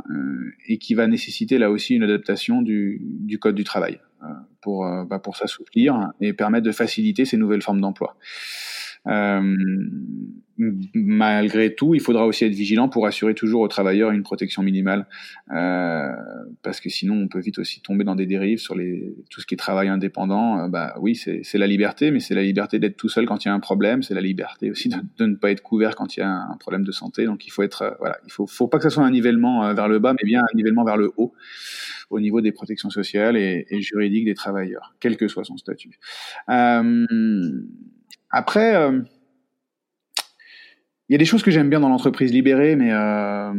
et 0.68 0.78
qui 0.78 0.94
va 0.94 1.08
nécessiter 1.08 1.58
là 1.58 1.72
aussi 1.72 1.96
une 1.96 2.04
adaptation 2.04 2.62
du, 2.62 3.00
du 3.02 3.40
code 3.40 3.56
du 3.56 3.64
travail 3.64 3.98
pour 4.62 4.88
bah, 5.10 5.18
pour 5.18 5.36
s'assouplir 5.36 6.12
et 6.20 6.32
permettre 6.34 6.64
de 6.64 6.70
faciliter 6.70 7.24
ces 7.24 7.36
nouvelles 7.36 7.62
formes 7.62 7.80
d'emploi. 7.80 8.16
Euh, 9.08 9.56
malgré 10.58 11.74
tout, 11.74 11.94
il 11.94 12.00
faudra 12.00 12.26
aussi 12.26 12.44
être 12.44 12.54
vigilant 12.54 12.88
pour 12.88 13.06
assurer 13.06 13.34
toujours 13.34 13.60
aux 13.60 13.68
travailleurs 13.68 14.10
une 14.10 14.22
protection 14.22 14.62
minimale, 14.62 15.06
euh, 15.52 16.12
parce 16.62 16.80
que 16.80 16.88
sinon 16.88 17.14
on 17.14 17.28
peut 17.28 17.40
vite 17.40 17.58
aussi 17.58 17.80
tomber 17.80 18.04
dans 18.04 18.14
des 18.14 18.26
dérives 18.26 18.58
sur 18.58 18.74
les, 18.74 19.14
tout 19.30 19.40
ce 19.40 19.46
qui 19.46 19.54
est 19.54 19.58
travail 19.58 19.88
indépendant. 19.88 20.60
Euh, 20.60 20.68
bah 20.68 20.94
oui, 21.00 21.14
c'est 21.14 21.58
la 21.58 21.66
liberté, 21.66 22.10
mais 22.10 22.20
c'est 22.20 22.34
la 22.34 22.42
liberté 22.42 22.78
d'être 22.78 22.96
tout 22.96 23.08
seul 23.08 23.26
quand 23.26 23.44
il 23.44 23.48
y 23.48 23.50
a 23.50 23.54
un 23.54 23.60
problème, 23.60 24.02
c'est 24.02 24.14
la 24.14 24.20
liberté 24.20 24.70
aussi 24.70 24.88
de, 24.88 25.26
ne 25.26 25.34
pas 25.34 25.50
être 25.50 25.62
couvert 25.62 25.94
quand 25.94 26.16
il 26.16 26.20
y 26.20 26.22
a 26.22 26.30
un 26.30 26.56
problème 26.58 26.84
de 26.84 26.92
santé. 26.92 27.26
Donc 27.26 27.46
il 27.46 27.50
faut 27.50 27.62
être, 27.62 27.82
euh, 27.82 27.90
voilà, 27.98 28.18
il 28.24 28.32
faut, 28.32 28.46
faut 28.46 28.68
pas 28.68 28.78
que 28.78 28.84
ce 28.84 28.90
soit 28.90 29.04
un 29.04 29.10
nivellement 29.10 29.74
vers 29.74 29.88
le 29.88 29.98
bas, 29.98 30.12
mais 30.12 30.26
bien 30.26 30.40
un 30.40 30.56
nivellement 30.56 30.84
vers 30.84 30.96
le 30.96 31.12
haut 31.16 31.32
au 32.10 32.20
niveau 32.20 32.40
des 32.40 32.52
protections 32.52 32.90
sociales 32.90 33.36
et, 33.36 33.66
et 33.68 33.80
juridiques 33.80 34.24
des 34.24 34.34
travailleurs, 34.34 34.94
quel 35.00 35.16
que 35.16 35.28
soit 35.28 35.44
son 35.44 35.56
statut. 35.56 35.98
Euh, 36.48 37.06
après, 38.30 38.76
euh, 38.76 39.00
il 41.08 41.12
y 41.12 41.14
a 41.14 41.18
des 41.18 41.24
choses 41.24 41.42
que 41.42 41.50
j'aime 41.50 41.70
bien 41.70 41.80
dans 41.80 41.88
l'entreprise 41.88 42.32
libérée, 42.32 42.76
mais, 42.76 42.92
euh, 42.92 43.52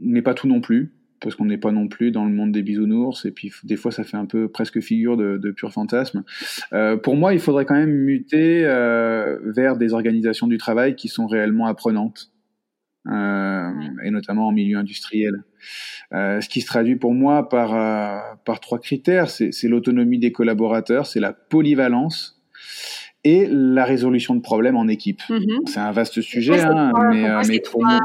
mais 0.00 0.22
pas 0.22 0.34
tout 0.34 0.48
non 0.48 0.60
plus, 0.60 0.92
parce 1.20 1.34
qu'on 1.34 1.46
n'est 1.46 1.58
pas 1.58 1.72
non 1.72 1.88
plus 1.88 2.10
dans 2.10 2.24
le 2.24 2.32
monde 2.32 2.52
des 2.52 2.62
bisounours, 2.62 3.24
et 3.24 3.30
puis 3.30 3.52
des 3.64 3.76
fois 3.76 3.92
ça 3.92 4.04
fait 4.04 4.16
un 4.16 4.26
peu 4.26 4.48
presque 4.48 4.80
figure 4.80 5.16
de, 5.16 5.36
de 5.36 5.50
pur 5.50 5.72
fantasme. 5.72 6.24
Euh, 6.72 6.96
pour 6.96 7.16
moi, 7.16 7.34
il 7.34 7.40
faudrait 7.40 7.64
quand 7.64 7.74
même 7.74 7.92
muter 7.92 8.64
euh, 8.64 9.38
vers 9.44 9.76
des 9.76 9.92
organisations 9.92 10.46
du 10.46 10.58
travail 10.58 10.96
qui 10.96 11.08
sont 11.08 11.26
réellement 11.26 11.66
apprenantes. 11.66 12.30
Euh, 13.06 13.70
et 14.04 14.10
notamment 14.10 14.48
en 14.48 14.52
milieu 14.52 14.76
industriel. 14.76 15.44
Euh, 16.12 16.42
ce 16.42 16.48
qui 16.48 16.60
se 16.60 16.66
traduit 16.66 16.96
pour 16.96 17.14
moi 17.14 17.48
par, 17.48 17.74
euh, 17.74 18.18
par 18.44 18.60
trois 18.60 18.78
critères, 18.78 19.30
c'est 19.30 19.68
l'autonomie 19.68 20.18
des 20.18 20.30
collaborateurs, 20.30 21.06
c'est 21.06 21.20
la 21.20 21.32
polyvalence 21.32 22.42
et 23.24 23.48
la 23.50 23.84
résolution 23.84 24.34
de 24.34 24.40
problèmes 24.40 24.76
en 24.76 24.88
équipe. 24.88 25.20
Mm-hmm. 25.28 25.66
C'est 25.66 25.80
un 25.80 25.92
vaste 25.92 26.20
sujet, 26.20 26.60
hein, 26.60 26.92
mais, 27.46 27.60
pour, 27.60 27.82
moi, 27.82 27.98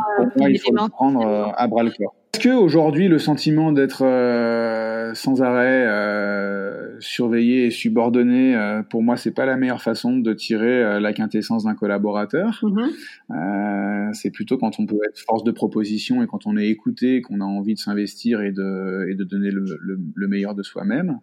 il 0.50 0.60
faut 0.60 0.72
le 0.72 0.90
prendre 0.90 1.54
à 1.56 1.68
bras 1.68 1.84
le 1.84 1.92
corps. 1.92 2.16
Est-ce 2.36 2.50
qu'aujourd'hui, 2.50 3.10
le 3.10 3.20
sentiment 3.20 3.72
d'être 3.72 4.04
euh, 4.04 5.14
sans 5.14 5.44
arrêt 5.44 5.86
euh, 5.86 7.00
surveillé 7.00 7.68
et 7.68 7.72
subordonné, 7.72 8.56
euh, 8.56 8.82
pour 8.82 9.04
moi, 9.04 9.18
c'est 9.18 9.36
pas 9.36 9.46
la 9.46 9.56
meilleure 9.56 9.84
façon 9.84 10.18
de 10.18 10.34
tirer 10.34 11.00
la 11.00 11.14
quintessence 11.14 11.66
d'un 11.66 11.76
collaborateur. 11.76 12.60
Mm-hmm. 12.64 14.14
c'est 14.14 14.32
plutôt 14.32 14.58
quand 14.58 14.80
on 14.80 14.88
peut 14.88 14.98
être 15.08 15.20
force 15.20 15.44
de 15.44 15.52
proposition 15.52 16.24
et 16.24 16.28
quand 16.28 16.48
on 16.48 16.58
est 16.58 16.68
écouté, 16.70 17.22
qu'on 17.22 17.40
a 17.40 17.46
envie 17.46 17.76
de 17.76 17.80
s'investir 17.80 18.42
et 18.42 18.52
de, 18.52 19.08
et 19.12 19.16
de 19.16 19.24
donner 19.24 19.52
le, 19.52 19.64
le 19.80 20.28
meilleur 20.28 20.56
de 20.56 20.64
soi-même. 20.64 21.20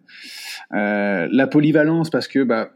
la 0.71 1.47
polyvalence, 1.47 2.09
parce 2.09 2.29
que 2.29 2.41
bah, 2.43 2.71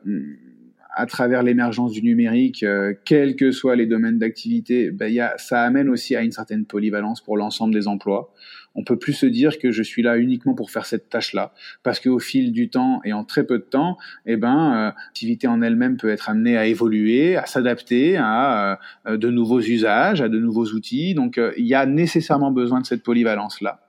à 0.95 1.05
travers 1.05 1.43
l'émergence 1.43 1.91
du 1.91 2.01
numérique, 2.01 2.63
euh, 2.63 2.93
quels 3.03 3.35
que 3.35 3.51
soient 3.51 3.75
les 3.75 3.85
domaines 3.85 4.17
d'activité, 4.17 4.91
ben, 4.91 5.13
ça 5.37 5.61
amène 5.61 5.89
aussi 5.89 6.15
à 6.15 6.21
une 6.21 6.31
certaine 6.31 6.65
polyvalence 6.65 7.21
pour 7.21 7.37
l'ensemble 7.37 7.73
des 7.73 7.87
emplois. 7.87 8.33
On 8.75 8.83
peut 8.83 8.97
plus 8.97 9.13
se 9.13 9.25
dire 9.25 9.59
que 9.59 9.71
je 9.71 9.83
suis 9.83 10.01
là 10.01 10.17
uniquement 10.17 10.53
pour 10.53 10.71
faire 10.71 10.85
cette 10.85 11.09
tâche-là, 11.09 11.53
parce 11.83 11.99
qu'au 11.99 12.19
fil 12.19 12.51
du 12.51 12.69
temps 12.69 13.01
et 13.03 13.13
en 13.13 13.23
très 13.25 13.45
peu 13.45 13.57
de 13.57 13.63
temps, 13.63 13.97
eh 14.25 14.37
ben, 14.37 14.73
euh, 14.73 14.91
l'activité 15.07 15.47
en 15.47 15.61
elle-même 15.61 15.97
peut 15.97 16.09
être 16.09 16.29
amenée 16.29 16.57
à 16.57 16.65
évoluer, 16.65 17.35
à 17.35 17.45
s'adapter 17.45 18.15
à 18.17 18.79
euh, 19.05 19.17
de 19.17 19.29
nouveaux 19.29 19.61
usages, 19.61 20.21
à 20.21 20.29
de 20.29 20.39
nouveaux 20.39 20.67
outils. 20.67 21.13
Donc, 21.13 21.39
il 21.57 21.65
y 21.65 21.75
a 21.75 21.85
nécessairement 21.85 22.51
besoin 22.51 22.79
de 22.79 22.85
cette 22.85 23.03
polyvalence-là. 23.03 23.81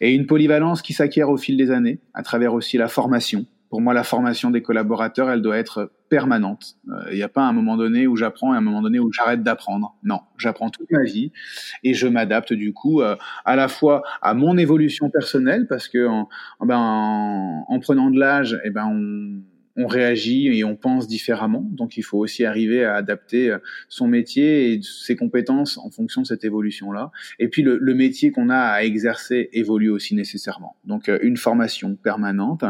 Et 0.00 0.12
une 0.12 0.26
polyvalence 0.26 0.82
qui 0.82 0.92
s'acquiert 0.92 1.30
au 1.30 1.36
fil 1.36 1.56
des 1.56 1.70
années, 1.70 1.98
à 2.14 2.22
travers 2.22 2.54
aussi 2.54 2.76
la 2.76 2.88
formation. 2.88 3.46
Pour 3.70 3.80
moi, 3.80 3.92
la 3.92 4.04
formation 4.04 4.50
des 4.50 4.62
collaborateurs, 4.62 5.30
elle 5.30 5.42
doit 5.42 5.58
être 5.58 5.92
permanente. 6.08 6.76
Il 7.10 7.16
n'y 7.16 7.22
a 7.22 7.28
pas 7.28 7.42
un 7.42 7.52
moment 7.52 7.76
donné 7.76 8.06
où 8.06 8.16
j'apprends 8.16 8.54
et 8.54 8.56
un 8.56 8.62
moment 8.62 8.80
donné 8.80 8.98
où 8.98 9.12
j'arrête 9.12 9.42
d'apprendre. 9.42 9.94
Non, 10.02 10.20
j'apprends 10.38 10.70
toute 10.70 10.90
ma 10.90 11.02
vie 11.02 11.32
et 11.84 11.92
je 11.92 12.06
m'adapte 12.06 12.52
du 12.52 12.72
coup 12.72 13.02
euh, 13.02 13.16
à 13.44 13.56
la 13.56 13.68
fois 13.68 14.02
à 14.22 14.32
mon 14.32 14.56
évolution 14.56 15.10
personnelle 15.10 15.66
parce 15.68 15.88
que 15.88 16.06
en, 16.06 16.28
ben, 16.60 16.78
en, 16.78 17.80
prenant 17.80 18.10
de 18.10 18.18
l'âge, 18.18 18.58
eh 18.64 18.70
ben 18.70 18.86
on 18.86 19.42
on 19.78 19.86
réagit 19.86 20.48
et 20.48 20.64
on 20.64 20.74
pense 20.74 21.06
différemment. 21.06 21.64
Donc 21.70 21.96
il 21.96 22.02
faut 22.02 22.18
aussi 22.18 22.44
arriver 22.44 22.84
à 22.84 22.96
adapter 22.96 23.48
euh, 23.48 23.58
son 23.88 24.08
métier 24.08 24.72
et 24.72 24.80
ses 24.82 25.14
compétences 25.14 25.78
en 25.78 25.88
fonction 25.90 26.22
de 26.22 26.26
cette 26.26 26.44
évolution-là. 26.44 27.12
Et 27.38 27.46
puis 27.46 27.62
le, 27.62 27.78
métier 27.94 28.32
qu'on 28.32 28.50
a 28.50 28.58
à 28.58 28.82
exercer 28.82 29.48
évolue 29.52 29.88
aussi 29.88 30.16
nécessairement. 30.16 30.76
Donc 30.84 31.08
euh, 31.08 31.18
une 31.22 31.36
formation 31.36 31.94
permanente 31.94 32.64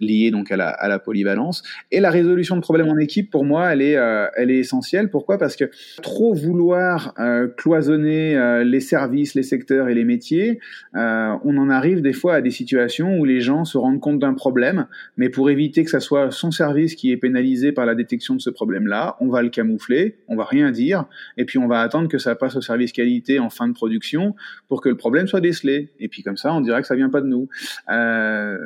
liée 0.00 0.30
donc 0.30 0.50
à 0.50 0.56
la, 0.56 0.98
polyvalence 0.98 1.62
et 1.92 2.00
la 2.00 2.10
résolution 2.10 2.56
de 2.56 2.60
problèmes 2.62 2.88
en 2.88 2.96
équipe 2.96 3.30
pour 3.30 3.44
moi 3.44 3.72
elle 3.72 3.82
est 3.82 3.96
euh, 3.96 4.26
elle 4.36 4.50
est 4.50 4.58
essentielle. 4.58 5.10
Pourquoi? 5.10 5.36
Parce 5.38 5.54
que 5.54 5.70
trop 6.02 6.32
vouloir 6.32 7.14
cloisonner 7.56 8.62
les 8.64 8.80
services, 8.80 9.34
les 9.34 9.42
secteurs 9.42 9.88
et 9.88 9.94
les 9.94 10.04
métiers, 10.04 10.60
on 10.94 11.56
en 11.56 11.68
arrive 11.68 12.00
des 12.00 12.12
fois 12.12 12.36
à 12.36 12.40
des 12.40 12.50
situations 12.50 13.18
où 13.18 13.24
les 13.24 13.40
gens 13.40 13.64
se 13.64 13.76
rendent 13.76 14.00
compte 14.00 14.18
d'un 14.18 14.34
problème, 14.34 14.86
mais 15.16 15.28
pour 15.28 15.50
éviter 15.50 15.84
que 15.84 15.90
ça 15.90 16.00
soit 16.00 16.30
son 16.38 16.50
service 16.50 16.94
qui 16.94 17.12
est 17.12 17.16
pénalisé 17.16 17.72
par 17.72 17.86
la 17.86 17.94
détection 17.94 18.34
de 18.34 18.40
ce 18.40 18.50
problème-là, 18.50 19.16
on 19.20 19.28
va 19.28 19.42
le 19.42 19.48
camoufler, 19.48 20.18
on 20.28 20.36
va 20.36 20.44
rien 20.44 20.70
dire, 20.70 21.04
et 21.36 21.44
puis 21.44 21.58
on 21.58 21.68
va 21.68 21.80
attendre 21.80 22.08
que 22.08 22.18
ça 22.18 22.34
passe 22.34 22.56
au 22.56 22.60
service 22.60 22.92
qualité 22.92 23.38
en 23.38 23.50
fin 23.50 23.68
de 23.68 23.72
production 23.72 24.34
pour 24.68 24.80
que 24.80 24.88
le 24.88 24.96
problème 24.96 25.26
soit 25.26 25.40
décelé. 25.40 25.90
Et 25.98 26.08
puis 26.08 26.22
comme 26.22 26.36
ça, 26.36 26.52
on 26.54 26.60
dirait 26.60 26.80
que 26.80 26.86
ça 26.86 26.94
vient 26.94 27.10
pas 27.10 27.20
de 27.20 27.26
nous. 27.26 27.48
Euh, 27.90 28.56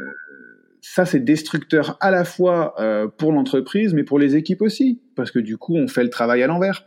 ça, 0.83 1.07
c'est 1.07 1.21
destructeur 1.21 1.97
à 2.01 2.11
la 2.11 2.25
fois 2.25 2.75
euh, 2.81 3.07
pour 3.07 3.33
l'entreprise, 3.33 3.95
mais 3.95 4.03
pour 4.03 4.19
les 4.19 4.37
équipes 4.37 4.63
aussi, 4.63 5.01
parce 5.15 5.31
que 5.31 5.39
du 5.39 5.57
coup, 5.57 5.77
on 5.77 5.87
fait 5.87 6.03
le 6.03 6.11
travail 6.11 6.43
à 6.43 6.49
l'envers. 6.49 6.85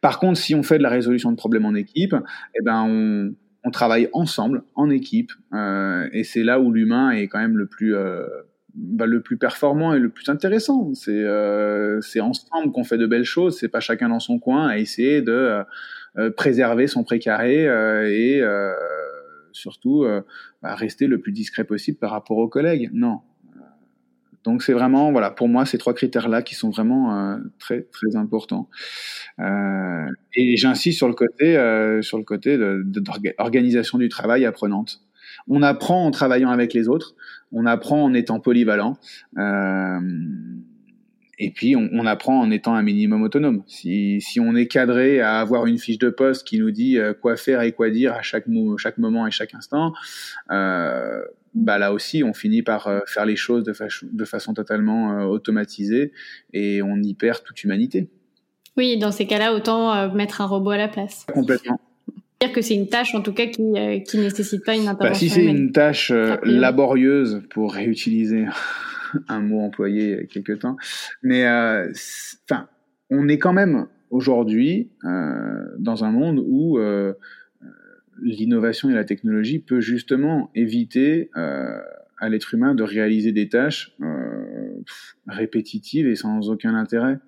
Par 0.00 0.20
contre, 0.20 0.38
si 0.38 0.54
on 0.54 0.62
fait 0.62 0.78
de 0.78 0.82
la 0.82 0.90
résolution 0.90 1.32
de 1.32 1.36
problèmes 1.36 1.66
en 1.66 1.74
équipe, 1.74 2.14
eh 2.54 2.62
ben 2.62 3.34
on, 3.64 3.70
travaille 3.72 4.08
ensemble, 4.12 4.62
en 4.76 4.90
équipe, 4.90 5.32
euh, 5.52 6.08
et 6.12 6.22
c'est 6.22 6.44
là 6.44 6.60
où 6.60 6.70
l'humain 6.70 7.10
est 7.10 7.26
quand 7.26 7.40
même 7.40 7.56
le 7.56 7.66
plus 7.66 7.96
bah, 8.76 9.06
le 9.06 9.22
plus 9.22 9.38
performant 9.38 9.94
et 9.94 9.98
le 9.98 10.10
plus 10.10 10.28
intéressant. 10.28 10.92
C'est 10.92 11.22
euh, 11.24 11.98
ensemble 12.20 12.72
qu'on 12.72 12.84
fait 12.84 12.98
de 12.98 13.06
belles 13.06 13.24
choses. 13.24 13.58
C'est 13.58 13.68
pas 13.68 13.80
chacun 13.80 14.10
dans 14.10 14.20
son 14.20 14.38
coin 14.38 14.66
à 14.68 14.76
essayer 14.76 15.22
de 15.22 15.32
euh, 15.32 15.64
euh, 16.18 16.30
préserver 16.30 16.86
son 16.86 17.02
précaré 17.02 17.66
euh, 17.66 18.06
et 18.06 18.42
surtout 19.52 20.04
bah, 20.62 20.74
rester 20.74 21.06
le 21.06 21.18
plus 21.18 21.32
discret 21.32 21.64
possible 21.64 21.96
par 21.96 22.10
rapport 22.10 22.36
aux 22.36 22.48
collègues. 22.48 22.90
Non. 22.92 23.20
Donc 24.44 24.62
c'est 24.62 24.74
vraiment 24.74 25.10
voilà 25.10 25.30
pour 25.30 25.48
moi 25.48 25.64
ces 25.64 25.78
trois 25.78 25.94
critères 25.94 26.28
là 26.28 26.42
qui 26.42 26.54
sont 26.54 26.70
vraiment 26.70 27.40
très 27.58 27.82
très 27.82 28.14
importants. 28.14 28.68
et 29.38 30.56
j'insiste 30.56 30.98
sur 30.98 31.08
le 31.08 31.14
côté 31.14 31.54
sur 32.02 32.18
le 32.18 32.24
côté 32.24 32.58
d'organisation 32.58 33.96
du 33.96 34.10
travail 34.10 34.44
apprenante. 34.44 35.00
On 35.48 35.62
apprend 35.62 36.04
en 36.04 36.10
travaillant 36.10 36.50
avec 36.50 36.74
les 36.74 36.88
autres, 36.88 37.14
on 37.52 37.66
apprend 37.66 38.02
en 38.02 38.14
étant 38.14 38.40
polyvalent. 38.40 38.96
Euh, 39.38 40.00
et 41.38 41.50
puis, 41.50 41.76
on, 41.76 42.06
apprend 42.06 42.40
en 42.40 42.50
étant 42.50 42.74
un 42.74 42.82
minimum 42.82 43.22
autonome. 43.22 43.62
Si, 43.66 44.22
on 44.40 44.56
est 44.56 44.68
cadré 44.68 45.20
à 45.20 45.38
avoir 45.38 45.66
une 45.66 45.78
fiche 45.78 45.98
de 45.98 46.08
poste 46.08 46.46
qui 46.46 46.58
nous 46.58 46.70
dit 46.70 46.98
euh, 46.98 47.12
quoi 47.12 47.36
faire 47.36 47.60
et 47.60 47.72
quoi 47.72 47.90
dire 47.90 48.14
à 48.14 48.22
chaque, 48.22 48.46
chaque 48.78 48.96
moment 48.96 49.26
et 49.26 49.30
chaque 49.30 49.54
instant, 49.54 49.92
euh, 50.50 51.22
bah 51.52 51.76
là 51.76 51.92
aussi, 51.92 52.24
on 52.24 52.32
finit 52.32 52.62
par 52.62 52.90
faire 53.06 53.26
les 53.26 53.36
choses 53.36 53.64
de, 53.64 53.74
de 54.02 54.24
façon 54.24 54.54
totalement 54.54 55.24
automatisée 55.24 56.12
et 56.54 56.82
on 56.82 56.96
y 57.02 57.14
perd 57.14 57.42
toute 57.42 57.62
humanité. 57.64 58.08
Oui, 58.78 58.98
dans 58.98 59.12
ces 59.12 59.26
cas-là, 59.26 59.54
autant 59.54 60.12
mettre 60.14 60.42
un 60.42 60.46
robot 60.46 60.70
à 60.70 60.76
la 60.78 60.88
place. 60.88 61.26
Complètement 61.32 61.80
dire 62.40 62.52
que 62.52 62.60
c'est 62.60 62.74
une 62.74 62.88
tâche 62.88 63.14
en 63.14 63.22
tout 63.22 63.32
cas 63.32 63.46
qui 63.46 63.62
euh, 63.62 64.00
qui 64.00 64.18
nécessite 64.18 64.64
pas 64.64 64.74
une 64.74 64.88
intervention. 64.88 65.08
Bah, 65.08 65.14
si 65.14 65.28
c'est 65.28 65.44
une 65.44 65.72
tâche 65.72 66.10
euh, 66.10 66.36
laborieuse 66.42 67.42
pour 67.50 67.72
réutiliser 67.72 68.46
un 69.28 69.40
mot 69.40 69.60
employé 69.60 70.02
il 70.04 70.10
y 70.10 70.14
a 70.14 70.24
quelques 70.24 70.60
temps, 70.60 70.76
mais 71.22 71.46
euh, 71.46 71.90
enfin 72.48 72.68
on 73.10 73.28
est 73.28 73.38
quand 73.38 73.52
même 73.52 73.86
aujourd'hui 74.10 74.90
dans 75.78 76.04
un 76.04 76.10
monde 76.10 76.42
où 76.44 76.78
l'innovation 78.20 78.90
et 78.90 78.94
la 78.94 79.04
technologie 79.04 79.58
peut 79.58 79.80
justement 79.80 80.50
éviter 80.54 81.30
à 81.34 82.28
l'être 82.28 82.54
humain 82.54 82.74
de 82.74 82.82
réaliser 82.82 83.32
des 83.32 83.48
tâches 83.48 83.94
répétitives 85.28 86.06
et 86.08 86.16
sans 86.16 86.50
aucun 86.50 86.74
intérêt. 86.74 87.18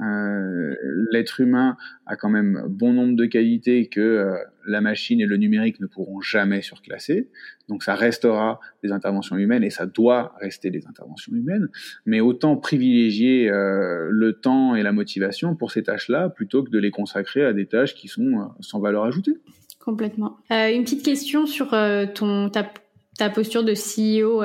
Euh, 0.00 0.74
l'être 1.10 1.40
humain 1.40 1.76
a 2.06 2.16
quand 2.16 2.30
même 2.30 2.64
bon 2.68 2.92
nombre 2.92 3.16
de 3.16 3.26
qualités 3.26 3.88
que 3.88 4.00
euh, 4.00 4.36
la 4.66 4.80
machine 4.80 5.20
et 5.20 5.26
le 5.26 5.36
numérique 5.36 5.80
ne 5.80 5.86
pourront 5.86 6.20
jamais 6.20 6.62
surclasser. 6.62 7.28
Donc 7.68 7.82
ça 7.82 7.94
restera 7.94 8.60
des 8.82 8.92
interventions 8.92 9.36
humaines 9.36 9.62
et 9.62 9.70
ça 9.70 9.86
doit 9.86 10.34
rester 10.40 10.70
des 10.70 10.86
interventions 10.86 11.34
humaines. 11.34 11.68
Mais 12.06 12.20
autant 12.20 12.56
privilégier 12.56 13.50
euh, 13.50 14.08
le 14.10 14.32
temps 14.34 14.74
et 14.74 14.82
la 14.82 14.92
motivation 14.92 15.54
pour 15.54 15.70
ces 15.70 15.82
tâches-là 15.82 16.30
plutôt 16.30 16.62
que 16.62 16.70
de 16.70 16.78
les 16.78 16.90
consacrer 16.90 17.44
à 17.44 17.52
des 17.52 17.66
tâches 17.66 17.94
qui 17.94 18.08
sont 18.08 18.50
sans 18.60 18.80
valeur 18.80 19.04
ajoutée. 19.04 19.36
Complètement. 19.78 20.38
une 20.50 20.84
petite 20.84 21.02
question 21.02 21.46
sur 21.46 21.70
ton 22.14 22.50
ta, 22.50 22.70
ta, 23.18 23.30
posture 23.30 23.64
de 23.64 23.72
CEO 23.72 24.42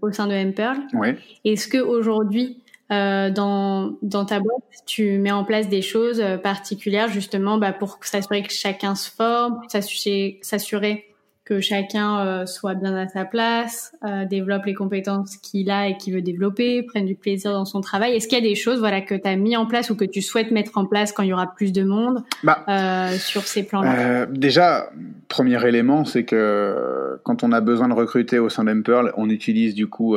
au 0.00 0.12
sein 0.12 0.28
de 0.28 0.44
Mperl. 0.50 0.78
Ouais. 0.94 1.18
Est-ce 1.44 1.66
que 1.66 1.78
aujourd'hui 1.78 2.62
euh, 2.92 3.30
dans, 3.30 3.96
dans 4.02 4.24
ta 4.24 4.38
boîte, 4.38 4.62
tu 4.86 5.18
mets 5.18 5.32
en 5.32 5.44
place 5.44 5.68
des 5.68 5.82
choses 5.82 6.20
euh, 6.20 6.38
particulières 6.38 7.08
justement 7.08 7.58
bah, 7.58 7.72
pour 7.72 7.98
s'assurer 8.02 8.42
que 8.42 8.52
chacun 8.52 8.94
se 8.94 9.10
forme, 9.10 9.60
s'assurer 9.68 11.06
que 11.46 11.60
chacun 11.60 12.26
euh, 12.26 12.44
soit 12.44 12.74
bien 12.74 12.94
à 12.96 13.06
sa 13.06 13.24
place, 13.24 13.92
euh, 14.04 14.24
développe 14.24 14.66
les 14.66 14.74
compétences 14.74 15.36
qu'il 15.36 15.70
a 15.70 15.88
et 15.88 15.96
qu'il 15.96 16.12
veut 16.12 16.20
développer, 16.20 16.82
prenne 16.82 17.06
du 17.06 17.14
plaisir 17.14 17.52
dans 17.52 17.64
son 17.64 17.80
travail. 17.80 18.16
Est-ce 18.16 18.26
qu'il 18.26 18.36
y 18.36 18.44
a 18.44 18.46
des 18.46 18.56
choses 18.56 18.80
voilà 18.80 19.00
que 19.00 19.14
tu 19.14 19.28
as 19.28 19.36
mis 19.36 19.56
en 19.56 19.64
place 19.64 19.88
ou 19.90 19.94
que 19.94 20.04
tu 20.04 20.22
souhaites 20.22 20.50
mettre 20.50 20.76
en 20.76 20.86
place 20.86 21.12
quand 21.12 21.22
il 21.22 21.28
y 21.28 21.32
aura 21.32 21.54
plus 21.54 21.72
de 21.72 21.84
monde 21.84 22.24
bah, 22.42 22.64
euh, 22.68 23.12
sur 23.12 23.42
ces 23.42 23.62
plans-là? 23.62 24.26
Déjà, 24.26 24.90
premier 25.28 25.64
élément, 25.64 26.04
c'est 26.04 26.24
que 26.24 27.20
quand 27.22 27.44
on 27.44 27.52
a 27.52 27.60
besoin 27.60 27.88
de 27.88 27.94
recruter 27.94 28.40
au 28.40 28.48
sein 28.48 28.64
d'Emperl, 28.64 29.12
on 29.16 29.30
utilise 29.30 29.76
du 29.76 29.86
coup 29.86 30.16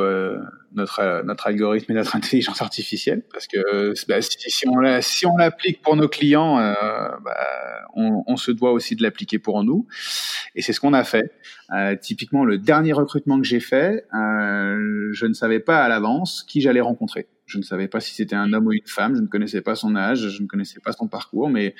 notre 0.72 1.00
euh, 1.00 1.22
notre 1.22 1.46
algorithme 1.46 1.92
et 1.92 1.94
notre 1.94 2.16
intelligence 2.16 2.62
artificielle 2.62 3.22
parce 3.32 3.46
que 3.46 3.58
euh, 3.58 3.94
bah, 4.08 4.20
si, 4.22 4.38
si, 4.38 4.68
on 4.68 5.00
si 5.00 5.26
on 5.26 5.36
l'applique 5.36 5.82
pour 5.82 5.96
nos 5.96 6.08
clients 6.08 6.58
euh, 6.58 6.74
bah, 7.24 7.36
on, 7.94 8.22
on, 8.26 8.36
se 8.36 8.50
doit 8.50 8.72
aussi 8.72 8.96
de 8.96 9.02
l'appliquer 9.02 9.38
pour 9.38 9.64
nous. 9.64 9.86
Et 10.54 10.62
c'est 10.62 10.72
ce 10.72 10.80
qu'on 10.80 10.92
a 10.92 11.04
fait. 11.04 11.32
Euh, 11.72 11.96
typiquement 11.96 12.44
le 12.44 12.58
dernier 12.58 12.92
recrutement 12.92 13.38
que 13.38 13.46
j'ai 13.46 13.60
fait 13.60 14.04
euh, 14.14 15.10
je 15.12 15.26
ne 15.26 15.34
savais 15.34 15.60
pas 15.60 15.84
à 15.84 15.88
l'avance 15.88 16.44
qui 16.46 16.60
j'allais 16.60 16.80
rencontrer. 16.80 17.26
Je 17.46 17.58
ne 17.58 17.62
savais 17.62 17.88
pas 17.88 18.00
si 18.00 18.14
c'était 18.14 18.36
un 18.36 18.52
homme 18.52 18.66
ou 18.66 18.72
une 18.72 18.86
femme 18.86 19.16
je 19.16 19.20
ne 19.20 19.26
connaissais 19.26 19.60
pas 19.60 19.74
son 19.74 19.96
âge 19.96 20.28
je 20.28 20.42
ne 20.42 20.46
connaissais 20.46 20.80
pas 20.80 20.92
son 20.92 21.08
parcours 21.08 21.48
mais 21.48 21.74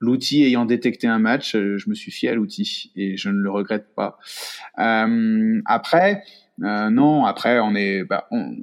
L'outil 0.00 0.42
ayant 0.42 0.66
détecté 0.66 1.06
un 1.06 1.18
match, 1.18 1.52
je 1.52 1.88
me 1.88 1.94
suis 1.94 2.10
fié 2.10 2.28
à 2.28 2.34
l'outil 2.34 2.92
et 2.94 3.16
je 3.16 3.30
ne 3.30 3.38
le 3.38 3.50
regrette 3.50 3.94
pas. 3.94 4.18
Euh, 4.78 5.62
après, 5.64 6.22
euh, 6.62 6.90
non, 6.90 7.24
après, 7.24 7.58
on 7.60 7.74
est, 7.74 8.04
bah, 8.04 8.26
on, 8.30 8.54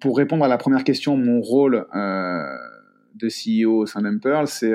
pour 0.00 0.16
répondre 0.16 0.44
à 0.44 0.48
la 0.48 0.58
première 0.58 0.84
question, 0.84 1.16
mon 1.16 1.40
rôle 1.40 1.86
de 1.92 3.28
CEO 3.28 3.80
au 3.80 3.86
sein 3.86 4.02
d'Emperl, 4.02 4.46
c'est 4.46 4.74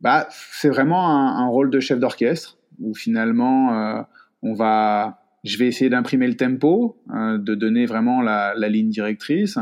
bah, 0.00 0.26
c'est 0.30 0.70
vraiment 0.70 1.06
un, 1.06 1.46
rôle 1.48 1.70
de 1.70 1.80
chef 1.80 1.98
d'orchestre 1.98 2.56
où 2.78 2.94
finalement 2.94 4.06
on 4.40 4.54
va 4.54 5.20
je 5.44 5.56
vais 5.58 5.66
essayer 5.66 5.90
d'imprimer 5.90 6.26
le 6.26 6.36
tempo, 6.36 7.00
hein, 7.08 7.38
de 7.38 7.54
donner 7.54 7.86
vraiment 7.86 8.22
la, 8.22 8.54
la, 8.56 8.68
ligne 8.68 8.88
directrice, 8.88 9.58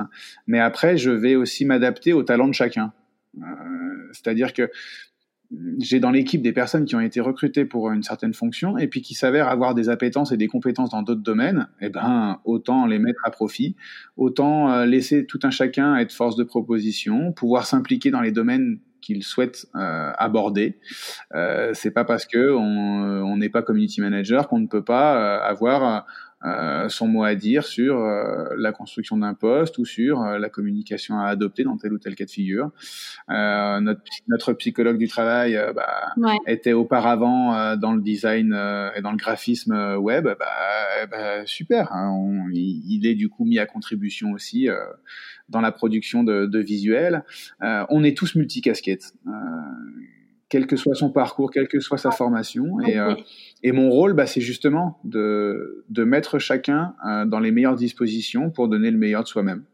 mais 0.47 0.59
après, 0.59 0.97
je 0.97 1.11
vais 1.11 1.37
aussi 1.37 1.65
m'adapter 1.65 2.13
au 2.13 2.23
talent 2.23 2.49
de 2.49 2.55
chacun. 2.55 2.93
Euh, 3.39 4.09
C'est-à-dire 4.13 4.53
que 4.53 4.71
j'ai 5.79 6.01
dans 6.01 6.11
l'équipe 6.11 6.43
des 6.43 6.53
personnes 6.53 6.85
qui 6.85 6.97
ont 6.97 7.01
été 7.01 7.21
recrutées 7.21 7.65
pour 7.65 7.91
une 7.91 8.03
certaine 8.03 8.35
fonction 8.35 8.79
et 8.79 8.89
puis 8.89 9.03
qui 9.03 9.15
s'avèrent 9.15 9.49
avoir 9.49 9.75
des 9.75 9.89
appétences 9.89 10.33
et 10.33 10.37
des 10.37 10.49
compétences 10.49 10.91
dans 10.91 11.03
d'autres 11.03 11.23
domaines, 11.23 11.69
eh 11.81 11.89
ben 11.89 12.41
autant 12.45 12.87
les 12.87 12.99
mettre 12.99 13.21
à 13.25 13.31
profit, 13.31 13.77
autant 14.17 14.73
euh, 14.73 14.87
laisser 14.87 15.27
tout 15.27 15.41
un 15.43 15.51
chacun 15.51 15.97
être 15.97 16.13
force 16.13 16.37
de 16.37 16.45
proposition, 16.45 17.33
pouvoir 17.33 17.67
s'impliquer 17.67 18.11
dans 18.11 18.21
les 18.21 18.33
domaines 18.33 18.81
qu'ils 19.07 19.23
souhaitent 19.23 19.67
euh, 19.77 20.13
aborder. 20.19 20.79
Euh, 21.35 21.71
c'est 21.75 21.93
pas 21.93 22.05
parce 22.05 22.27
que 22.27 22.53
on 22.53 23.37
n'est 23.37 23.49
pas 23.49 23.63
community 23.63 24.01
manager 24.01 24.49
qu'on 24.49 24.59
ne 24.59 24.67
peut 24.67 24.85
pas 24.85 25.17
euh, 25.17 25.43
avoir 25.43 26.07
euh, 26.45 26.89
son 26.91 27.09
mot 27.09 27.25
à 27.25 27.35
dire 27.35 27.65
sur 27.65 27.99
euh, 27.99 28.49
la 28.59 28.71
construction 28.71 29.17
d'un 29.17 29.33
poste 29.33 29.79
ou 29.79 29.87
sur 29.87 30.23
euh, 30.23 30.39
la 30.39 30.51
communication 30.51 31.19
à 31.19 31.29
adopter 31.29 31.65
dans 31.65 31.79
tel 31.79 31.95
ou 31.95 31.99
tel 31.99 32.15
cas 32.15 32.27
de 32.27 32.31
figure. 32.31 32.71
notre, 33.29 34.03
notre 34.29 34.53
psychologue 34.53 34.99
du 34.99 35.09
travail 35.09 35.59
bah, 35.75 36.13
était 36.47 36.75
auparavant 36.75 37.77
dans 37.77 37.93
le 37.93 38.03
design 38.03 38.53
et 38.95 39.01
dans 39.01 39.13
le 39.13 39.17
graphisme 39.17 39.97
web. 39.97 40.25
Bah, 40.25 41.07
bah 41.11 41.47
super, 41.47 41.93
hein, 41.93 42.47
il, 42.53 43.07
est 43.07 43.15
du 43.15 43.29
coup 43.29 43.45
mis 43.45 43.59
à 43.59 43.67
contribution 43.67 44.33
aussi 44.33 44.69
dans 45.49 45.61
la 45.61 45.73
production 45.73 46.23
de, 46.23 46.47
de 46.47 46.59
visuels. 46.59 47.25
on 47.61 48.05
est 48.05 48.17
tous 48.17 48.35
multicasquettes 48.35 49.15
quel 50.49 50.67
que 50.67 50.77
soit 50.77 50.95
son 50.95 51.11
parcours, 51.11 51.51
quelle 51.51 51.69
que 51.69 51.81
soit 51.81 51.99
sa 51.99 52.11
formation. 52.11 52.81
Et, 52.87 52.99
euh, 52.99 53.15
et 53.63 53.73
mon 53.73 53.91
rôle, 53.91 54.15
bah, 54.15 54.27
c'est 54.27 54.41
justement 54.41 54.99
de, 55.05 55.85
de 55.89 56.05
mettre 56.05 56.39
chacun 56.39 56.95
euh, 57.07 57.25
dans 57.25 57.41
les 57.41 57.51
meilleures 57.51 57.77
dispositions 57.77 58.51
pour 58.51 58.69
donner 58.69 58.91
le 58.91 58.99
meilleur 58.99 59.25
de 59.25 59.29
soi-même. 59.29 59.65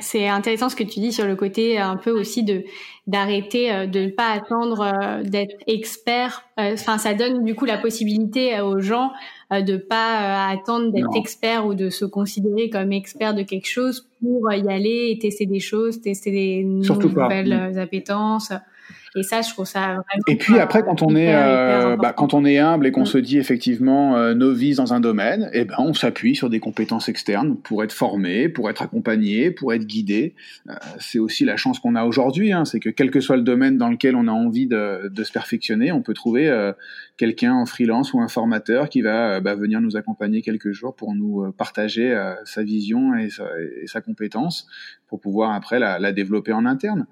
c'est 0.00 0.28
intéressant 0.28 0.68
ce 0.68 0.76
que 0.76 0.84
tu 0.84 1.00
dis 1.00 1.12
sur 1.12 1.26
le 1.26 1.34
côté 1.34 1.78
un 1.78 1.96
peu 1.96 2.10
aussi 2.10 2.44
de 2.44 2.62
d'arrêter 3.08 3.72
euh, 3.72 3.86
de 3.86 4.00
ne 4.00 4.10
pas 4.10 4.30
attendre 4.30 5.22
d'être 5.24 5.56
expert. 5.66 6.44
Enfin, 6.56 6.98
ça 6.98 7.14
donne 7.14 7.44
du 7.44 7.56
coup 7.56 7.64
la 7.64 7.78
possibilité 7.78 8.60
aux 8.60 8.80
gens 8.80 9.10
de 9.50 9.78
pas 9.78 10.46
attendre 10.46 10.92
d'être 10.92 11.16
expert 11.16 11.66
ou 11.66 11.74
de 11.74 11.88
se 11.88 12.04
considérer 12.04 12.70
comme 12.70 12.92
expert 12.92 13.34
de 13.34 13.42
quelque 13.42 13.66
chose 13.66 14.08
pour 14.20 14.52
y 14.52 14.68
aller 14.68 15.08
et 15.10 15.18
tester 15.18 15.46
des 15.46 15.58
choses, 15.58 16.00
tester 16.02 16.30
des 16.30 16.62
nouvelles 16.62 17.78
appétences. 17.78 18.52
Et 19.16 19.24
ça, 19.24 19.42
je 19.42 19.50
trouve 19.50 19.66
ça 19.66 19.80
vraiment. 19.80 20.02
Et 20.28 20.36
puis 20.36 20.60
après, 20.60 20.82
quand 20.82 21.02
on 21.02 21.16
est, 21.16 21.34
euh, 21.34 21.96
bah, 21.96 22.12
quand 22.12 22.32
on 22.32 22.44
est 22.44 22.58
humble 22.58 22.86
et 22.86 22.92
qu'on 22.92 23.02
mm. 23.02 23.06
se 23.06 23.18
dit 23.18 23.38
effectivement 23.38 24.16
euh, 24.16 24.34
novice 24.34 24.76
dans 24.76 24.94
un 24.94 25.00
domaine, 25.00 25.50
eh 25.52 25.64
ben, 25.64 25.74
on 25.78 25.92
s'appuie 25.94 26.36
sur 26.36 26.48
des 26.48 26.60
compétences 26.60 27.08
externes 27.08 27.56
pour 27.56 27.82
être 27.82 27.92
formé, 27.92 28.48
pour 28.48 28.70
être 28.70 28.82
accompagné, 28.82 29.50
pour 29.50 29.74
être 29.74 29.84
guidé. 29.84 30.36
Euh, 30.68 30.74
c'est 31.00 31.18
aussi 31.18 31.44
la 31.44 31.56
chance 31.56 31.80
qu'on 31.80 31.96
a 31.96 32.04
aujourd'hui, 32.04 32.52
hein, 32.52 32.64
c'est 32.64 32.78
que 32.78 32.88
quel 32.88 33.10
que 33.10 33.20
soit 33.20 33.36
le 33.36 33.42
domaine 33.42 33.78
dans 33.78 33.88
lequel 33.88 34.14
on 34.14 34.28
a 34.28 34.32
envie 34.32 34.68
de, 34.68 35.08
de 35.08 35.24
se 35.24 35.32
perfectionner, 35.32 35.90
on 35.90 36.02
peut 36.02 36.14
trouver 36.14 36.48
euh, 36.48 36.72
quelqu'un 37.16 37.54
en 37.54 37.66
freelance 37.66 38.14
ou 38.14 38.20
un 38.20 38.28
formateur 38.28 38.88
qui 38.88 39.02
va 39.02 39.40
bah, 39.40 39.56
venir 39.56 39.80
nous 39.80 39.96
accompagner 39.96 40.40
quelques 40.40 40.70
jours 40.70 40.94
pour 40.94 41.14
nous 41.14 41.52
partager 41.52 42.16
sa 42.44 42.62
vision 42.62 43.14
et 43.14 43.28
sa, 43.28 43.44
et 43.82 43.86
sa, 43.86 44.00
compétence 44.00 44.66
pour 45.06 45.20
pouvoir 45.20 45.52
après 45.52 45.78
la, 45.78 45.98
la 45.98 46.12
développer 46.12 46.52
en 46.54 46.64
interne. 46.64 47.06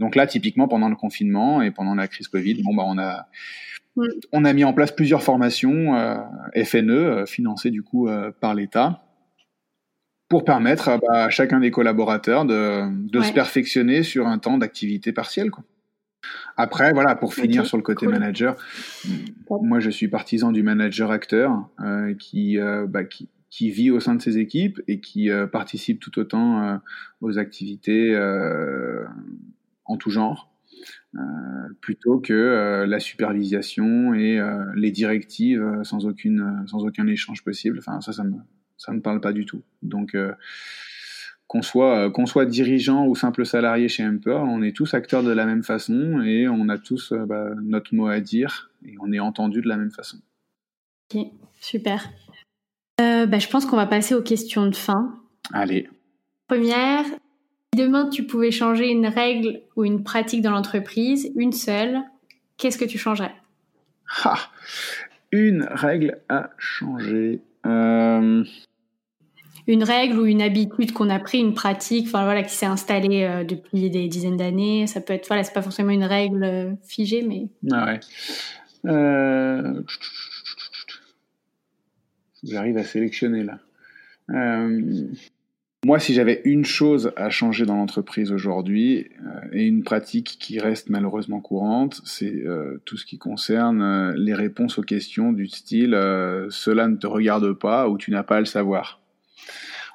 Donc 0.00 0.16
là, 0.16 0.26
typiquement 0.26 0.68
pendant 0.68 0.90
le 0.90 0.96
confinement 0.96 1.43
et 1.62 1.70
pendant 1.70 1.94
la 1.94 2.08
crise 2.08 2.28
Covid, 2.28 2.62
bon 2.62 2.74
bah 2.74 2.84
on 2.86 2.98
a 2.98 3.26
on 4.32 4.44
a 4.44 4.52
mis 4.52 4.64
en 4.64 4.72
place 4.72 4.92
plusieurs 4.92 5.22
formations 5.22 5.96
euh, 5.96 6.16
FNE 6.64 6.90
euh, 6.90 7.26
financées 7.26 7.70
du 7.70 7.82
coup 7.82 8.08
euh, 8.08 8.32
par 8.32 8.54
l'État 8.54 9.02
pour 10.28 10.44
permettre 10.44 10.98
bah, 11.00 11.24
à 11.24 11.30
chacun 11.30 11.60
des 11.60 11.70
collaborateurs 11.70 12.44
de, 12.44 12.88
de 13.08 13.22
se 13.22 13.32
perfectionner 13.32 14.02
sur 14.02 14.26
un 14.26 14.38
temps 14.38 14.58
d'activité 14.58 15.12
partielle. 15.12 15.50
Quoi. 15.50 15.64
Après, 16.56 16.92
voilà, 16.92 17.14
pour 17.14 17.34
finir 17.34 17.66
sur 17.66 17.76
le 17.76 17.82
côté 17.82 18.06
manager, 18.06 18.56
moi 19.50 19.80
je 19.80 19.90
suis 19.90 20.08
partisan 20.08 20.50
du 20.50 20.62
manager 20.62 21.10
acteur 21.10 21.68
qui, 22.18 22.58
bah, 22.88 23.04
qui, 23.04 23.28
qui 23.50 23.70
vit 23.70 23.90
au 23.90 24.00
sein 24.00 24.14
de 24.14 24.22
ses 24.22 24.38
équipes 24.38 24.80
et 24.88 24.98
qui 24.98 25.28
participe 25.52 26.00
tout 26.00 26.18
autant 26.18 26.80
aux 27.20 27.38
activités 27.38 28.18
en 29.84 29.96
tout 29.98 30.10
genre. 30.10 30.53
Euh, 31.16 31.68
plutôt 31.80 32.18
que 32.18 32.32
euh, 32.32 32.86
la 32.86 32.98
supervision 32.98 34.14
et 34.14 34.38
euh, 34.40 34.64
les 34.74 34.90
directives 34.90 35.64
sans 35.84 36.06
aucune 36.06 36.64
sans 36.66 36.84
aucun 36.84 37.06
échange 37.06 37.44
possible. 37.44 37.78
Enfin 37.78 38.00
ça 38.00 38.12
ça 38.12 38.24
me 38.24 38.34
ça 38.76 38.92
me 38.92 39.00
parle 39.00 39.20
pas 39.20 39.32
du 39.32 39.44
tout. 39.46 39.62
Donc 39.82 40.16
qu'on 41.46 41.62
soit 41.62 42.10
qu'on 42.10 42.26
soit 42.26 42.46
dirigeant 42.46 43.06
ou 43.06 43.14
simple 43.14 43.46
salarié 43.46 43.88
chez 43.88 44.04
Emperor, 44.04 44.44
on 44.48 44.62
est 44.62 44.74
tous 44.74 44.94
acteurs 44.94 45.22
de 45.22 45.30
la 45.30 45.46
même 45.46 45.62
façon 45.62 46.20
et 46.20 46.48
on 46.48 46.68
a 46.68 46.78
tous 46.78 47.12
bah, 47.12 47.50
notre 47.62 47.94
mot 47.94 48.08
à 48.08 48.20
dire 48.20 48.72
et 48.84 48.96
on 49.00 49.12
est 49.12 49.20
entendu 49.20 49.60
de 49.60 49.68
la 49.68 49.76
même 49.76 49.92
façon. 49.92 50.18
Ok, 51.14 51.26
super. 51.60 52.10
bah, 52.98 53.38
je 53.38 53.48
pense 53.48 53.66
qu'on 53.66 53.76
va 53.76 53.86
passer 53.86 54.14
aux 54.14 54.22
questions 54.22 54.66
de 54.66 54.74
fin. 54.74 55.20
Allez. 55.52 55.88
Première, 56.48 57.04
demain 57.74 58.08
tu 58.08 58.24
pouvais 58.24 58.50
changer 58.50 58.88
une 58.88 59.06
règle 59.06 59.62
ou 59.76 59.84
une 59.84 60.02
pratique 60.02 60.42
dans 60.42 60.50
l'entreprise, 60.50 61.30
une 61.36 61.52
seule, 61.52 62.00
qu'est-ce 62.56 62.78
que 62.78 62.84
tu 62.84 62.98
changerais? 62.98 63.34
Ah, 64.24 64.38
Une 65.32 65.66
règle 65.70 66.18
à 66.28 66.50
changer. 66.58 67.40
Euh, 67.66 68.44
une 69.66 69.82
règle 69.82 70.18
ou 70.18 70.26
une 70.26 70.42
habitude 70.42 70.92
qu'on 70.92 71.08
a 71.08 71.18
pris, 71.18 71.38
une 71.38 71.54
pratique, 71.54 72.06
enfin 72.08 72.24
voilà, 72.24 72.42
qui 72.42 72.54
s'est 72.54 72.66
installée 72.66 73.24
euh, 73.24 73.44
depuis 73.44 73.88
des 73.88 74.08
dizaines 74.08 74.36
d'années. 74.36 74.86
Ça 74.86 75.00
peut 75.00 75.14
être, 75.14 75.26
voilà, 75.26 75.42
c'est 75.42 75.54
pas 75.54 75.62
forcément 75.62 75.90
une 75.90 76.04
règle 76.04 76.44
euh, 76.44 76.72
figée, 76.86 77.22
mais. 77.22 77.48
Ah 77.72 77.86
ouais. 77.86 78.00
J'arrive 82.42 82.76
à 82.76 82.84
sélectionner 82.84 83.42
là. 83.42 83.58
Moi, 85.84 85.98
si 85.98 86.14
j'avais 86.14 86.40
une 86.44 86.64
chose 86.64 87.12
à 87.14 87.28
changer 87.28 87.66
dans 87.66 87.76
l'entreprise 87.76 88.32
aujourd'hui, 88.32 89.10
euh, 89.22 89.48
et 89.52 89.66
une 89.66 89.82
pratique 89.82 90.38
qui 90.40 90.58
reste 90.58 90.88
malheureusement 90.88 91.40
courante, 91.40 92.00
c'est 92.04 92.34
euh, 92.34 92.80
tout 92.86 92.96
ce 92.96 93.04
qui 93.04 93.18
concerne 93.18 93.82
euh, 93.82 94.14
les 94.16 94.32
réponses 94.32 94.78
aux 94.78 94.82
questions 94.82 95.32
du 95.32 95.46
style 95.46 95.92
cela 96.50 96.88
ne 96.88 96.96
te 96.96 97.06
regarde 97.06 97.52
pas 97.52 97.88
ou 97.90 97.98
tu 97.98 98.10
n'as 98.10 98.22
pas 98.22 98.36
à 98.36 98.40
le 98.40 98.46
savoir. 98.46 99.02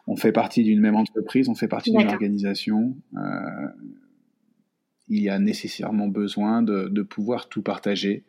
On 0.06 0.16
fait 0.16 0.32
partie 0.32 0.64
d'une 0.64 0.80
même 0.80 0.96
entreprise, 0.96 1.50
on 1.50 1.56
fait 1.56 1.68
partie 1.68 1.92
d'une 1.92 2.08
organisation. 2.08 2.96
il 5.08 5.22
y 5.24 5.30
a 5.30 5.40
nécessairement 5.40 6.08
besoin 6.08 6.62
de, 6.62 6.88
de 6.88 7.02
pouvoir 7.02 7.50
tout 7.50 7.64
partager. 7.64 8.24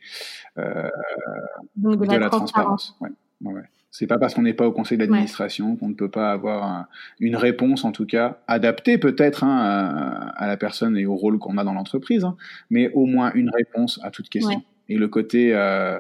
Donc 1.76 2.06
de, 2.06 2.16
la, 2.16 2.30
transparence. 2.30 2.96
Ouais, 3.00 3.10
ouais. 3.42 3.62
C'est 3.90 4.06
pas 4.06 4.18
parce 4.18 4.34
qu'on 4.34 4.42
n'est 4.42 4.54
pas 4.54 4.68
au 4.68 4.72
conseil 4.72 4.98
d'administration 4.98 5.76
qu'on 5.76 5.88
ne 5.88 5.94
peut 5.94 6.10
pas 6.10 6.30
avoir 6.30 6.86
une 7.18 7.34
réponse, 7.34 7.84
en 7.84 7.90
tout 7.90 8.06
cas 8.06 8.38
adaptée 8.46 8.98
peut-être 8.98 9.42
hein, 9.42 10.32
à, 10.36 10.46
la 10.46 10.56
personne 10.56 10.96
et 10.96 11.06
au 11.06 11.16
rôle 11.16 11.38
qu'on 11.38 11.58
a 11.58 11.64
dans 11.64 11.74
l'entreprise, 11.74 12.24
hein, 12.24 12.36
mais 12.70 12.90
au 12.92 13.06
moins 13.06 13.32
une 13.34 13.50
réponse 13.50 13.98
à 14.04 14.10
toute 14.10 14.28
question. 14.28 14.62
Et 14.88 14.96
le 14.96 15.08
côté 15.08 15.54
euh, 15.54 15.98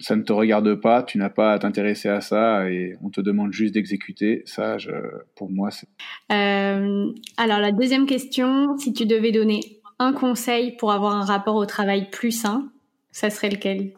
ça 0.00 0.16
ne 0.16 0.22
te 0.22 0.32
regarde 0.32 0.74
pas, 0.76 1.02
tu 1.02 1.18
n'as 1.18 1.30
pas 1.30 1.52
à 1.52 1.58
t'intéresser 1.58 2.08
à 2.08 2.20
ça 2.20 2.70
et 2.70 2.96
on 3.02 3.10
te 3.10 3.20
demande 3.20 3.52
juste 3.52 3.74
d'exécuter, 3.74 4.42
ça, 4.46 4.78
je, 4.78 4.90
pour 5.34 5.50
moi, 5.50 5.70
c'est. 5.70 5.88
Euh, 6.32 7.12
alors 7.36 7.58
la 7.58 7.72
deuxième 7.72 8.06
question, 8.06 8.76
si 8.78 8.92
tu 8.92 9.06
devais 9.06 9.32
donner 9.32 9.60
un 9.98 10.12
conseil 10.12 10.76
pour 10.76 10.92
avoir 10.92 11.14
un 11.14 11.24
rapport 11.24 11.56
au 11.56 11.66
travail 11.66 12.10
plus 12.10 12.30
sain, 12.30 12.70
ça 13.10 13.30
serait 13.30 13.50
lequel? 13.50 13.92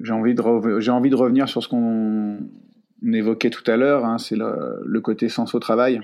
J'ai 0.00 0.12
envie 0.12 0.34
de 0.34 0.80
j'ai 0.80 0.90
envie 0.90 1.10
de 1.10 1.16
revenir 1.16 1.48
sur 1.48 1.62
ce 1.62 1.68
qu'on 1.68 2.38
évoquait 3.02 3.50
tout 3.50 3.68
à 3.70 3.76
l'heure, 3.76 4.04
hein, 4.04 4.18
c'est 4.18 4.36
le, 4.36 5.00
côté 5.00 5.28
sens 5.28 5.54
au 5.54 5.58
travail. 5.58 6.00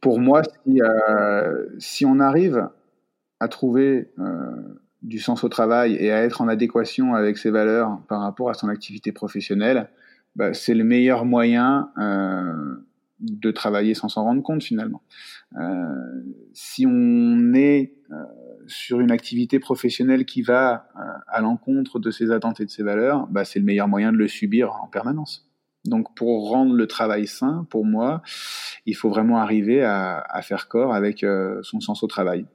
Pour 0.00 0.20
moi, 0.20 0.42
si, 0.44 0.80
euh, 0.80 2.08
on 2.08 2.20
arrive 2.20 2.68
à 3.40 3.48
trouver 3.48 4.10
euh, 4.18 4.50
du 5.02 5.18
sens 5.18 5.44
au 5.44 5.48
travail 5.48 5.94
et 5.94 6.12
à 6.12 6.22
être 6.22 6.40
en 6.40 6.48
adéquation 6.48 7.14
avec 7.14 7.36
ses 7.38 7.50
valeurs 7.50 8.00
par 8.08 8.20
rapport 8.20 8.50
à 8.50 8.54
son 8.54 8.68
activité 8.68 9.12
professionnelle, 9.12 9.90
bah, 10.36 10.54
c'est 10.54 10.74
le 10.74 10.84
meilleur 10.84 11.24
moyen 11.24 11.90
euh, 11.98 12.76
de 13.20 13.50
travailler 13.50 13.94
sans 13.94 14.08
s'en 14.08 14.22
rendre 14.22 14.42
compte 14.42 14.62
finalement. 14.62 15.02
Si 16.52 16.86
on 16.86 17.54
est 17.54 17.94
sur 18.66 19.00
une 19.00 19.10
activité 19.10 19.58
professionnelle 19.58 20.24
qui 20.26 20.42
va 20.42 20.88
à 21.28 21.40
l'encontre 21.40 21.98
de 21.98 22.10
ses 22.10 22.30
attentes 22.30 22.60
et 22.60 22.64
de 22.64 22.70
ses 22.70 22.82
valeurs, 22.82 23.26
bah, 23.28 23.44
c'est 23.44 23.58
le 23.58 23.64
meilleur 23.64 23.88
moyen 23.88 24.12
de 24.12 24.16
le 24.16 24.28
subir 24.28 24.72
en 24.82 24.86
permanence. 24.86 25.48
Donc 25.84 26.14
pour 26.14 26.50
rendre 26.50 26.74
le 26.74 26.86
travail 26.86 27.26
sain, 27.26 27.66
pour 27.70 27.84
moi, 27.84 28.22
il 28.86 28.94
faut 28.94 29.08
vraiment 29.08 29.38
arriver 29.38 29.82
à, 29.84 30.40
faire 30.42 30.68
corps 30.68 30.94
avec 30.94 31.22
euh, 31.22 31.60
son 31.62 31.80
sens 31.80 32.02
au 32.02 32.06
travail. 32.06 32.46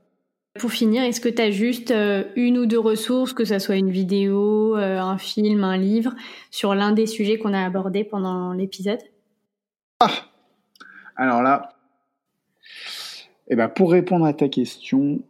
Pour 0.60 0.72
finir, 0.72 1.04
est-ce 1.04 1.20
que 1.20 1.30
tu 1.30 1.42
as 1.42 1.50
juste 1.50 1.90
euh, 1.90 2.26
une 2.36 2.60
ou 2.60 2.68
deux 2.68 2.80
ressources, 2.80 3.34
que 3.34 3.44
ce 3.44 3.58
soit 3.58 3.76
une 3.76 3.90
vidéo, 3.90 4.78
euh, 4.78 5.00
un 5.00 5.18
film, 5.18 5.64
un 5.64 5.78
livre, 5.78 6.14
sur 6.52 6.76
l'un 6.76 6.92
des 6.92 7.08
sujets 7.08 7.40
qu'on 7.40 7.54
a 7.54 7.66
abordés 7.66 8.04
pendant 8.04 8.54
l'épisode? 8.54 9.00
Ah 10.00 10.12
Alors 11.16 11.42
là, 11.42 11.70
eh 13.48 13.56
ben 13.56 13.68
pour 13.68 13.92
répondre 13.92 14.26
à 14.26 14.34
ta 14.34 14.48
question, 14.48 15.24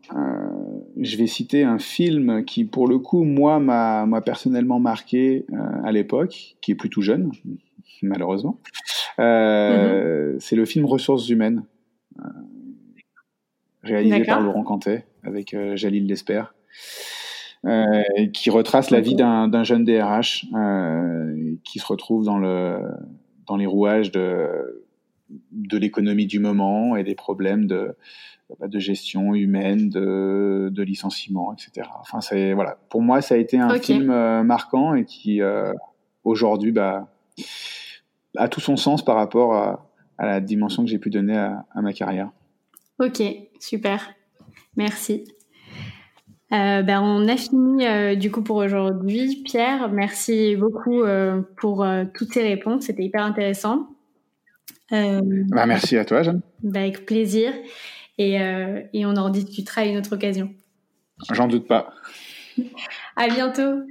je 1.00 1.18
vais 1.18 1.28
citer 1.28 1.64
un 1.64 1.80
film 1.80 2.46
qui, 2.46 2.66
pour 2.66 2.88
le 2.88 3.00
coup, 3.00 3.24
moi, 3.24 3.60
m'a 3.60 4.22
personnellement 4.22 4.80
marqué 4.80 5.46
à 5.84 5.92
l'époque, 5.92 6.56
qui 6.62 6.72
est 6.72 6.76
plutôt 6.76 7.02
jeune, 7.02 7.32
malheureusement. 8.02 8.60
Euh, 9.20 10.36
c'est 10.40 10.56
le 10.56 10.66
film 10.66 10.86
Ressources 10.86 11.30
humaines, 11.30 11.64
euh, 12.20 12.30
réalisé 13.84 14.24
par 14.24 14.42
Laurent 14.42 14.64
Cantet 14.64 15.06
avec 15.24 15.54
euh, 15.54 15.76
Jalil 15.76 16.08
Lesper. 16.08 16.44
qui 18.34 18.50
retrace 18.50 18.90
la 18.90 19.00
vie 19.00 19.16
d'un 19.16 19.64
jeune 19.64 19.86
DRH 19.86 20.46
qui 21.64 21.80
se 21.80 21.86
retrouve 21.86 22.26
dans, 22.26 22.38
le, 22.38 22.80
dans 23.48 23.56
les 23.56 23.66
rouages 23.66 24.12
de, 24.12 24.84
de 25.52 25.78
l'économie 25.78 26.26
du 26.26 26.40
moment 26.40 26.96
et 26.96 27.04
des 27.04 27.16
problèmes 27.16 27.68
de, 27.68 27.96
bah, 28.60 28.68
de 28.68 28.80
gestion 28.80 29.34
humaine, 29.34 29.90
de, 29.90 30.70
de 30.72 30.84
licenciement, 30.84 31.54
etc. 31.54 31.88
Enfin, 32.00 32.22
c'est 32.22 32.54
voilà. 32.54 32.78
Pour 32.90 33.02
moi, 33.02 33.22
ça 33.22 33.36
a 33.36 33.38
été 33.38 33.60
un 33.60 33.80
film 33.80 34.08
marquant 34.44 34.94
et 34.96 35.06
qui 35.06 35.42
aujourd'hui, 36.24 36.72
bah, 36.72 37.08
a 38.38 38.48
tout 38.48 38.62
son 38.62 38.78
sens 38.78 39.04
par 39.04 39.16
rapport 39.16 39.56
à, 39.56 39.90
la 40.20 40.40
dimension 40.40 40.84
que 40.84 40.90
j'ai 40.90 41.00
pu 41.00 41.10
donner 41.10 41.38
à, 41.38 41.66
ma 41.76 41.92
carrière. 41.92 42.30
Ok, 43.00 43.22
super. 43.60 44.14
Merci. 44.78 45.26
Euh, 46.52 46.82
ben, 46.84 47.02
on 47.02 47.28
a 47.28 47.36
fini 47.36 47.86
euh, 47.86 48.16
du 48.16 48.32
coup 48.32 48.44
pour 48.44 48.58
aujourd'hui. 48.58 49.42
Pierre, 49.44 49.90
merci 49.92 50.56
beaucoup 50.56 51.02
euh, 51.02 51.42
pour 51.58 51.86
toutes 52.14 52.32
ces 52.32 52.44
réponses. 52.44 52.86
C'était 52.86 53.04
hyper 53.04 53.24
intéressant. 53.24 53.88
Bah, 54.92 55.66
merci 55.66 55.98
à 55.98 56.06
toi, 56.06 56.24
Jeanne. 56.24 56.42
Bah, 56.62 56.82
avec 56.82 57.06
plaisir. 57.06 57.52
Et, 58.18 58.34
et 58.36 59.06
on 59.06 59.16
en 59.16 59.30
discutera 59.30 59.82
à 59.82 59.86
une 59.86 59.98
autre 59.98 60.14
occasion. 60.16 60.54
J'en 61.32 61.48
doute 61.48 61.68
pas. 61.68 61.94
à 63.16 63.28
bientôt. 63.28 63.82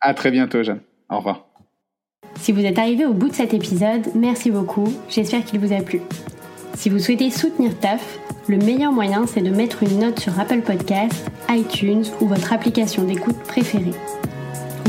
À 0.00 0.14
très 0.14 0.30
bientôt, 0.30 0.62
Jeanne. 0.62 0.80
Au 1.10 1.16
revoir. 1.18 1.46
Si 2.36 2.52
vous 2.52 2.64
êtes 2.64 2.78
arrivé 2.78 3.04
au 3.06 3.12
bout 3.12 3.28
de 3.28 3.34
cet 3.34 3.54
épisode, 3.54 4.06
merci 4.14 4.50
beaucoup, 4.50 4.88
j'espère 5.08 5.44
qu'il 5.44 5.60
vous 5.60 5.72
a 5.72 5.82
plu. 5.82 6.00
Si 6.74 6.88
vous 6.88 6.98
souhaitez 6.98 7.30
soutenir 7.30 7.78
TAF, 7.78 8.18
le 8.48 8.56
meilleur 8.56 8.90
moyen 8.92 9.26
c'est 9.26 9.42
de 9.42 9.50
mettre 9.50 9.82
une 9.82 10.00
note 10.00 10.18
sur 10.18 10.38
Apple 10.40 10.62
Podcasts, 10.62 11.30
iTunes 11.48 12.04
ou 12.20 12.26
votre 12.26 12.52
application 12.52 13.04
d'écoute 13.04 13.38
préférée. 13.46 13.92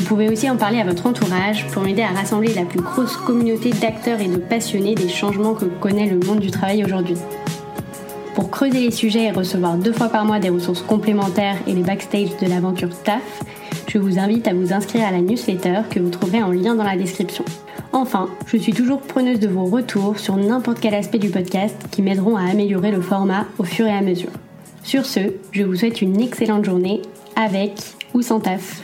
Vous 0.03 0.09
pouvez 0.09 0.27
aussi 0.27 0.49
en 0.49 0.57
parler 0.57 0.81
à 0.81 0.83
votre 0.83 1.05
entourage 1.05 1.65
pour 1.67 1.81
m'aider 1.81 2.01
à 2.01 2.09
rassembler 2.09 2.53
la 2.53 2.65
plus 2.65 2.81
grosse 2.81 3.15
communauté 3.15 3.69
d'acteurs 3.69 4.19
et 4.19 4.27
de 4.27 4.35
passionnés 4.35 4.95
des 4.95 5.07
changements 5.07 5.53
que 5.53 5.63
connaît 5.63 6.09
le 6.09 6.19
monde 6.19 6.41
du 6.41 6.51
travail 6.51 6.83
aujourd'hui. 6.83 7.15
Pour 8.35 8.51
creuser 8.51 8.81
les 8.81 8.91
sujets 8.91 9.27
et 9.27 9.31
recevoir 9.31 9.77
deux 9.77 9.93
fois 9.93 10.09
par 10.09 10.25
mois 10.25 10.39
des 10.39 10.49
ressources 10.49 10.81
complémentaires 10.81 11.55
et 11.67 11.71
les 11.71 11.83
backstage 11.83 12.35
de 12.41 12.47
l'aventure 12.47 12.89
TAF, 13.05 13.43
je 13.87 13.97
vous 13.97 14.19
invite 14.19 14.45
à 14.49 14.53
vous 14.53 14.73
inscrire 14.73 15.07
à 15.07 15.11
la 15.11 15.21
newsletter 15.21 15.83
que 15.89 16.01
vous 16.01 16.09
trouverez 16.09 16.43
en 16.43 16.51
lien 16.51 16.75
dans 16.75 16.83
la 16.83 16.97
description. 16.97 17.45
Enfin, 17.93 18.27
je 18.47 18.57
suis 18.57 18.73
toujours 18.73 18.99
preneuse 18.99 19.39
de 19.39 19.47
vos 19.47 19.63
retours 19.63 20.19
sur 20.19 20.35
n'importe 20.35 20.81
quel 20.81 20.95
aspect 20.95 21.19
du 21.19 21.29
podcast 21.29 21.77
qui 21.91 22.01
m'aideront 22.01 22.35
à 22.35 22.43
améliorer 22.43 22.91
le 22.91 22.99
format 22.99 23.45
au 23.57 23.63
fur 23.63 23.85
et 23.85 23.93
à 23.93 24.01
mesure. 24.01 24.31
Sur 24.83 25.05
ce, 25.05 25.21
je 25.53 25.63
vous 25.63 25.77
souhaite 25.77 26.01
une 26.01 26.19
excellente 26.19 26.65
journée 26.65 27.01
avec 27.37 27.71
ou 28.13 28.21
sans 28.21 28.41
taf. 28.41 28.83